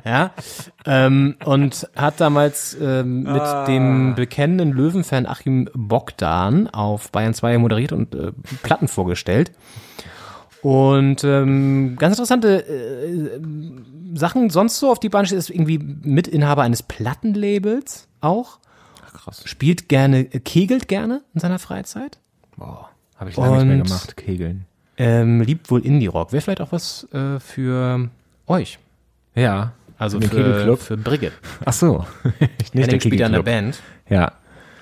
ja, 0.05 0.31
ähm, 0.85 1.35
und 1.45 1.87
hat 1.95 2.19
damals 2.21 2.75
ähm, 2.79 3.23
mit 3.23 3.41
dem 3.67 4.15
bekennenden 4.15 4.71
Löwenfan 4.71 5.25
Achim 5.25 5.69
Bogdan 5.73 6.67
auf 6.69 7.11
Bayern 7.11 7.33
2 7.33 7.57
moderiert 7.57 7.91
und 7.91 8.13
äh, 8.15 8.31
Platten 8.63 8.87
vorgestellt. 8.87 9.51
Und 10.67 11.23
ähm, 11.23 11.95
ganz 11.97 12.15
interessante 12.15 12.67
äh, 12.67 13.39
Sachen 14.15 14.49
sonst 14.49 14.79
so 14.79 14.91
auf 14.91 14.99
die 14.99 15.07
Bahn 15.07 15.25
steht, 15.25 15.37
ist 15.37 15.49
irgendwie 15.49 15.77
Mitinhaber 15.77 16.63
eines 16.63 16.83
Plattenlabels 16.83 18.09
auch. 18.19 18.59
Krass. 19.13 19.43
Spielt 19.45 19.87
gerne, 19.87 20.23
äh, 20.33 20.41
kegelt 20.41 20.89
gerne 20.89 21.21
in 21.33 21.39
seiner 21.39 21.57
Freizeit. 21.59 22.19
Boah, 22.57 22.89
habe 23.15 23.29
ich 23.29 23.37
lange 23.37 23.55
nicht 23.59 23.65
mehr 23.65 23.77
Und- 23.77 23.83
gemacht, 23.85 24.17
Kegeln. 24.17 24.65
Ähm, 24.97 25.39
liebt 25.39 25.71
wohl 25.71 25.85
Indie-Rock. 25.85 26.33
Wäre 26.33 26.41
vielleicht 26.41 26.59
auch 26.59 26.73
was 26.73 27.07
äh, 27.13 27.39
für 27.39 28.09
euch. 28.47 28.77
Ja. 29.35 29.71
Also 29.97 30.19
für, 30.19 30.27
Kegelclub? 30.27 30.79
für 30.81 30.97
Brigitte. 30.97 31.35
Ach 31.63 31.71
so. 31.71 32.05
nicht 32.41 32.73
Henning 32.73 32.99
spielt 32.99 33.21
ja 33.21 33.27
in 33.27 33.31
der 33.31 33.41
Kegelclub. 33.41 33.45
Band. 33.45 33.81
Ja. 34.09 34.33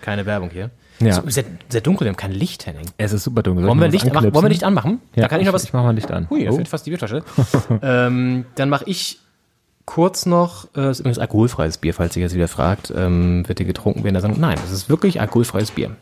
Keine 0.01 0.25
Werbung 0.25 0.49
hier. 0.49 0.71
Ja. 0.99 1.13
So, 1.13 1.29
sehr, 1.29 1.43
sehr 1.69 1.81
dunkel, 1.81 2.05
wir 2.05 2.09
haben 2.09 2.17
kein 2.17 2.31
Licht, 2.31 2.65
Henning. 2.65 2.85
Es 2.97 3.11
ist 3.11 3.23
super 3.23 3.43
dunkel. 3.43 3.65
Wollen 3.67 3.77
ich 3.77 3.81
wir, 3.83 3.89
Licht 3.89 4.05
anknipsen? 4.05 4.33
Wollen 4.33 4.45
wir 4.45 4.49
Licht 4.49 4.63
anmachen? 4.63 5.01
Ja, 5.15 5.23
da 5.23 5.27
kann 5.27 5.39
ich 5.41 5.45
noch 5.45 5.53
was. 5.53 5.63
Ich 5.65 5.73
mach 5.73 5.83
mal 5.83 5.93
Licht 5.93 6.09
an. 6.11 6.29
Hui, 6.29 6.43
er 6.43 6.53
Oh. 6.53 6.55
fehlt 6.55 6.67
fast 6.67 6.85
die 6.85 6.91
Bierflasche. 6.91 7.23
ähm, 7.81 8.45
dann 8.55 8.69
mache 8.69 8.85
ich 8.87 9.19
kurz 9.85 10.25
noch, 10.25 10.67
äh, 10.75 10.89
ist 10.89 10.99
übrigens 11.01 11.19
alkoholfreies 11.19 11.77
Bier, 11.77 11.93
falls 11.93 12.15
ihr 12.15 12.21
jetzt 12.23 12.33
wieder 12.33 12.47
fragt, 12.47 12.93
ähm, 12.95 13.47
wird 13.47 13.59
hier 13.59 13.67
getrunken 13.67 14.03
während 14.03 14.15
der 14.15 14.21
Sendung? 14.21 14.39
Nein, 14.39 14.57
es 14.63 14.71
ist 14.71 14.89
wirklich 14.89 15.19
alkoholfreies 15.21 15.71
Bier. 15.71 15.95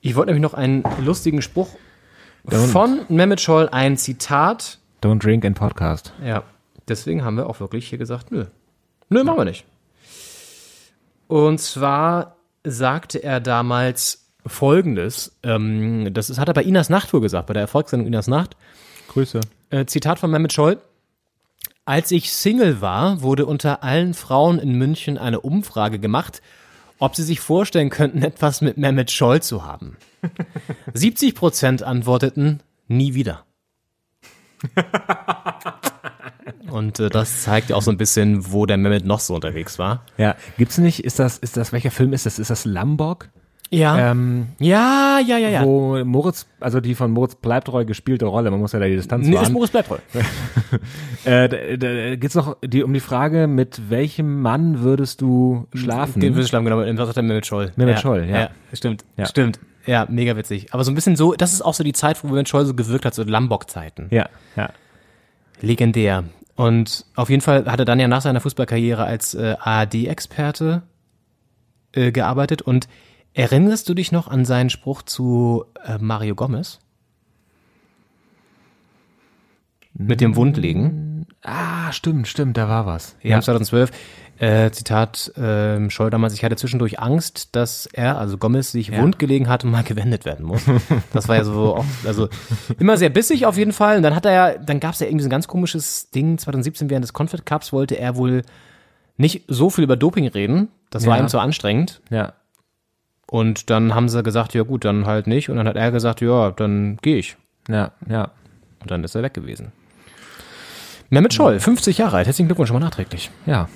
Ich 0.00 0.14
wollte 0.14 0.32
nämlich 0.32 0.42
noch 0.48 0.54
einen 0.56 0.84
lustigen 1.04 1.42
Spruch 1.42 1.70
von 2.48 3.00
Mehmet 3.08 3.40
Scholl, 3.40 3.68
ein 3.72 3.96
Zitat. 3.96 4.78
Don't 5.02 5.18
drink 5.18 5.44
and 5.44 5.58
podcast. 5.58 6.12
Ja, 6.24 6.44
deswegen 6.88 7.24
haben 7.24 7.36
wir 7.36 7.48
auch 7.48 7.58
wirklich 7.58 7.88
hier 7.88 7.98
gesagt, 7.98 8.30
nö. 8.30 8.44
Nö, 9.08 9.24
machen 9.24 9.38
wir 9.38 9.44
nicht. 9.44 9.64
Und 11.26 11.58
zwar 11.60 12.35
sagte 12.66 13.22
er 13.22 13.40
damals 13.40 14.26
folgendes, 14.44 15.36
ähm, 15.42 16.12
das 16.12 16.30
ist, 16.30 16.38
hat 16.38 16.48
er 16.48 16.54
bei 16.54 16.62
Inas 16.62 16.88
Nachttour 16.90 17.20
gesagt, 17.20 17.46
bei 17.46 17.54
der 17.54 17.62
Erfolgssendung 17.62 18.06
Inas 18.06 18.28
Nacht. 18.28 18.56
Grüße. 19.08 19.40
Äh, 19.70 19.86
Zitat 19.86 20.18
von 20.18 20.30
Mehmet 20.30 20.52
Scholl. 20.52 20.78
Als 21.84 22.10
ich 22.10 22.32
Single 22.32 22.80
war, 22.80 23.22
wurde 23.22 23.46
unter 23.46 23.84
allen 23.84 24.14
Frauen 24.14 24.58
in 24.58 24.72
München 24.72 25.18
eine 25.18 25.40
Umfrage 25.40 25.98
gemacht, 25.98 26.42
ob 26.98 27.14
sie 27.14 27.22
sich 27.22 27.40
vorstellen 27.40 27.90
könnten, 27.90 28.22
etwas 28.22 28.60
mit 28.60 28.76
Mehmet 28.76 29.10
Scholl 29.10 29.40
zu 29.40 29.64
haben. 29.64 29.96
70 30.94 31.34
Prozent 31.34 31.82
antworteten, 31.82 32.60
nie 32.88 33.14
wieder. 33.14 33.44
Und 36.70 37.00
äh, 37.00 37.08
das 37.10 37.42
zeigt 37.42 37.70
ja 37.70 37.76
auch 37.76 37.82
so 37.82 37.90
ein 37.90 37.96
bisschen, 37.96 38.52
wo 38.52 38.66
der 38.66 38.76
Mehmet 38.76 39.04
noch 39.04 39.20
so 39.20 39.34
unterwegs 39.34 39.78
war. 39.78 40.02
Ja, 40.18 40.34
gibt's 40.58 40.78
nicht, 40.78 41.04
ist 41.04 41.18
das, 41.18 41.38
ist 41.38 41.56
das, 41.56 41.72
welcher 41.72 41.90
Film 41.90 42.12
ist 42.12 42.26
das? 42.26 42.38
Ist 42.38 42.50
das 42.50 42.64
Lombok? 42.64 43.28
Ja. 43.70 44.12
Ähm, 44.12 44.46
ja, 44.60 45.18
ja, 45.26 45.38
ja, 45.38 45.48
ja. 45.48 45.64
wo 45.64 45.96
Moritz, 46.04 46.46
also 46.60 46.80
die 46.80 46.94
von 46.94 47.10
Moritz 47.10 47.34
Bleibtreu 47.34 47.84
gespielte 47.84 48.26
Rolle, 48.26 48.50
man 48.52 48.60
muss 48.60 48.70
ja 48.72 48.78
da 48.78 48.86
die 48.86 48.94
Distanz 48.94 49.26
Nee, 49.26 49.36
ist. 49.36 49.50
Moritz 49.52 49.70
Bleibtreu. 49.72 49.98
Äh, 51.24 51.48
da, 51.48 51.56
da 51.76 52.14
geht's 52.14 52.36
noch 52.36 52.56
die, 52.62 52.84
um 52.84 52.92
die 52.94 53.00
Frage, 53.00 53.48
mit 53.48 53.90
welchem 53.90 54.42
Mann 54.42 54.82
würdest 54.82 55.20
du 55.20 55.66
schlafen? 55.74 56.20
Den 56.20 56.36
Würfelschlamm, 56.36 56.64
genau, 56.64 56.78
was 56.78 57.06
sagt 57.06 57.16
der 57.16 57.24
Mehmet 57.24 57.44
Scholl? 57.46 57.72
Mehmet 57.74 57.98
Scholl, 57.98 58.24
ja. 58.30 58.50
stimmt, 58.72 59.04
Ja. 59.16 59.26
stimmt. 59.26 59.58
Ja, 59.86 60.06
mega 60.08 60.36
witzig. 60.36 60.68
Aber 60.72 60.84
so 60.84 60.92
ein 60.92 60.94
bisschen 60.94 61.16
so, 61.16 61.34
das 61.34 61.52
ist 61.52 61.62
auch 61.62 61.74
so 61.74 61.82
die 61.82 61.92
Zeit, 61.92 62.22
wo 62.22 62.28
Mehmet 62.28 62.48
Scholl 62.48 62.64
so 62.66 62.74
gewirkt 62.74 63.04
hat, 63.04 63.14
so 63.14 63.24
Lambok-Zeiten. 63.24 64.06
ja, 64.12 64.28
ja. 64.56 64.70
Legendär. 65.60 66.22
Und 66.56 67.04
auf 67.14 67.28
jeden 67.28 67.42
Fall 67.42 67.66
hat 67.66 67.78
er 67.78 67.84
dann 67.84 68.00
ja 68.00 68.08
nach 68.08 68.22
seiner 68.22 68.40
Fußballkarriere 68.40 69.04
als 69.04 69.34
äh, 69.34 69.56
ARD-Experte 69.60 70.82
äh, 71.92 72.12
gearbeitet. 72.12 72.62
Und 72.62 72.88
erinnerst 73.34 73.88
du 73.88 73.94
dich 73.94 74.10
noch 74.10 74.26
an 74.28 74.46
seinen 74.46 74.70
Spruch 74.70 75.02
zu 75.02 75.66
äh, 75.84 75.98
Mario 75.98 76.34
Gomez? 76.34 76.80
Mit 79.92 80.20
dem 80.20 80.34
Wundlegen. 80.34 81.26
Ah, 81.42 81.92
stimmt, 81.92 82.26
stimmt, 82.26 82.56
da 82.56 82.68
war 82.68 82.86
was. 82.86 83.16
Ja, 83.22 83.40
2012. 83.40 83.90
Äh, 84.38 84.70
Zitat 84.70 85.32
ähm, 85.38 85.88
Scholl 85.88 86.10
damals, 86.10 86.34
ich 86.34 86.44
hatte 86.44 86.56
zwischendurch 86.56 87.00
Angst, 87.00 87.56
dass 87.56 87.86
er, 87.86 88.18
also 88.18 88.36
Gomez, 88.36 88.70
sich 88.72 88.94
wundgelegen 88.96 89.48
hat 89.48 89.64
und 89.64 89.70
mal 89.70 89.82
gewendet 89.84 90.24
werden 90.26 90.44
muss. 90.44 90.62
Das 91.14 91.26
war 91.28 91.36
ja 91.36 91.44
so 91.44 91.76
auch, 91.76 91.84
also 92.04 92.28
immer 92.78 92.98
sehr 92.98 93.08
bissig 93.08 93.46
auf 93.46 93.56
jeden 93.56 93.72
Fall. 93.72 93.96
Und 93.96 94.02
dann 94.02 94.14
hat 94.14 94.26
er 94.26 94.32
ja, 94.32 94.58
dann 94.58 94.78
gab 94.80 94.92
es 94.92 95.00
ja 95.00 95.06
irgendwie 95.06 95.22
so 95.22 95.28
ein 95.28 95.30
ganz 95.30 95.48
komisches 95.48 96.10
Ding, 96.10 96.36
2017 96.36 96.90
während 96.90 97.04
des 97.04 97.14
Confed 97.14 97.46
Cups 97.46 97.72
wollte 97.72 97.94
er 97.98 98.16
wohl 98.16 98.42
nicht 99.16 99.44
so 99.48 99.70
viel 99.70 99.84
über 99.84 99.96
Doping 99.96 100.26
reden. 100.28 100.68
Das 100.90 101.06
war 101.06 101.16
Ja. 101.16 101.22
ihm 101.24 101.28
zu 101.28 101.38
anstrengend. 101.38 102.02
Ja. 102.10 102.34
Und 103.28 103.70
dann 103.70 103.94
haben 103.94 104.08
sie 104.10 104.22
gesagt, 104.22 104.52
ja 104.54 104.62
gut, 104.62 104.84
dann 104.84 105.06
halt 105.06 105.26
nicht. 105.26 105.48
Und 105.48 105.56
dann 105.56 105.66
hat 105.66 105.76
er 105.76 105.90
gesagt, 105.90 106.20
ja, 106.20 106.50
dann 106.50 106.98
gehe 107.02 107.16
ich. 107.16 107.36
Ja, 107.68 107.92
ja. 108.08 108.30
Und 108.82 108.90
dann 108.90 109.02
ist 109.02 109.14
er 109.14 109.22
weg 109.22 109.32
gewesen. 109.34 109.72
Mehmet 111.08 111.32
Scholl, 111.34 111.58
50 111.58 111.98
Jahre 111.98 112.18
alt. 112.18 112.26
Herzlichen 112.26 112.48
Glückwunsch 112.48 112.68
schon 112.68 112.78
mal 112.78 112.84
nachträglich. 112.84 113.30
Ja. 113.46 113.68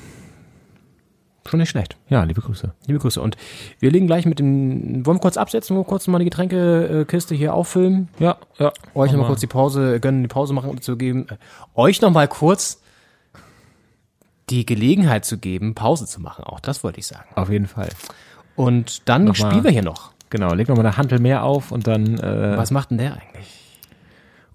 Schon 1.50 1.58
nicht 1.58 1.70
schlecht. 1.70 1.96
Ja, 2.08 2.22
liebe 2.22 2.40
Grüße. 2.40 2.72
Liebe 2.86 3.00
Grüße. 3.00 3.20
Und 3.20 3.36
wir 3.80 3.90
legen 3.90 4.06
gleich 4.06 4.24
mit 4.24 4.38
dem. 4.38 5.04
Wollen 5.04 5.16
wir 5.16 5.20
kurz 5.20 5.36
absetzen, 5.36 5.74
wollen 5.74 5.84
wir 5.84 5.88
kurz 5.88 6.06
mal 6.06 6.18
die 6.20 6.24
Getränkekiste 6.26 7.34
hier 7.34 7.54
auffüllen? 7.54 8.08
Ja, 8.20 8.36
ja. 8.58 8.72
Euch 8.94 9.10
nochmal 9.10 9.26
kurz 9.26 9.40
die 9.40 9.48
Pause 9.48 9.98
gönnen, 9.98 10.22
die 10.22 10.28
Pause 10.28 10.52
machen, 10.54 10.70
um 10.70 10.80
zu 10.80 10.96
geben. 10.96 11.26
Äh, 11.28 11.36
euch 11.74 12.00
nochmal 12.00 12.28
kurz 12.28 12.80
die 14.48 14.64
Gelegenheit 14.64 15.24
zu 15.24 15.38
geben, 15.38 15.74
Pause 15.74 16.06
zu 16.06 16.20
machen. 16.20 16.44
Auch 16.44 16.60
das 16.60 16.84
wollte 16.84 17.00
ich 17.00 17.06
sagen. 17.08 17.28
Auf 17.34 17.50
jeden 17.50 17.66
Fall. 17.66 17.88
Und 18.54 19.08
dann 19.08 19.24
Noch 19.24 19.36
mal- 19.38 19.50
spielen 19.50 19.64
wir 19.64 19.70
hier 19.72 19.82
noch. 19.82 20.12
Genau, 20.30 20.54
leg 20.54 20.68
noch 20.68 20.76
mal 20.76 20.86
eine 20.86 20.96
Hantel 20.96 21.18
mehr 21.18 21.42
auf 21.42 21.72
und 21.72 21.88
dann, 21.88 22.16
äh, 22.18 22.56
Was 22.56 22.70
macht 22.70 22.90
denn 22.92 22.98
der 22.98 23.14
eigentlich? 23.14 23.80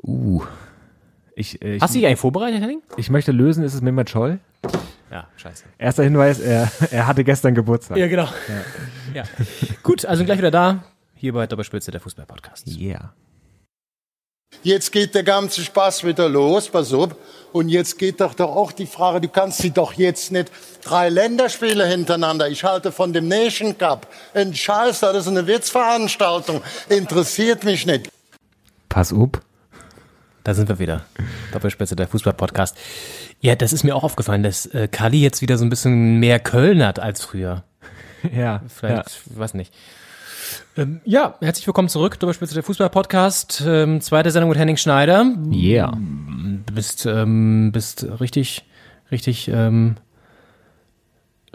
uh. 0.02 0.42
Ich, 1.36 1.62
äh, 1.62 1.76
ich, 1.76 1.82
Hast 1.82 1.94
du 1.94 2.00
dich 2.00 2.08
eigentlich 2.08 2.20
vorbereitet, 2.20 2.62
Henning? 2.62 2.82
ich 2.96 3.10
möchte 3.10 3.34
lösen, 3.34 3.66
ist 3.66 3.74
es 3.74 3.82
Mehmet 3.82 4.10
Scholl? 4.10 4.40
Ja, 5.16 5.30
scheiße. 5.38 5.64
Erster 5.78 6.04
Hinweis, 6.04 6.42
er, 6.42 6.70
er 6.92 7.08
hatte 7.08 7.24
gestern 7.24 7.56
Geburtstag. 7.56 7.96
Ja, 7.96 8.08
genau. 8.08 8.28
Ja. 9.14 9.24
Gut, 9.82 10.04
also 10.04 10.26
gleich 10.26 10.40
wieder 10.40 10.52
da. 10.52 10.84
Hier 11.14 11.32
bei 11.32 11.48
Doppelspitze, 11.48 11.90
der 11.90 12.02
Fußball-Podcast. 12.02 12.68
Yeah. 12.68 13.14
Jetzt 14.62 14.92
geht 14.92 15.16
der 15.16 15.24
ganze 15.24 15.62
Spaß 15.62 16.04
wieder 16.04 16.28
los, 16.28 16.68
pass 16.68 16.92
auf. 16.92 17.16
Und 17.54 17.70
jetzt 17.70 17.98
geht 17.98 18.20
doch 18.20 18.34
doch 18.34 18.54
auch 18.54 18.74
die 18.74 18.88
Frage, 18.88 19.22
du 19.22 19.30
kannst 19.30 19.60
sie 19.60 19.72
doch 19.72 19.94
jetzt 19.94 20.34
nicht 20.34 20.52
drei 20.84 21.08
Länderspiele 21.08 21.88
hintereinander. 21.88 22.50
Ich 22.50 22.66
halte 22.66 22.92
von 22.92 23.14
dem 23.14 23.30
Nation 23.30 23.78
Cup. 23.78 24.08
Ein 24.34 24.54
Scheiß, 24.54 25.00
das 25.00 25.16
ist 25.16 25.28
eine 25.30 25.48
Witzveranstaltung. 25.48 26.62
Interessiert 26.90 27.64
mich 27.64 27.86
nicht. 27.86 28.10
Pass 28.90 29.14
auf. 29.14 29.30
Da 30.46 30.54
sind 30.54 30.70
wir 30.70 30.78
wieder. 30.78 31.02
Doppelspitze, 31.54 31.96
der 31.96 32.08
Fußball-Podcast. 32.08 32.78
Ja, 33.42 33.56
das 33.56 33.74
ist 33.74 33.84
mir 33.84 33.96
auch 33.96 34.04
aufgefallen, 34.04 34.44
dass 34.44 34.68
äh, 34.68 34.88
Kali 34.88 35.20
jetzt 35.20 35.42
wieder 35.42 35.58
so 35.58 35.66
ein 35.66 35.72
bisschen 35.72 36.20
mehr 36.20 36.40
Köln 36.40 36.86
hat 36.86 37.00
als 37.00 37.22
früher. 37.22 37.64
Ja, 38.34 38.62
Vielleicht, 38.68 39.22
ich 39.30 39.38
weiß 39.38 39.54
nicht. 39.54 39.74
Ähm, 40.78 41.00
ja, 41.04 41.36
herzlich 41.42 41.68
willkommen 41.68 41.90
zurück, 41.90 42.20
Doppelspitze, 42.20 42.54
der 42.56 42.64
Fußball-Podcast. 42.64 43.64
Ähm, 43.66 44.02
zweite 44.02 44.30
Sendung 44.32 44.50
mit 44.50 44.58
Henning 44.58 44.78
Schneider. 44.78 45.26
ja. 45.52 45.90
Yeah. 45.90 45.98
Du 46.66 46.74
bist, 46.74 47.06
ähm, 47.08 47.72
bist 47.72 48.06
richtig, 48.20 48.66
richtig, 49.12 49.48
ähm, 49.48 49.98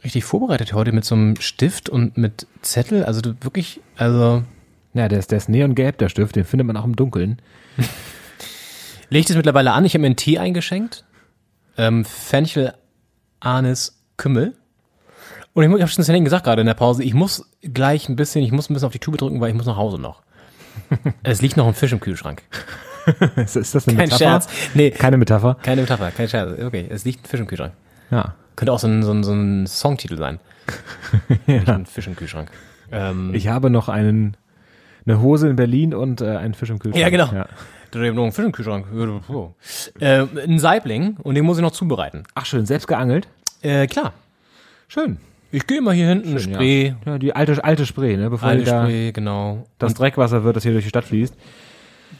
richtig 0.04 0.24
vorbereitet 0.24 0.72
heute 0.72 0.90
mit 0.92 1.04
so 1.04 1.14
einem 1.14 1.40
Stift 1.40 1.88
und 1.88 2.16
mit 2.16 2.46
Zettel. 2.62 3.04
Also 3.04 3.20
du 3.20 3.34
wirklich, 3.40 3.80
also 3.96 4.42
Ja, 4.94 5.08
der 5.08 5.20
ist, 5.20 5.30
der 5.30 5.38
ist 5.38 5.48
neongelb, 5.48 5.98
der 5.98 6.08
Stift, 6.08 6.34
den 6.34 6.44
findet 6.44 6.66
man 6.66 6.76
auch 6.76 6.84
im 6.84 6.96
Dunkeln. 6.96 7.40
Leg 9.10 9.20
ich 9.20 9.26
das 9.26 9.36
mittlerweile 9.36 9.72
an. 9.72 9.84
Ich 9.84 9.94
habe 9.94 10.00
mir 10.00 10.06
einen 10.06 10.16
Tee 10.16 10.38
eingeschenkt. 10.38 11.04
Ähm, 11.76 12.04
Fenchel, 12.04 12.74
Anis, 13.40 14.00
Kümmel. 14.16 14.56
Und 15.52 15.64
ich, 15.64 15.68
ich 15.70 15.80
habe 15.80 15.88
schon 15.88 16.04
zu 16.04 16.24
gesagt 16.24 16.44
gerade 16.44 16.60
in 16.60 16.66
der 16.66 16.74
Pause, 16.74 17.02
ich 17.02 17.14
muss 17.14 17.50
gleich 17.62 18.08
ein 18.08 18.16
bisschen, 18.16 18.44
ich 18.44 18.52
muss 18.52 18.70
ein 18.70 18.74
bisschen 18.74 18.86
auf 18.86 18.92
die 18.92 18.98
Tube 18.98 19.16
drücken, 19.18 19.40
weil 19.40 19.50
ich 19.50 19.56
muss 19.56 19.66
nach 19.66 19.76
Hause 19.76 19.98
noch. 19.98 20.22
es 21.22 21.42
liegt 21.42 21.56
noch 21.56 21.66
ein 21.66 21.74
Fisch 21.74 21.92
im 21.92 22.00
Kühlschrank. 22.00 22.42
Ist, 23.36 23.56
ist 23.56 23.74
das 23.74 23.88
eine 23.88 23.96
Kein 23.96 24.04
Metapher? 24.06 24.18
Scherz. 24.18 24.48
Nee. 24.74 24.90
Keine 24.90 25.16
Metapher? 25.16 25.56
Keine 25.62 25.80
Metapher, 25.80 26.10
kein 26.10 26.28
Scherz. 26.28 26.60
Okay, 26.62 26.86
es 26.88 27.04
liegt 27.04 27.24
ein 27.24 27.28
Fisch 27.28 27.40
im 27.40 27.46
Kühlschrank. 27.46 27.72
Ja. 28.10 28.34
Könnte 28.56 28.72
auch 28.72 28.78
so 28.78 28.86
ein, 28.86 29.02
so 29.02 29.12
ein, 29.12 29.24
so 29.24 29.32
ein 29.32 29.66
Songtitel 29.66 30.18
sein. 30.18 30.38
Liegt 31.46 31.68
Ein 31.68 31.86
Fisch 31.86 32.06
im 32.06 32.14
Kühlschrank. 32.14 32.50
Ähm, 32.92 33.32
Ich 33.34 33.48
habe 33.48 33.70
noch 33.70 33.88
einen, 33.88 34.36
eine 35.06 35.20
Hose 35.20 35.48
in 35.48 35.56
Berlin 35.56 35.94
und 35.94 36.20
äh, 36.20 36.36
einen 36.36 36.54
Fisch 36.54 36.70
im 36.70 36.78
Kühlschrank. 36.78 37.00
Ja, 37.02 37.08
genau. 37.08 37.32
Ja. 37.32 37.46
Da 37.90 37.98
habe 37.98 38.12
noch 38.12 38.22
einen 38.22 38.32
Fisch 38.32 38.44
im 38.44 38.52
Kühlschrank. 38.52 38.86
Äh, 39.98 40.26
ein 40.46 40.58
Saibling 40.58 41.16
und 41.22 41.34
den 41.34 41.44
muss 41.44 41.58
ich 41.58 41.62
noch 41.62 41.72
zubereiten. 41.72 42.22
Ach 42.34 42.46
schön, 42.46 42.66
selbst 42.66 42.86
geangelt? 42.86 43.26
Äh, 43.62 43.86
klar. 43.86 44.12
Schön. 44.88 45.18
Ich 45.52 45.66
gehe 45.66 45.80
mal 45.80 45.94
hier 45.94 46.06
hinten, 46.08 46.38
Schön, 46.38 46.54
Spree, 46.54 46.86
Ja. 46.88 46.94
ja, 47.12 47.18
die 47.18 47.34
alte, 47.34 47.62
alte 47.64 47.84
Spree, 47.84 48.16
ne? 48.16 48.30
Bevor 48.30 48.48
alte 48.48 48.64
die 48.64 48.70
da 48.70 48.82
Spree, 48.84 49.10
genau. 49.12 49.66
das 49.78 49.94
Dreckwasser 49.94 50.44
wird, 50.44 50.54
das 50.56 50.62
hier 50.62 50.72
durch 50.72 50.84
die 50.84 50.88
Stadt 50.90 51.04
fließt. 51.04 51.34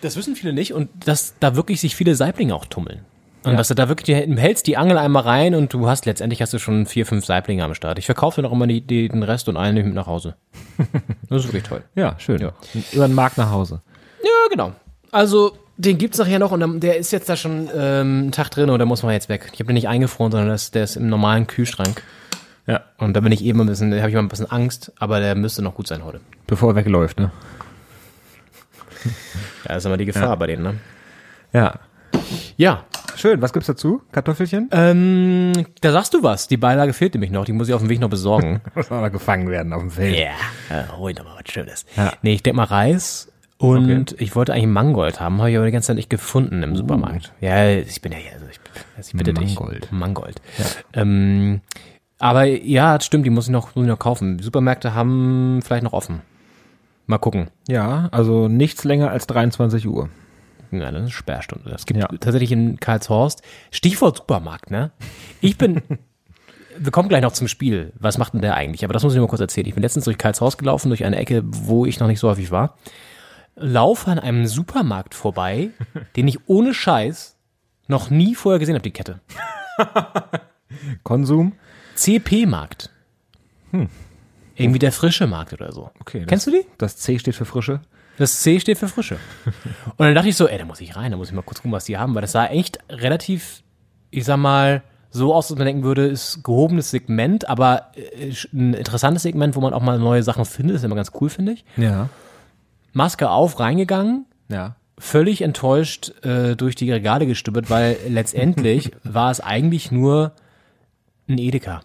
Das 0.00 0.16
wissen 0.16 0.34
viele 0.34 0.52
nicht 0.52 0.72
und 0.74 0.88
dass 1.06 1.34
da 1.38 1.54
wirklich 1.54 1.80
sich 1.80 1.94
viele 1.94 2.14
Saiblinge 2.16 2.54
auch 2.54 2.64
tummeln. 2.66 3.04
Und 3.44 3.52
Ja. 3.52 3.56
dass 3.56 3.68
du 3.68 3.74
da 3.74 3.88
wirklich, 3.88 4.26
du 4.26 4.36
hältst 4.36 4.66
die 4.66 4.76
Angel 4.76 4.98
einmal 4.98 5.22
rein 5.22 5.54
und 5.54 5.72
du 5.72 5.88
hast, 5.88 6.04
letztendlich 6.06 6.42
hast 6.42 6.52
du 6.52 6.58
schon 6.58 6.84
vier, 6.86 7.06
fünf 7.06 7.24
Saiblinge 7.24 7.64
am 7.64 7.74
Start. 7.74 7.98
Ich 7.98 8.06
verkaufe 8.06 8.36
dir 8.40 8.42
noch 8.48 8.52
immer 8.52 8.66
die, 8.66 8.80
die, 8.82 9.08
den 9.08 9.22
Rest 9.22 9.48
und 9.48 9.56
einen 9.56 9.74
nehme 9.74 9.88
ich 9.88 9.94
mit 9.94 9.96
nach 9.96 10.06
Hause. 10.08 10.34
Das 11.28 11.42
ist 11.44 11.48
wirklich 11.48 11.62
toll. 11.62 11.82
Ja, 11.94 12.16
schön. 12.18 12.40
Ja. 12.40 12.52
Über 12.92 13.06
den 13.06 13.14
Markt 13.14 13.38
nach 13.38 13.50
Hause. 13.52 13.82
Ja, 14.22 14.48
genau. 14.50 14.72
Also, 15.12 15.52
den 15.80 15.98
gibt's 15.98 16.18
nachher 16.18 16.38
noch 16.38 16.52
und 16.52 16.60
dann, 16.60 16.80
der 16.80 16.96
ist 16.98 17.10
jetzt 17.10 17.28
da 17.28 17.36
schon 17.36 17.68
ähm, 17.74 18.20
einen 18.22 18.32
Tag 18.32 18.50
drin 18.50 18.70
und 18.70 18.78
der 18.78 18.86
muss 18.86 19.02
man 19.02 19.12
jetzt 19.12 19.28
weg. 19.28 19.50
Ich 19.52 19.60
habe 19.60 19.68
den 19.68 19.74
nicht 19.74 19.88
eingefroren, 19.88 20.30
sondern 20.30 20.50
das, 20.50 20.70
der 20.70 20.84
ist 20.84 20.96
im 20.96 21.08
normalen 21.08 21.46
Kühlschrank. 21.46 22.02
Ja. 22.66 22.82
Und 22.98 23.14
da 23.14 23.20
bin 23.20 23.32
ich 23.32 23.42
eben 23.42 23.60
ein 23.60 23.66
bisschen, 23.66 23.90
da 23.90 23.98
habe 23.98 24.10
ich 24.10 24.14
mal 24.14 24.20
ein 24.20 24.28
bisschen 24.28 24.50
Angst, 24.50 24.92
aber 24.98 25.20
der 25.20 25.34
müsste 25.34 25.62
noch 25.62 25.74
gut 25.74 25.88
sein 25.88 26.04
heute. 26.04 26.20
Bevor 26.46 26.72
er 26.72 26.76
wegläuft, 26.76 27.18
ne? 27.18 27.30
Ja, 29.68 29.76
ist 29.76 29.86
immer 29.86 29.96
die 29.96 30.06
Gefahr 30.06 30.36
bei 30.36 30.46
denen, 30.46 30.62
ne? 30.62 30.74
Ja. 31.52 31.78
Ja. 32.56 32.84
Schön. 33.16 33.42
Was 33.42 33.52
gibt's 33.52 33.66
dazu? 33.66 34.02
Kartoffelchen? 34.12 34.68
Ähm, 34.72 35.52
da 35.80 35.92
sagst 35.92 36.14
du 36.14 36.22
was. 36.22 36.48
Die 36.48 36.56
Beilage 36.56 36.92
fehlt 36.92 37.14
nämlich 37.14 37.30
noch. 37.30 37.44
Die 37.44 37.52
muss 37.52 37.68
ich 37.68 37.74
auf 37.74 37.82
dem 37.82 37.90
Weg 37.90 38.00
noch 38.00 38.08
besorgen. 38.08 38.62
Muss 38.74 38.90
aber 38.90 39.10
gefangen 39.10 39.50
werden 39.50 39.72
auf 39.72 39.80
dem 39.80 39.90
Feld. 39.90 40.16
Ja, 40.16 40.30
äh, 40.74 40.84
hol 40.96 41.12
doch 41.12 41.24
mal 41.24 41.36
was 41.38 41.52
Schönes. 41.52 41.84
Ja. 41.96 42.12
Nee, 42.22 42.34
ich 42.34 42.42
denk 42.42 42.56
mal 42.56 42.64
Reis 42.64 43.30
und 43.60 44.14
ich 44.20 44.34
wollte 44.34 44.52
eigentlich 44.52 44.66
Mangold 44.68 45.20
haben, 45.20 45.38
habe 45.38 45.50
ich 45.50 45.56
aber 45.56 45.66
die 45.66 45.72
ganze 45.72 45.88
Zeit 45.88 45.96
nicht 45.96 46.10
gefunden 46.10 46.62
im 46.62 46.76
Supermarkt. 46.76 47.32
Ja, 47.40 47.68
ich 47.70 48.00
bin 48.00 48.12
ja 48.12 48.18
hier, 48.18 48.32
also 48.32 48.46
ich, 48.50 48.58
also 48.96 49.10
ich 49.12 49.16
bitte 49.16 49.32
Mangold. 49.32 49.84
dich. 49.84 49.90
Mangold. 49.92 50.42
Ähm, 50.94 51.60
aber 52.18 52.44
ja, 52.44 52.96
das 52.96 53.06
stimmt, 53.06 53.26
die 53.26 53.30
muss 53.30 53.46
ich 53.46 53.50
noch, 53.50 53.74
muss 53.74 53.84
ich 53.84 53.88
noch 53.90 53.98
kaufen. 53.98 54.38
Supermärkte 54.38 54.94
haben 54.94 55.60
vielleicht 55.62 55.82
noch 55.84 55.92
offen. 55.92 56.22
Mal 57.06 57.18
gucken. 57.18 57.48
Ja, 57.68 58.08
also 58.12 58.48
nichts 58.48 58.84
länger 58.84 59.10
als 59.10 59.26
23 59.26 59.86
Uhr. 59.86 60.08
Ja, 60.70 60.90
das 60.92 61.04
ist 61.04 61.12
Sperrstunde. 61.12 61.68
Das 61.68 61.84
gibt 61.84 61.98
Ja. 62.00 62.06
tatsächlich 62.06 62.52
in 62.52 62.78
Karlshorst. 62.78 63.42
Stichwort 63.72 64.18
Supermarkt, 64.18 64.70
ne? 64.70 64.92
Ich 65.40 65.58
bin, 65.58 65.82
wir 66.78 66.92
kommen 66.92 67.08
gleich 67.08 67.22
noch 67.22 67.32
zum 67.32 67.48
Spiel. 67.48 67.92
Was 67.98 68.16
macht 68.18 68.34
denn 68.34 68.40
der 68.42 68.54
eigentlich? 68.54 68.84
Aber 68.84 68.92
das 68.94 69.02
muss 69.02 69.12
ich 69.12 69.16
nur 69.16 69.26
mal 69.26 69.30
kurz 69.30 69.40
erzählen. 69.40 69.66
Ich 69.66 69.74
bin 69.74 69.82
letztens 69.82 70.04
durch 70.04 70.16
Karlshorst 70.18 70.58
gelaufen, 70.58 70.88
durch 70.88 71.04
eine 71.04 71.16
Ecke, 71.16 71.42
wo 71.44 71.84
ich 71.86 71.98
noch 72.00 72.06
nicht 72.06 72.20
so 72.20 72.28
häufig 72.28 72.50
war. 72.52 72.76
Laufe 73.56 74.10
an 74.10 74.18
einem 74.18 74.46
Supermarkt 74.46 75.14
vorbei, 75.14 75.70
den 76.16 76.28
ich 76.28 76.48
ohne 76.48 76.74
Scheiß 76.74 77.36
noch 77.88 78.10
nie 78.10 78.34
vorher 78.34 78.58
gesehen 78.58 78.74
habe, 78.74 78.82
die 78.82 78.92
Kette. 78.92 79.20
Konsum? 81.02 81.52
CP-Markt. 81.94 82.90
Irgendwie 84.54 84.78
der 84.78 84.92
frische 84.92 85.26
Markt 85.26 85.52
oder 85.52 85.72
so. 85.72 85.90
Okay. 86.00 86.24
Kennst 86.26 86.46
du 86.46 86.50
die? 86.50 86.64
Das 86.78 86.96
C 86.96 87.18
steht 87.18 87.34
für 87.34 87.44
Frische. 87.44 87.80
Das 88.16 88.42
C 88.42 88.60
steht 88.60 88.78
für 88.78 88.88
Frische. 88.88 89.16
Und 89.96 89.98
dann 89.98 90.14
dachte 90.14 90.28
ich 90.28 90.36
so, 90.36 90.46
ey, 90.46 90.58
da 90.58 90.64
muss 90.64 90.80
ich 90.80 90.96
rein, 90.96 91.10
da 91.10 91.16
muss 91.16 91.28
ich 91.28 91.34
mal 91.34 91.42
kurz 91.42 91.58
gucken, 91.58 91.72
was 91.72 91.84
die 91.84 91.96
haben, 91.96 92.14
weil 92.14 92.22
das 92.22 92.32
sah 92.32 92.46
echt 92.46 92.78
relativ, 92.90 93.62
ich 94.10 94.24
sag 94.24 94.36
mal, 94.36 94.82
so 95.10 95.34
aus, 95.34 95.48
dass 95.48 95.56
man 95.56 95.66
denken 95.66 95.82
würde, 95.82 96.06
ist 96.06 96.44
gehobenes 96.44 96.90
Segment, 96.90 97.48
aber 97.48 97.92
äh, 97.96 98.32
ein 98.52 98.74
interessantes 98.74 99.22
Segment, 99.24 99.56
wo 99.56 99.60
man 99.60 99.72
auch 99.72 99.82
mal 99.82 99.98
neue 99.98 100.22
Sachen 100.22 100.44
findet, 100.44 100.76
ist 100.76 100.84
immer 100.84 100.94
ganz 100.94 101.10
cool, 101.20 101.30
finde 101.30 101.52
ich. 101.52 101.64
Ja. 101.76 102.08
Maske 102.92 103.30
auf, 103.30 103.60
reingegangen, 103.60 104.26
Ja. 104.48 104.76
völlig 104.98 105.42
enttäuscht 105.42 106.12
äh, 106.24 106.56
durch 106.56 106.74
die 106.74 106.90
Regale 106.90 107.26
gestüppert, 107.26 107.70
weil 107.70 107.96
letztendlich 108.08 108.90
war 109.04 109.30
es 109.30 109.40
eigentlich 109.40 109.90
nur 109.92 110.32
ein 111.28 111.38
Edeka. 111.38 111.82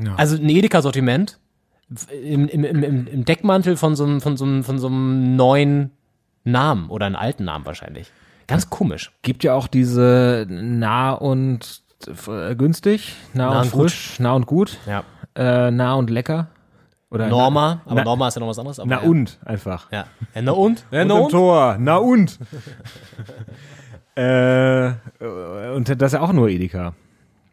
Ja. 0.00 0.14
Also 0.16 0.36
ein 0.36 0.48
Edeka-Sortiment 0.48 1.38
im, 2.22 2.48
im, 2.48 2.64
im, 2.64 3.06
im 3.08 3.24
Deckmantel 3.24 3.76
von 3.76 3.96
so, 3.96 4.04
einem, 4.04 4.20
von, 4.20 4.36
so 4.36 4.44
einem, 4.44 4.62
von 4.62 4.78
so 4.78 4.86
einem 4.88 5.36
neuen 5.36 5.90
Namen 6.44 6.88
oder 6.90 7.06
einen 7.06 7.16
alten 7.16 7.44
Namen 7.44 7.66
wahrscheinlich. 7.66 8.12
Ganz 8.46 8.70
komisch. 8.70 9.10
Gibt 9.22 9.42
ja 9.44 9.54
auch 9.54 9.66
diese 9.66 10.46
nah 10.48 11.12
und 11.12 11.82
günstig, 12.56 13.14
nah, 13.34 13.46
Nah 13.50 13.50
und 13.60 13.64
und 13.66 13.72
gut. 13.72 13.80
frisch, 13.90 14.20
nah 14.20 14.32
und 14.34 14.46
gut, 14.46 14.78
Ja. 14.86 15.02
äh, 15.34 15.70
nah 15.72 15.94
und 15.94 16.10
lecker. 16.10 16.46
Oder 17.10 17.28
Norma, 17.28 17.80
aber 17.86 17.94
na, 17.94 18.04
Norma 18.04 18.28
ist 18.28 18.34
ja 18.34 18.40
noch 18.40 18.48
was 18.48 18.58
anderes. 18.58 18.78
Na 18.84 19.02
ja. 19.02 19.08
und 19.08 19.38
einfach. 19.44 19.90
Ja. 19.90 20.04
ja. 20.34 20.42
Na 20.42 20.52
und? 20.52 20.84
Ja, 20.90 21.02
und 21.02 21.08
na 21.08 21.14
im 21.16 21.22
und? 21.22 21.30
Tor, 21.30 21.76
na 21.78 21.96
und. 21.96 22.38
äh, 24.14 24.90
und 25.74 25.88
das 25.88 26.08
ist 26.08 26.12
ja 26.14 26.20
auch 26.20 26.32
nur 26.32 26.48
Edeka. 26.48 26.92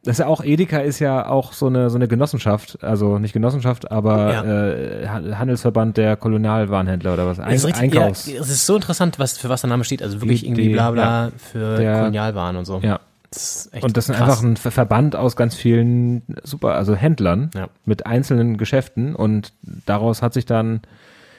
Das 0.04 0.14
ist 0.14 0.20
ja 0.20 0.28
auch, 0.28 0.44
Edeka 0.44 0.80
ist 0.80 1.00
ja 1.00 1.28
auch 1.28 1.52
so 1.54 1.66
eine, 1.66 1.90
so 1.90 1.96
eine 1.96 2.08
Genossenschaft, 2.08 2.84
also 2.84 3.18
nicht 3.18 3.34
Genossenschaft, 3.34 3.90
aber 3.92 4.32
Ja. 4.34 4.44
äh, 4.44 5.08
Ha- 5.08 5.38
Handelsverband 5.40 5.98
der 5.98 6.16
Kolonialwarenhändler 6.16 7.14
oder 7.14 7.26
was? 7.26 7.38
Das 7.38 7.48
ist, 7.52 7.66
richtig, 7.66 7.82
Einkaufs. 7.82 8.28
ja, 8.28 8.40
es 8.40 8.50
ist 8.50 8.66
so 8.68 8.76
interessant, 8.76 9.18
was, 9.18 9.38
für 9.38 9.50
was 9.50 9.62
der 9.62 9.70
Name 9.72 9.84
steht. 9.84 10.04
Also 10.04 10.22
wirklich 10.22 10.42
Die- 10.42 10.48
irgendwie 10.48 10.68
die- 10.68 10.74
bla 10.74 11.32
für 11.38 11.78
Der- 11.78 11.98
Kolonialwaren 12.00 12.56
und 12.58 12.66
so. 12.66 12.80
ja. 12.84 13.00
Das 13.36 13.66
ist 13.72 13.84
Und 13.84 13.98
das 13.98 14.08
krass. 14.08 14.22
einfach 14.22 14.42
ein 14.44 14.58
Ver- 14.58 14.72
Verband 14.72 15.16
aus 15.16 15.36
ganz 15.36 15.56
vielen 15.56 16.24
super, 16.44 16.74
also 16.76 16.96
Händlern 16.96 17.52
Ja. 17.54 17.68
mit 17.86 18.06
einzelnen 18.06 18.58
Geschäften 18.58 19.16
und 19.16 19.54
daraus 19.86 20.22
hat 20.22 20.34
sich 20.34 20.46
dann 20.46 20.82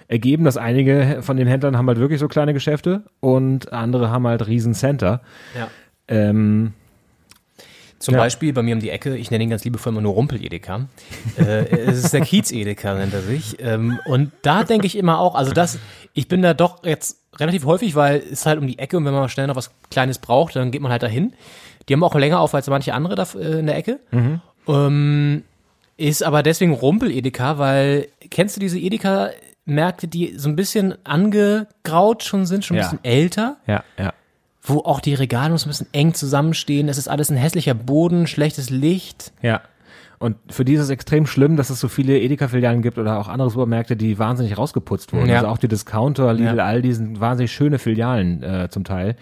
ergeben, 0.09 0.44
dass 0.44 0.57
einige 0.57 1.18
von 1.22 1.36
den 1.36 1.49
Händlern 1.49 1.76
haben 1.76 1.88
halt 1.88 1.99
wirklich 1.99 2.20
so 2.20 2.28
kleine 2.28 2.53
Geschäfte 2.55 3.03
und 3.20 3.72
andere 3.72 4.11
haben 4.11 4.26
halt 4.26 4.47
riesen 4.47 4.74
Center. 4.74 5.20
Ja. 5.59 5.68
Ähm, 6.07 6.74
Zum 7.99 8.12
Ja. 8.14 8.20
Beispiel 8.20 8.53
bei 8.53 8.62
mir 8.62 8.74
um 8.74 8.80
die 8.80 8.90
Ecke, 8.90 9.16
ich 9.16 9.30
nenne 9.30 9.42
ihn 9.44 9.51
ganz 9.51 9.64
liebevoll 9.64 9.90
immer 9.90 10.03
nur 10.03 10.12
Rumpel-Edeka. 10.12 10.86
äh, 11.38 11.42
es 11.86 12.05
ist 12.05 12.12
der 12.12 12.20
Kiez-Edeka, 12.20 12.94
nennt 12.94 13.14
er 13.14 13.22
sich. 13.22 13.57
Ähm, 13.59 13.99
und 14.05 14.32
da 14.42 14.64
denke 14.64 14.86
ich 14.86 14.97
immer 14.99 15.18
auch, 15.18 15.34
also 15.34 15.51
das, 15.53 15.78
ich 16.12 16.28
bin 16.28 16.42
da 16.42 16.53
doch 16.53 16.84
jetzt 16.84 17.16
relativ 17.38 17.64
häufig, 17.64 17.94
weil 17.94 18.18
es 18.18 18.30
ist 18.30 18.47
halt 18.47 18.59
um 18.59 18.66
die 18.66 18.78
Ecke 18.78 18.99
und 18.99 19.07
wenn 19.07 19.12
man 19.14 19.22
mal 19.22 19.28
schnell 19.30 19.47
noch 19.47 19.57
was 19.57 19.70
Kleines 19.90 20.18
braucht, 20.18 20.55
dann 20.57 20.70
geht 20.72 20.82
man 20.82 20.92
halt 20.92 21.03
dahin. 21.03 21.32
Die 21.89 21.93
haben 21.95 22.03
auch 22.05 22.14
länger 22.14 22.41
auf 22.41 22.55
als 22.55 22.68
manche 22.68 22.95
andere 22.95 23.14
da 23.14 23.26
äh, 23.39 23.61
in 23.61 23.66
der 23.66 23.76
Ecke. 23.76 24.01
Ähm, 24.68 25.43
ist 25.97 26.22
aber 26.22 26.43
deswegen 26.43 26.72
Rumpel-Edeka, 26.72 27.59
weil, 27.59 28.09
kennst 28.30 28.57
du 28.57 28.61
diese 28.61 28.78
Edeka-Märkte, 28.78 30.09
die 30.09 30.34
so 30.37 30.49
ein 30.49 30.57
bisschen 30.57 30.95
angegraut 31.05 32.22
schon 32.24 32.45
sind, 32.47 32.64
schon 32.64 32.76
ein 32.76 32.80
Ja. 32.80 32.87
bisschen 32.87 33.05
älter? 33.05 33.57
ja, 33.66 33.82
ja. 33.99 34.12
wo 34.68 34.80
auch 34.80 34.99
die 35.01 35.14
Regale 35.14 35.57
so 35.59 35.66
ein 35.66 35.70
bisschen 35.70 35.87
eng 35.93 36.12
zusammenstehen. 36.12 36.89
Es 36.89 36.99
ist 36.99 37.07
alles 37.09 37.30
ein 37.30 37.37
hässlicher 37.37 37.74
Boden, 37.74 38.26
schlechtes 38.26 38.68
Licht. 38.68 39.32
Ja. 39.41 39.61
Und 40.18 40.37
für 40.51 40.64
die 40.64 40.74
ist 40.74 40.80
es 40.80 40.91
extrem 40.91 41.26
schlimm, 41.26 41.57
dass 41.57 41.70
es 41.70 41.78
so 41.78 41.87
viele 41.89 42.18
Edeka-Filialen 42.18 42.82
gibt 42.82 42.99
oder 42.99 43.18
auch 43.20 43.28
andere 43.28 43.49
Supermärkte, 43.51 43.97
die 43.97 44.18
wahnsinnig 44.18 44.59
rausgeputzt 44.59 45.12
wurden. 45.12 45.28
Ja. 45.28 45.37
Also 45.37 45.49
auch 45.49 45.59
die 45.59 45.68
Discounter, 45.68 46.32
Lidl, 46.32 46.57
Ja. 46.57 46.64
all 46.64 46.82
diesen 46.82 47.20
wahnsinnig 47.20 47.53
schöne 47.53 47.78
Filialen 47.78 48.43
äh, 48.43 48.68
zum 48.68 48.82
Teil. 48.82 49.14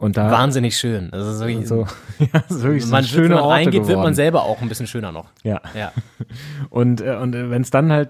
Und 0.00 0.16
da 0.16 0.30
Wahnsinnig 0.30 0.76
schön. 0.78 1.12
Also 1.12 1.32
so, 1.34 1.46
wie, 1.46 1.64
so, 1.66 1.86
ja, 2.18 2.26
das 2.32 2.50
ist 2.56 2.62
wirklich 2.62 2.86
so 2.86 2.90
man, 2.90 3.04
schöne 3.04 3.24
wenn 3.24 3.34
man 3.34 3.40
Orte 3.42 3.54
reingeht, 3.54 3.74
wird 3.74 3.88
geworden. 3.88 4.02
man 4.02 4.14
selber 4.14 4.42
auch 4.44 4.60
ein 4.62 4.68
bisschen 4.68 4.86
schöner 4.86 5.12
noch. 5.12 5.26
Ja. 5.44 5.60
Ja. 5.78 5.92
Und, 6.70 7.00
äh, 7.02 7.16
und 7.16 7.34
wenn 7.34 7.60
es 7.62 7.70
dann 7.70 7.92
halt 7.92 8.08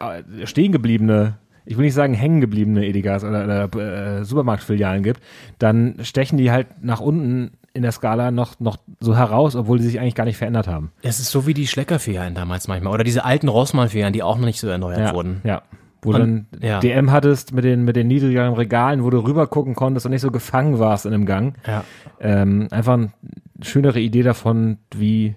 äh, 0.00 0.46
stehen 0.46 0.72
gebliebene, 0.72 1.34
ich 1.64 1.76
will 1.76 1.84
nicht 1.84 1.94
sagen 1.94 2.12
hängen 2.14 2.40
gebliebene 2.40 2.84
Edekas 2.86 3.22
oder, 3.24 3.44
oder 3.44 4.18
äh, 4.18 4.24
Supermarktfilialen 4.24 5.02
gibt, 5.02 5.20
dann 5.58 5.96
stechen 6.02 6.38
die 6.38 6.50
halt 6.50 6.66
nach 6.82 7.00
unten 7.00 7.52
in 7.72 7.82
der 7.82 7.92
Skala 7.92 8.30
noch, 8.32 8.58
noch 8.58 8.78
so 8.98 9.14
heraus, 9.16 9.54
obwohl 9.54 9.78
die 9.78 9.84
sich 9.84 10.00
eigentlich 10.00 10.16
gar 10.16 10.24
nicht 10.24 10.38
verändert 10.38 10.66
haben. 10.66 10.90
Es 11.02 11.20
ist 11.20 11.30
so 11.30 11.46
wie 11.46 11.54
die 11.54 11.68
Schleckerfilialen 11.68 12.34
damals 12.34 12.66
manchmal. 12.66 12.92
Oder 12.92 13.04
diese 13.04 13.24
alten 13.24 13.46
Rossmann-Filialen, 13.48 14.12
die 14.12 14.22
auch 14.24 14.38
noch 14.38 14.46
nicht 14.46 14.58
so 14.58 14.66
erneuert 14.66 14.98
Ja, 14.98 15.14
wurden. 15.14 15.40
ja. 15.44 15.62
Wo 16.02 16.10
Und- 16.12 16.18
dann 16.20 16.46
ja. 16.60 16.78
DM 16.80 17.10
hattest 17.10 17.52
mit 17.52 17.64
den, 17.64 17.84
mit 17.84 17.96
den 17.96 18.06
niedrigeren 18.06 18.54
Regalen, 18.54 19.02
wo 19.02 19.10
du 19.10 19.18
rüber 19.18 19.46
gucken 19.48 19.74
konntest 19.74 20.06
und 20.06 20.12
nicht 20.12 20.20
so 20.22 20.30
gefangen 20.30 20.78
warst 20.78 21.06
in 21.06 21.12
einem 21.12 21.26
Gang. 21.26 21.54
Ja. 21.66 21.84
Ähm, 22.20 22.68
einfach 22.70 22.94
eine 22.94 23.10
schönere 23.62 23.98
Idee 23.98 24.22
davon, 24.22 24.78
wie, 24.94 25.34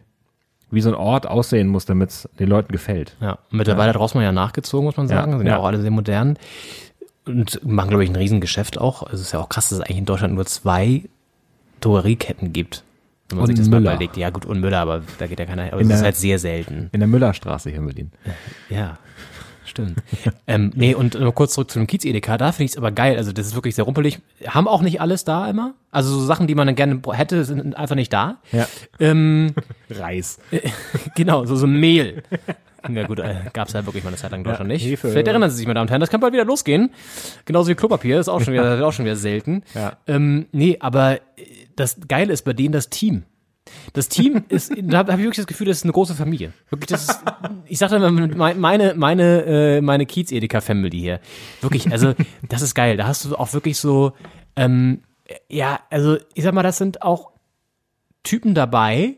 wie 0.70 0.82
so 0.82 0.89
ein 0.89 0.95
Ort 0.95 1.26
aussehen 1.28 1.68
muss, 1.68 1.86
damit 1.86 2.09
es 2.12 2.30
den 2.39 2.47
Leuten 2.47 2.72
gefällt. 2.72 3.18
Ja. 3.22 3.39
Und 3.51 3.57
mittlerweile 3.57 3.89
hat 3.89 3.97
Rossmann 3.99 4.24
ja 4.24 4.32
nachgezogen, 4.32 4.86
muss 4.86 4.97
man 4.97 5.07
sagen. 5.07 5.32
Ja, 5.32 5.38
Sind 5.39 5.47
ja, 5.47 5.53
ja. 5.53 5.59
auch 5.59 5.66
alle 5.66 5.82
sehr 5.82 5.89
modern. 5.91 6.38
Und 7.26 7.59
machen, 7.66 7.89
glaube 7.89 8.03
ich, 8.03 8.09
ein 8.09 8.16
Riesengeschäft 8.16 8.80
auch. 8.80 9.03
Also 9.03 9.16
es 9.18 9.22
ist 9.22 9.32
ja 9.32 9.39
auch 9.39 9.49
krass, 9.49 9.70
dass 9.70 9.80
es 9.80 9.84
eigentlich 9.86 9.97
in 9.97 10.05
Deutschland 10.05 10.34
nur 10.36 10.45
zwei 10.45 11.03
Drogerieketten 11.82 12.53
gibt. 12.53 12.84
Wenn 13.30 13.38
man 13.38 13.43
Und 13.43 13.47
sich 13.47 13.57
das 13.59 13.70
mal 13.70 13.80
Müller. 13.80 13.93
überlegt. 13.93 14.18
Ja 14.18 14.30
gut, 14.30 14.45
und 14.45 14.59
Müller, 14.59 14.80
aber 14.80 15.01
da 15.18 15.28
geht 15.28 15.39
ja 15.39 15.45
keiner, 15.45 15.72
aber 15.72 15.82
In 15.82 15.89
das 15.89 15.99
ist 15.99 16.03
halt 16.03 16.16
sehr 16.18 16.38
selten. 16.38 16.89
In 16.91 16.99
der 16.99 17.07
Müllerstraße 17.07 17.70
hier 17.70 17.80
in 17.80 17.86
Berlin. 17.86 18.12
Ja, 18.70 18.97
stimmt. 19.72 20.03
ähm, 20.47 20.72
nee, 20.76 20.93
und 20.93 21.19
noch 21.19 21.34
kurz 21.34 21.53
zurück 21.53 21.72
zu 21.72 21.80
dem 21.80 21.88
Kiez-Edeka, 21.88 22.38
da 22.38 22.51
finde 22.51 22.65
ich 22.65 22.72
es 22.72 22.78
aber 22.78 22.91
geil, 22.91 23.17
also 23.17 23.32
das 23.32 23.47
ist 23.47 23.55
wirklich 23.55 23.76
sehr 23.76 23.86
rumpelig. 23.86 24.19
Haben 24.45 24.67
auch 24.67 24.82
nicht 24.82 25.01
alles 25.01 25.24
da 25.24 25.49
immer. 25.49 25.74
Also 25.89 26.13
so 26.13 26.26
Sachen, 26.26 26.47
die 26.47 26.55
man 26.55 26.67
dann 26.67 26.76
gerne 26.76 27.01
hätte, 27.11 27.43
sind 27.43 27.76
einfach 27.76 27.95
nicht 27.95 28.13
da. 28.13 28.38
Ja. 28.51 28.67
Ähm, 28.99 29.53
Reis. 29.89 30.39
genau, 31.15 31.45
so, 31.45 31.55
so 31.55 31.67
Mehl. 31.67 32.24
Ja 32.89 33.05
gut, 33.05 33.19
äh, 33.19 33.36
gab 33.53 33.67
es 33.67 33.76
halt 33.76 33.86
wirklich 33.86 34.03
mal 34.03 34.09
eine 34.09 34.17
Zeit 34.17 34.32
lang 34.32 34.41
in 34.41 34.43
Deutschland 34.43 34.67
nicht. 34.67 34.84
Hefe. 34.84 35.09
Vielleicht 35.09 35.28
erinnern 35.28 35.49
Sie 35.49 35.57
sich, 35.57 35.65
meine 35.67 35.76
Damen 35.76 35.86
und 35.86 35.91
Herren, 35.91 35.99
das 35.99 36.09
kann 36.09 36.19
bald 36.19 36.34
wieder 36.34 36.45
losgehen. 36.45 36.91
Genauso 37.45 37.69
wie 37.69 37.76
Klopapier, 37.76 38.19
ist 38.19 38.28
auch 38.28 38.41
schon 38.41 38.53
wieder, 38.53 38.86
auch 38.86 38.93
schon 38.93 39.05
wieder 39.05 39.15
selten. 39.15 39.63
Ja. 39.76 39.97
Ähm, 40.07 40.47
nee, 40.51 40.78
aber 40.80 41.15
äh, 41.15 41.19
das 41.76 41.97
Geile 42.07 42.34
ist 42.34 42.43
bei 42.43 42.53
denen 42.53 42.72
das 42.72 42.89
Team. 42.89 43.24
Das 43.93 44.09
Team 44.09 44.43
ist, 44.49 44.72
da 44.82 44.99
habe 44.99 45.12
hab 45.12 45.20
ich 45.20 45.26
wirklich 45.26 45.38
das 45.38 45.47
Gefühl, 45.47 45.68
das 45.68 45.78
ist 45.78 45.84
eine 45.84 45.93
große 45.93 46.16
Familie. 46.16 46.53
Wirklich, 46.70 46.89
das 46.89 47.03
ist, 47.03 47.24
ich 47.66 47.78
sag 47.78 47.91
immer, 47.91 48.12
meine, 48.12 48.55
meine, 48.55 48.93
meine, 48.95 49.45
äh, 49.45 49.82
meine 49.82 50.05
Kiez-Edeka-Family 50.05 50.97
hier. 50.97 51.20
Wirklich, 51.62 51.91
also, 51.91 52.14
das 52.49 52.62
ist 52.62 52.76
geil. 52.76 52.97
Da 52.97 53.07
hast 53.07 53.26
du 53.26 53.36
auch 53.36 53.53
wirklich 53.53 53.78
so, 53.78 54.14
ähm, 54.55 55.01
ja, 55.49 55.80
also, 55.89 56.18
ich 56.34 56.43
sag 56.43 56.53
mal, 56.53 56.64
das 56.64 56.78
sind 56.78 57.01
auch 57.01 57.32
Typen 58.24 58.53
dabei, 58.53 59.18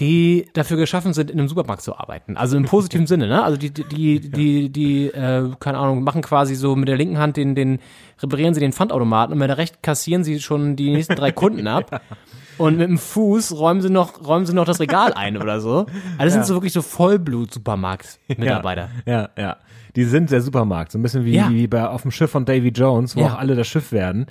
die 0.00 0.46
dafür 0.52 0.76
geschaffen 0.76 1.12
sind, 1.12 1.30
in 1.30 1.40
einem 1.40 1.48
Supermarkt 1.48 1.82
zu 1.82 1.96
arbeiten. 1.96 2.36
Also 2.36 2.56
im 2.56 2.66
positiven 2.66 3.08
Sinne, 3.08 3.26
ne? 3.26 3.42
Also 3.42 3.56
die, 3.56 3.70
die, 3.70 3.84
die, 3.84 4.20
die, 4.30 4.68
die 4.70 5.06
äh, 5.06 5.50
keine 5.58 5.78
Ahnung, 5.78 6.04
machen 6.04 6.22
quasi 6.22 6.54
so 6.54 6.76
mit 6.76 6.86
der 6.88 6.96
linken 6.96 7.18
Hand 7.18 7.36
den, 7.36 7.56
den, 7.56 7.80
reparieren 8.20 8.54
sie 8.54 8.60
den 8.60 8.72
Pfandautomaten 8.72 9.32
und 9.32 9.40
mit 9.40 9.48
der 9.48 9.58
rechten 9.58 9.82
kassieren 9.82 10.22
sie 10.22 10.40
schon 10.40 10.76
die 10.76 10.90
nächsten 10.90 11.16
drei 11.16 11.32
Kunden 11.32 11.66
ab. 11.66 12.00
Und 12.58 12.78
mit 12.78 12.88
dem 12.88 12.98
Fuß 12.98 13.56
räumen 13.56 13.80
sie 13.80 13.90
noch, 13.90 14.26
räumen 14.26 14.46
sie 14.46 14.52
noch 14.52 14.64
das 14.64 14.80
Regal 14.80 15.12
ein 15.14 15.36
oder 15.36 15.60
so. 15.60 15.86
Also 15.86 15.90
das 16.18 16.32
sind 16.34 16.46
so 16.46 16.54
wirklich 16.54 16.72
so 16.72 16.82
Vollblut-Supermarkt-Mitarbeiter. 16.82 18.90
Ja, 19.06 19.30
ja. 19.36 19.56
Die 19.96 20.04
sind 20.04 20.30
der 20.30 20.40
Supermarkt. 20.42 20.92
So 20.92 20.98
ein 20.98 21.02
bisschen 21.02 21.24
wie, 21.24 21.34
Ja. 21.34 21.50
wie 21.50 21.66
bei, 21.66 21.88
auf 21.88 22.02
dem 22.02 22.10
Schiff 22.10 22.30
von 22.30 22.44
Davy 22.44 22.68
Jones, 22.68 23.16
wo 23.16 23.20
Ja. 23.20 23.34
auch 23.34 23.38
alle 23.38 23.54
das 23.56 23.66
Schiff 23.66 23.92
werden, 23.92 24.26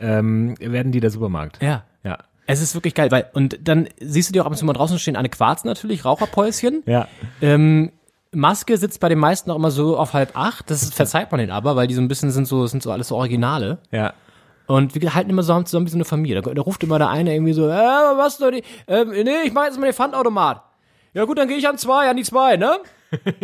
ähm, 0.00 0.54
werden 0.60 0.92
die 0.92 1.00
der 1.00 1.10
Supermarkt. 1.10 1.60
Ja. 1.62 1.84
Ja. 2.04 2.18
Es 2.46 2.62
ist 2.62 2.74
wirklich 2.74 2.94
geil, 2.94 3.10
weil, 3.10 3.26
und 3.34 3.58
dann 3.62 3.88
siehst 4.00 4.28
du 4.28 4.32
die 4.32 4.40
auch 4.40 4.46
ab 4.46 4.52
und 4.52 4.58
zu 4.58 4.64
mal 4.64 4.72
draußen 4.72 4.98
stehen, 4.98 5.16
eine 5.16 5.28
Quarz 5.28 5.64
natürlich, 5.64 6.04
Raucherpäuschen. 6.04 6.82
Ja. 6.86 7.08
Ähm, 7.42 7.90
Maske 8.32 8.76
sitzt 8.76 9.00
bei 9.00 9.08
den 9.08 9.18
meisten 9.18 9.50
auch 9.50 9.56
immer 9.56 9.70
so 9.70 9.96
auf 9.98 10.12
halb 10.12 10.36
acht. 10.36 10.70
Das 10.70 10.90
verzeiht 10.92 11.30
man 11.30 11.38
denen 11.40 11.52
aber, 11.52 11.76
weil 11.76 11.86
die 11.86 11.94
so 11.94 12.00
ein 12.00 12.08
bisschen 12.08 12.30
sind 12.30 12.46
so, 12.46 12.66
sind 12.66 12.82
so 12.82 12.92
alles 12.92 13.08
so 13.08 13.16
Originale. 13.16 13.78
Ja. 13.90 14.12
Und 14.68 14.94
wir 14.94 15.14
halten 15.14 15.30
immer 15.30 15.42
so 15.42 15.60
zusammen 15.62 15.86
wie 15.86 15.90
so 15.90 15.96
eine 15.96 16.04
Familie. 16.04 16.42
Da, 16.42 16.52
da 16.52 16.60
ruft 16.62 16.82
immer 16.84 16.98
der 16.98 17.08
eine 17.08 17.34
irgendwie 17.34 17.54
so, 17.54 17.66
äh, 17.66 17.72
was 17.72 18.36
doch 18.36 18.50
die, 18.50 18.62
ähm, 18.86 19.10
nee, 19.10 19.42
ich 19.44 19.52
mach 19.52 19.64
jetzt 19.64 19.78
mal 19.78 19.86
den 19.86 19.94
Pfandautomat. 19.94 20.62
Ja 21.14 21.24
gut, 21.24 21.38
dann 21.38 21.48
gehe 21.48 21.56
ich 21.56 21.66
an 21.66 21.78
zwei, 21.78 22.08
an 22.10 22.18
die 22.18 22.22
zwei, 22.22 22.58
ne? 22.58 22.78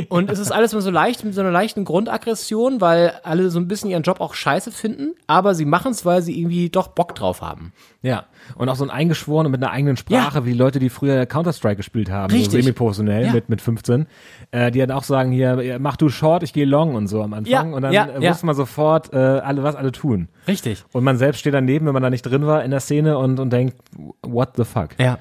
Und 0.09 0.31
es 0.31 0.39
ist 0.39 0.51
alles 0.53 0.73
immer 0.73 0.83
so 0.83 0.91
leicht, 0.91 1.25
mit 1.25 1.35
so 1.35 1.41
einer 1.41 1.51
leichten 1.51 1.85
Grundaggression, 1.85 2.81
weil 2.81 3.12
alle 3.23 3.49
so 3.51 3.59
ein 3.59 3.67
bisschen 3.69 3.91
ihren 3.91 4.03
Job 4.03 4.21
auch 4.21 4.35
scheiße 4.35 4.71
finden, 4.71 5.15
aber 5.27 5.55
sie 5.55 5.65
machen 5.65 5.93
es, 5.93 6.05
weil 6.05 6.21
sie 6.23 6.39
irgendwie 6.39 6.69
doch 6.69 6.89
Bock 6.89 7.15
drauf 7.15 7.41
haben. 7.41 7.73
Ja. 8.03 8.27
Und 8.57 8.69
auch 8.69 8.77
so 8.77 8.85
ein 8.85 8.91
eingeschworen 8.91 9.47
und 9.47 9.53
mit 9.53 9.62
einer 9.62 9.73
eigenen 9.73 9.97
Sprache, 9.97 10.39
Ja. 10.41 10.45
wie 10.45 10.53
die 10.53 10.59
Leute, 10.59 10.79
die 10.79 10.91
früher 10.91 11.25
Counter-Strike 11.25 11.77
gespielt 11.77 12.11
haben, 12.11 12.31
so 12.31 12.37
Richtig. 12.37 12.62
semi-professionell 12.65 13.27
Ja. 13.27 13.33
mit, 13.33 13.49
mit 13.49 13.62
15, 13.62 14.07
äh, 14.51 14.71
die 14.71 14.81
dann 14.81 14.91
auch 14.91 15.05
sagen 15.05 15.33
hier, 15.33 15.79
mach 15.81 15.97
du 15.97 16.11
Short, 16.11 16.43
ich 16.43 16.53
gehe 16.53 16.67
Long 16.67 16.95
und 16.95 17.07
so 17.09 17.23
am 17.23 17.33
Anfang. 17.33 17.51
Ja, 17.51 17.62
Und 17.62 17.83
dann 17.83 17.93
äh, 17.93 18.21
ja. 18.23 18.31
wusste 18.31 18.45
man 18.47 18.55
sofort, 18.55 19.12
äh, 19.15 19.17
alle, 19.17 19.62
was 19.62 19.77
alle 19.77 19.93
tun. 19.93 20.29
Richtig. 20.47 20.85
Und 20.93 21.05
man 21.05 21.17
selbst 21.17 21.39
steht 21.41 21.55
daneben, 21.55 21.87
wenn 21.87 21.95
man 21.95 22.03
da 22.03 22.11
nicht 22.11 22.23
drin 22.23 22.47
war 22.47 22.62
in 22.65 22.71
der 22.71 22.81
Szene 22.81 23.17
und, 23.17 23.41
und 23.41 23.51
denkt, 23.51 23.77
what 24.23 24.51
the 24.57 24.65
fuck? 24.65 24.91
Ja. 24.99 25.19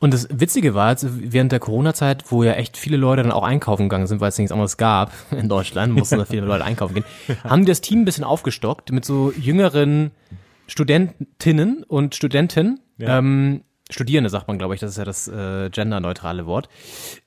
Und 0.00 0.14
das 0.14 0.28
Witzige 0.30 0.74
war, 0.74 0.96
während 1.00 1.50
der 1.50 1.58
Corona-Zeit, 1.58 2.30
wo 2.30 2.44
ja 2.44 2.52
echt 2.52 2.76
viele 2.76 2.96
Leute 2.96 3.22
dann 3.22 3.32
auch 3.32 3.42
einkaufen 3.42 3.88
gegangen 3.88 4.06
sind, 4.06 4.20
weil 4.20 4.28
es 4.28 4.38
nichts 4.38 4.52
anderes 4.52 4.76
gab 4.76 5.12
in 5.30 5.48
Deutschland, 5.48 5.92
mussten 5.92 6.18
da 6.18 6.24
viele 6.24 6.46
Leute 6.46 6.64
einkaufen 6.64 6.94
gehen, 6.94 7.04
haben 7.44 7.62
die 7.64 7.70
das 7.70 7.80
Team 7.80 8.02
ein 8.02 8.04
bisschen 8.04 8.24
aufgestockt 8.24 8.92
mit 8.92 9.04
so 9.04 9.32
jüngeren 9.32 10.12
Studentinnen 10.68 11.82
und 11.82 12.14
Studenten, 12.14 12.80
ähm, 13.00 13.62
Studierende 13.90 14.28
sagt 14.28 14.48
man, 14.48 14.58
glaube 14.58 14.74
ich, 14.74 14.80
das 14.80 14.90
ist 14.90 14.98
ja 14.98 15.04
das 15.04 15.28
äh, 15.28 15.70
genderneutrale 15.70 16.46
Wort. 16.46 16.68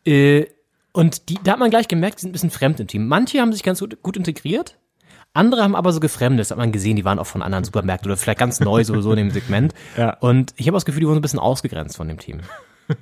Äh, 0.05 0.45
und 0.93 1.29
die, 1.29 1.39
da 1.43 1.53
hat 1.53 1.59
man 1.59 1.69
gleich 1.69 1.87
gemerkt, 1.87 2.17
die 2.17 2.21
sind 2.21 2.29
ein 2.29 2.33
bisschen 2.33 2.51
fremd 2.51 2.79
im 2.79 2.87
Team. 2.87 3.07
Manche 3.07 3.39
haben 3.39 3.53
sich 3.53 3.63
ganz 3.63 3.79
gut, 3.79 4.01
gut 4.03 4.17
integriert, 4.17 4.77
andere 5.33 5.63
haben 5.63 5.75
aber 5.75 5.91
so 5.93 5.99
gefremdet, 5.99 6.41
das 6.41 6.51
hat 6.51 6.57
man 6.57 6.71
gesehen, 6.71 6.95
die 6.95 7.05
waren 7.05 7.19
auch 7.19 7.25
von 7.27 7.41
anderen 7.41 7.63
Supermärkten 7.63 8.09
oder 8.11 8.17
vielleicht 8.17 8.39
ganz 8.39 8.59
neu 8.59 8.83
sowieso 8.83 9.11
in 9.11 9.17
dem 9.17 9.31
Segment. 9.31 9.73
Ja. 9.97 10.17
Und 10.19 10.53
ich 10.57 10.67
habe 10.67 10.75
das 10.75 10.85
Gefühl, 10.85 11.01
die 11.01 11.05
wurden 11.07 11.15
so 11.15 11.19
ein 11.19 11.23
bisschen 11.23 11.39
ausgegrenzt 11.39 11.97
von 11.97 12.07
dem 12.07 12.19
Team. 12.19 12.41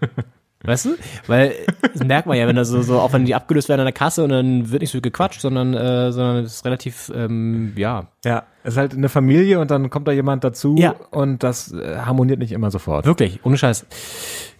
Weißt 0.61 0.85
du? 0.87 0.89
Weil 1.27 1.53
das 1.93 2.03
merkt 2.03 2.27
man 2.27 2.37
ja, 2.37 2.45
wenn 2.45 2.57
das 2.57 2.67
so, 2.67 2.81
so, 2.81 2.99
auch 2.99 3.13
wenn 3.13 3.23
die 3.23 3.33
abgelöst 3.33 3.69
werden 3.69 3.79
an 3.79 3.85
der 3.85 3.93
Kasse 3.93 4.25
und 4.25 4.29
dann 4.29 4.69
wird 4.71 4.81
nicht 4.81 4.91
so 4.91 4.99
gequatscht, 4.99 5.39
sondern, 5.39 5.73
äh, 5.73 6.11
sondern 6.11 6.43
es 6.43 6.55
ist 6.55 6.65
relativ, 6.65 7.09
ähm, 7.15 7.71
ja, 7.77 8.07
Ja, 8.25 8.43
es 8.63 8.73
ist 8.73 8.77
halt 8.77 8.93
eine 8.93 9.07
Familie 9.07 9.59
und 9.61 9.71
dann 9.71 9.89
kommt 9.89 10.09
da 10.09 10.11
jemand 10.11 10.43
dazu 10.43 10.75
Ja. 10.77 10.95
und 11.11 11.43
das 11.43 11.71
äh, 11.71 11.99
harmoniert 11.99 12.39
nicht 12.39 12.51
immer 12.51 12.71
sofort. 12.71 13.05
wirklich, 13.05 13.39
ohne 13.45 13.57
Scheiß. 13.57 13.85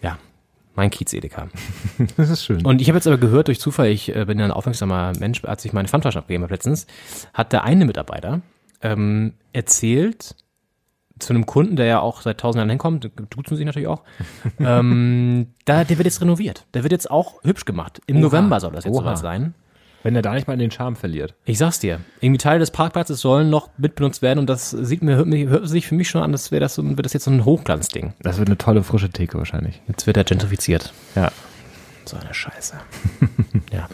Ja, 0.02 0.18
mein 0.80 0.90
Kiez-Edeka. 0.90 1.50
Das 2.18 2.30
ist 2.30 2.46
schön. 2.46 2.66
Und 2.66 2.82
ich 2.82 2.88
habe 2.88 2.98
jetzt 2.98 3.08
aber 3.08 3.18
gehört 3.18 3.48
durch 3.48 3.60
Zufall, 3.60 3.88
ich 3.88 4.16
äh, 4.16 4.26
bin 4.26 4.40
ja 4.40 4.46
ein 4.46 4.52
aufmerksamer 4.52 5.12
Mensch, 5.20 5.44
als 5.44 5.66
ich 5.66 5.74
meine 5.74 5.88
Pfandflaschen 5.88 6.20
abgegeben 6.20 6.44
habe 6.44 6.54
letztens, 6.54 6.88
hat 7.34 7.52
der 7.52 7.64
eine 7.66 7.86
Mitarbeiter 7.86 8.42
ähm, 8.82 9.34
erzählt 9.54 10.36
zu 11.20 11.34
einem 11.34 11.46
Kunden, 11.46 11.76
der 11.76 11.86
ja 11.86 12.00
auch 12.00 12.22
seit 12.22 12.40
tausend 12.40 12.60
Jahren 12.60 12.70
hinkommt, 12.70 13.12
duzen 13.30 13.58
sich 13.58 13.66
natürlich 13.66 13.90
auch, 13.90 14.04
ähm, 14.60 15.48
da, 15.66 15.84
der 15.84 15.98
wird 15.98 16.06
jetzt 16.06 16.22
renoviert. 16.22 16.66
Der 16.74 16.84
wird 16.84 16.94
jetzt 16.94 17.12
auch 17.12 17.44
hübsch 17.44 17.66
gemacht. 17.66 18.02
Im 18.08 18.22
November 18.22 18.62
soll 18.62 18.72
das 18.72 18.86
jetzt 18.86 18.94
Oha. 18.96 19.04
soweit 19.04 19.18
sein. 19.18 19.54
Wenn 20.04 20.16
er 20.16 20.22
da 20.22 20.34
nicht 20.34 20.48
mal 20.48 20.54
in 20.54 20.60
den 20.60 20.72
Charme 20.72 20.96
verliert. 20.96 21.34
Ich 21.44 21.58
sag's 21.58 21.80
dir, 21.80 22.00
irgendwie 22.22 22.38
Teile 22.38 22.60
des 22.60 22.72
Parkplatzes 22.72 23.20
sollen 23.20 23.50
noch 23.50 23.70
mitbenutzt 23.78 24.22
werden 24.22 24.40
und 24.40 24.50
das 24.50 24.70
sieht 24.72 25.04
mir, 25.04 25.18
hört, 25.18 25.28
mir- 25.28 25.50
hört 25.50 25.68
sich 25.68 25.88
für 25.88 25.96
mich 25.96 26.10
schon 26.10 26.24
an, 26.24 26.32
das 26.32 26.52
wäre 26.52 26.62
das, 26.62 26.76
so, 26.76 26.84
wird 26.88 27.06
das 27.06 27.12
jetzt 27.14 27.26
so 27.26 27.32
ein 27.32 27.44
Hochglanzding. 27.44 28.14
Das 28.22 28.38
wird 28.38 28.48
eine 28.48 28.58
tolle 28.58 28.84
frische 28.84 29.10
Theke 29.10 29.38
wahrscheinlich. 29.38 29.82
Jetzt 29.90 30.08
wird 30.08 30.16
er 30.16 30.24
gentrifiziert. 30.24 30.94
Ja. 31.16 31.32
So 32.06 32.16
eine 32.18 32.34
Scheiße. 32.34 32.76
ja. 33.74 33.88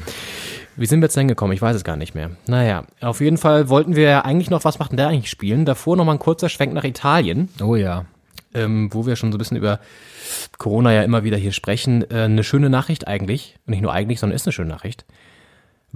Wie 0.77 0.85
sind 0.85 0.99
wir 1.01 1.05
jetzt 1.05 1.17
denn 1.17 1.27
gekommen? 1.27 1.53
Ich 1.53 1.61
weiß 1.61 1.75
es 1.75 1.83
gar 1.83 1.95
nicht 1.95 2.15
mehr. 2.15 2.31
Naja, 2.47 2.83
auf 3.01 3.19
jeden 3.21 3.37
Fall 3.37 3.69
wollten 3.69 3.95
wir 3.95 4.03
ja 4.09 4.25
eigentlich 4.25 4.49
noch, 4.49 4.63
was 4.63 4.77
macht 4.77 4.91
denn 4.91 4.97
der 4.97 5.07
eigentlich 5.07 5.29
spielen? 5.31 5.65
Davor 5.65 5.95
noch 5.97 6.05
mal 6.05 6.11
ein 6.13 6.19
kurzer 6.19 6.49
Schwenk 6.49 6.73
nach 6.73 6.83
Italien, 6.83 7.49
Oh 7.63 7.75
ja. 7.75 8.05
ähm, 8.53 8.89
wo 8.93 9.05
wir 9.05 9.15
schon 9.15 9.31
so 9.31 9.37
ein 9.37 9.39
bisschen 9.39 9.57
über 9.57 9.79
Corona 10.57 10.93
ja 10.93 11.01
immer 11.03 11.23
wieder 11.23 11.37
hier 11.37 11.51
sprechen. 11.51 12.03
Äh, 12.11 12.23
eine 12.23 12.43
schöne 12.43 12.69
Nachricht 12.69 13.07
eigentlich. 13.07 13.55
Und 13.65 13.71
nicht 13.71 13.81
nur 13.81 13.91
eigentlich, 13.93 14.19
sondern 14.19 14.35
ist 14.35 14.45
eine 14.45 14.53
schöne 14.53 14.69
Nachricht. 14.69 15.05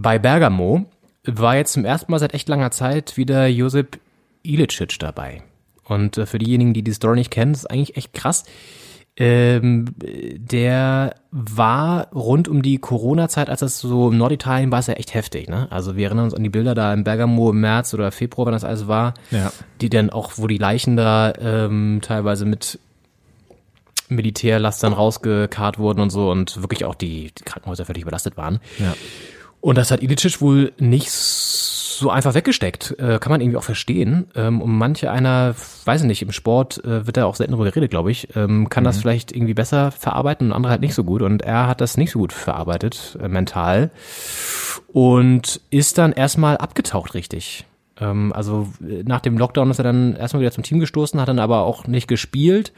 Bei 0.01 0.17
Bergamo 0.17 0.85
war 1.25 1.57
jetzt 1.57 1.73
zum 1.73 1.83
ersten 1.83 2.09
Mal 2.09 2.19
seit 2.19 2.33
echt 2.33 2.47
langer 2.47 2.71
Zeit 2.71 3.17
wieder 3.17 3.47
Josip 3.47 3.99
Ilicic 4.43 4.97
dabei. 4.97 5.43
Und 5.83 6.17
äh, 6.17 6.25
für 6.25 6.39
diejenigen, 6.39 6.73
die 6.73 6.83
die 6.83 6.93
Story 6.93 7.17
nicht 7.17 7.31
kennen, 7.31 7.51
das 7.51 7.63
ist 7.63 7.69
eigentlich 7.69 7.97
echt 7.97 8.13
krass. 8.13 8.45
Ähm, 9.17 9.93
der 9.99 11.15
war 11.31 12.07
rund 12.13 12.47
um 12.47 12.61
die 12.61 12.77
Corona-Zeit, 12.77 13.49
als 13.49 13.59
das 13.59 13.79
so 13.79 14.09
im 14.09 14.17
Norditalien 14.17 14.71
war, 14.71 14.79
es 14.79 14.87
ja 14.87 14.93
echt 14.93 15.13
heftig, 15.13 15.49
ne? 15.49 15.67
Also 15.69 15.97
wir 15.97 16.05
erinnern 16.05 16.25
uns 16.25 16.33
an 16.33 16.43
die 16.43 16.49
Bilder 16.49 16.75
da 16.75 16.93
in 16.93 17.03
Bergamo 17.03 17.49
im 17.49 17.59
März 17.59 17.93
oder 17.93 18.13
Februar, 18.13 18.45
wenn 18.45 18.53
das 18.53 18.63
alles 18.63 18.87
war. 18.87 19.15
Ja. 19.31 19.51
Die 19.81 19.89
dann 19.89 20.11
auch, 20.11 20.33
wo 20.37 20.47
die 20.47 20.57
Leichen 20.57 20.95
da 20.95 21.33
ähm, 21.37 21.99
teilweise 22.01 22.45
mit 22.45 22.79
Militärlastern 24.07 24.93
rausgekarrt 24.93 25.77
wurden 25.77 25.99
und 25.99 26.09
so 26.09 26.31
und 26.31 26.61
wirklich 26.61 26.85
auch 26.85 26.95
die, 26.95 27.33
die 27.37 27.43
Krankenhäuser 27.43 27.83
völlig 27.83 28.03
überlastet 28.03 28.37
waren. 28.37 28.61
Ja. 28.77 28.93
Und 29.61 29.77
das 29.77 29.91
hat 29.91 30.01
Ilicic 30.01 30.41
wohl 30.41 30.71
nicht 30.79 31.11
so 31.11 32.09
einfach 32.09 32.33
weggesteckt. 32.33 32.95
Äh, 32.97 33.19
kann 33.19 33.31
man 33.31 33.41
irgendwie 33.41 33.57
auch 33.57 33.63
verstehen. 33.63 34.27
Ähm, 34.35 34.61
und 34.61 34.71
manche 34.71 35.11
einer, 35.11 35.53
weiß 35.85 36.01
ich 36.01 36.07
nicht, 36.07 36.21
im 36.21 36.31
Sport 36.31 36.83
äh, 36.85 37.05
wird 37.05 37.17
da 37.17 37.25
auch 37.25 37.35
selten 37.35 37.51
darüber 37.51 37.69
geredet, 37.69 37.91
glaube 37.91 38.11
ich, 38.11 38.35
ähm, 38.35 38.69
kann 38.69 38.85
das 38.85 38.99
vielleicht 38.99 39.31
irgendwie 39.33 39.53
besser 39.53 39.91
verarbeiten 39.91 40.47
und 40.47 40.53
andere 40.53 40.71
halt 40.71 40.81
nicht 40.81 40.93
so 40.93 41.03
gut. 41.03 41.21
Und 41.21 41.41
er 41.41 41.67
hat 41.67 41.81
das 41.81 41.97
nicht 41.97 42.11
so 42.11 42.19
gut 42.19 42.31
verarbeitet, 42.31 43.17
äh, 43.21 43.27
mental. 43.27 43.91
Und 44.87 45.61
ist 45.69 45.97
dann 45.97 46.13
erstmal 46.13 46.57
abgetaucht, 46.57 47.13
richtig. 47.13 47.65
Ähm, 47.99 48.31
also 48.33 48.69
äh, 48.81 49.03
nach 49.03 49.19
dem 49.19 49.37
Lockdown 49.37 49.69
ist 49.69 49.79
er 49.79 49.83
dann 49.83 50.15
erstmal 50.15 50.41
wieder 50.41 50.51
zum 50.51 50.63
Team 50.63 50.79
gestoßen, 50.79 51.19
hat 51.19 51.27
dann 51.27 51.39
aber 51.39 51.63
auch 51.63 51.85
nicht 51.85 52.07
gespielt 52.07 52.71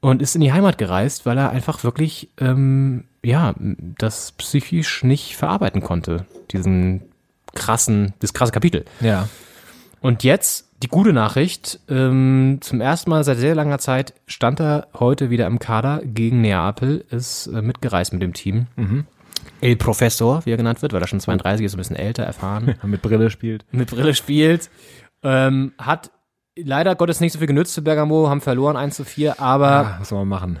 und 0.00 0.22
ist 0.22 0.34
in 0.34 0.40
die 0.40 0.52
Heimat 0.52 0.78
gereist, 0.78 1.26
weil 1.26 1.36
er 1.36 1.50
einfach 1.50 1.82
wirklich, 1.82 2.28
ähm, 2.38 3.04
ja, 3.24 3.54
das 3.58 4.32
psychisch 4.32 5.02
nicht 5.04 5.36
verarbeiten 5.36 5.82
konnte, 5.82 6.26
diesen 6.50 7.02
krassen, 7.54 8.14
das 8.20 8.32
krasse 8.34 8.52
Kapitel. 8.52 8.84
Ja. 9.00 9.28
Und 10.00 10.22
jetzt 10.22 10.68
die 10.82 10.88
gute 10.88 11.12
Nachricht, 11.12 11.80
ähm, 11.88 12.58
zum 12.60 12.80
ersten 12.80 13.10
Mal 13.10 13.24
seit 13.24 13.38
sehr 13.38 13.56
langer 13.56 13.78
Zeit 13.78 14.14
stand 14.26 14.60
er 14.60 14.86
heute 14.98 15.28
wieder 15.30 15.46
im 15.48 15.58
Kader 15.58 16.02
gegen 16.04 16.40
Neapel, 16.40 17.04
ist 17.10 17.48
äh, 17.48 17.62
mitgereist 17.62 18.12
mit 18.12 18.22
dem 18.22 18.32
Team. 18.32 18.66
El 19.60 19.74
Professor, 19.76 20.46
wie 20.46 20.52
er 20.52 20.56
genannt 20.56 20.80
wird, 20.82 20.92
weil 20.92 21.02
er 21.02 21.08
schon 21.08 21.18
32 21.18 21.66
ist, 21.66 21.74
ein 21.74 21.78
bisschen 21.78 21.96
älter, 21.96 22.22
erfahren 22.22 22.76
Mit 22.84 23.02
Brille 23.02 23.28
spielt. 23.30 23.64
mit 23.72 23.90
Brille 23.90 24.14
spielt, 24.14 24.70
ähm, 25.24 25.72
hat 25.78 26.12
leider 26.56 26.94
Gottes 26.94 27.20
nicht 27.20 27.32
so 27.32 27.38
viel 27.40 27.48
genützt 27.48 27.74
für 27.74 27.82
Bergamo, 27.82 28.28
haben 28.28 28.40
verloren 28.40 28.76
1 28.76 28.94
zu 28.94 29.04
4, 29.04 29.40
aber 29.40 29.66
Ah, 29.68 29.96
was 29.98 30.10
soll 30.10 30.18
man 30.20 30.28
machen? 30.28 30.58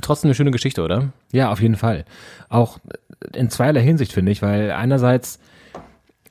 Trotzdem 0.00 0.28
eine 0.28 0.34
schöne 0.34 0.50
Geschichte, 0.50 0.82
oder? 0.82 1.12
Ja, 1.32 1.50
auf 1.50 1.60
jeden 1.60 1.76
Fall. 1.76 2.04
Auch 2.48 2.78
in 3.34 3.50
zweierlei 3.50 3.82
Hinsicht, 3.82 4.12
finde 4.12 4.32
ich, 4.32 4.42
weil 4.42 4.70
einerseits 4.70 5.38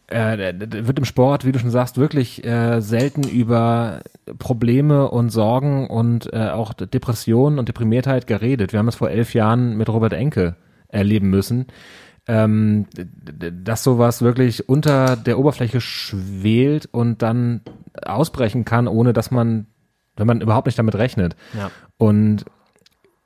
äh, 0.07 0.53
wird 0.57 0.99
im 0.99 1.05
Sport, 1.05 1.45
wie 1.45 1.51
du 1.51 1.59
schon 1.59 1.69
sagst, 1.69 1.97
wirklich 1.97 2.43
äh, 2.45 2.79
selten 2.81 3.23
über 3.23 4.01
Probleme 4.39 5.09
und 5.09 5.29
Sorgen 5.29 5.87
und 5.87 6.31
äh, 6.33 6.49
auch 6.49 6.73
Depressionen 6.73 7.59
und 7.59 7.67
Deprimiertheit 7.67 8.25
geredet. 8.25 8.71
Wir 8.71 8.79
haben 8.79 8.87
es 8.87 8.95
vor 8.95 9.09
elf 9.09 9.33
Jahren 9.33 9.75
mit 9.75 9.89
Robert 9.89 10.13
Enke 10.13 10.55
erleben 10.87 11.29
müssen, 11.29 11.67
ähm, 12.27 12.85
dass 12.93 13.83
sowas 13.83 14.21
wirklich 14.21 14.69
unter 14.69 15.17
der 15.17 15.39
Oberfläche 15.39 15.81
schwelt 15.81 16.87
und 16.91 17.21
dann 17.21 17.61
ausbrechen 18.05 18.63
kann, 18.63 18.87
ohne 18.87 19.11
dass 19.11 19.31
man, 19.31 19.67
wenn 20.15 20.27
man 20.27 20.41
überhaupt 20.41 20.67
nicht 20.67 20.79
damit 20.79 20.95
rechnet. 20.95 21.35
Ja. 21.53 21.69
Und 21.97 22.45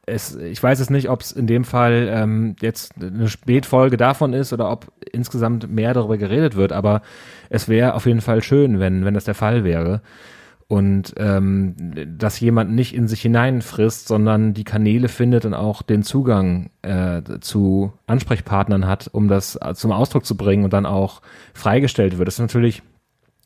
es, 0.06 0.36
ich 0.36 0.62
weiß 0.62 0.80
es 0.80 0.90
nicht, 0.90 1.10
ob 1.10 1.22
es 1.22 1.32
in 1.32 1.48
dem 1.48 1.64
Fall 1.64 2.10
ähm, 2.12 2.56
jetzt 2.62 2.94
eine 3.00 3.30
Spätfolge 3.30 3.98
davon 3.98 4.34
ist 4.34 4.52
oder 4.52 4.72
ob 4.72 4.92
insgesamt 5.12 5.70
mehr 5.70 5.94
darüber 5.94 6.18
geredet 6.18 6.56
wird, 6.56 6.72
aber 6.72 7.02
es 7.50 7.70
wäre 7.70 7.94
auf 7.94 8.06
jeden 8.06 8.22
Fall 8.22 8.42
schön, 8.42 8.80
wenn, 8.80 9.06
wenn 9.06 9.14
das 9.14 9.26
der 9.26 9.36
Fall 9.36 9.64
wäre. 9.64 10.02
Und 10.68 11.14
ähm, 11.18 11.76
dass 12.18 12.40
jemand 12.40 12.72
nicht 12.72 12.96
in 12.96 13.10
sich 13.10 13.22
hineinfrisst, 13.22 14.08
sondern 14.08 14.54
die 14.54 14.64
Kanäle 14.64 15.10
findet 15.10 15.44
und 15.44 15.54
auch 15.54 15.82
den 15.82 16.02
Zugang 16.02 16.70
äh, 16.82 17.22
zu 17.42 17.92
Ansprechpartnern 18.08 18.88
hat, 18.88 19.10
um 19.12 19.28
das 19.28 19.60
zum 19.74 19.92
Ausdruck 19.92 20.26
zu 20.26 20.38
bringen 20.38 20.64
und 20.64 20.72
dann 20.72 20.86
auch 20.86 21.22
freigestellt 21.54 22.18
wird. 22.18 22.28
Das 22.28 22.36
ist 22.36 22.40
natürlich 22.40 22.84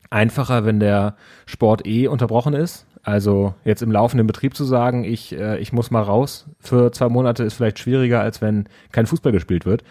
einfacher, 0.08 0.64
wenn 0.64 0.78
der 0.78 1.16
Sport 1.46 1.84
eh 1.84 2.06
unterbrochen 2.06 2.54
ist. 2.54 2.85
Also 3.06 3.54
jetzt 3.64 3.82
im 3.82 3.92
laufenden 3.92 4.26
Betrieb 4.26 4.56
zu 4.56 4.64
sagen, 4.64 5.04
ich, 5.04 5.32
äh, 5.32 5.58
ich 5.58 5.72
muss 5.72 5.92
mal 5.92 6.02
raus 6.02 6.46
für 6.58 6.90
zwei 6.90 7.08
Monate, 7.08 7.44
ist 7.44 7.54
vielleicht 7.54 7.78
schwieriger, 7.78 8.20
als 8.20 8.42
wenn 8.42 8.68
kein 8.90 9.06
Fußball 9.06 9.30
gespielt 9.30 9.64
wird. 9.64 9.84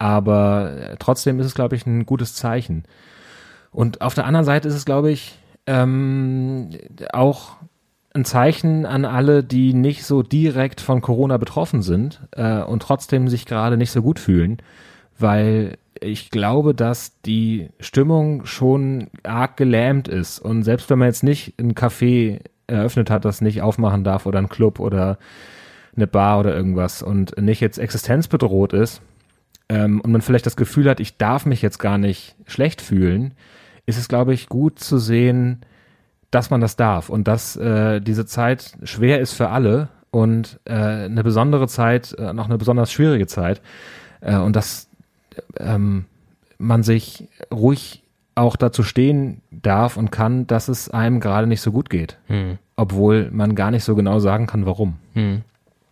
Aber 0.00 0.72
äh, 0.72 0.96
trotzdem 0.98 1.38
ist 1.38 1.46
es, 1.46 1.54
glaube 1.54 1.76
ich, 1.76 1.86
ein 1.86 2.04
gutes 2.04 2.34
Zeichen. 2.34 2.82
Und 3.70 4.00
auf 4.00 4.14
der 4.14 4.26
anderen 4.26 4.44
Seite 4.44 4.66
ist 4.66 4.74
es, 4.74 4.84
glaube 4.84 5.12
ich, 5.12 5.38
ähm, 5.66 6.70
auch 7.12 7.58
ein 8.12 8.24
Zeichen 8.24 8.86
an 8.86 9.04
alle, 9.04 9.44
die 9.44 9.72
nicht 9.72 10.04
so 10.04 10.24
direkt 10.24 10.80
von 10.80 11.00
Corona 11.00 11.36
betroffen 11.36 11.82
sind 11.82 12.22
äh, 12.32 12.60
und 12.62 12.82
trotzdem 12.82 13.28
sich 13.28 13.46
gerade 13.46 13.76
nicht 13.76 13.92
so 13.92 14.02
gut 14.02 14.18
fühlen, 14.18 14.58
weil 15.16 15.78
ich 16.00 16.30
glaube, 16.30 16.74
dass 16.74 17.20
die 17.22 17.70
Stimmung 17.80 18.46
schon 18.46 19.08
arg 19.22 19.56
gelähmt 19.56 20.08
ist. 20.08 20.38
Und 20.38 20.62
selbst 20.62 20.90
wenn 20.90 20.98
man 20.98 21.08
jetzt 21.08 21.22
nicht 21.22 21.54
ein 21.58 21.74
Café 21.74 22.40
eröffnet 22.66 23.10
hat, 23.10 23.24
das 23.24 23.40
nicht 23.40 23.62
aufmachen 23.62 24.04
darf 24.04 24.26
oder 24.26 24.38
ein 24.38 24.48
Club 24.48 24.80
oder 24.80 25.18
eine 25.96 26.06
Bar 26.06 26.40
oder 26.40 26.54
irgendwas 26.54 27.02
und 27.02 27.36
nicht 27.40 27.60
jetzt 27.60 27.78
existenzbedroht 27.78 28.72
ist 28.72 29.02
ähm, 29.68 30.00
und 30.00 30.12
man 30.12 30.20
vielleicht 30.20 30.46
das 30.46 30.56
Gefühl 30.56 30.88
hat, 30.88 31.00
ich 31.00 31.16
darf 31.16 31.46
mich 31.46 31.62
jetzt 31.62 31.78
gar 31.78 31.98
nicht 31.98 32.36
schlecht 32.46 32.80
fühlen, 32.80 33.34
ist 33.86 33.98
es, 33.98 34.08
glaube 34.08 34.34
ich, 34.34 34.48
gut 34.48 34.78
zu 34.78 34.98
sehen, 34.98 35.60
dass 36.30 36.50
man 36.50 36.60
das 36.60 36.76
darf 36.76 37.08
und 37.08 37.26
dass 37.26 37.56
äh, 37.56 38.00
diese 38.00 38.26
Zeit 38.26 38.72
schwer 38.84 39.20
ist 39.20 39.32
für 39.32 39.48
alle 39.48 39.88
und 40.10 40.60
äh, 40.64 40.72
eine 40.74 41.24
besondere 41.24 41.68
Zeit, 41.68 42.12
äh, 42.18 42.32
noch 42.32 42.46
eine 42.46 42.58
besonders 42.58 42.92
schwierige 42.92 43.26
Zeit 43.26 43.62
äh, 44.20 44.36
und 44.36 44.54
dass 44.54 44.87
ähm, 45.58 46.04
man 46.58 46.82
sich 46.82 47.28
ruhig 47.52 48.02
auch 48.34 48.56
dazu 48.56 48.82
stehen 48.82 49.42
darf 49.50 49.96
und 49.96 50.12
kann, 50.12 50.46
dass 50.46 50.68
es 50.68 50.88
einem 50.90 51.18
gerade 51.20 51.46
nicht 51.46 51.60
so 51.60 51.72
gut 51.72 51.90
geht, 51.90 52.18
obwohl 52.76 53.30
man 53.32 53.54
gar 53.54 53.70
nicht 53.70 53.84
so 53.84 53.94
genau 53.96 54.20
sagen 54.20 54.46
kann, 54.46 54.64
warum. 54.66 54.96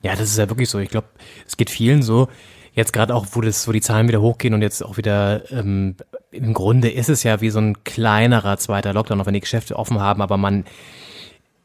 Ja, 0.02 0.12
das 0.12 0.30
ist 0.30 0.38
ja 0.38 0.48
wirklich 0.48 0.70
so. 0.70 0.78
Ich 0.78 0.90
glaube, 0.90 1.08
es 1.46 1.56
geht 1.56 1.70
vielen 1.70 2.02
so. 2.02 2.28
Jetzt 2.72 2.92
gerade 2.92 3.14
auch, 3.14 3.26
wo 3.32 3.40
das, 3.40 3.66
wo 3.66 3.72
die 3.72 3.80
Zahlen 3.80 4.06
wieder 4.06 4.20
hochgehen 4.20 4.54
und 4.54 4.62
jetzt 4.62 4.84
auch 4.84 4.96
wieder, 4.96 5.50
ähm, 5.50 5.96
im 6.30 6.52
Grunde 6.52 6.90
ist 6.90 7.08
es 7.08 7.22
ja 7.22 7.40
wie 7.40 7.50
so 7.50 7.58
ein 7.58 7.82
kleinerer 7.84 8.58
zweiter 8.58 8.92
Lockdown, 8.92 9.20
auch 9.20 9.26
wenn 9.26 9.34
die 9.34 9.40
Geschäfte 9.40 9.76
offen 9.76 9.98
haben, 9.98 10.22
aber 10.22 10.36
man 10.36 10.64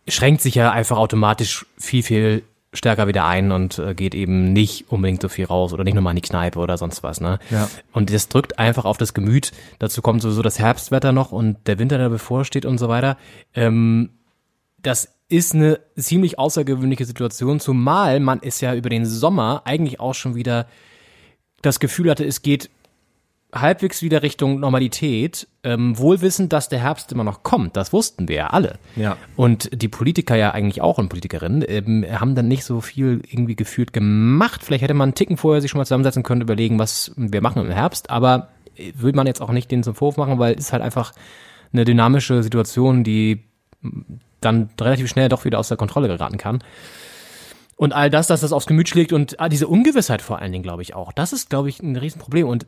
schränkt 0.07 0.41
sich 0.41 0.55
ja 0.55 0.71
einfach 0.71 0.97
automatisch 0.97 1.65
viel, 1.77 2.01
viel 2.01 2.43
stärker 2.73 3.07
wieder 3.07 3.25
ein 3.25 3.51
und 3.51 3.79
äh, 3.79 3.93
geht 3.93 4.15
eben 4.15 4.53
nicht 4.53 4.89
unbedingt 4.89 5.21
so 5.21 5.29
viel 5.29 5.45
raus 5.45 5.73
oder 5.73 5.83
nicht 5.83 5.93
nur 5.93 6.03
mal 6.03 6.11
in 6.11 6.15
die 6.15 6.21
Kneipe 6.21 6.59
oder 6.59 6.77
sonst 6.77 7.03
was, 7.03 7.19
ne? 7.19 7.39
Ja. 7.49 7.69
Und 7.91 8.13
das 8.13 8.29
drückt 8.29 8.59
einfach 8.59 8.85
auf 8.85 8.97
das 8.97 9.13
Gemüt. 9.13 9.51
Dazu 9.79 10.01
kommt 10.01 10.21
sowieso 10.21 10.41
das 10.41 10.57
Herbstwetter 10.57 11.11
noch 11.11 11.31
und 11.31 11.57
der 11.67 11.79
Winter, 11.79 11.97
der 11.97 12.09
bevorsteht 12.09 12.65
und 12.65 12.77
so 12.77 12.87
weiter. 12.87 13.17
Ähm, 13.53 14.11
das 14.81 15.15
ist 15.27 15.53
eine 15.53 15.79
ziemlich 15.97 16.39
außergewöhnliche 16.39 17.05
Situation, 17.05 17.59
zumal 17.59 18.19
man 18.19 18.39
es 18.41 18.61
ja 18.61 18.73
über 18.73 18.89
den 18.89 19.05
Sommer 19.05 19.61
eigentlich 19.65 19.99
auch 19.99 20.13
schon 20.13 20.35
wieder 20.35 20.67
das 21.61 21.79
Gefühl 21.79 22.09
hatte, 22.09 22.25
es 22.25 22.41
geht 22.41 22.69
halbwegs 23.53 24.01
wieder 24.01 24.23
Richtung 24.23 24.59
Normalität, 24.59 25.47
ähm, 25.63 25.97
wohl 25.97 26.21
wissend, 26.21 26.53
dass 26.53 26.69
der 26.69 26.79
Herbst 26.79 27.11
immer 27.11 27.23
noch 27.23 27.43
kommt. 27.43 27.75
Das 27.75 27.91
wussten 27.91 28.27
wir 28.27 28.35
ja 28.35 28.47
alle. 28.47 28.79
Ja. 28.95 29.17
Und 29.35 29.69
die 29.73 29.87
Politiker 29.87 30.35
ja 30.35 30.51
eigentlich 30.51 30.81
auch 30.81 30.97
und 30.97 31.09
Politikerinnen 31.09 31.63
ähm, 31.67 32.05
haben 32.09 32.35
dann 32.35 32.47
nicht 32.47 32.63
so 32.63 32.81
viel 32.81 33.21
irgendwie 33.29 33.55
gefühlt 33.55 33.93
gemacht. 33.93 34.63
Vielleicht 34.63 34.83
hätte 34.83 34.93
man 34.93 35.09
einen 35.09 35.15
Ticken 35.15 35.37
vorher 35.37 35.61
sich 35.61 35.69
schon 35.69 35.79
mal 35.79 35.85
zusammensetzen 35.85 36.23
können, 36.23 36.41
überlegen, 36.41 36.79
was 36.79 37.11
wir 37.15 37.41
machen 37.41 37.65
im 37.65 37.71
Herbst. 37.71 38.09
Aber 38.09 38.49
äh, 38.75 38.93
will 38.95 39.13
man 39.13 39.27
jetzt 39.27 39.41
auch 39.41 39.51
nicht 39.51 39.69
den 39.69 39.83
zum 39.83 39.95
Vorwurf 39.95 40.17
machen, 40.17 40.39
weil 40.39 40.53
es 40.53 40.65
ist 40.65 40.73
halt 40.73 40.83
einfach 40.83 41.13
eine 41.73 41.85
dynamische 41.85 42.43
Situation, 42.43 43.03
die 43.03 43.43
dann 44.39 44.69
relativ 44.79 45.09
schnell 45.09 45.29
doch 45.29 45.45
wieder 45.45 45.59
aus 45.59 45.67
der 45.67 45.77
Kontrolle 45.77 46.07
geraten 46.07 46.37
kann. 46.37 46.63
Und 47.75 47.93
all 47.93 48.09
das, 48.09 48.27
dass 48.27 48.41
das 48.41 48.51
aufs 48.51 48.67
Gemüt 48.67 48.89
schlägt 48.89 49.11
und 49.11 49.39
ah, 49.39 49.49
diese 49.49 49.67
Ungewissheit 49.67 50.21
vor 50.21 50.39
allen 50.39 50.51
Dingen, 50.51 50.63
glaube 50.63 50.83
ich 50.83 50.93
auch. 50.93 51.11
Das 51.11 51.33
ist, 51.33 51.49
glaube 51.49 51.69
ich, 51.69 51.81
ein 51.81 51.95
Riesenproblem. 51.95 52.47
Und 52.47 52.67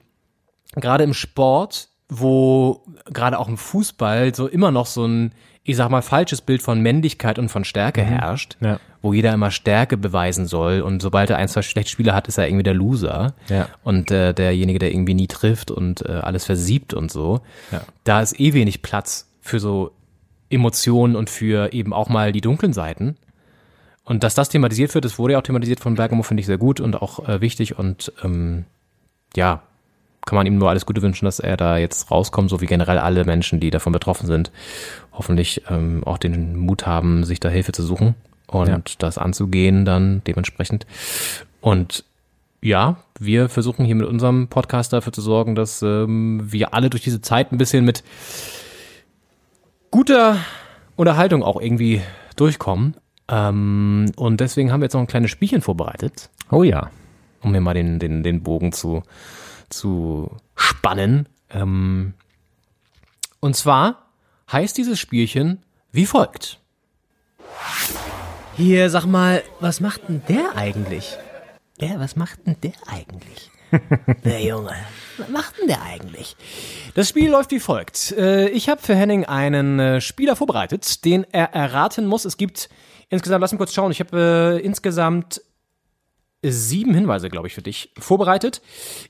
gerade 0.76 1.04
im 1.04 1.14
Sport, 1.14 1.90
wo 2.10 2.84
gerade 3.06 3.40
auch 3.40 3.48
im 3.48 3.58
Fußball 3.58 4.34
so 4.36 4.48
immer 4.48 4.72
noch 4.72 4.86
so 4.86 5.06
ein, 5.06 5.32
ich 5.64 5.78
sag 5.78 5.90
mal, 5.90 6.02
falsches 6.02 6.42
Bild 6.42 6.62
von 6.62 6.82
Männlichkeit 6.82 7.40
und 7.40 7.50
von 7.50 7.64
Stärke 7.64 8.02
herrscht, 8.04 8.58
Ja. 8.60 8.80
wo 9.02 9.14
jeder 9.14 9.34
immer 9.34 9.50
Stärke 9.52 9.96
beweisen 9.98 10.46
soll 10.46 10.82
und 10.82 11.02
sobald 11.02 11.30
er 11.30 11.38
ein, 11.38 11.48
zwei 11.48 11.62
schlechte 11.62 11.92
Spiele 11.92 12.14
hat, 12.14 12.28
ist 12.28 12.38
er 12.38 12.48
irgendwie 12.48 12.64
der 12.64 12.74
Loser 12.74 13.34
Ja. 13.50 13.70
und 13.84 14.12
äh, 14.12 14.34
derjenige, 14.34 14.80
der 14.80 14.92
irgendwie 14.92 15.14
nie 15.14 15.28
trifft 15.28 15.72
und 15.72 16.06
äh, 16.06 16.12
alles 16.12 16.46
versiebt 16.46 16.94
und 16.94 17.12
so. 17.12 17.42
Ja. 17.72 17.82
Da 18.04 18.22
ist 18.22 18.40
eh 18.40 18.54
wenig 18.54 18.82
Platz 18.82 19.30
für 19.42 19.60
so 19.60 19.92
Emotionen 20.50 21.16
und 21.16 21.30
für 21.30 21.74
eben 21.74 21.94
auch 21.94 22.10
mal 22.10 22.32
die 22.32 22.42
dunklen 22.42 22.74
Seiten. 22.74 23.16
Und 24.06 24.24
dass 24.24 24.36
das 24.36 24.50
thematisiert 24.50 24.94
wird, 24.94 25.06
das 25.06 25.18
wurde 25.18 25.34
ja 25.34 25.40
auch 25.40 25.44
thematisiert 25.44 25.80
von 25.80 25.96
Bergamo, 25.96 26.24
finde 26.24 26.42
ich 26.42 26.48
sehr 26.48 26.58
gut 26.58 26.82
und 26.82 27.02
auch 27.02 27.28
äh, 27.28 27.40
wichtig 27.42 27.80
und 27.80 28.12
ähm, 28.24 28.66
ja, 29.36 29.64
kann 30.26 30.36
man 30.38 30.46
ihm 30.48 30.58
nur 30.58 30.70
alles 30.70 30.86
Gute 30.86 31.02
wünschen, 31.02 31.26
dass 31.26 31.40
er 31.40 31.58
da 31.58 31.78
jetzt 31.78 32.10
rauskommt, 32.12 32.50
so 32.50 32.62
wie 32.62 32.66
generell 32.66 32.98
alle 33.00 33.26
Menschen, 33.26 33.60
die 33.60 33.70
davon 33.70 33.92
betroffen 33.94 34.26
sind, 34.28 34.52
hoffentlich 35.12 35.64
ähm, 35.70 36.04
auch 36.06 36.18
den 36.18 36.56
Mut 36.58 36.86
haben, 36.86 37.24
sich 37.26 37.40
da 37.40 37.50
Hilfe 37.50 37.72
zu 37.72 37.84
suchen 37.84 38.16
und 38.48 38.68
Ja. 38.68 38.80
das 39.00 39.18
anzugehen 39.18 39.86
dann 39.86 40.22
dementsprechend. 40.26 40.86
Und 41.62 42.04
ja, 42.62 42.96
wir 43.20 43.50
versuchen 43.50 43.86
hier 43.86 43.96
mit 43.96 44.08
unserem 44.08 44.48
Podcast 44.48 44.94
dafür 44.94 45.12
zu 45.12 45.22
sorgen, 45.22 45.56
dass 45.56 45.82
ähm, 45.82 46.42
wir 46.52 46.74
alle 46.74 46.90
durch 46.90 47.04
diese 47.04 47.20
Zeit 47.22 47.52
ein 47.52 47.58
bisschen 47.58 47.84
mit 47.84 48.04
guter 49.92 50.38
Unterhaltung 50.96 51.44
auch 51.44 51.60
irgendwie 51.62 52.02
durchkommen. 52.36 52.96
Ähm, 53.30 54.12
und 54.16 54.40
deswegen 54.40 54.72
haben 54.72 54.82
wir 54.82 54.86
jetzt 54.86 54.94
noch 54.94 55.02
ein 55.02 55.08
kleines 55.08 55.32
Spielchen 55.32 55.62
vorbereitet 55.62 56.30
Oh 56.52 56.64
ja. 56.64 56.90
um 57.42 57.52
mir 57.52 57.62
mal 57.62 57.74
den, 57.74 58.00
den, 58.00 58.22
den 58.24 58.44
Bogen 58.44 58.72
zu, 58.74 59.04
zu 59.78 60.36
spannen. 60.56 61.28
Ähm, 61.50 62.14
und 63.40 63.56
zwar 63.56 64.08
heißt 64.52 64.78
dieses 64.78 65.00
Spielchen 65.00 65.64
wie 65.92 66.06
folgt. 66.06 66.60
Hier, 68.56 68.90
sag 68.90 69.06
mal, 69.06 69.44
was 69.60 69.80
macht 69.80 70.08
denn 70.08 70.22
der 70.28 70.56
eigentlich? 70.56 71.18
Ja, 71.80 72.00
was 72.00 72.16
macht 72.16 72.46
denn 72.46 72.56
der 72.62 72.74
eigentlich? 72.88 73.50
Der 74.24 74.40
Junge. 74.44 74.76
Was 75.18 75.30
macht 75.30 75.60
denn 75.60 75.68
der 75.68 75.82
eigentlich? 75.82 76.36
Das 76.94 77.10
Spiel 77.10 77.32
läuft 77.32 77.50
wie 77.50 77.60
folgt. 77.60 78.12
Äh, 78.12 78.50
Ich 78.50 78.70
habe 78.70 78.80
für 78.80 78.96
Henning 78.96 79.26
einen 79.26 79.80
äh, 79.80 80.00
Spieler 80.00 80.36
vorbereitet, 80.36 81.04
den 81.06 81.26
er 81.32 81.56
erraten 81.56 82.06
muss. 82.06 82.24
Es 82.26 82.38
gibt 82.38 82.70
insgesamt, 83.10 83.42
lass 83.42 83.52
mich 83.52 83.58
kurz 83.58 83.74
schauen, 83.74 83.92
ich 83.92 84.00
habe 84.00 84.60
äh, 84.62 84.64
insgesamt 84.64 85.42
sieben 86.44 86.94
Hinweise, 86.94 87.30
glaube 87.30 87.48
ich, 87.48 87.54
für 87.54 87.62
dich 87.62 87.92
vorbereitet. 87.98 88.62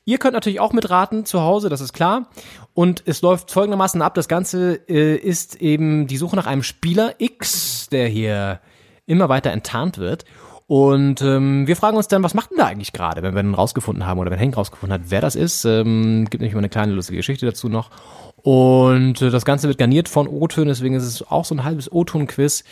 Ihr 0.05 0.18
könnt 0.18 0.34
natürlich 0.34 0.60
auch 0.60 0.73
mitraten 0.73 1.26
zu 1.26 1.41
Hause, 1.41 1.69
das 1.69 1.81
ist 1.81 1.93
klar. 1.93 2.30
Und 2.73 3.03
es 3.05 3.22
läuft 3.22 3.51
folgendermaßen 3.51 4.01
ab. 4.01 4.15
Das 4.15 4.27
Ganze 4.27 4.80
äh, 4.88 5.15
ist 5.15 5.55
eben 5.55 6.07
die 6.07 6.18
Suche 6.18 6.35
nach 6.35 6.47
einem 6.47 6.64
Spieler 6.64 7.15
X, 7.18 7.88
der 7.91 8.07
hier 8.07 8.60
immer 9.05 9.30
weiter 9.30 9.51
enttarnt 9.51 9.97
wird. 9.97 10.26
Und 10.68 11.22
ähm, 11.22 11.68
wir 11.68 11.76
fragen 11.76 11.97
uns 11.97 12.07
dann, 12.07 12.23
was 12.23 12.34
macht 12.34 12.51
denn 12.51 12.57
da 12.57 12.65
eigentlich 12.65 12.93
gerade, 12.93 13.22
wenn 13.22 13.35
wir 13.35 13.43
ihn 13.43 13.53
rausgefunden 13.53 14.05
haben 14.05 14.19
oder 14.19 14.31
wenn 14.31 14.39
Henk 14.39 14.55
rausgefunden 14.55 14.93
hat, 14.93 15.11
wer 15.11 15.22
das 15.22 15.35
ist. 15.35 15.65
Ähm, 15.65 16.26
gibt 16.30 16.41
nämlich 16.41 16.53
mal 16.53 16.60
eine 16.60 16.69
kleine 16.69 16.93
lustige 16.93 17.18
Geschichte 17.18 17.45
dazu 17.45 17.69
noch. 17.69 17.89
Und 18.44 19.22
äh, 19.22 19.30
das 19.30 19.45
Ganze 19.45 19.68
wird 19.70 19.78
garniert 19.78 20.10
von 20.10 20.28
O-Tönen, 20.28 20.68
deswegen 20.68 20.95
ist 20.95 21.03
es 21.03 21.30
auch 21.32 21.45
so 21.45 21.56
ein 21.56 21.64
halbes 21.64 21.91
O-Ton-Quiz. 21.91 22.64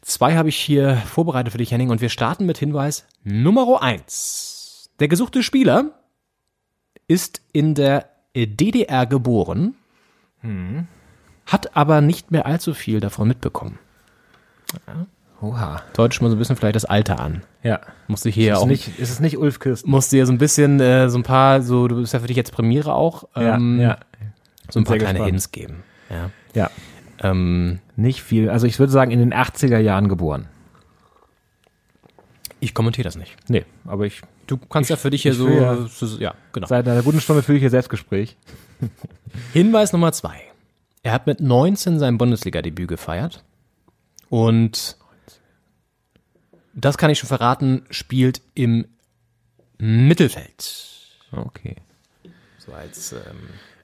Zwei 0.00 0.36
habe 0.36 0.48
ich 0.48 0.56
hier 0.56 0.96
vorbereitet 0.96 1.52
für 1.52 1.58
dich, 1.58 1.72
Henning, 1.72 1.90
und 1.90 2.00
wir 2.00 2.08
starten 2.08 2.46
mit 2.46 2.58
Hinweis 2.58 3.06
Nummer 3.24 3.82
eins. 3.82 4.90
Der 5.00 5.08
gesuchte 5.08 5.42
Spieler 5.42 5.90
ist 7.08 7.42
in 7.52 7.74
der 7.74 8.06
DDR 8.34 9.06
geboren, 9.06 9.74
hat 11.46 11.76
aber 11.76 12.00
nicht 12.00 12.30
mehr 12.30 12.46
allzu 12.46 12.72
viel 12.74 13.00
davon 13.00 13.28
mitbekommen. 13.28 13.78
Oha. 15.40 15.82
Deutsch 15.94 16.20
mal 16.20 16.30
so 16.30 16.36
ein 16.36 16.38
bisschen 16.38 16.56
vielleicht 16.56 16.76
das 16.76 16.84
Alter 16.84 17.18
an. 17.20 17.42
Ja. 17.62 17.80
Musste 18.06 18.30
hier 18.30 18.52
Ist 18.52 18.58
es 18.58 18.62
auch 18.62 18.66
nicht, 18.68 18.98
ist 18.98 19.10
es 19.10 19.20
nicht 19.20 19.38
Ulf 19.38 19.58
Kirsten? 19.58 19.90
musste 19.90 20.16
ja 20.16 20.26
so 20.26 20.32
ein 20.32 20.38
bisschen 20.38 20.78
äh, 20.80 21.10
so 21.10 21.18
ein 21.18 21.24
paar 21.24 21.62
so 21.62 21.88
du 21.88 21.96
bist 21.96 22.12
ja 22.12 22.20
für 22.20 22.28
dich 22.28 22.36
jetzt 22.36 22.52
Premiere 22.52 22.94
auch 22.94 23.24
ähm, 23.34 23.80
ja, 23.80 23.88
ja. 23.88 23.98
So 24.72 24.80
ein 24.80 24.84
paar 24.84 24.96
kleine 24.96 25.14
gespannt. 25.18 25.30
Hints 25.30 25.50
geben. 25.52 25.82
Ja. 26.10 26.30
Ja. 26.54 26.70
Ähm, 27.20 27.80
Nicht 27.96 28.22
viel. 28.22 28.50
Also 28.50 28.66
ich 28.66 28.78
würde 28.78 28.92
sagen, 28.92 29.10
in 29.10 29.18
den 29.18 29.32
80er 29.34 29.78
Jahren 29.78 30.08
geboren. 30.08 30.48
ich 32.60 32.74
kommentiere 32.74 33.04
das 33.04 33.16
nicht. 33.16 33.36
Nee, 33.48 33.64
aber 33.84 34.06
ich, 34.06 34.20
Du 34.46 34.56
kannst 34.56 34.90
ja 34.90 34.96
für 34.96 35.10
dich 35.10 35.22
hier 35.22 35.32
ich 35.32 35.38
so, 35.38 35.48
ja- 35.48 35.76
so 35.86 36.18
ja 36.18 36.34
genau. 36.52 36.66
seit 36.66 36.86
einer 36.88 37.02
guten 37.02 37.20
Stunde 37.20 37.42
fühle 37.42 37.58
ich 37.58 37.62
hier 37.62 37.70
Selbstgespräch. 37.70 38.36
Hinweis 39.52 39.92
Nummer 39.92 40.12
zwei. 40.12 40.40
Er 41.04 41.12
hat 41.12 41.26
mit 41.26 41.40
19 41.40 41.98
sein 41.98 42.18
Bundesliga-Debüt 42.18 42.88
gefeiert 42.88 43.44
und 44.28 44.96
das 46.74 46.96
kann 46.98 47.10
ich 47.10 47.18
schon 47.18 47.28
verraten, 47.28 47.84
spielt 47.90 48.40
im 48.54 48.86
Mittelfeld. 49.78 50.74
Okay. 51.32 51.76
So 52.58 52.72
als 52.72 53.12
ähm, 53.12 53.20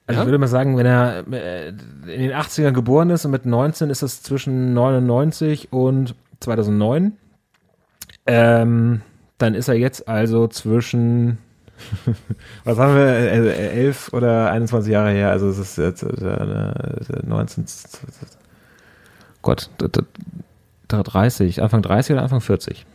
Also 0.09 0.21
ich 0.21 0.27
würde 0.27 0.37
mal 0.39 0.47
sagen, 0.47 0.75
wenn 0.77 0.85
er 0.85 1.23
äh, 1.31 1.69
in 1.69 2.21
den 2.21 2.31
80ern 2.31 2.71
geboren 2.71 3.09
ist 3.11 3.25
und 3.25 3.31
mit 3.31 3.45
19 3.45 3.89
ist 3.89 4.01
es 4.01 4.23
zwischen 4.23 4.73
99 4.73 5.71
und 5.71 6.15
2009. 6.39 7.13
Ähm, 8.25 9.01
dann 9.37 9.53
ist 9.55 9.67
er 9.67 9.75
jetzt 9.75 10.07
also 10.07 10.47
zwischen, 10.47 11.37
was 12.63 12.77
haben 12.77 12.95
wir, 12.95 13.05
äh, 13.05 13.49
äh, 13.49 13.69
11 13.85 14.13
oder 14.13 14.51
21 14.51 14.91
Jahre 14.91 15.11
her. 15.11 15.29
Also 15.31 15.47
es 15.49 15.57
ist 15.59 15.77
jetzt 15.77 16.03
äh, 16.03 16.07
äh, 16.07 17.25
19, 17.25 17.65
Gott, 19.41 19.69
d- 19.79 19.87
d- 19.87 20.01
30, 20.87 21.61
Anfang 21.61 21.81
30 21.81 22.13
oder 22.13 22.23
Anfang 22.23 22.41
40. 22.41 22.85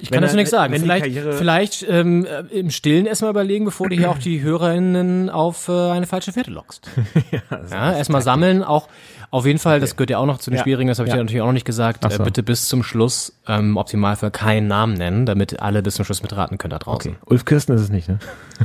Ich 0.00 0.10
kann 0.10 0.22
dazu 0.22 0.36
nichts 0.36 0.50
sagen. 0.50 0.74
Vielleicht, 0.78 1.04
Karriere- 1.06 1.32
vielleicht 1.34 1.86
ähm, 1.88 2.24
äh, 2.24 2.40
im 2.58 2.70
Stillen 2.70 3.06
erstmal 3.06 3.30
überlegen, 3.30 3.64
bevor 3.64 3.88
du 3.88 3.96
hier 3.96 4.10
auch 4.10 4.18
die 4.18 4.40
HörerInnen 4.42 5.28
auf 5.30 5.68
äh, 5.68 5.72
eine 5.90 6.06
falsche 6.06 6.32
Fährte 6.32 6.50
lockst. 6.50 6.88
ja, 7.70 7.92
erstmal 7.92 8.22
sammeln, 8.22 8.62
auch 8.64 8.88
auf 9.32 9.46
jeden 9.46 9.58
Fall, 9.60 9.78
das 9.78 9.94
gehört 9.96 10.10
ja 10.10 10.18
auch 10.18 10.26
noch 10.26 10.38
zu 10.38 10.50
den 10.50 10.56
Ja. 10.56 10.62
schwierigen, 10.64 10.88
das 10.88 10.98
habe 10.98 11.06
ich 11.08 11.12
Ja. 11.12 11.16
dir 11.18 11.22
natürlich 11.24 11.42
auch 11.42 11.46
noch 11.46 11.52
nicht 11.52 11.64
gesagt. 11.66 12.02
So. 12.10 12.20
Äh, 12.20 12.24
bitte 12.24 12.42
bis 12.42 12.66
zum 12.66 12.82
Schluss 12.82 13.40
ähm, 13.46 13.70
im 13.70 13.76
Optimalfall 13.76 14.30
keinen 14.32 14.66
Namen 14.66 14.94
nennen, 14.94 15.24
damit 15.26 15.60
alle 15.60 15.82
bis 15.82 15.94
zum 15.94 16.04
Schluss 16.04 16.22
mitraten 16.22 16.58
können 16.58 16.72
da 16.72 16.78
draußen. 16.78 17.12
Okay. 17.12 17.20
Ulf 17.26 17.44
Kirsten 17.44 17.72
ist 17.74 17.82
es 17.82 17.90
nicht, 17.90 18.08
ne? 18.08 18.18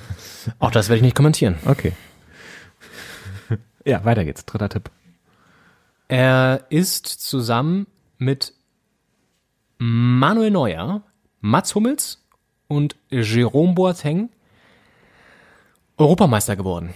Auch 0.59 0.71
das 0.71 0.89
werde 0.89 0.97
ich 0.97 1.03
nicht 1.03 1.15
kommentieren. 1.15 1.55
Okay. 1.65 1.93
Ja, 3.83 4.03
weiter 4.05 4.25
geht's. 4.25 4.45
Dritter 4.45 4.69
Tipp. 4.69 4.89
Er 6.07 6.61
ist 6.69 7.05
zusammen 7.07 7.85
mit 8.17 8.53
Manuel 9.77 10.51
Neuer, 10.51 11.01
Mats 11.45 11.75
Hummels 11.75 12.17
und 12.67 12.95
Jerome 13.11 13.73
Boateng 13.75 14.29
Europameister 15.97 16.55
geworden. 16.55 16.95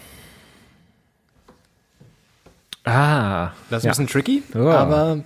Ah, 2.84 3.52
Das 3.70 3.80
ist 3.80 3.86
Ja. 3.86 3.90
ein 3.92 3.92
bisschen 3.92 4.08
tricky, 4.08 4.44
Ja. 4.56 4.72
aber 4.80 5.20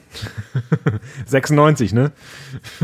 96, 1.25 1.93
ne? 1.93 2.11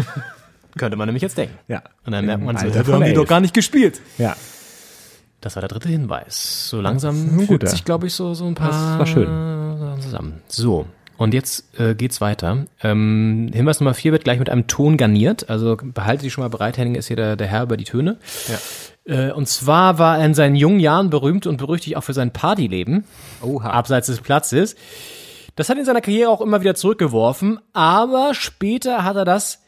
könnte 0.78 0.96
man 0.96 1.08
nämlich 1.08 1.24
jetzt 1.24 1.38
denken. 1.38 1.58
Ja. 1.68 1.84
Und 2.06 2.14
dann 2.14 2.26
merkt 2.26 2.44
man 2.44 2.56
so, 2.56 2.66
Alter 2.68 2.84
da 2.84 2.94
haben 2.94 3.04
die 3.04 3.14
doch 3.14 3.28
gar 3.28 3.42
nicht 3.42 3.54
gespielt. 3.54 4.00
Ja. 4.18 4.38
Das 5.42 5.58
war 5.58 5.62
der 5.62 5.68
dritte 5.70 5.90
Hinweis. 5.90 6.70
So 6.70 6.80
langsam 6.80 7.38
fügt 7.48 7.68
sich, 7.68 7.84
glaube 7.84 8.08
ich, 8.08 8.14
so, 8.14 8.34
so 8.34 8.46
ein 8.46 8.56
paar 8.56 8.70
Das 8.70 9.00
war 9.00 9.06
schön. 9.06 10.02
zusammen. 10.02 10.42
So, 10.48 10.86
und 11.20 11.34
jetzt 11.34 11.78
äh, 11.78 11.96
geht's 11.96 12.22
weiter. 12.22 12.66
Ähm, 12.82 13.52
Hinweis 13.54 13.82
Nummer 13.82 13.94
vier 13.94 14.14
wird 14.14 14.24
gleich 14.24 14.40
mit 14.40 14.50
einem 14.50 14.68
Ton 14.68 14.96
garniert. 14.96 15.50
Also 15.50 15.78
behalte 15.78 16.24
dich 16.24 16.32
schon 16.32 16.44
mal 16.44 16.50
bereit, 16.50 16.78
Henning 16.78 16.96
ist 16.96 17.08
hier 17.08 17.18
der, 17.18 17.36
der 17.36 17.46
Herr 17.46 17.64
über 17.64 17.76
die 17.76 17.84
Töne. 17.84 18.18
Äh, 19.06 19.32
und 19.32 19.46
zwar 19.50 20.00
war 20.00 20.18
er 20.18 20.26
in 20.26 20.34
seinen 20.34 20.56
jungen 20.56 20.80
Jahren 20.80 21.10
berühmt 21.10 21.46
und 21.46 21.58
berüchtigt 21.58 21.98
auch 21.98 22.06
für 22.06 22.14
sein 22.14 22.32
Partyleben. 22.32 23.04
Oha. 23.42 23.70
Abseits 23.70 24.08
des 24.08 24.22
Platzes. 24.22 24.78
Das 25.58 25.68
hat 25.68 25.76
ihn 25.76 25.82
in 25.82 25.86
seiner 25.86 26.00
Karriere 26.00 26.30
auch 26.30 26.40
immer 26.40 26.62
wieder 26.62 26.74
zurückgeworfen, 26.74 27.60
aber 27.74 28.34
später 28.34 29.04
hat 29.04 29.18
er 29.18 29.26
das 29.26 29.62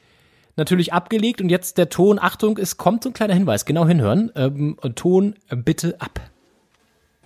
natürlich 0.55 0.93
abgelegt 0.93 1.41
und 1.41 1.49
jetzt 1.49 1.77
der 1.77 1.89
Ton, 1.89 2.17
Achtung, 2.17 2.57
es 2.57 2.77
kommt 2.77 3.03
so 3.03 3.09
ein 3.09 3.13
kleiner 3.13 3.33
Hinweis, 3.33 3.65
genau 3.65 3.85
hinhören. 3.85 4.31
Ähm, 4.35 4.77
Ton 4.95 5.35
äh, 5.49 5.57
bitte 5.57 5.99
ab. 5.99 6.21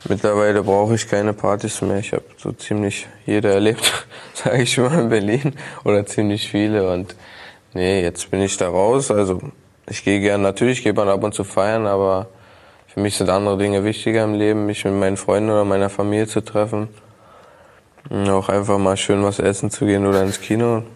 Mittlerweile 0.08 0.62
brauche 0.62 0.96
ich 0.96 1.08
keine 1.08 1.34
Partys 1.34 1.82
mehr. 1.82 1.98
Ich 1.98 2.12
habe 2.12 2.26
so 2.38 2.52
ziemlich 2.52 3.08
jede 3.26 3.52
erlebt, 3.52 4.06
sage 4.34 4.62
ich 4.62 4.78
mal 4.78 5.00
in 5.00 5.10
Berlin 5.10 5.54
oder 5.84 6.06
ziemlich 6.06 6.50
viele 6.50 6.92
und 6.92 7.16
nee, 7.74 8.02
jetzt 8.02 8.30
bin 8.30 8.42
ich 8.42 8.58
da 8.58 8.68
raus. 8.68 9.10
Also 9.10 9.42
ich 9.90 10.04
gehe 10.04 10.20
gern, 10.20 10.42
natürlich 10.42 10.84
geht 10.84 10.96
man 10.96 11.10
ab 11.10 11.24
und 11.24 11.34
zu 11.34 11.44
feiern, 11.44 11.88
aber 11.88 12.28
für 12.88 13.00
mich 13.00 13.18
sind 13.18 13.30
andere 13.30 13.58
Dinge 13.58 13.84
wichtiger 13.84 14.24
im 14.24 14.36
Leben, 14.36 14.66
mich 14.66 14.86
mit 14.86 14.94
meinen 14.94 15.18
Freunden 15.18 15.50
oder 15.50 15.66
meiner 15.66 15.90
Familie 15.90 16.28
zu 16.28 16.42
treffen. 16.42 16.88
Und 18.10 18.30
auch 18.30 18.50
einfach 18.50 18.78
mal 18.78 18.98
schön 18.98 19.24
was 19.24 19.40
essen 19.40 19.72
zu 19.72 19.86
gehen 19.86 20.06
oder 20.06 20.22
ins 20.24 20.40
Kino. 20.40 20.84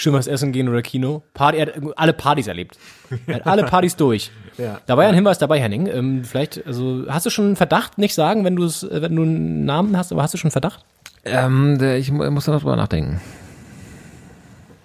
Schön 0.00 0.12
was 0.12 0.28
essen 0.28 0.52
gehen 0.52 0.68
oder 0.68 0.80
Kino. 0.80 1.24
Party, 1.34 1.58
er 1.58 1.66
hat 1.66 1.74
alle 1.98 2.12
Partys 2.12 2.46
erlebt. 2.46 2.78
Er 3.26 3.34
hat 3.36 3.46
alle 3.48 3.64
Partys 3.64 3.96
durch. 3.96 4.30
Ja. 4.56 4.80
Da 4.86 4.96
war 4.96 5.02
ja 5.02 5.08
ein 5.10 5.14
Hinweis 5.16 5.38
dabei, 5.38 5.60
Henning. 5.60 5.88
Ähm, 5.88 6.24
vielleicht, 6.24 6.64
also, 6.66 7.04
hast 7.08 7.26
du 7.26 7.30
schon 7.30 7.46
einen 7.46 7.56
Verdacht? 7.56 7.98
Nicht 7.98 8.14
sagen, 8.14 8.44
wenn 8.44 8.54
du 8.56 8.64
es, 8.64 8.84
äh, 8.84 9.02
wenn 9.02 9.16
du 9.16 9.22
einen 9.22 9.64
Namen 9.64 9.96
hast, 9.96 10.12
aber 10.12 10.22
hast 10.22 10.32
du 10.34 10.38
schon 10.38 10.46
einen 10.48 10.52
Verdacht? 10.52 10.84
Ähm, 11.24 11.82
ich 11.82 12.12
mu- 12.12 12.30
muss 12.30 12.44
da 12.44 12.52
noch 12.52 12.60
drüber 12.60 12.76
nachdenken. 12.76 13.20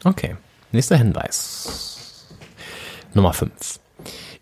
Okay. 0.03 0.35
Nächster 0.71 0.97
Hinweis. 0.97 2.27
Nummer 3.13 3.33
5. 3.33 3.79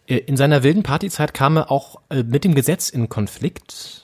In 0.08 0.38
seiner 0.38 0.64
wilden 0.64 0.84
Partyzeit 0.84 1.34
kam 1.34 1.58
er 1.58 1.70
auch 1.72 2.00
äh, 2.10 2.24
mit 2.24 2.44
dem 2.46 2.56
Gesetz 2.56 2.90
in 2.90 3.10
Konflikt. 3.10 4.04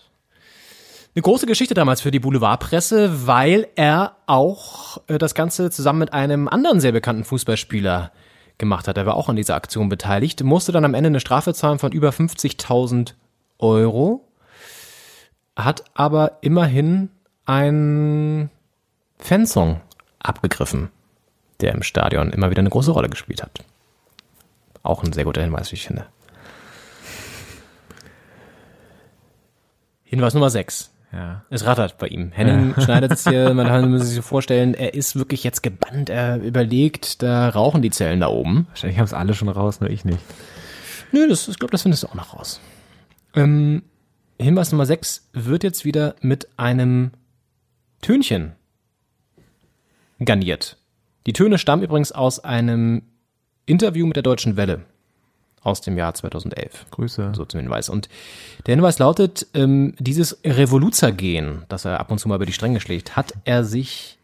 Eine 1.18 1.24
große 1.24 1.48
Geschichte 1.48 1.74
damals 1.74 2.02
für 2.02 2.12
die 2.12 2.20
Boulevardpresse, 2.20 3.26
weil 3.26 3.70
er 3.74 4.18
auch 4.28 5.02
äh, 5.08 5.18
das 5.18 5.34
Ganze 5.34 5.72
zusammen 5.72 5.98
mit 5.98 6.14
einem 6.14 6.48
anderen 6.48 6.80
sehr 6.80 6.92
bekannten 6.92 7.24
Fußballspieler 7.24 8.12
gemacht 8.60 8.88
hat. 8.88 8.98
Er 8.98 9.08
war 9.08 9.16
auch 9.16 9.28
an 9.28 9.36
dieser 9.36 9.56
Aktion 9.56 9.90
beteiligt, 9.90 10.44
musste 10.44 10.72
dann 10.72 10.86
am 10.86 10.94
Ende 10.94 11.08
eine 11.08 11.20
Strafe 11.20 11.56
zahlen 11.56 11.80
von 11.80 11.92
über 11.92 12.12
50.000 12.12 13.16
Euro, 13.58 14.28
hat 15.56 15.86
aber 15.96 16.38
immerhin 16.42 17.10
einen 17.48 18.52
Fansong 19.18 19.82
abgegriffen 20.20 20.92
der 21.62 21.74
im 21.74 21.82
Stadion 21.82 22.32
immer 22.32 22.52
wieder 22.52 22.60
eine 22.60 22.70
große 22.70 22.92
Rolle 22.92 23.10
gespielt 23.10 23.42
hat. 23.42 23.64
Auch 24.84 25.04
ein 25.04 25.14
sehr 25.14 25.24
guter 25.24 25.42
Hinweis, 25.42 25.72
wie 25.72 25.78
ich 25.78 25.88
finde. 25.88 26.06
Hinweis 30.04 30.36
Nummer 30.36 30.52
6. 30.52 30.92
Ja. 31.12 31.46
Es 31.50 31.66
rattert 31.66 31.98
bei 31.98 32.08
ihm. 32.08 32.32
Henning 32.32 32.74
schneidet 32.80 33.12
es 33.14 33.28
hier, 33.28 33.54
man 33.54 33.68
kann 33.68 33.98
sich 34.00 34.16
so 34.16 34.22
vorstellen, 34.22 34.74
er 34.74 34.94
ist 34.94 35.16
wirklich 35.16 35.44
jetzt 35.44 35.64
gebannt, 35.64 36.10
er 36.10 36.38
überlegt, 36.38 37.24
da 37.24 37.50
rauchen 37.50 37.82
die 37.82 37.92
Zellen 37.92 38.20
da 38.20 38.28
oben. 38.28 38.68
Wahrscheinlich 38.70 38.98
haben 39.00 39.06
es 39.06 39.14
alle 39.14 39.34
schon 39.34 39.50
raus, 39.50 39.80
nur 39.80 39.90
ich 39.90 40.04
nicht. 40.04 40.20
Nö, 41.12 41.28
das, 41.30 41.48
ich 41.48 41.58
glaube, 41.60 41.72
das 41.72 41.84
findest 41.84 42.04
du 42.04 42.08
auch 42.08 42.16
noch 42.16 42.34
raus. 42.34 42.60
Ähm, 43.36 43.84
Hinweis 44.40 44.72
Nummer 44.72 44.86
6 44.86 45.30
wird 45.34 45.64
jetzt 45.64 45.86
wieder 45.86 46.16
mit 46.22 46.48
einem 46.58 47.12
Tönchen 48.02 48.54
garniert. 50.24 50.78
Die 51.26 51.34
Töne 51.34 51.58
stammen 51.58 51.84
übrigens 51.84 52.12
aus 52.12 52.44
einem 52.44 53.04
Interview 53.66 54.06
mit 54.06 54.16
der 54.16 54.24
Deutschen 54.24 54.58
Welle 54.58 54.86
aus 55.62 55.82
dem 55.82 55.98
Jahr 55.98 56.14
2011. 56.14 56.86
Grüße. 56.92 57.32
So 57.36 57.46
zum 57.46 57.60
Hinweis. 57.60 57.90
Und 57.90 58.10
der 58.66 58.76
Hinweis 58.76 59.00
lautet, 59.00 59.48
ähm, 59.54 59.96
dieses 60.00 60.40
Revoluzergehen, 60.44 61.66
das 61.70 61.86
er 61.86 62.00
ab 62.00 62.12
und 62.12 62.20
zu 62.20 62.28
mal 62.28 62.36
über 62.36 62.46
die 62.46 62.54
Stränge 62.54 62.80
schlägt, 62.80 63.16
hat 63.16 63.34
er 63.44 63.64
sich, 63.64 64.18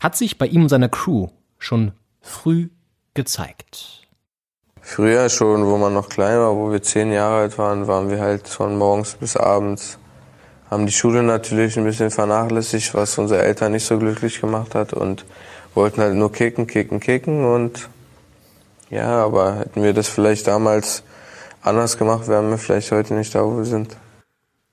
hat 0.00 0.16
sich 0.16 0.38
bei 0.38 0.46
ihm 0.46 0.62
und 0.62 0.68
seiner 0.68 0.88
Crew 0.88 1.28
schon 1.58 1.92
früh 2.20 2.68
gezeigt. 3.14 4.04
Früher 4.80 5.30
schon, 5.30 5.64
wo 5.66 5.78
man 5.78 5.94
noch 5.94 6.10
klein 6.10 6.38
war, 6.38 6.54
wo 6.56 6.70
wir 6.70 6.82
zehn 6.82 7.10
Jahre 7.10 7.42
alt 7.42 7.58
waren, 7.58 7.86
waren 7.86 8.10
wir 8.10 8.20
halt 8.20 8.46
von 8.46 8.76
morgens 8.76 9.14
bis 9.14 9.36
abends. 9.36 9.98
Haben 10.70 10.86
die 10.86 10.92
Schule 10.92 11.22
natürlich 11.22 11.78
ein 11.78 11.84
bisschen 11.84 12.10
vernachlässigt, 12.10 12.94
was 12.94 13.16
unsere 13.16 13.42
Eltern 13.42 13.72
nicht 13.72 13.86
so 13.86 13.98
glücklich 13.98 14.40
gemacht 14.40 14.74
hat 14.74 14.92
und 14.92 15.24
wollten 15.74 16.02
halt 16.02 16.14
nur 16.14 16.30
kicken, 16.30 16.66
kicken, 16.66 17.00
kicken 17.00 17.44
und 17.44 17.88
ja, 18.94 19.24
aber 19.24 19.56
hätten 19.58 19.82
wir 19.82 19.92
das 19.92 20.08
vielleicht 20.08 20.46
damals 20.46 21.02
anders 21.62 21.98
gemacht, 21.98 22.28
wären 22.28 22.50
wir 22.50 22.58
vielleicht 22.58 22.92
heute 22.92 23.14
nicht 23.14 23.34
da, 23.34 23.44
wo 23.44 23.56
wir 23.56 23.64
sind. 23.64 23.96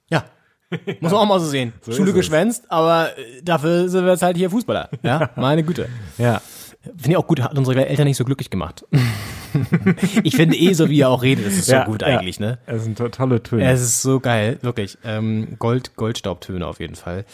Ja. 0.09 0.25
Muss 0.99 1.11
man 1.11 1.21
auch 1.21 1.25
mal 1.25 1.39
so 1.39 1.47
sehen. 1.47 1.73
Schule 1.83 2.03
ist 2.03 2.09
es. 2.09 2.13
geschwänzt, 2.13 2.65
aber 2.69 3.17
äh, 3.17 3.41
dafür 3.41 3.89
sind 3.89 4.05
wir 4.05 4.11
jetzt 4.11 4.21
halt 4.21 4.37
hier 4.37 4.49
Fußballer. 4.49 4.89
Ja, 5.03 5.31
meine 5.35 5.63
Güte. 5.63 5.89
Ja. 6.17 6.41
Finde 6.83 7.11
ich 7.11 7.17
auch 7.17 7.27
gut, 7.27 7.41
hat 7.41 7.57
unsere 7.57 7.87
Eltern 7.87 8.05
nicht 8.05 8.17
so 8.17 8.25
glücklich 8.25 8.49
gemacht. 8.49 8.85
ich 10.23 10.35
finde 10.35 10.55
eh 10.55 10.73
so, 10.73 10.89
wie 10.89 11.01
er 11.01 11.09
auch 11.09 11.21
redet, 11.21 11.45
das 11.45 11.53
ist 11.53 11.65
so 11.67 11.73
ja, 11.73 11.85
gut 11.85 12.01
ja. 12.01 12.07
eigentlich, 12.07 12.39
ne? 12.39 12.57
Es 12.65 12.83
sind 12.83 12.97
to 12.97 13.09
tolle 13.09 13.43
Töne. 13.43 13.69
Es 13.69 13.81
ist 13.81 14.01
so 14.01 14.19
geil, 14.19 14.57
wirklich. 14.61 14.97
Ähm, 15.03 15.57
Gold, 15.59 15.95
Goldstaubtöne 15.95 16.65
auf 16.65 16.79
jeden 16.79 16.95
Fall. 16.95 17.25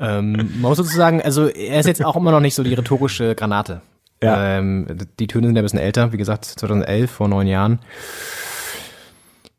ähm, 0.00 0.32
man 0.32 0.60
muss 0.60 0.76
sozusagen, 0.76 1.20
also 1.20 1.48
er 1.48 1.80
ist 1.80 1.86
jetzt 1.86 2.04
auch 2.04 2.14
immer 2.16 2.30
noch 2.30 2.40
nicht 2.40 2.54
so 2.54 2.62
die 2.62 2.74
rhetorische 2.74 3.34
Granate. 3.34 3.80
Ja. 4.22 4.58
Ähm, 4.58 4.86
die 5.18 5.26
Töne 5.26 5.48
sind 5.48 5.56
ja 5.56 5.62
ein 5.62 5.64
bisschen 5.64 5.78
älter, 5.78 6.12
wie 6.12 6.16
gesagt, 6.16 6.44
2011, 6.44 7.10
vor 7.10 7.28
neun 7.28 7.46
Jahren. 7.46 7.80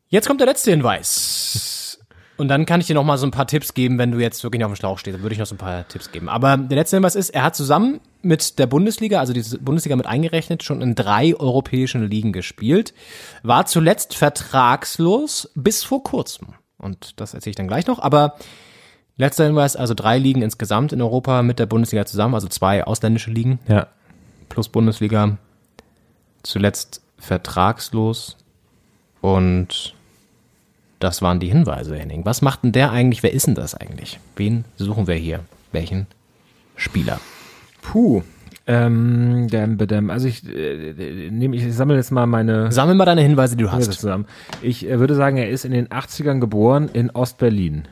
Jetzt 0.08 0.26
kommt 0.26 0.40
der 0.40 0.46
letzte 0.46 0.70
Hinweis. 0.70 1.98
Und 2.36 2.48
dann 2.48 2.66
kann 2.66 2.80
ich 2.80 2.88
dir 2.88 2.94
noch 2.94 3.04
mal 3.04 3.16
so 3.16 3.26
ein 3.26 3.30
paar 3.30 3.46
Tipps 3.46 3.74
geben, 3.74 3.98
wenn 3.98 4.10
du 4.10 4.18
jetzt 4.18 4.42
wirklich 4.42 4.60
noch 4.60 4.66
auf 4.66 4.72
dem 4.72 4.76
Schlauch 4.76 4.98
stehst. 4.98 5.14
Dann 5.14 5.22
würde 5.22 5.34
ich 5.34 5.38
noch 5.38 5.46
so 5.46 5.54
ein 5.54 5.58
paar 5.58 5.86
Tipps 5.86 6.10
geben. 6.10 6.28
Aber 6.28 6.56
der 6.56 6.76
letzte 6.76 6.96
Hinweis 6.96 7.14
ist, 7.14 7.30
er 7.30 7.44
hat 7.44 7.54
zusammen 7.54 8.00
mit 8.22 8.58
der 8.58 8.66
Bundesliga, 8.66 9.20
also 9.20 9.32
die 9.32 9.42
Bundesliga 9.58 9.94
mit 9.94 10.06
eingerechnet, 10.06 10.64
schon 10.64 10.82
in 10.82 10.94
drei 10.96 11.36
europäischen 11.36 12.08
Ligen 12.08 12.32
gespielt. 12.32 12.92
War 13.42 13.66
zuletzt 13.66 14.16
vertragslos 14.16 15.50
bis 15.54 15.84
vor 15.84 16.02
kurzem. 16.02 16.54
Und 16.76 17.20
das 17.20 17.34
erzähle 17.34 17.50
ich 17.50 17.56
dann 17.56 17.68
gleich 17.68 17.86
noch. 17.86 18.00
Aber 18.00 18.34
letzter 19.16 19.44
Hinweis, 19.44 19.76
also 19.76 19.94
drei 19.94 20.18
Ligen 20.18 20.42
insgesamt 20.42 20.92
in 20.92 21.02
Europa 21.02 21.42
mit 21.42 21.60
der 21.60 21.66
Bundesliga 21.66 22.04
zusammen, 22.04 22.34
also 22.34 22.48
zwei 22.48 22.84
ausländische 22.84 23.30
Ligen 23.30 23.60
ja. 23.68 23.86
Plus 24.54 24.68
Bundesliga. 24.68 25.36
Zuletzt 26.44 27.02
vertragslos. 27.18 28.36
Und 29.20 29.94
das 31.00 31.22
waren 31.22 31.40
die 31.40 31.48
Hinweise, 31.48 31.96
Henning. 31.96 32.24
Was 32.24 32.40
macht 32.40 32.62
denn 32.62 32.72
der 32.72 32.92
eigentlich? 32.92 33.22
Wer 33.22 33.32
ist 33.32 33.46
denn 33.48 33.56
das 33.56 33.74
eigentlich? 33.74 34.20
Wen 34.36 34.64
suchen 34.76 35.06
wir 35.08 35.16
hier? 35.16 35.40
Welchen 35.72 36.06
Spieler? 36.76 37.20
Puh. 37.82 38.22
Ähm, 38.66 39.48
däm, 39.48 39.76
däm. 39.76 40.08
Also 40.08 40.28
ich 40.28 40.46
äh, 40.48 41.30
nehme, 41.30 41.56
ich 41.56 41.74
sammle 41.74 41.96
jetzt 41.96 42.12
mal 42.12 42.26
meine 42.26 42.72
Sammel 42.72 42.94
mal 42.94 43.04
deine 43.04 43.20
Hinweise, 43.20 43.56
die 43.56 43.64
du 43.64 43.72
hast. 43.72 43.92
zusammen. 43.92 44.24
Ich 44.62 44.88
äh, 44.88 44.98
würde 45.00 45.14
sagen, 45.16 45.36
er 45.36 45.50
ist 45.50 45.64
in 45.64 45.72
den 45.72 45.88
80ern 45.88 46.38
geboren 46.38 46.88
in 46.92 47.10
Ostberlin. 47.10 47.88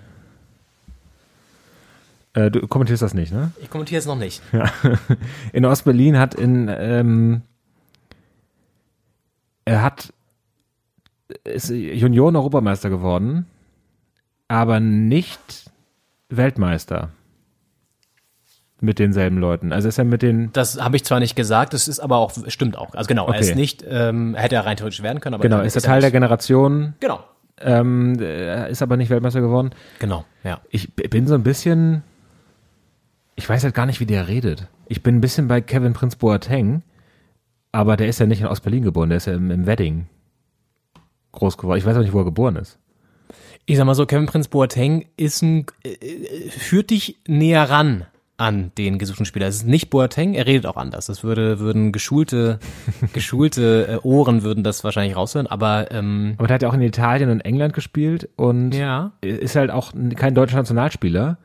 Äh, 2.35 2.51
du 2.51 2.67
kommentierst 2.67 3.03
das 3.03 3.13
nicht, 3.15 3.33
ne? 3.33 3.53
Ich 3.61 3.69
kommentiere 3.71 3.99
es 3.99 4.07
noch 4.07 4.17
nicht. 4.17 4.43
In 5.53 5.65
Ostberlin 5.67 6.19
hat 6.19 6.35
in 6.35 6.71
ähm, 6.75 7.43
er 9.65 9.83
hat 9.83 10.13
ist 11.45 11.71
Junioren-Europameister 11.71 12.91
geworden, 12.91 13.47
aber 14.49 14.81
nicht 14.81 15.71
Weltmeister 16.29 17.11
mit 18.81 18.99
denselben 18.99 19.39
Leuten. 19.39 19.73
Also 19.73 19.89
ist 19.89 19.99
er 19.99 20.05
mit 20.05 20.23
den 20.23 20.53
Das 20.53 20.83
habe 20.83 20.97
ich 20.97 21.05
zwar 21.05 21.21
nicht 21.21 21.37
gesagt, 21.37 21.73
das 21.73 21.87
ist 21.87 22.01
aber 22.01 22.17
auch, 22.17 22.33
stimmt 22.49 22.77
auch. 22.77 22.95
Also 22.95 23.07
genau, 23.09 23.27
er 23.27 23.31
Okay. 23.37 23.41
ist 23.41 23.55
nicht, 23.55 23.85
ähm, 23.89 24.35
hätte 24.35 24.57
er 24.57 24.67
rein 24.67 24.77
theoretisch 24.77 25.03
werden 25.03 25.21
können, 25.21 25.35
aber 25.35 25.43
genau 25.43 25.59
dann 25.59 25.67
ist 25.67 25.77
er 25.77 25.83
er 25.83 25.87
Teil 25.87 26.01
der. 26.01 26.11
Generation, 26.11 26.95
Genau, 27.01 27.23
ähm, 27.61 28.19
er 28.21 28.69
ist 28.69 28.83
aber 28.83 28.97
nicht 28.97 29.09
Weltmeister 29.11 29.41
geworden. 29.41 29.71
genau, 30.01 30.25
ja. 30.43 30.61
Ich 30.71 30.93
bin 30.95 31.27
so 31.29 31.35
ein 31.35 31.45
bisschen, 31.45 32.03
ich 33.43 33.49
weiß 33.49 33.65
halt 33.65 33.75
gar 33.75 33.87
nicht, 33.87 33.99
wie 33.99 34.07
der 34.07 34.29
redet. 34.29 34.69
Ich 34.87 35.03
bin 35.03 35.17
ein 35.17 35.21
bisschen 35.21 35.49
bei 35.49 35.61
Kevin 35.61 35.95
Prince 35.95 36.17
Boateng, 36.17 36.83
aber 37.73 37.97
der 37.97 38.07
ist 38.07 38.21
ja 38.21 38.27
nicht 38.27 38.41
in 38.41 38.47
Ostberlin 38.47 38.85
geboren, 38.85 39.09
der 39.09 39.17
ist 39.17 39.27
ja 39.27 39.35
im, 39.35 39.51
im 39.51 39.67
Wedding 39.67 40.07
groß 41.33 41.59
geworden. 41.59 41.79
Ich 41.79 41.85
weiß 41.85 41.97
auch 41.97 42.03
nicht, 42.03 42.13
wo 42.13 42.19
er 42.21 42.25
geboren 42.25 42.55
ist. 42.55 42.79
Ich 43.67 43.77
sag 43.77 43.85
mal 43.85 43.95
so, 43.97 44.07
Kevin 44.07 44.27
Prince 44.27 44.49
Boateng 44.49 45.07
ist 45.17 45.43
ein, 45.43 45.67
äh, 45.85 45.89
äh, 45.91 46.51
führt 46.51 46.91
dich 46.91 47.19
näher 47.27 47.69
ran 47.69 48.07
an 48.37 48.71
den 48.79 48.99
gesuchten 48.99 49.27
Spieler. 49.27 49.47
Es 49.49 49.57
ist 49.57 49.67
nicht 49.67 49.91
Boateng, 49.91 50.35
er 50.35 50.47
redet 50.47 50.67
auch 50.67 50.77
anders. 50.77 51.07
Das 51.07 51.25
würde, 51.25 51.59
würden 51.59 51.91
geschulte, 51.91 52.61
geschulte 53.13 53.89
äh, 54.03 54.07
Ohren 54.07 54.45
würden 54.45 54.63
das 54.63 54.85
wahrscheinlich 54.85 55.17
raushören, 55.17 55.49
aber 55.49 55.91
ähm, 55.91 56.35
Aber 56.39 56.47
der 56.47 56.55
hat 56.55 56.63
ja 56.63 56.69
auch 56.69 56.75
in 56.75 56.83
Italien 56.83 57.29
und 57.31 57.41
England 57.41 57.75
gespielt 57.75 58.29
und 58.37 58.73
Ja. 58.73 59.13
ist 59.21 59.57
halt 59.57 59.73
auch 59.73 59.93
kein 60.15 60.37
deutscher 60.37 60.59
Nationalspieler. 60.59 61.39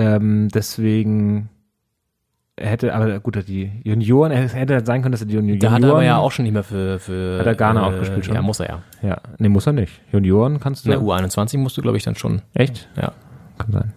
Ähm, 0.00 0.48
deswegen 0.48 1.50
hätte, 2.58 2.94
aber 2.94 3.20
gut, 3.20 3.36
die 3.46 3.70
Junioren, 3.84 4.32
es 4.32 4.54
hätte 4.54 4.74
halt 4.74 4.86
sein 4.86 5.02
können, 5.02 5.12
dass 5.12 5.20
er 5.20 5.26
die 5.26 5.34
Junioren. 5.34 5.60
da 5.60 5.72
hat 5.72 5.82
er 5.82 5.90
aber 5.90 6.04
ja 6.04 6.16
auch 6.16 6.32
schon 6.32 6.44
nicht 6.44 6.54
mehr 6.54 6.64
für, 6.64 6.98
für 6.98 7.38
Hat 7.38 7.46
er 7.46 7.54
Ghana 7.54 7.86
auch 7.86 7.98
gespielt 7.98 8.24
schon? 8.24 8.34
Ja, 8.34 8.40
muss 8.40 8.60
er 8.60 8.68
ja. 8.68 8.82
Ja, 9.02 9.18
nee, 9.36 9.50
muss 9.50 9.66
er 9.66 9.74
nicht. 9.74 10.00
Junioren 10.10 10.58
kannst 10.58 10.86
du. 10.86 10.90
Der 10.90 11.00
U21 11.00 11.58
musst 11.58 11.76
du, 11.76 11.82
glaube 11.82 11.98
ich, 11.98 12.04
dann 12.04 12.14
schon. 12.14 12.40
Echt? 12.54 12.88
Ja. 12.96 13.12
Kann 13.58 13.72
sein. 13.72 13.92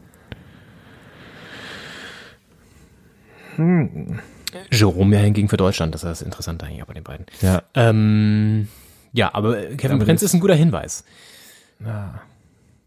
Jerome 4.71 5.15
ja 5.15 5.21
hingegen 5.21 5.47
für 5.47 5.57
Deutschland, 5.57 5.93
das 5.93 6.03
ist 6.03 6.09
das 6.09 6.21
Interessante 6.21 6.65
eigentlich 6.65 6.83
bei 6.83 6.93
den 6.93 7.03
beiden. 7.03 7.27
Ja. 7.41 7.61
Ähm, 7.75 8.67
ja, 9.13 9.33
aber 9.33 9.55
Kevin 9.77 9.97
Aber 9.97 10.05
Prinz 10.05 10.21
ist 10.21 10.33
ein 10.33 10.41
guter 10.41 10.55
Hinweis. 10.55 11.05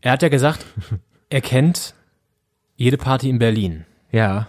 Er 0.03 0.13
hat 0.13 0.23
ja 0.23 0.29
gesagt, 0.29 0.67
er 1.31 1.41
kennt 1.41 1.95
jede 2.77 2.97
Party 2.97 3.29
in 3.29 3.39
Berlin. 3.39 3.85
Ja. 4.13 4.49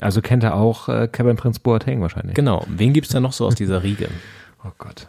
Also 0.00 0.20
kennt 0.20 0.42
er 0.42 0.54
auch 0.54 0.88
äh, 0.88 1.08
Kevin 1.10 1.36
Prince 1.36 1.60
Boateng 1.60 2.00
wahrscheinlich. 2.02 2.34
Genau. 2.34 2.66
Wen 2.68 2.92
gibt's 2.92 3.10
da 3.10 3.20
noch 3.20 3.32
so 3.32 3.46
aus 3.46 3.54
dieser 3.54 3.82
Riege? 3.82 4.08
Oh 4.64 4.72
Gott. 4.78 5.06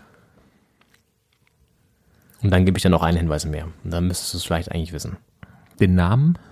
Und 2.44 2.52
dann 2.52 2.66
gebe 2.66 2.78
ich 2.78 2.84
dann 2.84 2.92
noch 2.92 3.02
einen 3.02 3.18
Hinweis 3.18 3.46
mehr. 3.48 3.66
Und 3.84 3.92
dann 3.92 4.08
müsstest 4.08 4.34
du 4.34 4.38
es 4.38 4.44
vielleicht 4.44 4.72
eigentlich 4.72 4.94
wissen. 4.94 5.18
Den 5.80 5.96
Namen? 5.96 6.38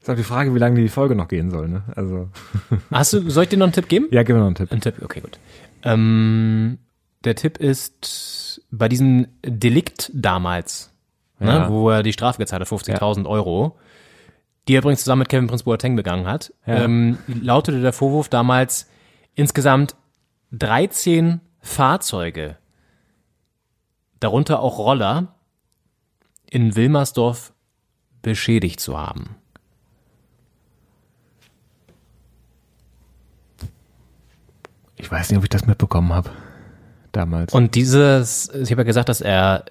ist 0.00 0.08
auch 0.08 0.16
die 0.16 0.22
Frage, 0.22 0.54
wie 0.54 0.58
lange 0.58 0.80
die 0.80 0.88
Folge 0.88 1.14
noch 1.14 1.28
gehen 1.28 1.50
soll, 1.50 1.68
ne? 1.68 1.82
Also. 1.94 2.30
Hast 2.90 3.12
du, 3.12 3.28
soll 3.28 3.42
ich 3.42 3.50
dir 3.50 3.58
noch 3.58 3.66
einen 3.66 3.74
Tipp 3.74 3.88
geben? 3.88 4.06
Ja, 4.10 4.22
gib 4.22 4.34
mir 4.34 4.40
noch 4.40 4.46
einen 4.46 4.54
Tipp. 4.54 4.72
Ein 4.72 4.80
Tipp, 4.80 4.94
okay, 5.02 5.20
gut. 5.20 5.38
Ähm, 5.82 6.78
der 7.24 7.34
Tipp 7.34 7.58
ist 7.58 8.62
bei 8.70 8.88
diesem 8.88 9.26
Delikt 9.44 10.10
damals, 10.14 10.89
Ja. 11.40 11.60
ne, 11.60 11.68
wo 11.70 11.90
er 11.90 12.02
die 12.02 12.12
Strafe 12.12 12.38
gezahlt 12.38 12.60
hat, 12.62 12.68
50.000 12.68 13.26
Euro, 13.26 13.78
die 14.68 14.74
er 14.74 14.80
übrigens 14.80 15.00
zusammen 15.00 15.20
mit 15.20 15.28
Kevin 15.30 15.46
Prince 15.46 15.64
Boateng 15.64 15.96
begangen 15.96 16.26
hat, 16.26 16.52
Ja. 16.66 16.84
ähm, 16.84 17.18
lautete 17.26 17.80
der 17.80 17.92
Vorwurf 17.92 18.28
damals 18.28 18.88
insgesamt 19.34 19.96
13 20.52 21.40
Fahrzeuge, 21.60 22.56
darunter 24.20 24.60
auch 24.60 24.78
Roller, 24.78 25.34
in 26.50 26.74
Wilmersdorf 26.76 27.52
beschädigt 28.22 28.80
zu 28.80 28.98
haben. 28.98 29.36
Ich 34.96 35.10
weiß 35.10 35.30
nicht, 35.30 35.38
ob 35.38 35.44
ich 35.44 35.50
das 35.50 35.66
mitbekommen 35.66 36.12
habe. 36.12 36.30
Damals. 37.12 37.52
Und 37.52 37.74
dieses, 37.74 38.48
ich 38.54 38.70
habe 38.70 38.82
ja 38.82 38.86
gesagt, 38.86 39.08
dass 39.08 39.20
er 39.20 39.64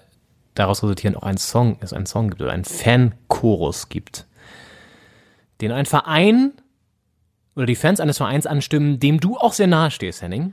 daraus 0.54 0.82
resultierend 0.82 1.16
auch 1.16 1.22
ein 1.22 1.38
Song, 1.38 1.78
es 1.80 1.92
einen 1.92 2.06
Song 2.06 2.30
gibt 2.30 2.42
oder 2.42 2.52
einen 2.52 2.64
Fanchorus 2.64 3.88
gibt, 3.88 4.26
den 5.60 5.72
ein 5.72 5.86
Verein 5.86 6.52
oder 7.54 7.66
die 7.66 7.76
Fans 7.76 8.00
eines 8.00 8.18
Vereins 8.18 8.46
anstimmen, 8.46 9.00
dem 9.00 9.20
du 9.20 9.36
auch 9.36 9.52
sehr 9.52 9.66
nahe 9.66 9.90
stehst, 9.90 10.22
Henning. 10.22 10.52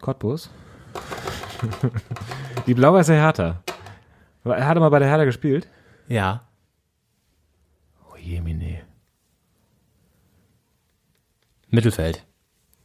Cottbus? 0.00 0.50
die 2.66 2.74
blau-weiße 2.74 3.14
Hertha. 3.14 3.62
Er 4.44 4.66
hatte 4.66 4.80
mal 4.80 4.88
bei 4.88 5.00
der 5.00 5.08
Hertha 5.08 5.24
gespielt. 5.24 5.68
Ja. 6.06 6.46
Oh 8.10 8.16
je, 8.16 8.40
Mine. 8.40 8.82
Mittelfeld. 11.70 12.24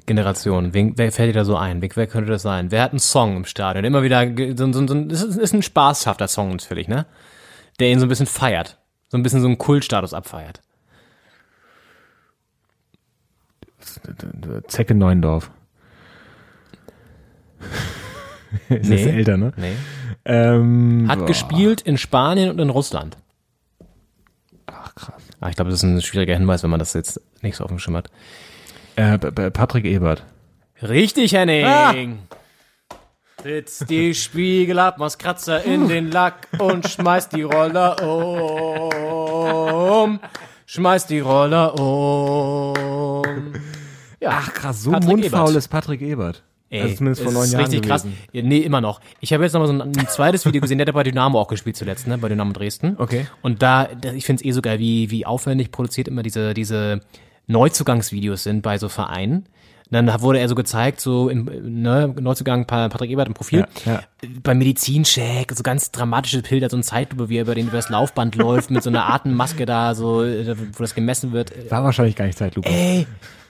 Generation. 0.05 0.73
Wen, 0.73 0.97
wer 0.97 1.11
fällt 1.11 1.29
dir 1.29 1.39
da 1.39 1.45
so 1.45 1.55
ein? 1.55 1.81
Wer, 1.81 1.89
wer 1.95 2.07
könnte 2.07 2.31
das 2.31 2.41
sein? 2.41 2.71
Wer 2.71 2.81
hat 2.83 2.91
einen 2.91 2.99
Song 2.99 3.37
im 3.37 3.45
Stadion? 3.45 3.85
Immer 3.85 4.03
wieder, 4.03 4.25
so, 4.55 4.71
so, 4.71 4.87
so, 4.87 4.93
das 5.05 5.23
ist, 5.23 5.37
ist 5.37 5.53
ein 5.53 5.61
spaßhafter 5.61 6.27
Song 6.27 6.51
natürlich, 6.51 6.87
ne? 6.87 7.05
Der 7.79 7.89
ihn 7.89 7.99
so 7.99 8.05
ein 8.05 8.09
bisschen 8.09 8.25
feiert. 8.25 8.77
So 9.09 9.17
ein 9.17 9.23
bisschen 9.23 9.41
so 9.41 9.47
einen 9.47 9.57
Kultstatus 9.57 10.13
abfeiert. 10.13 10.61
Zecke 14.67 14.95
Neuendorf. 14.95 15.51
ist 18.69 18.89
nee. 18.89 19.03
älter, 19.03 19.37
ne? 19.37 19.53
Nee. 19.55 19.75
Ähm, 20.25 21.05
Hat 21.07 21.19
boah. 21.19 21.25
gespielt 21.25 21.81
in 21.81 21.97
Spanien 21.97 22.49
und 22.49 22.59
in 22.59 22.69
Russland. 22.69 23.17
Ach, 24.67 24.95
krass. 24.95 25.21
Ah, 25.39 25.49
ich 25.49 25.55
glaube, 25.55 25.71
das 25.71 25.79
ist 25.79 25.83
ein 25.83 26.01
schwieriger 26.01 26.33
Hinweis, 26.35 26.63
wenn 26.63 26.69
man 26.69 26.79
das 26.79 26.93
jetzt 26.93 27.19
nicht 27.41 27.57
so 27.57 27.63
auf 27.63 27.69
dem 27.69 27.79
Schirm 27.79 27.97
hat. 27.97 28.09
Äh, 28.95 29.17
Patrick 29.17 29.85
Ebert. 29.85 30.23
Richtig, 30.81 31.33
Henning. 31.33 32.19
Sitzt 33.41 33.89
die 33.89 34.13
Spiegel 34.13 34.79
ab, 34.79 34.99
machst 34.99 35.19
Kratzer 35.19 35.63
in 35.63 35.87
den 35.89 36.11
Lack 36.11 36.47
und 36.59 36.87
schmeißt 36.87 37.33
die 37.33 37.41
Roller 37.41 38.01
um. 40.03 40.19
Schmeißt 40.65 41.09
die 41.09 41.19
Roller 41.19 41.77
um. 41.77 43.53
Ach 44.25 44.53
krass, 44.53 44.83
so 44.83 44.91
Patrick 44.91 45.09
mundfaul 45.09 45.49
Ebert. 45.49 45.57
ist 45.57 45.67
Patrick 45.67 46.01
Ebert. 46.01 46.43
Ey, 46.69 46.81
also 46.81 46.95
zumindest 46.95 47.21
vor 47.21 47.31
neun 47.33 47.43
ist 47.43 47.51
Jahren 47.51 47.65
richtig 47.65 47.81
gewesen. 47.83 48.13
krass. 48.13 48.29
Ja, 48.31 48.41
nee, 48.41 48.59
immer 48.59 48.81
noch. 48.81 49.01
Ich 49.19 49.33
habe 49.33 49.43
jetzt 49.43 49.53
noch 49.53 49.59
mal 49.59 49.67
so 49.67 49.73
ein, 49.73 49.81
ein 49.81 50.07
zweites 50.07 50.45
Video 50.45 50.61
gesehen, 50.61 50.77
der 50.77 50.87
hat 50.87 50.93
bei 50.93 51.03
Dynamo 51.03 51.39
auch 51.39 51.47
gespielt 51.47 51.75
zuletzt, 51.75 52.07
ne, 52.07 52.17
bei 52.17 52.29
Dynamo 52.29 52.53
Dresden. 52.53 52.95
Okay. 52.97 53.27
Und 53.41 53.61
da, 53.61 53.89
da 53.99 54.13
ich 54.13 54.25
finde 54.25 54.41
es 54.41 54.45
eh 54.45 54.51
so 54.53 54.61
geil, 54.61 54.79
wie, 54.79 55.11
wie 55.11 55.25
aufwendig 55.25 55.71
produziert 55.71 56.07
immer 56.07 56.23
diese, 56.23 56.53
diese 56.53 57.01
Neuzugangsvideos 57.47 58.43
sind 58.43 58.61
bei 58.61 58.77
so 58.77 58.89
Vereinen. 58.89 59.45
Dann 59.91 60.09
wurde 60.21 60.39
er 60.39 60.49
so 60.49 60.55
gezeigt, 60.55 60.99
so 61.01 61.29
im 61.29 61.45
ne, 61.83 62.11
Neuzugang 62.19 62.65
Pa- 62.65 62.89
Patrick 62.89 63.11
Ebert 63.11 63.27
im 63.27 63.35
Profil. 63.35 63.65
Ja, 63.85 63.91
ja. 63.93 64.03
Beim 64.41 64.57
Medizincheck, 64.57 65.51
so 65.53 65.61
ganz 65.61 65.91
dramatische 65.91 66.41
Bilder, 66.41 66.67
so 66.69 66.77
ein 66.77 66.81
Zeitlupe, 66.83 67.29
wie 67.29 67.37
er 67.37 67.43
über 67.43 67.53
den 67.53 67.67
über 67.67 67.77
das 67.77 67.89
Laufband 67.89 68.35
läuft, 68.37 68.71
mit 68.71 68.81
so 68.81 68.89
einer 68.89 69.07
Atemmaske 69.13 69.67
da, 69.67 69.93
so, 69.93 70.23
wo 70.23 70.79
das 70.79 70.95
gemessen 70.95 71.31
wird. 71.31 71.51
War 71.69 71.83
wahrscheinlich 71.83 72.15
gar 72.15 72.25
nicht 72.25 72.39
Zeitlupe. 72.39 72.67
Ey, 72.69 73.05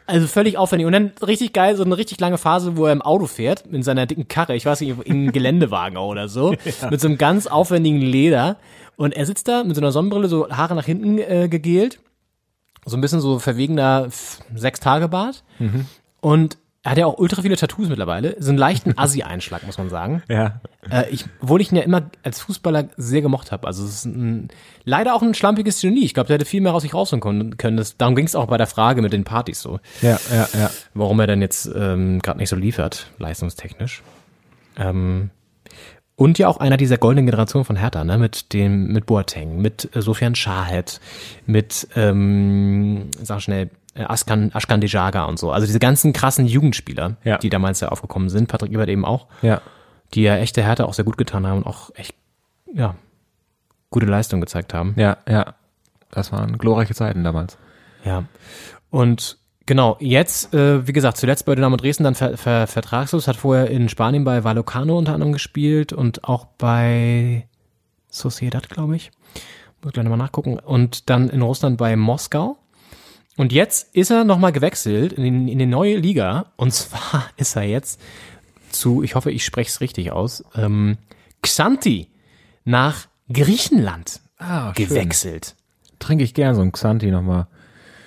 also 0.06 0.28
völlig 0.28 0.58
aufwendig. 0.58 0.86
Und 0.86 0.92
dann 0.92 1.12
richtig 1.26 1.54
geil, 1.54 1.78
so 1.78 1.86
eine 1.86 1.96
richtig 1.96 2.20
lange 2.20 2.38
Phase, 2.38 2.76
wo 2.76 2.88
er 2.88 2.92
im 2.92 3.02
Auto 3.02 3.26
fährt, 3.28 3.64
in 3.72 3.82
seiner 3.82 4.06
dicken 4.06 4.28
Karre, 4.28 4.54
ich 4.54 4.66
weiß 4.66 4.82
nicht, 4.82 4.98
in 5.06 5.14
einem 5.14 5.32
Geländewagen 5.32 5.98
oder 5.98 6.28
so, 6.28 6.54
mit 6.90 7.00
so 7.00 7.08
einem 7.08 7.18
ganz 7.18 7.48
aufwendigen 7.48 8.02
Leder. 8.02 8.58
Und 8.98 9.14
er 9.16 9.26
sitzt 9.26 9.48
da 9.48 9.64
mit 9.64 9.76
so 9.78 9.82
einer 9.82 9.94
Sonnenbrille, 9.94 10.28
so 10.28 10.50
Haare 10.50 10.76
nach 10.76 10.86
hinten 10.86 11.20
äh, 11.20 11.48
gegelt, 11.50 12.00
so 12.86 12.98
ein 12.98 13.02
bisschen 13.02 13.22
so 13.22 13.40
verwegener 13.40 14.08
Sechs-Tage-Bart. 14.56 15.44
Und 16.22 16.58
er 16.86 16.92
hat 16.92 16.98
ja 16.98 17.06
auch 17.06 17.18
ultra 17.18 17.42
viele 17.42 17.56
Tattoos 17.56 17.88
mittlerweile, 17.88 18.36
so 18.40 18.50
einen 18.50 18.58
leichten 18.58 18.94
Assi-Einschlag, 18.98 19.66
muss 19.66 19.78
man 19.78 19.90
sagen. 19.90 20.22
Ja. 20.28 20.60
Äh, 20.92 21.10
ich, 21.12 21.26
obwohl 21.42 21.62
ich 21.62 21.72
ihn 21.72 21.78
ja 21.78 21.84
immer 21.84 22.10
als 22.24 22.42
Fußballer 22.42 22.90
sehr 22.98 23.22
gemocht 23.22 23.54
habe. 23.54 23.68
Also 23.68 23.86
es 23.86 23.96
ist 23.96 24.06
ein, 24.06 24.50
leider 24.84 25.16
auch 25.16 25.22
ein 25.22 25.34
schlampiges 25.34 25.80
Genie. 25.80 26.04
Ich 26.04 26.14
glaube, 26.14 26.28
der 26.28 26.36
hätte 26.36 26.46
viel 26.46 26.60
mehr 26.60 26.74
aus 26.74 26.82
sich 26.82 26.94
rausholen 26.94 27.22
können. 27.22 27.56
können. 27.56 27.78
Das, 27.78 27.96
darum 27.96 28.16
ging 28.16 28.26
es 28.26 28.36
auch 28.36 28.48
bei 28.48 28.58
der 28.58 28.68
Frage 28.68 29.02
mit 29.02 29.14
den 29.14 29.24
Partys 29.24 29.62
so. 29.62 29.80
Ja, 30.02 30.20
ja, 30.30 30.50
ja. 30.54 30.70
Warum 30.94 31.22
er 31.22 31.28
denn 31.28 31.42
jetzt 31.42 31.72
ähm, 31.74 32.22
gerade 32.22 32.40
nicht 32.40 32.50
so 32.50 32.58
liefert, 32.58 33.12
leistungstechnisch. 33.18 34.04
Ähm, 34.78 35.30
und 36.16 36.38
ja 36.38 36.48
auch 36.48 36.58
einer 36.58 36.78
dieser 36.78 36.98
goldenen 36.98 37.26
Generationen 37.26 37.66
von 37.66 37.76
Hertha, 37.76 38.04
ne? 38.04 38.18
Mit 38.18 38.54
dem, 38.54 38.88
mit 38.88 39.06
Boateng, 39.06 39.58
mit 39.62 39.90
äh, 39.96 40.02
Sofian 40.02 40.36
Schahed, 40.36 41.00
mit, 41.46 41.88
ähm, 41.96 43.10
sag 43.22 43.42
schnell, 43.42 43.70
äh, 43.96 44.04
Askan, 44.04 44.52
Ashkan 44.54 44.82
Dejaga 44.82 45.26
und 45.26 45.40
so. 45.40 45.52
Also 45.52 45.66
diese 45.68 45.80
ganzen 45.80 46.14
krassen 46.14 46.46
Jugendspieler, 46.46 47.18
Ja. 47.24 47.38
die 47.38 47.50
damals 47.50 47.80
ja 47.80 47.90
aufgekommen 47.90 48.30
sind, 48.30 48.48
Patrick 48.48 48.72
Ebert 48.72 48.90
eben 48.90 49.06
auch 49.06 49.28
Ja. 49.42 49.62
die 50.14 50.22
ja 50.24 50.36
echte 50.38 50.62
Härte 50.64 50.86
auch 50.88 50.94
sehr 50.94 51.06
gut 51.06 51.18
getan 51.18 51.46
haben 51.48 51.58
und 51.58 51.68
auch 51.68 51.90
echt, 51.96 52.16
ja, 52.74 52.96
gute 53.90 54.06
Leistung 54.06 54.40
gezeigt 54.42 54.74
haben. 54.74 54.94
Ja, 54.98 55.18
ja. 55.28 55.56
Das 56.12 56.32
waren 56.32 56.58
glorreiche 56.60 56.94
Zeiten 56.94 57.24
damals. 57.24 57.58
Ja. 58.04 58.26
Und 58.92 59.38
genau, 59.66 59.98
jetzt, 60.00 60.54
äh, 60.54 60.88
wie 60.88 60.94
gesagt, 60.94 61.18
zuletzt 61.18 61.46
bei 61.46 61.56
Dynamo 61.56 61.78
Dresden 61.78 62.04
dann 62.04 62.16
ver 62.16 62.38
ver 62.38 62.68
vertragslos, 62.68 63.28
hat 63.28 63.36
vorher 63.36 63.70
in 63.70 63.90
Spanien 63.90 64.24
bei 64.24 64.44
Vallecano 64.44 64.98
unter 64.98 65.14
anderem 65.14 65.34
gespielt 65.34 65.94
und 65.94 66.24
auch 66.24 66.46
bei 66.58 67.48
Sociedad, 68.10 68.70
glaube 68.70 68.96
ich. 68.96 69.12
Muss 69.82 69.94
gleich 69.94 70.04
nochmal 70.06 70.20
nachgucken. 70.20 70.60
Und 70.60 71.10
dann 71.10 71.30
in 71.30 71.42
Russland 71.42 71.78
bei 71.78 71.96
Moskau. 71.96 72.58
Und 73.36 73.52
jetzt 73.52 73.96
ist 73.96 74.12
er 74.12 74.24
nochmal 74.24 74.52
gewechselt 74.52 75.14
in, 75.14 75.48
in 75.48 75.58
die 75.60 75.66
neue 75.66 75.98
Liga. 75.98 76.54
Und 76.56 76.72
zwar 76.74 77.26
ist 77.38 77.56
er 77.56 77.64
jetzt 77.64 78.00
zu, 78.70 79.04
ich 79.04 79.16
hoffe, 79.16 79.32
ich 79.32 79.44
spreche 79.46 79.70
es 79.70 79.82
richtig 79.82 80.12
aus, 80.12 80.44
ähm, 80.56 80.98
Xanti 81.42 82.08
nach 82.64 83.08
Griechenland 83.32 84.22
Ah, 84.38 84.74
schön. 84.76 84.88
gewechselt. 84.88 85.56
Trinke 86.00 86.24
ich 86.24 86.34
gern 86.34 86.56
so 86.56 86.62
ein 86.62 86.72
Xanti 86.72 87.12
nochmal 87.12 87.48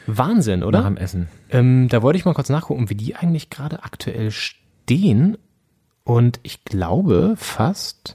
Wahnsinn, 0.06 0.62
oder? 0.62 0.80
nach 0.80 0.86
dem 0.86 0.96
Essen. 0.96 1.28
Ähm, 1.50 1.88
da 1.88 2.02
wollte 2.02 2.18
ich 2.18 2.24
mal 2.24 2.34
kurz 2.34 2.48
nachgucken, 2.48 2.88
wie 2.90 2.94
die 2.94 3.16
eigentlich 3.16 3.50
gerade 3.50 3.82
aktuell 3.82 4.30
stehen. 4.30 5.36
Und 6.04 6.38
ich 6.44 6.64
glaube 6.64 7.34
fast. 7.36 8.14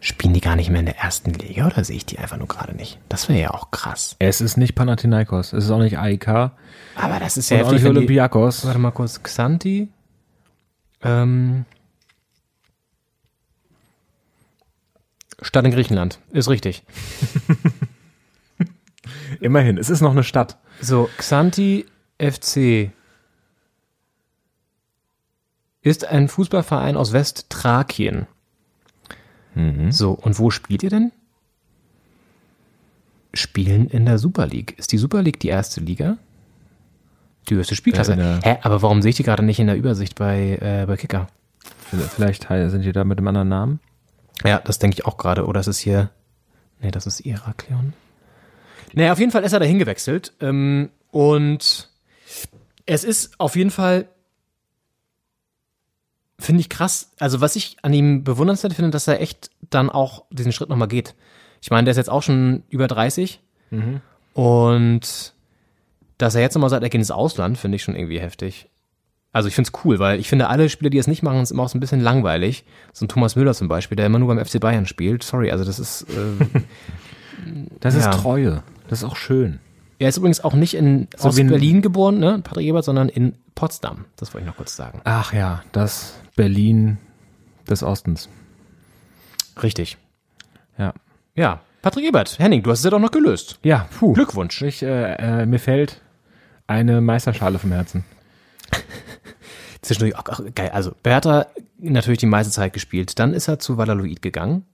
Spielen 0.00 0.34
die 0.34 0.40
gar 0.40 0.56
nicht 0.56 0.68
mehr 0.70 0.80
in 0.80 0.86
der 0.86 0.98
ersten 0.98 1.32
Liga 1.32 1.66
oder 1.66 1.84
sehe 1.84 1.96
ich 1.96 2.04
die 2.06 2.18
einfach 2.18 2.36
nur 2.36 2.48
gerade 2.48 2.74
nicht? 2.74 2.98
Das 3.08 3.28
wäre 3.28 3.40
ja 3.40 3.50
auch 3.52 3.70
krass. 3.70 4.16
Es 4.18 4.40
ist 4.40 4.56
nicht 4.56 4.74
Panathinaikos, 4.74 5.52
es 5.52 5.64
ist 5.66 5.70
auch 5.70 5.78
nicht 5.78 5.96
AIK 5.98 6.26
Aber 6.28 7.20
das 7.20 7.36
ist 7.36 7.50
ja 7.50 7.58
auch 7.58 7.60
nicht 7.70 7.72
heftig. 7.72 7.84
wenn 7.84 7.92
die- 7.92 7.98
Olympiakos. 7.98 8.64
Warte 8.66 8.78
mal 8.80 8.90
kurz. 8.90 9.22
Xanti. 9.22 9.88
Ähm, 11.02 11.66
Stadt 15.40 15.64
in 15.64 15.70
Griechenland. 15.72 16.18
Ist 16.32 16.48
richtig. 16.48 16.82
Immerhin, 19.42 19.76
es 19.76 19.90
ist 19.90 20.00
noch 20.00 20.12
eine 20.12 20.24
Stadt. 20.24 20.56
So, 20.80 21.10
Xanti 21.18 21.86
FC 22.18 22.90
ist 25.82 26.04
ein 26.04 26.28
Fußballverein 26.28 26.96
aus 26.96 27.12
Westtrakien. 27.12 28.26
So, 29.90 30.12
und 30.12 30.38
wo 30.38 30.50
spielt 30.50 30.82
ihr 30.82 30.90
denn? 30.90 31.12
Spielen 33.34 33.88
in 33.88 34.06
der 34.06 34.18
Super 34.18 34.46
League. 34.46 34.78
Ist 34.78 34.92
die 34.92 34.98
Super 34.98 35.22
League 35.22 35.40
die 35.40 35.48
erste 35.48 35.80
Liga? 35.80 36.16
Die 37.48 37.56
höchste 37.56 37.74
Spielklasse. 37.74 38.12
Äh, 38.14 38.40
Hä, 38.42 38.58
aber 38.62 38.80
warum 38.80 39.02
sehe 39.02 39.10
ich 39.10 39.16
die 39.16 39.24
gerade 39.24 39.42
nicht 39.42 39.58
in 39.58 39.66
der 39.66 39.76
Übersicht 39.76 40.14
bei, 40.14 40.58
äh, 40.60 40.86
bei 40.86 40.96
Kicker? 40.96 41.26
Vielleicht 42.14 42.46
sind 42.48 42.82
die 42.82 42.92
da 42.92 43.04
mit 43.04 43.18
einem 43.18 43.28
anderen 43.28 43.48
Namen. 43.48 43.80
Ja, 44.44 44.60
das 44.60 44.78
denke 44.78 44.94
ich 44.98 45.04
auch 45.04 45.18
gerade. 45.18 45.46
Oder 45.46 45.60
ist 45.60 45.66
es 45.66 45.78
hier. 45.78 46.10
Nee, 46.80 46.90
das 46.90 47.06
ist 47.06 47.20
Iraklion. 47.20 47.92
Naja, 48.94 49.12
auf 49.12 49.18
jeden 49.18 49.32
Fall 49.32 49.44
ist 49.44 49.52
er 49.52 49.60
dahin 49.60 49.78
gewechselt. 49.78 50.32
Ähm, 50.40 50.90
und 51.10 51.88
es 52.86 53.04
ist 53.04 53.38
auf 53.38 53.56
jeden 53.56 53.70
Fall, 53.70 54.08
finde 56.38 56.60
ich 56.60 56.68
krass. 56.68 57.10
Also, 57.18 57.40
was 57.40 57.56
ich 57.56 57.76
an 57.82 57.92
ihm 57.94 58.24
bewundernswert 58.24 58.74
finde, 58.74 58.90
dass 58.90 59.06
er 59.08 59.20
echt 59.20 59.50
dann 59.70 59.90
auch 59.90 60.24
diesen 60.30 60.52
Schritt 60.52 60.68
nochmal 60.68 60.88
geht. 60.88 61.14
Ich 61.60 61.70
meine, 61.70 61.84
der 61.84 61.92
ist 61.92 61.96
jetzt 61.98 62.10
auch 62.10 62.22
schon 62.22 62.64
über 62.70 62.88
30. 62.88 63.40
Und 64.34 65.32
dass 66.18 66.34
er 66.34 66.40
jetzt 66.42 66.54
nochmal 66.54 66.70
sagt, 66.70 66.82
er 66.82 66.88
geht 66.90 66.98
ins 66.98 67.10
Ausland, 67.10 67.56
finde 67.58 67.76
ich 67.76 67.82
schon 67.82 67.94
irgendwie 67.96 68.20
heftig. 68.20 68.68
Also 69.32 69.48
ich 69.48 69.54
finde 69.54 69.70
es 69.72 69.84
cool, 69.84 69.98
weil 69.98 70.20
ich 70.20 70.28
finde, 70.28 70.48
alle 70.48 70.68
Spieler, 70.68 70.90
die 70.90 70.98
es 70.98 71.06
nicht 71.06 71.22
machen, 71.22 71.40
ist 71.40 71.50
immer 71.50 71.62
auch 71.62 71.68
so 71.70 71.78
ein 71.78 71.80
bisschen 71.80 72.00
langweilig. 72.00 72.64
So 72.92 73.04
ein 73.06 73.08
Thomas 73.08 73.34
Müller 73.34 73.54
zum 73.54 73.68
Beispiel, 73.68 73.96
der 73.96 74.04
immer 74.06 74.18
nur 74.18 74.28
beim 74.28 74.44
FC 74.44 74.60
Bayern 74.60 74.84
spielt. 74.84 75.22
Sorry, 75.22 75.50
also 75.50 75.64
das 75.64 75.78
ist. 75.78 76.02
Äh, 76.02 76.60
Das 77.80 77.94
Ja. 77.96 78.10
ist 78.10 78.20
Treue. 78.20 78.62
Das 78.92 79.02
ist 79.02 79.08
auch 79.08 79.16
schön. 79.16 79.58
er 79.98 80.10
ist 80.10 80.18
übrigens 80.18 80.44
auch 80.44 80.52
nicht 80.52 80.74
in 80.74 81.08
So 81.16 81.30
Berlin 81.30 81.80
geboren, 81.80 82.18
ne, 82.18 82.42
Patrick 82.44 82.66
Ebert, 82.66 82.84
sondern 82.84 83.08
in 83.08 83.36
Potsdam. 83.54 84.04
Das 84.16 84.34
wollte 84.34 84.44
ich 84.44 84.50
noch 84.50 84.58
kurz 84.58 84.76
sagen. 84.76 85.00
Ach 85.04 85.32
ja, 85.32 85.62
das 85.72 86.20
Berlin 86.36 86.98
des 87.70 87.82
Ostens. 87.82 88.28
Richtig. 89.62 89.96
Ja. 90.76 90.92
Ja. 91.34 91.60
Patrick 91.80 92.04
Ebert, 92.04 92.38
Henning, 92.38 92.62
du 92.62 92.70
hast 92.70 92.80
es 92.80 92.84
ja 92.84 92.90
doch 92.90 92.98
noch 92.98 93.12
gelöst. 93.12 93.60
Ja, 93.62 93.88
puh. 93.98 94.12
Glückwunsch. 94.12 94.60
Ich, 94.60 94.82
äh, 94.82 95.14
äh, 95.14 95.46
mir 95.46 95.58
fällt 95.58 96.02
eine 96.66 97.00
Meisterschale 97.00 97.58
vom 97.58 97.72
Herzen. 97.72 98.04
Zwischendurch 99.80 100.18
auch 100.18 100.38
geil. 100.54 100.68
Also, 100.74 100.92
Bertha 101.02 101.46
natürlich 101.78 102.18
die 102.18 102.26
meiste 102.26 102.52
Zeit 102.52 102.74
gespielt. 102.74 103.18
Dann 103.18 103.32
ist 103.32 103.48
er 103.48 103.58
zu 103.58 103.78
Valladolid 103.78 104.20
gegangen. 104.20 104.66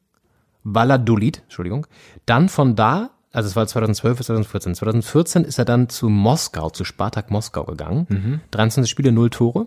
Valladolid, 0.64 1.42
Entschuldigung. 1.44 1.86
Dann 2.26 2.48
von 2.48 2.74
da, 2.74 3.10
also 3.38 3.48
es 3.48 3.56
war 3.56 3.66
2012 3.66 4.18
bis 4.18 4.26
2014. 4.26 4.74
2014 4.74 5.44
ist 5.44 5.58
er 5.58 5.64
dann 5.64 5.88
zu 5.88 6.08
Moskau, 6.08 6.70
zu 6.70 6.84
Spartak 6.84 7.30
Moskau 7.30 7.64
gegangen. 7.64 8.06
23 8.50 8.90
Spiele, 8.90 9.12
0 9.12 9.30
Tore. 9.30 9.66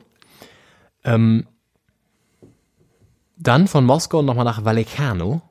Ähm, 1.04 1.48
dann 3.38 3.68
von 3.68 3.86
Moskau 3.86 4.22
nochmal 4.22 4.46
nach 4.46 4.66
Vallecano. 4.66 5.42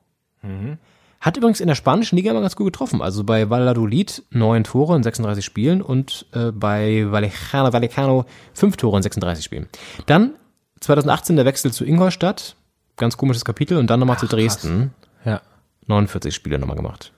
Hat 1.21 1.37
übrigens 1.37 1.61
in 1.61 1.67
der 1.67 1.75
spanischen 1.75 2.17
Liga 2.17 2.31
immer 2.31 2.41
ganz 2.41 2.57
gut 2.57 2.67
getroffen. 2.67 3.03
Also 3.03 3.25
bei 3.25 3.51
Valladolid 3.51 4.23
neun 4.31 4.65
Tore 4.65 4.97
in 4.97 5.03
36 5.03 5.45
Spielen 5.45 5.83
und 5.83 6.27
äh, 6.33 6.51
bei 6.53 7.11
Vallecano, 7.11 7.73
Vallecano 7.73 8.25
fünf 8.55 8.77
Tore 8.77 8.97
in 8.99 9.03
36 9.03 9.45
Spielen. 9.45 9.67
Dann 10.07 10.35
2018 10.81 11.37
der 11.37 11.45
Wechsel 11.45 11.73
zu 11.73 11.85
Ingolstadt. 11.85 12.57
Ganz 12.97 13.17
komisches 13.17 13.45
Kapitel. 13.45 13.77
Und 13.79 13.89
dann 13.89 14.01
nochmal 14.01 14.19
zu 14.19 14.27
Dresden. 14.27 14.95
Ja. 15.25 15.41
49 15.87 16.35
Spiele 16.35 16.59
nochmal 16.59 16.77
gemacht. 16.77 17.13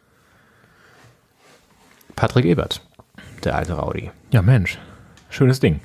Patrick 2.23 2.44
Ebert, 2.44 2.81
der 3.43 3.57
alte 3.57 3.73
Rowdy. 3.73 4.12
Ja, 4.31 4.43
Mensch. 4.43 4.78
Schönes 5.28 5.59
Ding. 5.59 5.81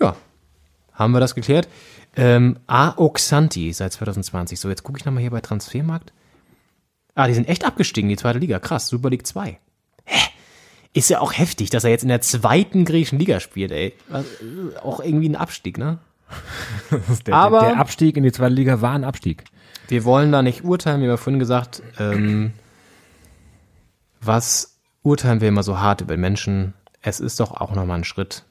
Ja, 0.00 0.16
haben 0.94 1.12
wir 1.12 1.20
das 1.20 1.34
geklärt. 1.34 1.68
Ähm, 2.16 2.58
A. 2.66 2.94
Oxanti 2.96 3.70
seit 3.74 3.92
2020. 3.92 4.58
So, 4.58 4.70
jetzt 4.70 4.82
gucke 4.82 4.98
ich 4.98 5.04
nochmal 5.04 5.20
hier 5.20 5.30
bei 5.30 5.42
Transfermarkt. 5.42 6.14
Ah, 7.14 7.26
die 7.26 7.34
sind 7.34 7.50
echt 7.50 7.66
abgestiegen, 7.66 8.08
die 8.08 8.16
zweite 8.16 8.38
Liga. 8.38 8.58
Krass, 8.60 8.88
Super 8.88 9.10
League 9.10 9.26
2. 9.26 9.58
Hä? 10.06 10.28
Ist 10.94 11.10
ja 11.10 11.20
auch 11.20 11.34
heftig, 11.34 11.68
dass 11.68 11.84
er 11.84 11.90
jetzt 11.90 12.02
in 12.04 12.08
der 12.08 12.22
zweiten 12.22 12.86
griechischen 12.86 13.18
Liga 13.18 13.38
spielt, 13.38 13.72
ey. 13.72 13.92
Äh, 14.10 14.78
Auch 14.78 15.00
irgendwie 15.00 15.28
ein 15.28 15.36
Abstieg, 15.36 15.76
ne? 15.76 15.98
Der, 17.26 17.34
Aber- 17.34 17.60
der 17.60 17.76
Abstieg 17.78 18.16
in 18.16 18.22
die 18.22 18.32
zweite 18.32 18.54
Liga 18.54 18.80
war 18.80 18.94
ein 18.94 19.04
Abstieg. 19.04 19.44
Wir 19.88 20.04
wollen 20.04 20.32
da 20.32 20.40
nicht 20.40 20.64
urteilen, 20.64 21.02
wie 21.02 21.06
wir 21.08 21.18
vorhin 21.18 21.38
gesagt, 21.38 21.82
ähm, 21.98 22.54
was 24.22 24.72
urteilen 25.06 25.40
wir 25.40 25.48
immer 25.48 25.62
so 25.62 25.78
hart 25.80 26.02
über 26.02 26.16
Menschen? 26.16 26.74
es 27.06 27.20
ist 27.20 27.38
doch 27.38 27.52
auch 27.52 27.74
nochmal 27.74 27.98
ein 27.98 28.04
Schritt. 28.04 28.42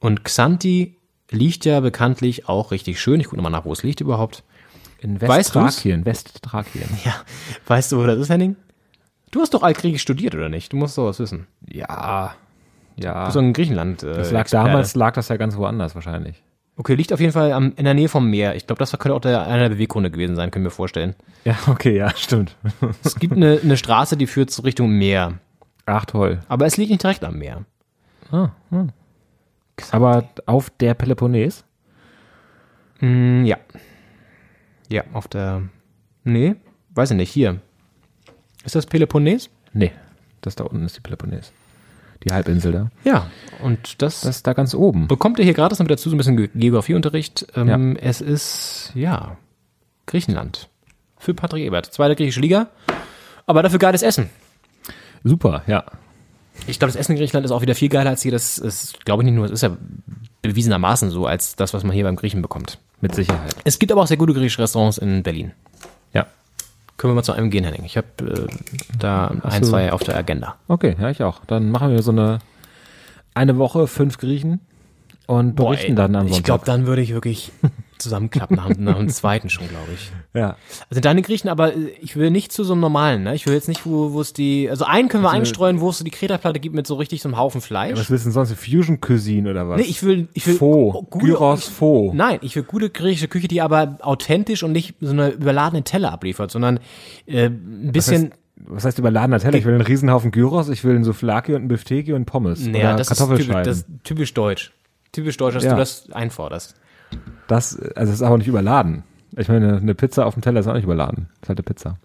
Und 0.00 0.22
Xanti 0.22 0.96
liegt 1.30 1.64
ja 1.64 1.80
bekanntlich 1.80 2.48
auch 2.48 2.70
richtig 2.70 3.00
schön. 3.00 3.20
Ich 3.20 3.26
gucke 3.26 3.36
nochmal 3.36 3.52
nach, 3.52 3.64
wo 3.64 3.72
es 3.72 3.82
liegt 3.82 4.02
überhaupt. 4.02 4.44
In 5.00 5.20
Weißt 5.20 5.54
du's? 5.54 5.64
Westthrakien, 5.64 6.04
Westthrakien. 6.04 6.88
Ja, 7.04 7.14
weißt 7.66 7.92
du, 7.92 7.98
wo 7.98 8.04
das 8.04 8.18
ist, 8.18 8.28
Henning? 8.28 8.56
Du 9.30 9.40
hast 9.40 9.54
doch 9.54 9.62
Altgriechisch 9.62 10.02
studiert, 10.02 10.34
oder 10.34 10.48
nicht? 10.48 10.72
Du 10.72 10.76
musst 10.76 10.94
sowas 10.94 11.18
wissen. 11.18 11.46
Ja, 11.66 12.34
ja. 12.96 13.20
Du 13.20 13.24
bist 13.24 13.36
doch 13.36 13.40
in 13.40 13.52
Griechenland. 13.54 14.02
Äh, 14.02 14.14
das 14.14 14.30
lag 14.30 14.42
Experte. 14.42 14.66
damals, 14.68 14.94
lag 14.94 15.14
das 15.14 15.28
ja 15.28 15.36
ganz 15.36 15.56
woanders 15.56 15.94
wahrscheinlich. 15.94 16.42
Okay, 16.76 16.94
liegt 16.94 17.14
auf 17.14 17.20
jeden 17.20 17.32
Fall 17.32 17.52
am, 17.52 17.72
in 17.76 17.84
der 17.86 17.94
Nähe 17.94 18.10
vom 18.10 18.28
Meer. 18.28 18.54
Ich 18.56 18.66
glaube, 18.66 18.78
das 18.78 18.92
könnte 18.92 19.14
auch 19.14 19.20
der, 19.20 19.46
einer 19.46 19.68
der 19.68 19.70
Beweggründe 19.70 20.10
gewesen 20.10 20.36
sein, 20.36 20.50
können 20.50 20.64
wir 20.64 20.70
vorstellen. 20.70 21.14
Ja, 21.44 21.56
okay, 21.68 21.96
ja, 21.96 22.14
stimmt. 22.14 22.56
Es 23.02 23.16
gibt 23.16 23.34
eine, 23.34 23.58
eine 23.62 23.78
Straße, 23.78 24.18
die 24.18 24.26
führt 24.26 24.62
Richtung 24.64 24.90
Meer. 24.90 25.38
Ach 25.86 26.04
toll. 26.04 26.40
Aber 26.48 26.66
es 26.66 26.76
liegt 26.76 26.90
nicht 26.90 27.02
direkt 27.02 27.24
am 27.24 27.38
Meer. 27.38 27.64
Aber 29.92 30.28
auf 30.46 30.70
der 30.70 30.94
Peloponnes? 30.94 31.64
Hm, 32.98 33.44
ja. 33.44 33.56
Ja, 34.88 35.04
auf 35.12 35.28
der. 35.28 35.62
Nee, 36.24 36.56
weiß 36.94 37.10
ich 37.12 37.16
nicht. 37.16 37.30
Hier. 37.30 37.60
Ist 38.64 38.74
das 38.74 38.86
Peloponnes? 38.86 39.50
Nee, 39.72 39.92
das 40.40 40.56
da 40.56 40.64
unten 40.64 40.84
ist 40.86 40.96
die 40.96 41.00
Peloponnes. 41.00 41.52
Die 42.24 42.32
Halbinsel 42.32 42.72
da. 42.72 42.90
Ja. 43.04 43.30
Und 43.62 44.00
das, 44.02 44.22
Das 44.22 44.36
ist 44.36 44.46
da 44.46 44.54
ganz 44.54 44.74
oben. 44.74 45.06
bekommt 45.06 45.38
ihr 45.38 45.44
hier 45.44 45.54
gratis 45.54 45.78
noch 45.78 45.84
mit 45.84 45.90
dazu, 45.92 46.08
so 46.08 46.16
ein 46.16 46.18
bisschen 46.18 46.36
Ge- 46.36 46.50
Geografieunterricht. 46.54 47.46
Ähm, 47.54 47.96
Es 48.00 48.20
ist, 48.20 48.90
ja, 48.94 49.36
Griechenland. 50.06 50.68
Für 51.18 51.34
Patrick 51.34 51.62
Ebert. 51.64 51.86
Zweite 51.86 52.16
griechische 52.16 52.40
Liga. 52.40 52.68
Aber 53.46 53.62
dafür 53.62 53.78
geiles 53.78 54.02
Essen. 54.02 54.30
Super, 55.24 55.62
ja. 55.66 55.84
Ich 56.66 56.78
glaube, 56.78 56.92
das 56.92 56.96
Essen 57.00 57.12
in 57.12 57.18
Griechenland 57.18 57.44
ist 57.44 57.52
auch 57.52 57.60
wieder 57.62 57.74
viel 57.74 57.88
geiler 57.88 58.10
als 58.10 58.22
hier. 58.22 58.32
Das 58.32 58.56
ist, 58.58 59.04
glaube 59.04 59.22
ich, 59.22 59.26
nicht 59.26 59.34
nur, 59.34 59.44
es 59.46 59.50
ist 59.50 59.62
ja 59.62 59.76
bewiesenermaßen 60.42 61.10
so, 61.10 61.26
als 61.26 61.54
das, 61.56 61.74
was 61.74 61.84
man 61.84 61.92
hier 61.92 62.04
beim 62.04 62.16
Griechen 62.16 62.40
bekommt. 62.42 62.78
Mit 63.00 63.14
Sicherheit. 63.14 63.54
Es 63.64 63.78
gibt 63.78 63.92
aber 63.92 64.02
auch 64.02 64.06
sehr 64.06 64.16
gute 64.16 64.32
griechische 64.32 64.62
Restaurants 64.62 64.96
in 64.98 65.22
Berlin. 65.22 65.52
Ja. 66.14 66.26
Können 66.96 67.10
wir 67.12 67.16
mal 67.16 67.22
zu 67.22 67.32
einem 67.32 67.50
gehen, 67.50 67.62
Henning. 67.64 67.84
Ich 67.84 67.98
habe 67.98 68.06
äh, 68.20 68.46
da 68.98 69.28
ein, 69.42 69.60
du- 69.60 69.68
zwei 69.68 69.92
auf 69.92 70.02
der 70.02 70.16
Agenda. 70.16 70.56
Okay, 70.66 70.96
ja, 70.98 71.10
ich 71.10 71.22
auch. 71.22 71.44
Dann 71.46 71.70
machen 71.70 71.90
wir 71.90 72.02
so 72.02 72.10
eine 72.10 72.38
eine 73.34 73.58
Woche 73.58 73.86
fünf 73.86 74.16
Griechen 74.16 74.60
und 75.26 75.56
berichten 75.56 75.90
ey, 75.90 75.94
dann 75.94 76.16
am 76.16 76.24
Ich 76.26 76.32
Sonntag. 76.32 76.44
glaube, 76.46 76.64
dann 76.64 76.86
würde 76.86 77.02
ich 77.02 77.12
wirklich 77.12 77.52
zusammenklappen 77.98 78.56
nach, 78.56 78.68
nach 78.76 78.98
dem 78.98 79.08
zweiten 79.08 79.48
schon, 79.50 79.68
glaube 79.68 79.88
ich. 79.94 80.10
ja. 80.34 80.56
Also 80.90 81.00
deine 81.00 81.22
Griechen, 81.22 81.48
aber 81.48 81.74
äh, 81.74 81.88
ich 82.00 82.16
will 82.16 82.30
nicht 82.30 82.52
zu 82.52 82.64
so 82.64 82.72
einem 82.74 82.80
normalen, 82.82 83.22
ne? 83.22 83.34
Ich 83.34 83.46
will 83.46 83.54
jetzt 83.54 83.68
nicht, 83.68 83.86
wo 83.86 84.12
wo 84.12 84.20
es 84.20 84.32
die, 84.32 84.68
also 84.70 84.84
einen 84.84 85.08
können 85.08 85.22
wir 85.22 85.30
einstreuen, 85.30 85.80
wo 85.80 85.90
es 85.90 85.98
so 85.98 86.04
die 86.04 86.10
Kreta-Platte 86.10 86.60
gibt 86.60 86.74
mit 86.74 86.86
so 86.86 86.94
richtig 86.94 87.22
so 87.22 87.28
einem 87.28 87.38
Haufen 87.38 87.60
Fleisch. 87.60 87.98
Was 87.98 88.10
willst 88.10 88.24
du 88.24 88.28
denn 88.28 88.32
sonst? 88.34 88.52
Fusion 88.54 89.00
Cuisine 89.00 89.50
oder 89.50 89.68
was? 89.68 89.80
Nee, 89.80 89.86
ich 89.86 90.02
will, 90.02 90.28
ich 90.34 90.46
will 90.46 90.54
Faux. 90.56 91.06
gute- 91.10 91.26
Gyros 91.26 91.66
Faux. 91.68 92.14
Nein, 92.14 92.38
ich 92.42 92.54
will 92.56 92.62
gute 92.62 92.90
griechische 92.90 93.28
Küche, 93.28 93.48
die 93.48 93.60
aber 93.62 93.98
authentisch 94.02 94.62
und 94.62 94.72
nicht 94.72 94.94
so 95.00 95.12
eine 95.12 95.30
überladene 95.30 95.82
Teller 95.84 96.12
abliefert, 96.12 96.50
sondern 96.50 96.80
äh, 97.26 97.46
ein 97.46 97.92
bisschen. 97.92 98.32
Was 98.58 98.84
heißt 98.86 98.98
überladener 98.98 99.38
Teller? 99.38 99.58
Ich 99.58 99.64
will 99.66 99.74
einen 99.74 99.82
Riesenhaufen 99.82 100.30
Gyros, 100.30 100.70
ich 100.70 100.82
will 100.82 100.94
einen 100.94 101.04
Souflaki 101.04 101.52
und 101.52 101.58
einen 101.60 101.68
Bifteki 101.68 102.14
und 102.14 102.24
Pommes. 102.24 102.66
naja, 102.66 102.88
oder 102.94 102.96
das 102.98 103.10
ist 103.10 103.18
typisch, 103.18 103.46
das 103.48 103.76
ist 103.78 103.86
typisch 104.02 104.32
deutsch. 104.34 104.72
Typisch 105.12 105.36
deutsch, 105.36 105.54
dass 105.54 105.64
Ja. 105.64 105.72
du 105.72 105.76
das 105.76 106.10
einforderst. 106.10 106.74
Das, 107.48 107.76
also 107.78 107.92
das 107.94 108.10
ist 108.10 108.22
aber 108.22 108.38
nicht 108.38 108.48
überladen. 108.48 109.02
Ich 109.36 109.48
meine, 109.48 109.76
eine 109.76 109.94
Pizza 109.94 110.26
auf 110.26 110.34
dem 110.34 110.42
Teller 110.42 110.60
ist 110.60 110.66
auch 110.66 110.74
nicht 110.74 110.84
überladen. 110.84 111.28
Das 111.40 111.42
ist 111.44 111.48
halt 111.50 111.58
eine 111.58 111.64
Pizza. 111.64 111.98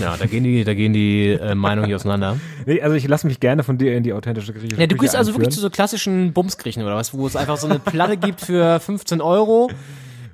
Ja, 0.00 0.16
da 0.16 0.26
gehen 0.26 0.44
die, 0.44 0.64
da 0.64 0.72
gehen 0.74 0.92
die 0.94 1.28
äh, 1.32 1.54
Meinungen 1.54 1.86
hier 1.86 1.96
auseinander. 1.96 2.38
Nee, 2.66 2.80
also 2.80 2.96
ich 2.96 3.06
lasse 3.06 3.26
mich 3.26 3.40
gerne 3.40 3.62
von 3.62 3.76
dir 3.76 3.94
in 3.94 4.02
die 4.02 4.14
authentische 4.14 4.54
griechische 4.54 4.80
Ja, 4.80 4.86
du 4.86 4.96
gehst 4.96 5.14
also 5.14 5.34
wirklich 5.34 5.50
zu 5.50 5.60
so 5.60 5.68
klassischen 5.68 6.32
Bumsgriechen 6.32 6.82
oder 6.82 6.96
was, 6.96 7.12
wo 7.12 7.26
es 7.26 7.36
einfach 7.36 7.58
so 7.58 7.66
eine 7.68 7.78
Platte 7.78 8.16
gibt 8.16 8.40
für 8.40 8.80
15 8.80 9.20
Euro, 9.20 9.70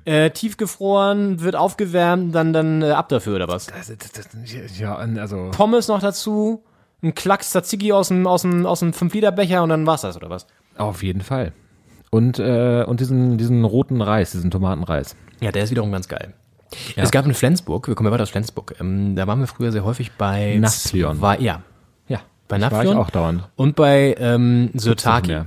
äh, 0.05 0.29
tiefgefroren, 0.31 1.41
wird 1.41 1.57
aufgewärmt, 1.57 2.33
dann 2.33 2.53
dann 2.53 2.81
äh, 2.81 2.91
ab 2.91 3.09
dafür 3.09 3.35
oder 3.35 3.49
was? 3.49 3.65
Das- 3.67 3.87
das- 3.87 4.11
das- 4.13 4.79
Ja, 4.79 4.95
also 4.95 5.51
Pommes 5.51 5.89
noch 5.89 5.99
dazu, 5.99 6.63
ein 7.03 7.13
Klacks 7.13 7.49
Tzatziki 7.49 7.91
aus 7.91 8.07
dem 8.07 8.25
aus 8.25 8.43
dem 8.43 8.65
aus 8.65 8.79
dem 8.79 8.93
5 8.93 9.13
Liter 9.13 9.33
Becher 9.33 9.61
und 9.63 9.69
dann 9.69 9.85
war's 9.85 10.01
das 10.01 10.15
oder 10.15 10.29
was? 10.29 10.47
auf 10.77 11.03
jeden 11.03 11.21
Fall. 11.21 11.51
Und, 12.11 12.37
äh, 12.39 12.83
und 12.85 12.99
diesen, 12.99 13.37
diesen 13.37 13.63
roten 13.65 14.01
Reis, 14.01 14.31
diesen 14.33 14.51
Tomatenreis. 14.51 15.15
Ja, 15.39 15.51
der 15.51 15.63
ist 15.63 15.71
wiederum 15.71 15.91
ganz 15.91 16.07
geil. 16.07 16.33
Es 16.95 17.09
gab 17.11 17.25
in 17.25 17.33
Flensburg, 17.33 17.87
wir 17.87 17.95
kommen 17.95 18.07
ja 18.07 18.11
weiter 18.13 18.23
aus 18.23 18.29
Flensburg, 18.29 18.75
ähm, 18.79 19.15
da 19.15 19.27
waren 19.27 19.39
wir 19.39 19.47
früher 19.47 19.71
sehr 19.71 19.83
häufig 19.83 20.11
bei 20.13 20.57
Napoleon. 20.57 21.17
zwei- 21.17 21.37
ja, 21.39 21.63
Ja, 22.07 22.19
bei 22.47 22.57
das 22.59 22.71
war 22.71 22.83
ich 22.85 22.89
auch 22.91 23.09
dauernd. 23.09 23.43
und 23.57 23.75
bei 23.75 24.15
ähm, 24.19 24.69
Sirtaki. 24.73 25.27
mehr. 25.27 25.45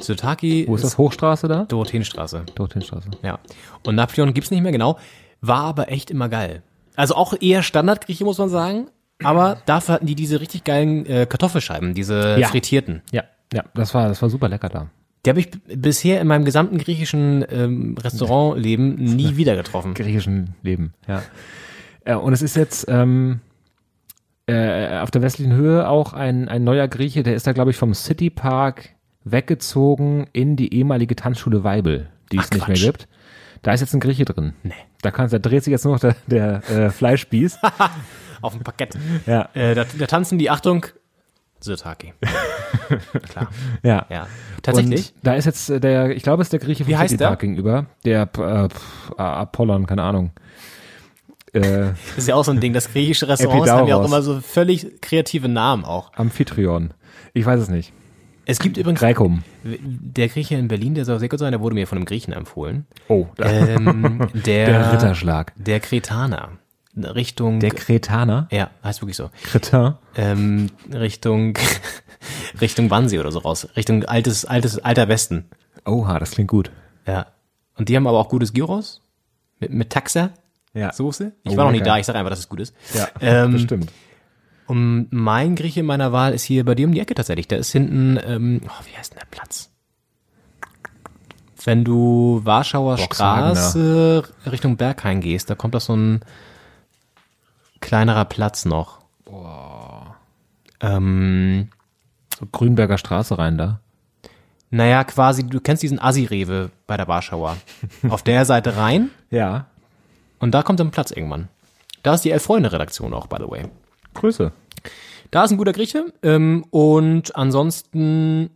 Sirtaki 0.00 0.66
Wo 0.68 0.74
ist 0.74 0.84
das? 0.84 0.98
Hochstraße 0.98 1.48
da? 1.48 1.64
Dorotheenstraße. 1.64 2.44
Dorthinstraße. 2.54 3.10
Ja. 3.22 3.38
Und 3.86 3.94
Napoleon 3.94 4.34
gibt's 4.34 4.50
nicht 4.50 4.62
mehr 4.62 4.72
genau, 4.72 4.98
war 5.40 5.62
aber 5.64 5.90
echt 5.90 6.10
immer 6.10 6.28
geil. 6.28 6.62
Also 6.96 7.14
auch 7.14 7.34
eher 7.40 7.62
Standardgrieche, 7.62 8.24
muss 8.24 8.38
man 8.38 8.48
sagen. 8.48 8.88
Aber 9.22 9.58
dafür 9.66 9.94
hatten 9.94 10.06
die 10.06 10.14
diese 10.16 10.40
richtig 10.40 10.64
geilen 10.64 11.06
äh, 11.06 11.26
Kartoffelscheiben, 11.26 11.94
diese 11.94 12.36
Ja. 12.38 12.48
frittierten. 12.48 13.02
Ja, 13.12 13.22
ja, 13.52 13.62
das 13.74 13.94
war, 13.94 14.08
das 14.08 14.20
war 14.20 14.28
super 14.28 14.48
lecker 14.48 14.68
da. 14.68 14.88
Die 15.24 15.30
habe 15.30 15.40
ich 15.40 15.50
bisher 15.66 16.20
in 16.20 16.26
meinem 16.26 16.44
gesamten 16.44 16.78
griechischen 16.78 17.44
ähm, 17.50 17.96
Restaurantleben 17.98 18.94
nie 19.16 19.36
wieder 19.36 19.56
getroffen. 19.56 19.94
griechischen 19.94 20.54
Leben, 20.62 20.92
ja. 21.08 21.22
Äh, 22.04 22.14
und 22.16 22.32
es 22.32 22.42
ist 22.42 22.56
jetzt 22.56 22.86
ähm, 22.88 23.40
äh, 24.46 24.98
auf 24.98 25.10
der 25.10 25.22
westlichen 25.22 25.54
Höhe 25.54 25.88
auch 25.88 26.12
ein, 26.12 26.48
ein 26.48 26.64
neuer 26.64 26.88
Grieche, 26.88 27.22
der 27.22 27.34
ist 27.34 27.46
da, 27.46 27.52
glaube 27.52 27.70
ich, 27.70 27.76
vom 27.76 27.94
City 27.94 28.28
Park 28.28 28.90
weggezogen 29.24 30.26
in 30.32 30.56
die 30.56 30.74
ehemalige 30.74 31.16
Tanzschule 31.16 31.64
Weibel, 31.64 32.08
die 32.30 32.36
es 32.36 32.50
nicht 32.50 32.68
mehr 32.68 32.76
gibt. 32.76 33.08
Da 33.62 33.72
ist 33.72 33.80
jetzt 33.80 33.94
ein 33.94 34.00
Grieche 34.00 34.26
drin. 34.26 34.52
Nee. 34.62 34.74
Da, 35.00 35.10
kann, 35.10 35.30
da 35.30 35.38
dreht 35.38 35.64
sich 35.64 35.72
jetzt 35.72 35.84
nur 35.84 35.94
noch 35.94 36.00
der, 36.00 36.16
der 36.26 36.68
äh, 36.70 36.90
Fleischspieß. 36.90 37.58
Auf 38.42 38.52
dem 38.52 38.62
Parkett. 38.62 38.98
ja, 39.26 39.48
Äh, 39.54 39.74
da, 39.74 39.86
da 39.98 40.06
tanzen 40.06 40.38
die, 40.38 40.50
Achtung, 40.50 40.84
Sirtaki. 41.64 42.12
Klar, 43.30 43.48
ja. 43.82 44.06
ja. 44.10 44.26
Tatsächlich? 44.62 45.12
Und 45.16 45.26
da 45.26 45.34
ist 45.34 45.44
jetzt 45.46 45.68
der, 45.68 46.14
ich 46.16 46.22
glaube, 46.22 46.42
es 46.42 46.46
ist 46.46 46.52
der 46.52 46.60
Grieche 46.60 46.84
der? 46.84 47.26
Park 47.26 47.40
gegenüber. 47.40 47.86
Der 48.04 48.28
äh, 48.38 48.68
Apollon, 49.20 49.86
keine 49.86 50.02
Ahnung. 50.02 50.30
Äh, 51.52 51.60
Das 51.60 51.94
ist 52.18 52.28
ja 52.28 52.34
auch 52.34 52.44
so 52.44 52.50
ein 52.52 52.60
Ding, 52.60 52.72
dass 52.72 52.92
griechische 52.92 53.28
Restaurants 53.28 53.70
haben 53.70 53.88
ja 53.88 53.96
auch 53.96 54.04
Epidauros. 54.04 54.06
immer 54.06 54.22
so 54.22 54.40
völlig 54.40 55.00
kreative 55.00 55.48
Namen 55.48 55.84
auch. 55.84 56.12
Amphitryon. 56.14 56.92
Ich 57.32 57.44
weiß 57.46 57.60
es 57.60 57.68
nicht. 57.68 57.92
Es 58.46 58.58
gibt 58.58 58.76
übrigens, 58.76 59.00
Greikum. 59.00 59.42
der 59.62 60.28
Grieche 60.28 60.56
in 60.56 60.68
Berlin, 60.68 60.94
der 60.94 61.06
soll 61.06 61.18
sehr 61.18 61.30
gut 61.30 61.38
sein, 61.38 61.52
der 61.52 61.62
wurde 61.62 61.74
mir 61.74 61.86
von 61.86 61.96
einem 61.96 62.04
Griechen 62.04 62.34
empfohlen. 62.34 62.86
Oh, 63.08 63.26
Ähm, 63.38 64.28
der, 64.34 64.66
der 64.66 64.92
Ritterschlag. 64.92 65.54
Der 65.56 65.80
Kretaner. 65.80 66.50
Richtung. 66.96 67.60
Der 67.60 67.70
Kretaner. 67.70 68.48
ja, 68.50 68.70
heißt 68.82 69.02
wirklich 69.02 69.16
so. 69.16 69.30
Kretin. 69.42 69.94
Ähm, 70.16 70.70
Richtung, 70.92 71.54
Richtung 72.60 72.90
Wannsee 72.90 73.18
oder 73.18 73.32
so 73.32 73.40
raus. 73.40 73.68
Richtung 73.76 74.04
altes, 74.04 74.44
altes, 74.44 74.78
alter 74.78 75.08
Westen. 75.08 75.46
Oha, 75.84 76.18
das 76.18 76.30
klingt 76.32 76.50
gut. 76.50 76.70
Ja. 77.06 77.26
Und 77.76 77.88
die 77.88 77.96
haben 77.96 78.06
aber 78.06 78.18
auch 78.18 78.28
gutes 78.28 78.52
Gyros. 78.52 79.02
Mit, 79.58 79.72
mit 79.72 79.90
Taxa. 79.90 80.30
Ja. 80.72 80.92
Soße. 80.92 81.32
Ich 81.42 81.52
Oh, 81.52 81.56
war 81.56 81.64
noch 81.66 81.72
nie 81.72 81.82
da, 81.82 81.98
ich 81.98 82.06
sage 82.06 82.18
einfach, 82.18 82.30
dass 82.30 82.40
es 82.40 82.48
gut 82.48 82.60
ist. 82.60 82.74
Ja, 82.94 83.08
Ähm, 83.20 83.52
bestimmt. 83.52 83.92
Und 84.66 85.08
mein 85.10 85.56
Grieche 85.56 85.82
meiner 85.82 86.10
Wahl 86.12 86.32
ist 86.32 86.42
hier 86.44 86.64
bei 86.64 86.74
dir 86.74 86.86
um 86.86 86.94
die 86.94 87.00
Ecke 87.00 87.14
tatsächlich. 87.14 87.46
Der 87.48 87.58
ist 87.58 87.70
hinten, 87.72 88.18
ähm, 88.24 88.60
oh, 88.64 88.84
wie 88.90 88.96
heißt 88.96 89.12
denn 89.12 89.18
der 89.20 89.26
Platz? 89.26 89.70
Wenn 91.64 91.84
du 91.84 92.40
Warschauer 92.44 92.96
Boxhagener. 92.96 93.54
Straße 93.56 94.22
Richtung 94.50 94.76
Berghain 94.76 95.20
gehst, 95.20 95.48
da 95.50 95.54
kommt 95.54 95.74
doch 95.74 95.80
so 95.80 95.94
ein 95.96 96.20
kleinerer 97.84 98.24
Platz 98.24 98.64
noch. 98.64 98.98
Ähm, 100.80 101.68
So 102.38 102.46
Grünberger 102.50 102.98
Straße 102.98 103.38
rein 103.38 103.56
da. 103.58 103.80
naja, 104.70 105.04
quasi, 105.04 105.46
du 105.46 105.60
kennst 105.60 105.82
diesen 105.82 106.00
Assi-Rewe 106.00 106.70
bei 106.86 106.96
der 106.96 107.06
Warschauer. 107.08 107.56
Auf 108.08 108.22
der 108.22 108.44
Seite 108.44 108.76
rein 108.76 109.10
Ja. 109.30 109.66
und 110.40 110.52
da 110.52 110.62
kommt 110.62 110.80
dann 110.80 110.90
Platz 110.90 111.10
irgendwann. 111.12 111.48
Da 112.02 112.14
ist 112.14 112.24
die 112.24 112.30
Elf-Freunde-Redaktion 112.32 113.14
auch, 113.14 113.28
by 113.28 113.36
the 113.38 113.48
way. 113.50 113.66
Grüße. 114.14 114.52
Da 115.30 115.44
ist 115.44 115.50
ein 115.52 115.56
guter 115.56 115.72
Grieche. 115.72 116.12
Ähm, 116.22 116.64
und 116.70 117.34
ansonsten 117.36 118.50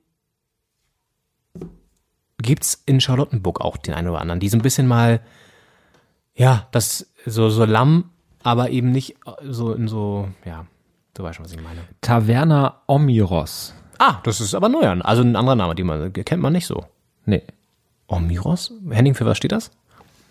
gibt's 2.41 2.83
in 2.87 3.01
Charlottenburg 3.01 3.61
auch 3.61 3.77
den 3.77 3.95
einen 3.95 4.09
oder 4.09 4.21
anderen, 4.21 4.39
die 4.41 4.49
so 4.49 4.57
ein 4.57 4.63
bisschen 4.63 4.87
mal, 4.87 5.21
ja, 6.35 6.69
das 6.73 7.11
so, 7.27 7.49
so 7.49 7.65
Lamm, 7.65 8.11
aber 8.49 8.71
eben 8.71 8.91
nicht 8.91 9.13
äh, 9.27 9.33
so 9.49 9.73
in 9.73 9.89
so, 9.89 10.29
ja, 10.45 10.67
du 11.15 11.23
weißt 11.23 11.37
schon, 11.37 11.45
was 11.45 11.53
ich 11.53 11.61
meine. 11.63 11.81
Taverna 12.01 12.81
Omiros. 12.87 13.75
Ah, 13.99 14.17
das 14.23 14.41
ist 14.41 14.55
aber 14.55 14.69
neuer. 14.69 14.97
Also 15.05 15.23
ein 15.23 15.37
anderer 15.37 15.57
Name, 15.57 15.75
den 15.75 15.87
man 15.87 16.13
kennt 16.13 16.43
man 16.43 16.53
nicht 16.53 16.67
so. 16.67 16.85
Nee. 17.27 17.43
Omiros? 18.07 18.73
Henning, 18.91 19.15
für 19.15 19.27
was 19.27 19.37
steht 19.37 19.53
das? 19.53 19.71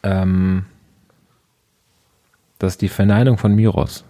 Ähm, 0.04 0.66
das 2.60 2.74
ist 2.74 2.82
die 2.82 2.90
Verneinung 2.90 3.38
von 3.38 3.54
Miros. 3.54 4.04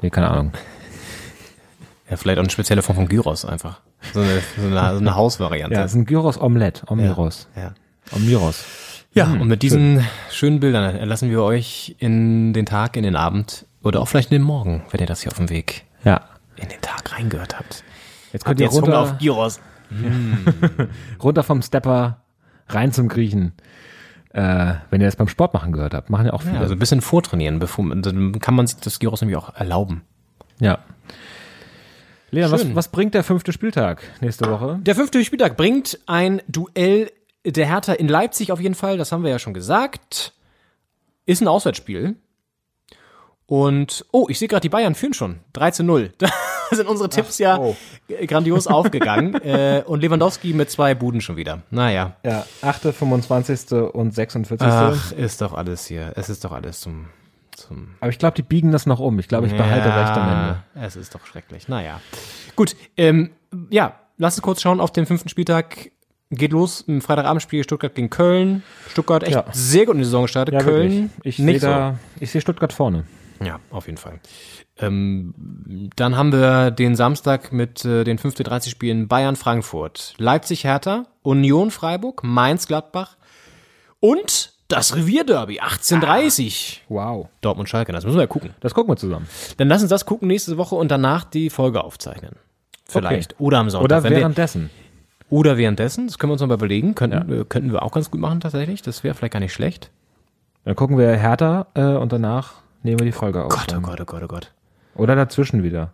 Nee, 0.00 0.10
keine 0.10 0.28
Ahnung. 0.30 0.52
Ja, 2.10 2.16
vielleicht 2.16 2.38
auch 2.38 2.42
eine 2.42 2.48
spezielle 2.50 2.80
Form 2.80 2.96
von 2.96 3.06
Gyros 3.06 3.44
einfach. 3.44 3.82
So 4.14 4.20
eine, 4.20 4.40
so 4.56 4.66
eine, 4.66 4.92
so 4.94 4.98
eine 4.98 5.14
Hausvariante. 5.14 5.74
Ja, 5.76 5.84
es 5.84 5.90
ist 5.90 5.96
ein 5.96 6.06
Gyros 6.06 6.40
Omelette. 6.40 6.86
Omiros. 6.90 7.48
ja. 7.54 7.74
Omiros. 8.12 8.64
Ja, 9.14 9.24
und 9.32 9.48
mit 9.48 9.62
diesen 9.62 10.04
schönen 10.30 10.60
Bildern 10.60 10.96
erlassen 10.96 11.30
wir 11.30 11.42
euch 11.42 11.96
in 11.98 12.52
den 12.52 12.66
Tag, 12.66 12.96
in 12.96 13.02
den 13.02 13.16
Abend 13.16 13.66
oder 13.82 14.00
auch 14.00 14.06
vielleicht 14.08 14.30
in 14.30 14.36
den 14.36 14.42
Morgen, 14.46 14.82
wenn 14.90 15.00
ihr 15.00 15.06
das 15.06 15.22
hier 15.22 15.32
auf 15.32 15.38
dem 15.38 15.50
Weg 15.50 15.84
Ja. 16.04 16.20
in 16.56 16.68
den 16.68 16.80
Tag 16.80 17.12
reingehört 17.12 17.58
habt. 17.58 17.84
Jetzt 18.32 18.44
Habt 18.44 18.44
könnt 18.44 18.60
ihr 18.60 18.66
ihr 18.66 18.70
jetzt 18.72 18.82
Hunger 18.82 18.96
runter, 18.98 19.12
auf 19.14 19.18
Gyros? 19.18 19.60
runter 21.22 21.42
vom 21.42 21.62
Stepper, 21.62 22.20
rein 22.68 22.92
zum 22.92 23.08
Griechen. 23.08 23.52
Äh, 24.34 24.74
wenn 24.90 25.00
ihr 25.00 25.06
das 25.06 25.16
beim 25.16 25.28
Sport 25.28 25.54
machen 25.54 25.72
gehört 25.72 25.94
habt. 25.94 26.10
Machen 26.10 26.26
ja 26.26 26.34
auch 26.34 26.42
viele. 26.42 26.56
Ja, 26.56 26.60
also 26.60 26.74
ein 26.74 26.78
bisschen 26.78 27.00
vortrainieren, 27.00 27.58
bevor 27.58 27.84
man, 27.84 28.02
dann 28.02 28.38
kann 28.40 28.54
man 28.54 28.66
sich 28.66 28.76
das 28.78 28.98
Gyros 28.98 29.22
nämlich 29.22 29.38
auch 29.38 29.54
erlauben. 29.56 30.02
Ja. 30.60 30.80
Lena, 32.30 32.50
was, 32.50 32.74
was 32.74 32.88
bringt 32.88 33.14
der 33.14 33.24
fünfte 33.24 33.52
Spieltag 33.52 34.02
nächste 34.20 34.50
Woche? 34.50 34.78
Der 34.82 34.94
fünfte 34.94 35.24
Spieltag 35.24 35.56
bringt 35.56 35.98
ein 36.06 36.42
Duell 36.46 37.10
der 37.44 37.66
Hertha 37.66 37.92
in 37.92 38.08
Leipzig 38.08 38.52
auf 38.52 38.60
jeden 38.60 38.74
Fall, 38.74 38.98
das 38.98 39.12
haben 39.12 39.22
wir 39.22 39.30
ja 39.30 39.38
schon 39.38 39.54
gesagt. 39.54 40.32
Ist 41.26 41.42
ein 41.42 41.48
Auswärtsspiel. 41.48 42.16
Und, 43.46 44.04
oh, 44.12 44.26
ich 44.28 44.38
sehe 44.38 44.46
gerade, 44.46 44.60
die 44.60 44.68
Bayern 44.68 44.94
führen 44.94 45.14
schon. 45.14 45.40
3 45.54 45.70
zu 45.70 45.82
0. 45.82 46.12
Da 46.70 46.76
sind 46.76 46.86
unsere 46.86 47.08
Tipps 47.08 47.38
ja 47.38 47.58
oh. 47.58 47.74
grandios 48.26 48.66
aufgegangen. 48.66 49.34
äh, 49.36 49.82
und 49.86 50.02
Lewandowski 50.02 50.52
mit 50.52 50.70
zwei 50.70 50.94
Buden 50.94 51.22
schon 51.22 51.36
wieder. 51.36 51.62
Naja. 51.70 52.16
Ja, 52.22 52.44
8., 52.60 52.94
25. 52.94 53.72
und 53.94 54.14
46. 54.14 54.68
Ach, 54.68 55.12
ist 55.12 55.40
doch 55.40 55.54
alles 55.54 55.86
hier. 55.86 56.12
Es 56.16 56.28
ist 56.28 56.44
doch 56.44 56.52
alles 56.52 56.80
zum, 56.80 57.06
zum 57.56 57.94
Aber 58.00 58.10
ich 58.10 58.18
glaube, 58.18 58.34
die 58.34 58.42
biegen 58.42 58.70
das 58.70 58.84
noch 58.84 59.00
um. 59.00 59.18
Ich 59.18 59.28
glaube, 59.28 59.46
ich 59.46 59.56
behalte 59.56 59.86
recht 59.86 60.12
am 60.12 60.28
Ende. 60.28 60.64
Es 60.74 60.96
ist 60.96 61.14
doch 61.14 61.24
schrecklich. 61.24 61.68
Naja. 61.68 62.02
Gut, 62.54 62.76
ähm, 62.98 63.30
ja, 63.70 63.98
lass 64.18 64.34
uns 64.34 64.42
kurz 64.42 64.60
schauen 64.60 64.80
auf 64.80 64.92
den 64.92 65.06
fünften 65.06 65.30
Spieltag. 65.30 65.90
Geht 66.30 66.52
los 66.52 66.82
im 66.86 67.00
Freitagabendspiel 67.00 67.64
Stuttgart 67.64 67.94
gegen 67.94 68.10
Köln. 68.10 68.62
Stuttgart 68.90 69.22
echt 69.22 69.32
Ja. 69.34 69.44
sehr 69.52 69.86
gut 69.86 69.94
in 69.94 70.00
die 70.00 70.04
Saison 70.04 70.22
gestartet. 70.22 70.54
Ja, 70.54 70.60
Köln 70.60 71.10
wirklich. 71.14 71.24
Ich 71.24 71.36
sehe 71.38 71.46
nicht 71.46 71.62
da, 71.62 71.98
ich 72.20 72.30
sehe 72.30 72.40
Stuttgart 72.42 72.72
vorne. 72.72 73.04
so. 73.40 73.46
Ja, 73.46 73.60
auf 73.70 73.86
jeden 73.86 73.98
Fall. 73.98 74.20
Ähm, 74.78 75.90
dann 75.96 76.16
haben 76.16 76.32
wir 76.32 76.70
den 76.70 76.96
Samstag 76.96 77.52
mit 77.52 77.84
äh, 77.84 78.04
den 78.04 78.18
15:30 78.18 78.68
Spielen 78.68 79.08
Bayern 79.08 79.36
Frankfurt, 79.36 80.14
Leipzig 80.18 80.64
Hertha, 80.64 81.04
Union 81.22 81.70
Freiburg, 81.70 82.22
Mainz 82.24 82.66
Gladbach 82.66 83.16
und 84.00 84.52
das 84.68 84.94
Revierderby 84.96 85.60
18:30. 85.60 86.80
Wow. 86.88 87.28
Dortmund 87.40 87.68
Schalke, 87.68 87.92
das 87.92 88.04
müssen 88.04 88.16
wir 88.16 88.22
ja 88.22 88.26
gucken. 88.26 88.50
Das 88.60 88.74
gucken 88.74 88.92
wir 88.92 88.96
zusammen. 88.96 89.26
Dann 89.56 89.68
lass 89.68 89.80
uns 89.82 89.90
das 89.90 90.04
gucken 90.04 90.28
nächste 90.28 90.58
Woche 90.58 90.74
und 90.74 90.90
danach 90.90 91.24
die 91.24 91.48
Folge 91.48 91.82
aufzeichnen. 91.82 92.32
Vielleicht. 92.86 93.38
Oder 93.40 93.58
am 93.58 93.70
Sonntag. 93.70 93.84
Oder 93.84 94.02
Wenn 94.04 94.10
wir- 94.12 94.18
währenddessen. 94.20 94.70
Oder 95.30 95.56
währenddessen, 95.56 96.06
das 96.06 96.18
können 96.18 96.30
wir 96.30 96.34
uns 96.34 96.40
noch 96.40 96.48
mal 96.48 96.54
überlegen. 96.54 96.94
Könnten, 96.94 97.32
äh, 97.32 97.44
könnten 97.44 97.72
wir 97.72 97.82
auch 97.82 97.92
ganz 97.92 98.10
gut 98.10 98.20
machen 98.20 98.40
tatsächlich. 98.40 98.82
Das 98.82 99.04
wäre 99.04 99.14
vielleicht 99.14 99.32
gar 99.32 99.40
nicht 99.40 99.52
schlecht. 99.52 99.90
Dann 100.64 100.76
gucken 100.76 100.98
wir 100.98 101.16
Hertha 101.16 101.66
äh, 101.74 101.82
und 101.82 102.12
danach 102.12 102.54
nehmen 102.82 102.98
wir 102.98 103.06
die 103.06 103.12
Folge 103.12 103.44
auf. 103.44 103.52
Gott, 103.52 103.74
oh 103.76 103.80
Gott, 103.80 104.00
oh 104.00 104.04
Gott, 104.04 104.22
oh 104.22 104.28
Gott. 104.28 104.52
Oder 104.94 105.16
dazwischen 105.16 105.62
wieder. 105.62 105.92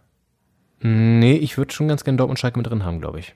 Nee, 0.81 1.37
ich 1.37 1.57
würde 1.57 1.73
schon 1.73 1.89
ganz 1.89 2.05
gerne 2.05 2.19
Dortmund 2.19 2.39
Schalke 2.39 2.59
mit 2.59 2.69
drin 2.69 2.85
haben, 2.85 3.01
glaube 3.01 3.19
ich. 3.19 3.35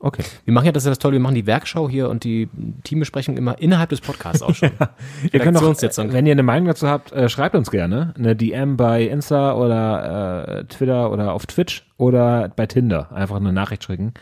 Okay. 0.00 0.22
Wir 0.44 0.54
machen 0.54 0.66
ja, 0.66 0.72
das 0.72 0.82
ist 0.82 0.86
ja 0.86 0.90
das 0.90 0.98
Tolle, 0.98 1.14
wir 1.14 1.20
machen 1.20 1.34
die 1.34 1.46
Werkschau 1.46 1.88
hier 1.88 2.08
und 2.08 2.22
die 2.22 2.48
Teambesprechung 2.84 3.36
immer 3.36 3.58
innerhalb 3.60 3.90
des 3.90 4.00
Podcasts 4.00 4.42
auch 4.42 4.54
schon. 4.54 4.70
Ihr 5.32 5.40
könnt 5.40 5.56
auch, 5.56 5.62
wenn 5.72 6.26
ihr 6.26 6.32
eine 6.32 6.44
Meinung 6.44 6.68
dazu 6.68 6.86
habt, 6.86 7.12
äh, 7.12 7.28
schreibt 7.28 7.56
uns 7.56 7.70
gerne. 7.70 8.14
Eine 8.16 8.36
DM 8.36 8.76
bei 8.76 9.02
Insta 9.02 9.54
oder 9.54 10.58
äh, 10.58 10.64
Twitter 10.66 11.10
oder 11.10 11.32
auf 11.32 11.46
Twitch 11.46 11.84
oder 11.96 12.48
bei 12.54 12.66
Tinder. 12.66 13.10
Einfach 13.12 13.36
eine 13.36 13.52
Nachricht 13.52 13.84
schicken. 13.84 14.14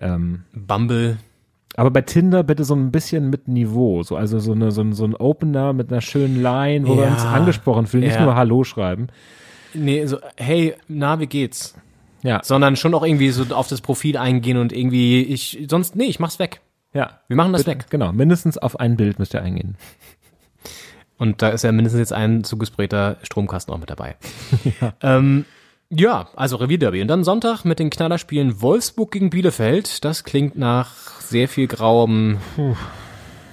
Ähm, 0.00 0.44
Bumble. 0.54 1.18
aber 1.76 1.90
bei 1.90 2.00
Tinder 2.00 2.42
bitte 2.42 2.64
so 2.64 2.74
ein 2.74 2.90
bisschen 2.90 3.30
mit 3.30 3.46
Niveau. 3.48 4.02
So, 4.02 4.16
also 4.16 4.38
so, 4.38 4.52
eine, 4.52 4.70
so, 4.72 4.80
ein, 4.80 4.92
so 4.94 5.04
ein 5.04 5.14
Opener 5.14 5.72
mit 5.72 5.92
einer 5.92 6.00
schönen 6.00 6.42
Line, 6.42 6.86
wo 6.88 6.96
wir 6.96 7.04
Ja. 7.04 7.10
uns 7.12 7.24
angesprochen 7.24 7.86
fühlen. 7.86 8.04
Nicht 8.04 8.14
Ja. 8.16 8.24
nur 8.24 8.34
Hallo 8.34 8.64
schreiben. 8.64 9.08
Nee, 9.74 10.04
so, 10.06 10.18
hey, 10.36 10.74
na, 10.88 11.20
wie 11.20 11.26
geht's? 11.26 11.74
Ja. 12.22 12.40
Sondern 12.42 12.76
schon 12.76 12.92
auch 12.94 13.04
irgendwie 13.04 13.30
so 13.30 13.54
auf 13.54 13.68
das 13.68 13.80
Profil 13.80 14.16
eingehen 14.16 14.56
und 14.58 14.72
irgendwie, 14.72 15.22
ich, 15.22 15.64
sonst, 15.70 15.96
nee, 15.96 16.04
ich 16.04 16.18
mach's 16.18 16.38
weg. 16.38 16.60
Ja. 16.92 17.20
Wir 17.28 17.36
machen 17.36 17.52
das 17.52 17.64
Bitte, 17.64 17.78
weg. 17.78 17.86
Genau. 17.90 18.12
Mindestens 18.12 18.58
auf 18.58 18.80
ein 18.80 18.96
Bild 18.96 19.18
müsst 19.18 19.32
ihr 19.34 19.42
eingehen. 19.42 19.76
Und 21.18 21.42
da 21.42 21.50
ist 21.50 21.62
ja 21.64 21.70
mindestens 21.72 21.98
jetzt 22.00 22.12
ein 22.12 22.44
zugesprayter 22.44 23.18
Stromkasten 23.22 23.72
auch 23.74 23.78
mit 23.78 23.90
dabei. 23.90 24.16
ja. 24.80 24.94
Ähm, 25.02 25.44
ja, 25.90 26.28
also 26.36 26.56
Revierderby. 26.56 27.02
Und 27.02 27.08
dann 27.08 27.24
Sonntag 27.24 27.64
mit 27.64 27.78
den 27.78 27.90
Knallerspielen 27.90 28.62
Wolfsburg 28.62 29.10
gegen 29.10 29.30
Bielefeld. 29.30 30.04
Das 30.04 30.24
klingt 30.24 30.56
nach 30.56 31.20
sehr 31.20 31.48
viel 31.48 31.66
grauem 31.66 32.38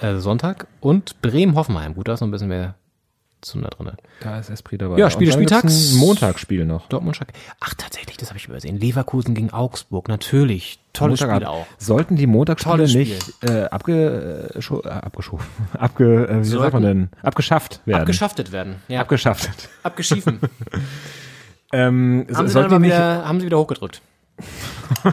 äh, 0.01 0.15
Sonntag. 0.17 0.67
Und 0.79 1.21
Bremen-Hoffenheim. 1.21 1.95
Gut, 1.95 2.07
da 2.07 2.13
ist 2.13 2.21
noch 2.21 2.27
ein 2.27 2.31
bisschen 2.31 2.49
mehr 2.49 2.75
Zunder 3.41 3.69
drin. 3.69 3.91
Da 4.21 4.39
ist 4.39 4.49
Esprit 4.49 4.81
dabei. 4.81 4.97
Ja, 4.97 5.09
Spiele 5.09 5.31
Spieltags. 5.31 5.93
Montagsspiel 5.93 6.65
noch. 6.65 6.87
Dortmund 6.89 7.15
Schalke. 7.15 7.33
Ach, 7.59 7.73
tatsächlich, 7.75 8.17
das 8.17 8.29
habe 8.29 8.39
ich 8.39 8.47
übersehen. 8.47 8.79
Leverkusen 8.79 9.35
gegen 9.35 9.51
Augsburg. 9.51 10.07
Natürlich. 10.07 10.79
Tolles 10.93 11.19
Spiel 11.19 11.45
auch. 11.45 11.65
Sollten 11.77 12.15
die 12.15 12.27
Montagsspiele 12.27 12.87
nicht 12.87 13.33
äh, 13.43 13.65
abge, 13.65 14.51
äh, 14.55 14.59
äh, 14.59 14.89
abgeschoben, 14.89 15.45
abge, 15.73 16.27
äh, 16.27 16.39
wie 16.39 16.45
sagt 16.45 16.73
man 16.73 16.83
denn, 16.83 17.09
abgeschafft 17.21 17.81
werden? 17.85 18.01
Abgeschaftet 18.01 18.51
werden. 18.51 18.77
Ja. 18.87 19.01
Abgeschafft. 19.01 19.69
Abgeschiefen. 19.83 20.39
Ähm, 21.73 22.25
so- 22.29 22.37
haben, 22.37 22.47
sie 22.47 22.53
dann 22.53 22.63
die 22.65 22.69
mal 22.73 22.79
nicht, 22.79 22.91
wieder, 22.93 23.27
haben 23.27 23.39
sie 23.39 23.45
wieder 23.45 23.57
hochgedrückt. 23.59 24.01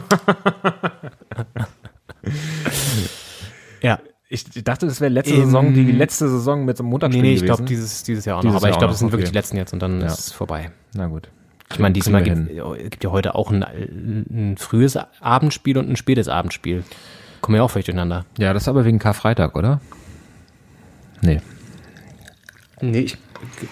ja. 3.81 3.99
ich 4.29 4.45
dachte, 4.63 4.85
das 4.87 5.01
wäre 5.01 5.11
letzte 5.11 5.35
Ähm, 5.35 5.45
Saison, 5.45 5.73
die 5.73 5.91
letzte 5.91 6.29
Saison 6.29 6.65
mit 6.65 6.77
so 6.77 6.83
einem 6.83 6.89
Nee, 6.89 6.91
Montagsspiel 6.91 7.21
nee, 7.21 7.33
ich 7.33 7.39
gewesen. 7.41 7.55
glaube 7.55 7.67
dieses, 7.67 8.03
dieses 8.03 8.25
Jahr 8.25 8.37
auch 8.37 8.41
Dieses 8.41 8.53
noch. 8.53 8.59
Aber 8.61 8.67
Jahr 8.67 8.75
ich 8.75 8.79
glaube, 8.79 8.85
noch, 8.87 8.93
das 8.93 8.99
sind 8.99 9.11
wirklich 9.11 9.27
okay. 9.27 9.31
die 9.33 9.37
letzten 9.37 9.57
jetzt 9.57 9.73
und 9.73 9.81
dann 9.81 10.01
Ja. 10.01 10.07
ist 10.07 10.19
es 10.19 10.31
vorbei. 10.31 10.71
Na 10.93 11.07
gut. 11.07 11.29
Ich 11.71 11.79
meine, 11.79 11.93
diesmal 11.93 12.21
gibt 12.21 12.49
es 12.51 12.89
gibt 12.91 13.03
ja 13.03 13.09
heute 13.11 13.33
auch 13.35 13.49
ein, 13.51 13.63
ein 13.63 14.55
frühes 14.57 14.97
Abendspiel 15.19 15.77
und 15.79 15.89
ein 15.89 15.95
spätes 15.95 16.27
Abendspiel. 16.27 16.83
Kommen 17.41 17.57
ja 17.57 17.63
auch 17.63 17.71
völlig 17.71 17.85
durcheinander. 17.85 18.25
Ja, 18.37 18.53
das 18.53 18.63
ist 18.63 18.67
aber 18.67 18.85
wegen 18.85 18.99
Karfreitag, 18.99 19.55
oder? 19.55 19.81
Nee, 21.21 21.41
Nee, 22.81 22.99
ich, 22.99 23.17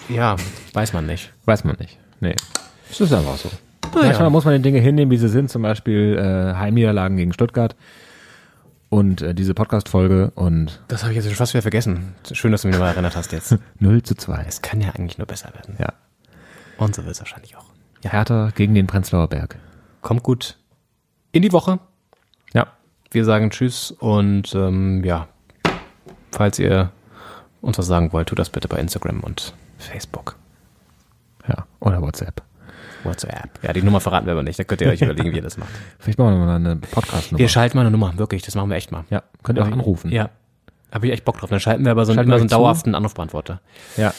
ja, 0.08 0.34
weiß 0.72 0.92
man 0.92 1.06
nicht. 1.06 1.32
weiß 1.44 1.62
man 1.64 1.76
nicht. 1.78 1.98
Nee. 2.20 2.34
Es 2.94 3.00
ist 3.00 3.12
einfach 3.12 3.36
so. 3.36 3.48
ja. 3.48 4.06
Manchmal 4.06 4.30
muss 4.30 4.44
man 4.44 4.54
die 4.54 4.62
Dinge 4.62 4.78
hinnehmen, 4.78 5.10
wie 5.10 5.16
sie 5.16 5.28
sind. 5.28 5.50
Zum 5.50 5.62
Beispiel 5.62 6.16
äh, 6.16 6.54
Heimniederlagen 6.56 7.16
gegen 7.16 7.32
Stuttgart 7.32 7.74
und 8.88 9.20
äh, 9.20 9.34
diese 9.34 9.52
Podcast-Folge 9.52 10.30
und 10.36 10.80
Das 10.86 11.02
habe 11.02 11.12
ich 11.12 11.16
jetzt 11.16 11.26
schon 11.26 11.34
fast 11.34 11.54
wieder 11.54 11.62
vergessen. 11.62 12.14
Schön, 12.30 12.52
dass 12.52 12.62
du 12.62 12.68
mich 12.68 12.76
nochmal 12.76 12.92
erinnert 12.92 13.16
hast 13.16 13.32
jetzt. 13.32 13.58
0 13.80 14.02
zu 14.04 14.14
2. 14.14 14.44
Es 14.46 14.62
kann 14.62 14.80
ja 14.80 14.90
eigentlich 14.90 15.18
nur 15.18 15.26
besser 15.26 15.52
werden. 15.54 15.74
Ja. 15.80 15.92
Und 16.78 16.94
so 16.94 17.02
wird 17.04 17.14
es 17.14 17.20
wahrscheinlich 17.20 17.56
auch. 17.56 17.64
Hertha 18.02 18.50
gegen 18.54 18.74
den 18.74 18.86
Prenzlauer 18.86 19.28
Berg. 19.28 19.56
Kommt 20.00 20.22
gut 20.22 20.56
in 21.32 21.42
die 21.42 21.50
Woche. 21.52 21.80
Ja. 22.52 22.68
Wir 23.10 23.24
sagen 23.24 23.50
Tschüss 23.50 23.90
und 23.90 24.54
ähm, 24.54 25.02
ja, 25.02 25.26
falls 26.30 26.60
ihr 26.60 26.92
uns 27.60 27.76
was 27.76 27.86
sagen 27.86 28.12
wollt, 28.12 28.28
tut 28.28 28.38
das 28.38 28.50
bitte 28.50 28.68
bei 28.68 28.78
Instagram 28.78 29.20
und 29.20 29.52
Facebook. 29.78 30.36
Ja. 31.48 31.66
Oder 31.80 32.00
WhatsApp. 32.00 32.42
WhatsApp. 33.04 33.50
Ja, 33.62 33.72
die 33.72 33.82
Nummer 33.82 34.00
verraten 34.00 34.26
wir 34.26 34.32
aber 34.32 34.42
nicht. 34.42 34.58
Da 34.58 34.64
könnt 34.64 34.80
ihr 34.80 34.88
euch 34.88 35.02
überlegen, 35.02 35.32
wie 35.32 35.36
ihr 35.36 35.42
das 35.42 35.56
macht. 35.56 35.70
Vielleicht 35.98 36.18
machen 36.18 36.38
wir 36.38 36.46
mal 36.46 36.56
eine 36.56 36.76
Podcast-Nummer. 36.76 37.38
Wir 37.38 37.48
schalten 37.48 37.76
mal 37.76 37.82
eine 37.82 37.90
Nummer, 37.90 38.16
wirklich. 38.18 38.42
Das 38.42 38.54
machen 38.54 38.70
wir 38.70 38.76
echt 38.76 38.92
mal. 38.92 39.04
Ja, 39.10 39.22
könnt 39.42 39.58
ihr 39.58 39.62
auch 39.62 39.70
anrufen. 39.72 40.10
Ja. 40.10 40.30
Habe 40.92 41.06
ich 41.06 41.12
echt 41.12 41.24
Bock 41.24 41.38
drauf. 41.38 41.50
Dann 41.50 41.60
schalten 41.60 41.84
wir 41.84 41.90
aber 41.92 42.04
so, 42.06 42.12
einen- 42.12 42.18
Schalten 42.18 42.28
immer 42.30 42.34
wir 42.36 42.38
so 42.38 42.42
einen 42.42 42.48
zu? 42.50 42.56
dauerhaften 42.56 42.94
Anrufbeantworter. 42.94 43.60
Ja. 43.96 44.14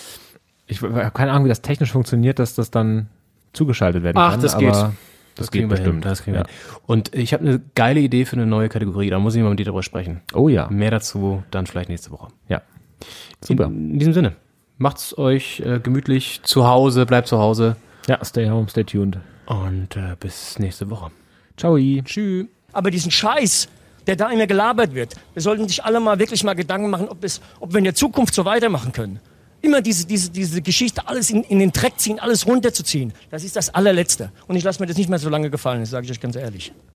Ich 0.67 0.81
habe 0.81 1.11
keine 1.11 1.31
Ahnung, 1.31 1.45
wie 1.45 1.49
das 1.49 1.61
technisch 1.61 1.91
funktioniert, 1.91 2.39
dass 2.39 2.55
das 2.55 2.71
dann 2.71 3.07
zugeschaltet 3.53 4.03
werden 4.03 4.17
Ach, 4.17 4.31
kann. 4.31 4.41
das 4.41 4.55
aber 4.55 4.63
geht. 4.63 4.73
Das, 5.35 5.51
kriegen 5.51 5.69
geht 5.69 5.77
hin. 5.79 5.85
bestimmt. 5.85 6.05
Das 6.05 6.23
kriegen 6.23 6.35
wir 6.35 6.41
ja. 6.43 6.47
hin. 6.47 6.55
Und 6.85 7.13
ich 7.15 7.33
habe 7.33 7.45
eine 7.47 7.61
geile 7.75 7.99
Idee 7.99 8.25
für 8.25 8.35
eine 8.35 8.45
neue 8.45 8.69
Kategorie. 8.69 9.09
Da 9.09 9.19
muss 9.19 9.35
ich 9.35 9.41
mal 9.43 9.49
mit 9.49 9.59
dir 9.59 9.65
darüber 9.65 9.83
sprechen. 9.83 10.21
Oh 10.33 10.49
ja. 10.49 10.67
Mehr 10.69 10.91
dazu 10.91 11.43
dann 11.51 11.65
vielleicht 11.67 11.89
nächste 11.89 12.11
Woche. 12.11 12.29
Ja. 12.47 12.61
Super. 13.41 13.65
In, 13.65 13.91
in 13.91 13.99
diesem 13.99 14.13
Sinne. 14.13 14.33
Macht's 14.77 15.17
euch 15.17 15.61
äh, 15.65 15.79
gemütlich 15.79 16.41
zu 16.43 16.67
Hause, 16.67 17.05
bleibt 17.05 17.27
zu 17.27 17.39
Hause 17.39 17.77
Ja, 18.07 18.23
stay 18.23 18.49
home, 18.49 18.69
stay 18.69 18.83
tuned. 18.83 19.17
und 19.47 19.95
äh, 19.95 20.15
bis 20.19 20.59
nächste 20.59 20.89
Woche. 20.89 21.11
Ciao. 21.57 21.77
Tschüss. 21.77 22.45
Aber 22.73 22.91
diesen 22.91 23.11
Scheiß, 23.11 23.69
der 24.05 24.15
da 24.15 24.29
immer 24.29 24.47
gelabert 24.47 24.93
wird, 24.93 25.15
wir 25.33 25.41
sollten 25.41 25.67
sich 25.67 25.83
alle 25.83 25.99
mal 25.99 26.19
wirklich 26.19 26.43
mal 26.43 26.53
Gedanken 26.53 26.89
machen, 26.89 27.07
ob, 27.07 27.23
es, 27.23 27.41
ob 27.59 27.71
wir 27.73 27.79
in 27.79 27.85
der 27.85 27.95
Zukunft 27.95 28.33
so 28.35 28.45
weitermachen 28.45 28.91
können. 28.91 29.19
Immer 29.61 29.81
diese, 29.81 30.05
diese, 30.05 30.29
diese 30.29 30.61
Geschichte, 30.61 31.07
alles 31.07 31.31
in, 31.31 31.43
in 31.43 31.59
den 31.59 31.71
Dreck 31.71 31.97
ziehen, 31.97 32.19
alles 32.19 32.45
runterzuziehen, 32.45 33.13
das 33.31 33.43
ist 33.43 33.55
das 33.55 33.73
allerletzte. 33.73 34.31
Und 34.47 34.57
ich 34.57 34.63
lasse 34.63 34.79
mir 34.79 34.85
das 34.87 34.97
nicht 34.97 35.09
mehr 35.09 35.17
so 35.17 35.29
lange 35.29 35.49
gefallen, 35.49 35.79
das 35.79 35.89
sage 35.89 36.05
ich 36.05 36.11
euch 36.11 36.19
ganz 36.19 36.35
ehrlich. 36.35 36.71